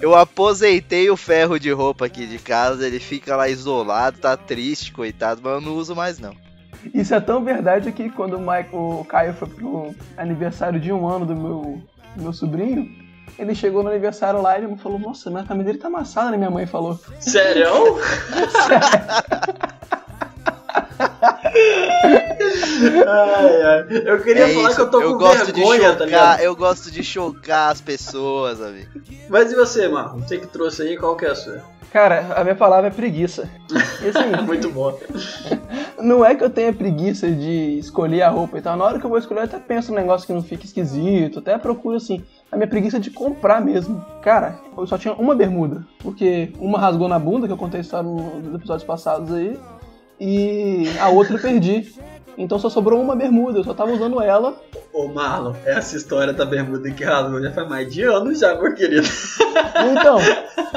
eu 0.00 0.14
aposentei 0.14 1.10
o 1.10 1.16
ferro 1.16 1.58
de 1.58 1.70
roupa 1.70 2.06
aqui 2.06 2.26
de 2.26 2.38
casa, 2.38 2.86
ele 2.86 2.98
fica 2.98 3.36
lá 3.36 3.46
isolado, 3.46 4.18
tá 4.18 4.38
triste, 4.38 4.90
coitado, 4.90 5.40
mas 5.44 5.52
eu 5.54 5.60
não 5.60 5.76
uso 5.76 5.94
mais 5.94 6.18
não. 6.18 6.34
Isso 6.94 7.14
é 7.14 7.20
tão 7.20 7.44
verdade 7.44 7.92
que 7.92 8.08
quando 8.10 8.36
o, 8.36 8.40
Mike, 8.40 8.70
o 8.72 9.04
Caio 9.08 9.34
foi 9.34 9.48
pro 9.48 9.94
aniversário 10.16 10.80
de 10.80 10.92
um 10.92 11.08
ano 11.08 11.26
do 11.26 11.36
meu, 11.36 11.80
do 12.16 12.22
meu 12.22 12.32
sobrinho, 12.32 12.88
ele 13.38 13.54
chegou 13.54 13.82
no 13.82 13.90
aniversário 13.90 14.40
lá 14.42 14.56
e 14.56 14.62
ele 14.62 14.72
me 14.72 14.78
falou, 14.78 14.98
nossa, 14.98 15.30
minha 15.30 15.44
camisa 15.44 15.66
dele 15.66 15.78
tá 15.78 15.88
amassada, 15.88 16.30
né? 16.30 16.36
Minha 16.36 16.50
mãe 16.50 16.66
falou. 16.66 16.98
Sério? 17.20 17.68
ai, 23.06 23.62
ai. 23.62 23.86
Eu 24.04 24.20
queria 24.22 24.48
É 24.48 24.54
falar 24.54 24.68
isso, 24.68 24.76
que 24.76 24.82
eu 24.82 24.90
tô 24.90 25.02
com 25.02 25.18
gosto 25.18 25.46
de 25.46 25.52
vergonha, 25.52 25.80
tá 25.80 25.88
chocar, 25.92 26.06
ligado? 26.06 26.40
Eu 26.40 26.56
gosto 26.56 26.90
de 26.90 27.02
chocar 27.02 27.72
as 27.72 27.80
pessoas, 27.80 28.60
amigo. 28.60 28.88
Mas 29.28 29.52
e 29.52 29.54
você, 29.54 29.88
Marlon? 29.88 30.20
Você 30.20 30.38
que 30.38 30.46
trouxe 30.46 30.82
aí, 30.82 30.96
qual 30.96 31.16
que 31.16 31.26
é 31.26 31.30
a 31.30 31.34
sua? 31.34 31.62
Cara, 31.92 32.34
a 32.36 32.44
minha 32.44 32.54
palavra 32.54 32.88
é 32.88 32.90
preguiça. 32.90 33.48
E 34.02 34.08
assim, 34.08 34.30
Muito 34.44 34.70
bom. 34.70 34.96
não 35.98 36.24
é 36.24 36.34
que 36.34 36.44
eu 36.44 36.50
tenha 36.50 36.72
preguiça 36.72 37.30
de 37.30 37.78
escolher 37.78 38.22
a 38.22 38.28
roupa 38.28 38.58
e 38.58 38.62
tal. 38.62 38.76
Na 38.76 38.84
hora 38.84 38.98
que 38.98 39.06
eu 39.06 39.10
vou 39.10 39.18
escolher, 39.18 39.40
eu 39.40 39.44
até 39.44 39.58
penso 39.58 39.90
num 39.90 39.98
negócio 39.98 40.26
que 40.26 40.32
não 40.32 40.42
fique 40.42 40.66
esquisito, 40.66 41.38
até 41.38 41.56
procuro 41.56 41.96
assim. 41.96 42.22
A 42.52 42.56
minha 42.56 42.68
preguiça 42.68 42.98
é 42.98 43.00
de 43.00 43.10
comprar 43.10 43.60
mesmo. 43.60 44.04
Cara, 44.22 44.58
eu 44.76 44.86
só 44.86 44.98
tinha 44.98 45.14
uma 45.14 45.34
bermuda, 45.34 45.84
porque 45.98 46.52
uma 46.58 46.78
rasgou 46.78 47.08
na 47.08 47.18
bunda, 47.18 47.46
que 47.46 47.52
eu 47.52 47.58
contei 47.58 47.80
a 47.80 47.82
história 47.82 48.08
nos 48.08 48.54
episódios 48.54 48.84
passados 48.84 49.32
aí, 49.32 49.58
e 50.20 50.84
a 51.00 51.08
outra 51.08 51.36
eu 51.36 51.40
perdi. 51.40 51.94
Então 52.38 52.56
só 52.56 52.70
sobrou 52.70 53.02
uma 53.02 53.16
bermuda, 53.16 53.58
eu 53.58 53.64
só 53.64 53.74
tava 53.74 53.90
usando 53.90 54.22
ela. 54.22 54.54
Ô, 54.92 55.08
Marlon, 55.08 55.54
essa 55.66 55.96
história 55.96 56.32
da 56.32 56.44
bermuda 56.46 56.88
que 56.88 57.02
rasgou 57.02 57.42
já 57.42 57.50
faz 57.52 57.68
mais 57.68 57.92
de 57.92 58.04
anos 58.04 58.38
já, 58.38 58.54
meu 58.54 58.72
querido. 58.74 59.08
Então, 59.90 60.18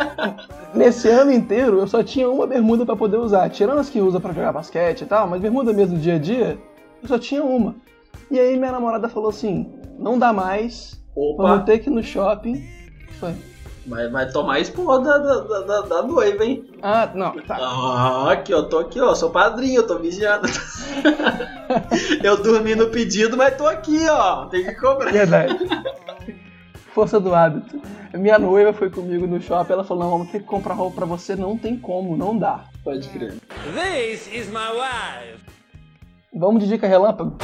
nesse 0.74 1.08
ano 1.08 1.32
inteiro 1.32 1.78
eu 1.80 1.88
só 1.88 2.04
tinha 2.04 2.28
uma 2.28 2.48
bermuda 2.48 2.84
pra 2.84 2.96
poder 2.96 3.18
usar. 3.18 3.48
Tirando 3.50 3.78
as 3.78 3.90
que 3.90 4.02
usa 4.02 4.20
pra 4.20 4.34
jogar 4.34 4.52
basquete 4.52 5.02
e 5.02 5.06
tal, 5.06 5.28
mas 5.28 5.40
bermuda 5.40 5.72
mesmo 5.72 6.00
dia 6.00 6.16
a 6.16 6.20
dia, 6.20 6.58
Eu 7.02 7.08
só 7.08 7.20
tinha 7.20 7.44
uma. 7.44 7.76
E 8.32 8.40
aí 8.40 8.58
minha 8.58 8.72
namorada 8.72 9.08
falou 9.08 9.30
assim: 9.30 9.72
não 10.00 10.18
dá 10.18 10.34
mais, 10.34 11.00
Opa. 11.16 11.44
vamos 11.44 11.66
ter 11.66 11.78
que 11.78 11.90
ir 11.90 11.94
no 11.94 12.02
shopping. 12.02 12.66
Foi. 13.20 13.36
Vai, 13.86 14.08
vai 14.10 14.30
tomar 14.30 14.60
esporra 14.60 15.00
da, 15.00 15.18
da, 15.18 15.60
da, 15.62 15.82
da 15.82 16.02
noiva, 16.04 16.46
hein? 16.46 16.64
Ah, 16.84 17.10
não, 17.16 17.32
tá. 17.42 17.58
Ah, 17.60 18.32
aqui, 18.32 18.54
ó, 18.54 18.62
tô 18.64 18.80
aqui, 18.80 19.02
ó, 19.02 19.16
sou 19.16 19.32
padrinho, 19.32 19.80
eu 19.80 19.88
tô 19.88 19.98
vigiando. 19.98 20.48
eu 22.24 22.42
dormi 22.42 22.76
no 22.76 22.90
pedido, 22.90 23.36
mas 23.36 23.58
tô 23.58 23.66
aqui, 23.66 24.08
ó, 24.08 24.46
tem 24.46 24.64
que 24.64 24.76
cobrar. 24.76 25.12
Verdade. 25.12 25.58
Força 26.94 27.20
do 27.20 27.34
hábito. 27.34 27.82
Minha 28.14 28.38
noiva 28.38 28.72
foi 28.74 28.90
comigo 28.90 29.26
no 29.26 29.42
shopping, 29.42 29.74
ela 29.74 29.84
falou, 29.84 30.04
não, 30.04 30.12
vamos 30.12 30.32
ter 30.32 30.40
que 30.40 30.46
comprar 30.46 30.76
roupa 30.76 30.98
pra 30.98 31.06
você, 31.06 31.36
não 31.36 31.58
tem 31.58 31.76
como, 31.78 32.16
não 32.16 32.38
dá. 32.38 32.66
Pode 32.84 33.08
crer. 33.10 33.34
This 33.74 34.28
is 34.28 34.48
my 34.48 34.70
wife. 34.74 35.42
Vamos 36.34 36.64
de 36.64 36.70
dica 36.70 36.88
relâmpago? 36.88 37.38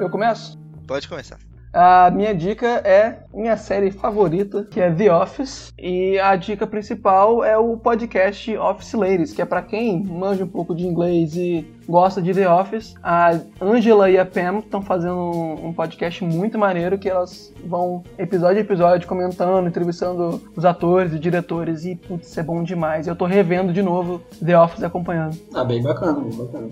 Eu 0.00 0.08
começo? 0.08 0.56
Pode 0.86 1.08
começar. 1.08 1.38
A 1.72 2.10
minha 2.10 2.34
dica 2.34 2.66
é 2.66 3.24
minha 3.34 3.56
série 3.56 3.90
favorita, 3.90 4.64
que 4.64 4.80
é 4.80 4.90
The 4.90 5.12
Office, 5.12 5.72
e 5.78 6.18
a 6.18 6.34
dica 6.34 6.66
principal 6.66 7.44
é 7.44 7.58
o 7.58 7.76
podcast 7.76 8.56
Office 8.56 8.94
Ladies, 8.94 9.32
que 9.34 9.42
é 9.42 9.44
pra 9.44 9.60
quem 9.60 10.02
manja 10.02 10.44
um 10.44 10.48
pouco 10.48 10.74
de 10.74 10.86
inglês 10.86 11.36
e 11.36 11.66
gosta 11.86 12.22
de 12.22 12.32
The 12.32 12.48
Office. 12.48 12.94
A 13.02 13.38
Angela 13.60 14.08
e 14.10 14.18
a 14.18 14.24
Pam 14.24 14.60
estão 14.60 14.80
fazendo 14.80 15.14
um, 15.14 15.68
um 15.68 15.72
podcast 15.72 16.24
muito 16.24 16.58
maneiro 16.58 16.98
que 16.98 17.08
elas 17.08 17.52
vão 17.66 18.02
episódio 18.16 18.58
a 18.58 18.60
episódio 18.60 19.06
comentando, 19.06 19.68
entrevistando 19.68 20.40
os 20.56 20.64
atores 20.64 21.12
e 21.12 21.18
diretores 21.18 21.84
e 21.84 21.96
putz, 21.96 22.36
é 22.38 22.42
bom 22.42 22.62
demais. 22.62 23.06
Eu 23.06 23.14
tô 23.14 23.26
revendo 23.26 23.72
de 23.72 23.82
novo 23.82 24.22
The 24.44 24.58
Office 24.58 24.82
acompanhando. 24.82 25.36
Ah, 25.54 25.64
bem 25.64 25.82
bacana, 25.82 26.20
bem 26.20 26.32
bacana. 26.32 26.70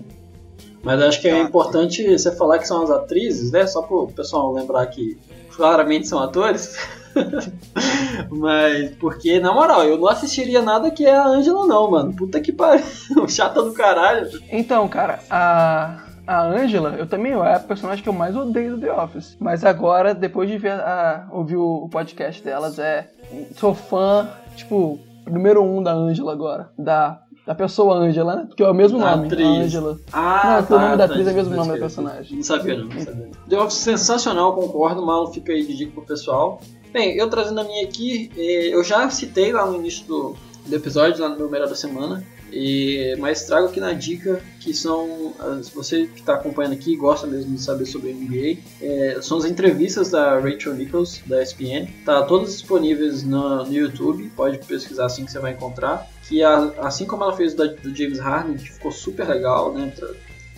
Mas 0.83 1.01
acho 1.01 1.21
que 1.21 1.27
é 1.27 1.39
importante 1.39 2.17
você 2.17 2.31
falar 2.35 2.59
que 2.59 2.67
são 2.67 2.83
as 2.83 2.91
atrizes, 2.91 3.51
né? 3.51 3.65
Só 3.67 3.81
pro 3.81 4.07
pessoal 4.07 4.53
lembrar 4.53 4.85
que 4.87 5.17
claramente 5.55 6.07
são 6.07 6.19
atores. 6.19 6.77
Mas, 8.29 8.91
porque, 8.95 9.39
na 9.39 9.53
moral, 9.53 9.83
eu 9.83 9.97
não 9.97 10.07
assistiria 10.07 10.61
nada 10.61 10.91
que 10.91 11.05
é 11.05 11.15
a 11.15 11.25
Angela, 11.25 11.65
não, 11.65 11.89
mano. 11.89 12.15
Puta 12.15 12.39
que 12.39 12.51
pariu. 12.51 12.83
Chata 13.27 13.63
do 13.63 13.73
caralho. 13.73 14.29
Então, 14.51 14.87
cara, 14.87 15.19
a. 15.29 16.03
A 16.27 16.41
Angela, 16.41 16.95
eu 16.99 17.07
também 17.07 17.31
é 17.31 17.55
a 17.55 17.59
personagem 17.59 18.03
que 18.03 18.09
eu 18.09 18.13
mais 18.13 18.35
odeio 18.35 18.75
do 18.75 18.81
The 18.81 18.91
Office. 18.91 19.37
Mas 19.39 19.63
agora, 19.63 20.13
depois 20.13 20.49
de 20.49 20.57
ver 20.57 20.73
a, 20.73 21.25
ouvir 21.31 21.55
o 21.55 21.87
podcast 21.89 22.43
delas, 22.43 22.77
é. 22.77 23.09
Sou 23.53 23.73
fã, 23.73 24.29
tipo, 24.53 24.99
número 25.25 25.63
um 25.63 25.81
da 25.81 25.93
Angela 25.93 26.33
agora. 26.33 26.69
Da 26.77 27.21
da 27.47 27.55
pessoa 27.55 27.95
Angela, 27.95 28.35
né? 28.35 28.45
Porque 28.45 28.61
é 28.61 28.69
o 28.69 28.73
mesmo 28.73 28.99
Da 28.99 29.15
nome, 29.15 29.27
atriz. 29.27 29.47
Angela. 29.47 29.97
Ah, 30.11 30.57
não, 30.59 30.67
que 30.67 30.73
o 30.73 30.75
nome 30.75 30.89
tá, 30.89 30.95
da 30.97 31.07
tá, 31.07 31.13
atriz 31.13 31.27
é 31.27 31.31
o 31.31 31.33
mesmo 31.33 31.55
nome 31.55 31.71
da 31.71 31.77
personagem. 31.77 32.35
Não 32.35 32.43
sabia, 32.43 32.77
não, 32.77 32.85
não 32.87 32.99
sabia. 33.01 33.31
The 33.47 33.57
Office 33.57 33.77
sensacional, 33.77 34.53
concordo, 34.53 35.05
Marlon 35.05 35.31
fica 35.31 35.53
aí 35.53 35.65
de 35.65 35.73
dica 35.77 35.93
pro 35.93 36.01
pessoal. 36.03 36.59
Bem, 36.91 37.15
eu 37.15 37.29
trazendo 37.29 37.61
a 37.61 37.63
minha 37.63 37.85
aqui, 37.85 38.29
eh, 38.35 38.75
eu 38.75 38.83
já 38.83 39.09
citei 39.09 39.53
lá 39.53 39.65
no 39.65 39.77
início 39.77 40.05
do, 40.05 40.35
do 40.65 40.75
episódio, 40.75 41.21
lá 41.21 41.29
no 41.29 41.37
meu 41.37 41.49
melhor 41.49 41.69
da 41.69 41.75
semana, 41.75 42.21
e, 42.51 43.15
mas 43.19 43.43
trago 43.45 43.67
aqui 43.67 43.79
na 43.79 43.93
dica 43.93 44.41
que 44.59 44.73
são, 44.73 45.33
as- 45.39 45.69
você 45.69 46.07
que 46.07 46.19
está 46.21 46.35
acompanhando 46.35 46.73
aqui 46.73 46.95
gosta 46.95 47.27
mesmo 47.27 47.55
de 47.55 47.61
saber 47.61 47.85
sobre 47.85 48.11
NBA, 48.11 48.59
eh, 48.81 49.19
são 49.21 49.37
as 49.37 49.45
entrevistas 49.45 50.11
da 50.11 50.39
Rachel 50.39 50.73
Nichols, 50.75 51.21
da 51.25 51.41
ESPN, 51.41 51.87
tá 52.05 52.23
todas 52.23 52.53
disponíveis 52.53 53.23
no, 53.23 53.65
no 53.65 53.73
YouTube, 53.73 54.31
pode 54.35 54.57
pesquisar 54.59 55.05
assim 55.05 55.25
que 55.25 55.31
você 55.31 55.39
vai 55.39 55.51
encontrar, 55.53 56.07
que 56.27 56.43
a- 56.43 56.73
assim 56.79 57.05
como 57.05 57.23
ela 57.23 57.35
fez 57.35 57.53
da, 57.53 57.65
do 57.65 57.95
James 57.95 58.19
Harden, 58.19 58.55
que 58.57 58.71
ficou 58.73 58.91
super 58.91 59.27
legal, 59.27 59.73
né, 59.73 59.93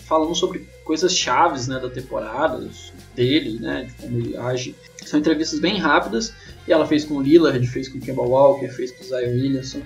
falando 0.07 0.33
sobre 0.33 0.67
coisas 0.83 1.15
chaves 1.15 1.67
né, 1.67 1.79
da 1.79 1.89
temporada, 1.89 2.67
dele, 3.15 3.59
né, 3.59 3.83
de 3.85 3.93
como 3.93 4.17
ele 4.17 4.35
age. 4.37 4.75
São 5.05 5.19
entrevistas 5.19 5.59
bem 5.59 5.77
rápidas, 5.77 6.33
e 6.67 6.73
ela 6.73 6.85
fez 6.87 7.03
com 7.05 7.15
o 7.15 7.21
Lillard, 7.21 7.65
fez 7.67 7.87
com 7.87 7.97
o 7.97 8.01
Kemba 8.01 8.21
Walker, 8.23 8.67
fez 8.69 8.91
com 8.91 9.03
o 9.03 9.07
Zion 9.07 9.29
Williamson, 9.33 9.81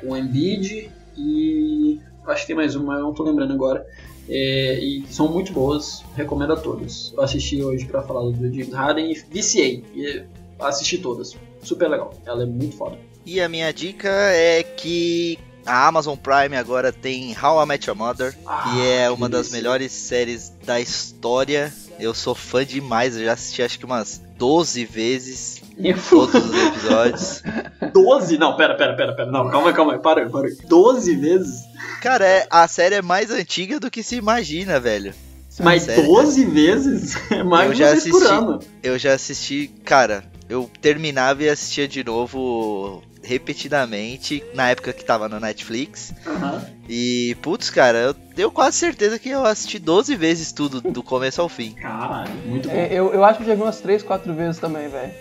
com 0.00 0.10
o 0.12 0.16
Embiid 0.16 0.90
e 1.18 2.00
acho 2.26 2.42
que 2.42 2.46
tem 2.48 2.56
mais 2.56 2.76
uma, 2.76 2.94
eu 2.94 3.02
não 3.02 3.14
tô 3.14 3.22
lembrando 3.22 3.52
agora. 3.52 3.86
É, 4.28 4.78
e 4.78 5.04
são 5.08 5.26
muito 5.28 5.52
boas, 5.52 6.04
recomendo 6.14 6.52
a 6.52 6.56
todas. 6.56 7.12
Eu 7.16 7.22
assisti 7.22 7.62
hoje 7.62 7.86
pra 7.86 8.02
falar 8.02 8.30
do 8.30 8.54
James 8.54 8.72
Harden 8.72 9.10
e 9.10 9.14
viciei, 9.30 9.84
e 9.94 10.22
assisti 10.60 10.98
todas. 10.98 11.34
Super 11.62 11.88
legal, 11.88 12.14
ela 12.26 12.42
é 12.42 12.46
muito 12.46 12.76
foda. 12.76 12.98
E 13.24 13.40
a 13.40 13.48
minha 13.48 13.72
dica 13.72 14.08
é 14.08 14.62
que 14.62 15.38
a 15.66 15.86
Amazon 15.86 16.16
Prime 16.16 16.56
agora 16.56 16.92
tem 16.92 17.36
How 17.36 17.62
I 17.62 17.66
Met 17.66 17.88
Your 17.88 17.96
Mother, 17.96 18.34
que 18.34 18.86
é 18.86 19.10
uma 19.10 19.28
das 19.28 19.50
melhores 19.50 19.92
séries 19.92 20.52
da 20.64 20.80
história. 20.80 21.72
Eu 21.98 22.14
sou 22.14 22.34
fã 22.34 22.64
demais, 22.64 23.16
eu 23.16 23.24
já 23.24 23.32
assisti 23.32 23.62
acho 23.62 23.78
que 23.78 23.84
umas 23.84 24.22
12 24.38 24.84
vezes 24.84 25.62
todos 26.08 26.34
os 26.34 26.66
episódios. 26.66 27.42
12? 27.92 28.38
Não, 28.38 28.56
pera, 28.56 28.74
pera, 28.76 28.94
pera, 28.96 29.14
pera. 29.14 29.30
Não, 29.30 29.50
calma 29.50 29.68
aí, 29.68 29.74
calma 29.74 29.92
aí, 29.94 29.98
para 29.98 30.22
aí, 30.22 30.28
para 30.28 30.46
aí. 30.46 30.56
12 30.66 31.16
vezes? 31.16 31.64
Cara, 32.00 32.24
é, 32.26 32.46
a 32.48 32.66
série 32.68 32.96
é 32.96 33.02
mais 33.02 33.30
antiga 33.30 33.80
do 33.80 33.90
que 33.90 34.02
se 34.02 34.16
imagina, 34.16 34.78
velho. 34.78 35.12
Mas 35.60 35.82
Sério, 35.82 36.04
12 36.04 36.44
vezes? 36.44 37.16
É 37.32 37.42
mais 37.42 37.70
eu 37.70 37.74
já 37.74 37.90
vez 37.90 38.04
por 38.08 38.16
assisti, 38.22 38.32
ano. 38.34 38.58
eu 38.82 38.98
já 38.98 39.12
assisti, 39.12 39.70
cara, 39.84 40.24
eu 40.48 40.70
terminava 40.80 41.42
e 41.42 41.48
assistia 41.48 41.88
de 41.88 42.04
novo 42.04 43.02
repetidamente 43.22 44.42
na 44.54 44.70
época 44.70 44.92
que 44.92 45.04
tava 45.04 45.28
na 45.28 45.40
Netflix. 45.40 46.12
Aham. 46.26 46.64
E, 46.88 47.36
putz, 47.42 47.68
cara, 47.68 47.98
eu 47.98 48.14
tenho 48.14 48.50
quase 48.50 48.78
certeza 48.78 49.18
que 49.18 49.28
eu 49.28 49.44
assisti 49.44 49.78
12 49.78 50.16
vezes 50.16 50.52
tudo, 50.52 50.80
do 50.80 51.02
começo 51.02 51.40
ao 51.40 51.48
fim. 51.48 51.72
Caralho, 51.72 52.32
muito 52.46 52.70
É, 52.70 52.92
Eu, 52.92 53.12
eu 53.12 53.24
acho 53.24 53.40
que 53.40 53.46
já 53.46 53.54
vi 53.54 53.60
umas 53.60 53.80
3, 53.80 54.02
4 54.02 54.32
vezes 54.34 54.58
também, 54.58 54.88
velho. 54.88 55.12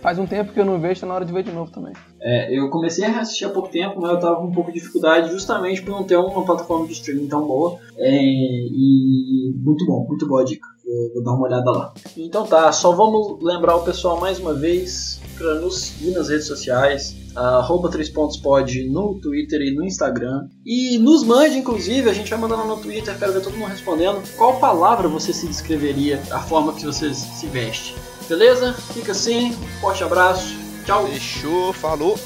Faz 0.00 0.18
um 0.18 0.26
tempo 0.26 0.52
que 0.52 0.58
eu 0.58 0.64
não 0.64 0.80
vejo, 0.80 1.00
tá 1.00 1.06
na 1.06 1.14
hora 1.14 1.24
de 1.24 1.32
ver 1.32 1.44
de 1.44 1.52
novo 1.52 1.70
também. 1.70 1.92
É, 2.20 2.52
eu 2.56 2.68
comecei 2.70 3.04
a 3.04 3.20
assistir 3.20 3.44
há 3.44 3.50
pouco 3.50 3.68
tempo, 3.68 4.00
mas 4.00 4.10
eu 4.10 4.18
tava 4.18 4.36
com 4.36 4.46
um 4.46 4.52
pouco 4.52 4.72
de 4.72 4.80
dificuldade 4.80 5.30
justamente 5.30 5.80
por 5.80 5.92
não 5.92 6.02
ter 6.02 6.16
uma 6.16 6.44
plataforma 6.44 6.86
de 6.88 6.92
streaming 6.92 7.28
tão 7.28 7.46
boa. 7.46 7.78
É, 7.96 8.10
e 8.12 9.54
muito 9.56 9.86
bom, 9.86 10.04
muito 10.08 10.26
boa 10.26 10.42
a 10.42 10.44
dica. 10.44 10.66
Vou, 10.92 11.14
vou 11.14 11.24
dar 11.24 11.32
uma 11.32 11.46
olhada 11.46 11.70
lá. 11.70 11.94
Então 12.16 12.46
tá, 12.46 12.70
só 12.70 12.92
vamos 12.92 13.42
lembrar 13.42 13.76
o 13.76 13.82
pessoal 13.82 14.20
mais 14.20 14.38
uma 14.38 14.52
vez 14.52 15.20
para 15.38 15.54
nos 15.54 15.78
seguir 15.78 16.10
nas 16.10 16.28
redes 16.28 16.46
sociais. 16.46 17.16
Arroba 17.34 17.90
3 17.90 18.10
pontos 18.10 18.36
pod 18.36 18.84
no 18.90 19.18
Twitter 19.18 19.62
e 19.62 19.74
no 19.74 19.82
Instagram. 19.82 20.48
E 20.66 20.98
nos 20.98 21.24
mande, 21.24 21.56
inclusive, 21.56 22.10
a 22.10 22.12
gente 22.12 22.28
vai 22.28 22.38
mandando 22.38 22.64
no 22.64 22.76
Twitter, 22.76 23.18
quero 23.18 23.32
ver 23.32 23.42
todo 23.42 23.56
mundo 23.56 23.70
respondendo. 23.70 24.22
Qual 24.36 24.60
palavra 24.60 25.08
você 25.08 25.32
se 25.32 25.46
descreveria, 25.46 26.20
a 26.30 26.40
forma 26.40 26.74
que 26.74 26.84
você 26.84 27.14
se 27.14 27.46
veste? 27.46 27.96
Beleza? 28.28 28.74
Fica 28.74 29.12
assim, 29.12 29.52
forte 29.80 30.04
abraço, 30.04 30.54
tchau. 30.84 31.06
Fechou, 31.06 31.72
falou. 31.72 32.18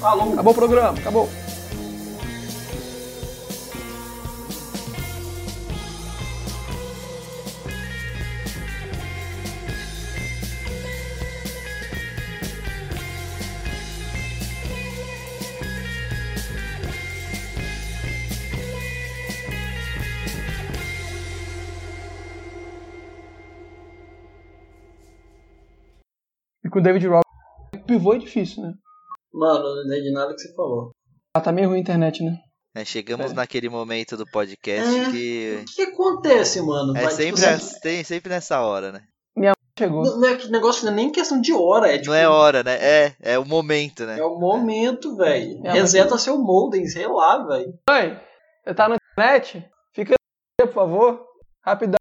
Falou. 0.00 0.32
Acabou 0.32 0.52
o 0.52 0.56
programa, 0.56 0.98
acabou. 0.98 1.28
Com 26.74 26.80
o 26.80 26.82
David 26.82 27.06
Robinson, 27.06 27.86
pivô 27.86 28.14
é 28.14 28.18
difícil, 28.18 28.62
né? 28.64 28.74
Mano, 29.32 29.76
não 29.76 29.84
entendi 29.86 30.10
nada 30.12 30.34
que 30.34 30.40
você 30.40 30.52
falou. 30.54 30.90
Ah, 31.36 31.40
tá 31.40 31.52
meio 31.52 31.68
ruim 31.68 31.78
a 31.78 31.80
internet, 31.80 32.22
né? 32.22 32.36
É, 32.76 32.84
chegamos 32.84 33.30
É. 33.30 33.34
naquele 33.34 33.68
momento 33.68 34.16
do 34.16 34.26
podcast 34.26 34.92
É. 34.92 35.10
que 35.10 35.58
O 35.62 35.64
que 35.64 35.82
acontece, 35.82 36.60
mano? 36.60 36.96
é 36.96 37.02
Vai, 37.02 37.12
sempre, 37.12 37.40
tipo, 37.40 37.80
tem 37.80 38.02
sempre 38.02 38.30
nessa 38.30 38.60
hora, 38.60 38.90
né? 38.92 39.00
Chegou. 39.76 40.04
Não, 40.04 40.20
não 40.20 40.28
é 40.28 40.36
que 40.36 40.46
negócio 40.52 40.84
não 40.84 40.92
é 40.92 40.94
nem 40.94 41.10
questão 41.10 41.40
de 41.40 41.52
hora, 41.52 41.88
é 41.92 41.98
tipo. 41.98 42.10
Não 42.10 42.14
é 42.14 42.28
hora, 42.28 42.62
né? 42.62 42.76
É, 42.80 43.16
é 43.20 43.38
o 43.40 43.44
momento, 43.44 44.06
né? 44.06 44.20
É 44.20 44.24
o 44.24 44.38
momento, 44.38 45.16
velho. 45.16 45.66
É, 45.66 45.72
Reseta 45.72 46.16
seu 46.16 46.38
modem, 46.38 46.86
sei 46.86 47.08
lá, 47.08 47.44
velho. 47.44 47.74
Mãe, 47.90 48.20
você 48.64 48.72
tá 48.72 48.88
na 48.88 48.94
internet? 48.96 49.68
Fica 49.92 50.14
aí, 50.60 50.66
por 50.68 50.74
favor. 50.74 51.26
Rapidão. 51.60 51.96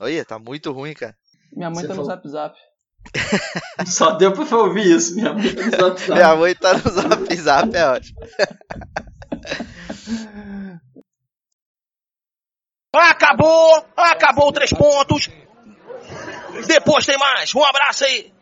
Olha, 0.00 0.24
tá 0.24 0.38
muito 0.38 0.70
ruim, 0.70 0.94
cara. 0.94 1.16
Minha 1.52 1.68
mãe 1.70 1.80
Você 1.80 1.88
tá 1.88 1.94
no 1.94 2.04
falou- 2.04 2.10
zap 2.12 2.28
zap. 2.28 2.56
Só 3.86 4.12
deu 4.12 4.32
pra 4.32 4.56
ouvir 4.56 4.96
isso, 4.96 5.14
minha 5.14 5.32
mãe 5.32 5.54
tá 5.54 5.62
no 5.62 5.70
zap 5.70 6.00
zap. 6.00 6.12
Minha 6.12 6.36
mãe 6.36 6.54
tá 6.54 6.74
no 6.74 6.90
zap 6.90 7.36
zap, 7.36 7.76
é 7.76 7.86
ótimo. 7.86 8.18
Acabou! 12.92 13.86
Acabou 13.96 14.52
três 14.52 14.72
pontos! 14.72 15.28
Depois 16.66 17.06
tem 17.06 17.18
mais! 17.18 17.54
Um 17.54 17.64
abraço 17.64 18.04
aí! 18.04 18.32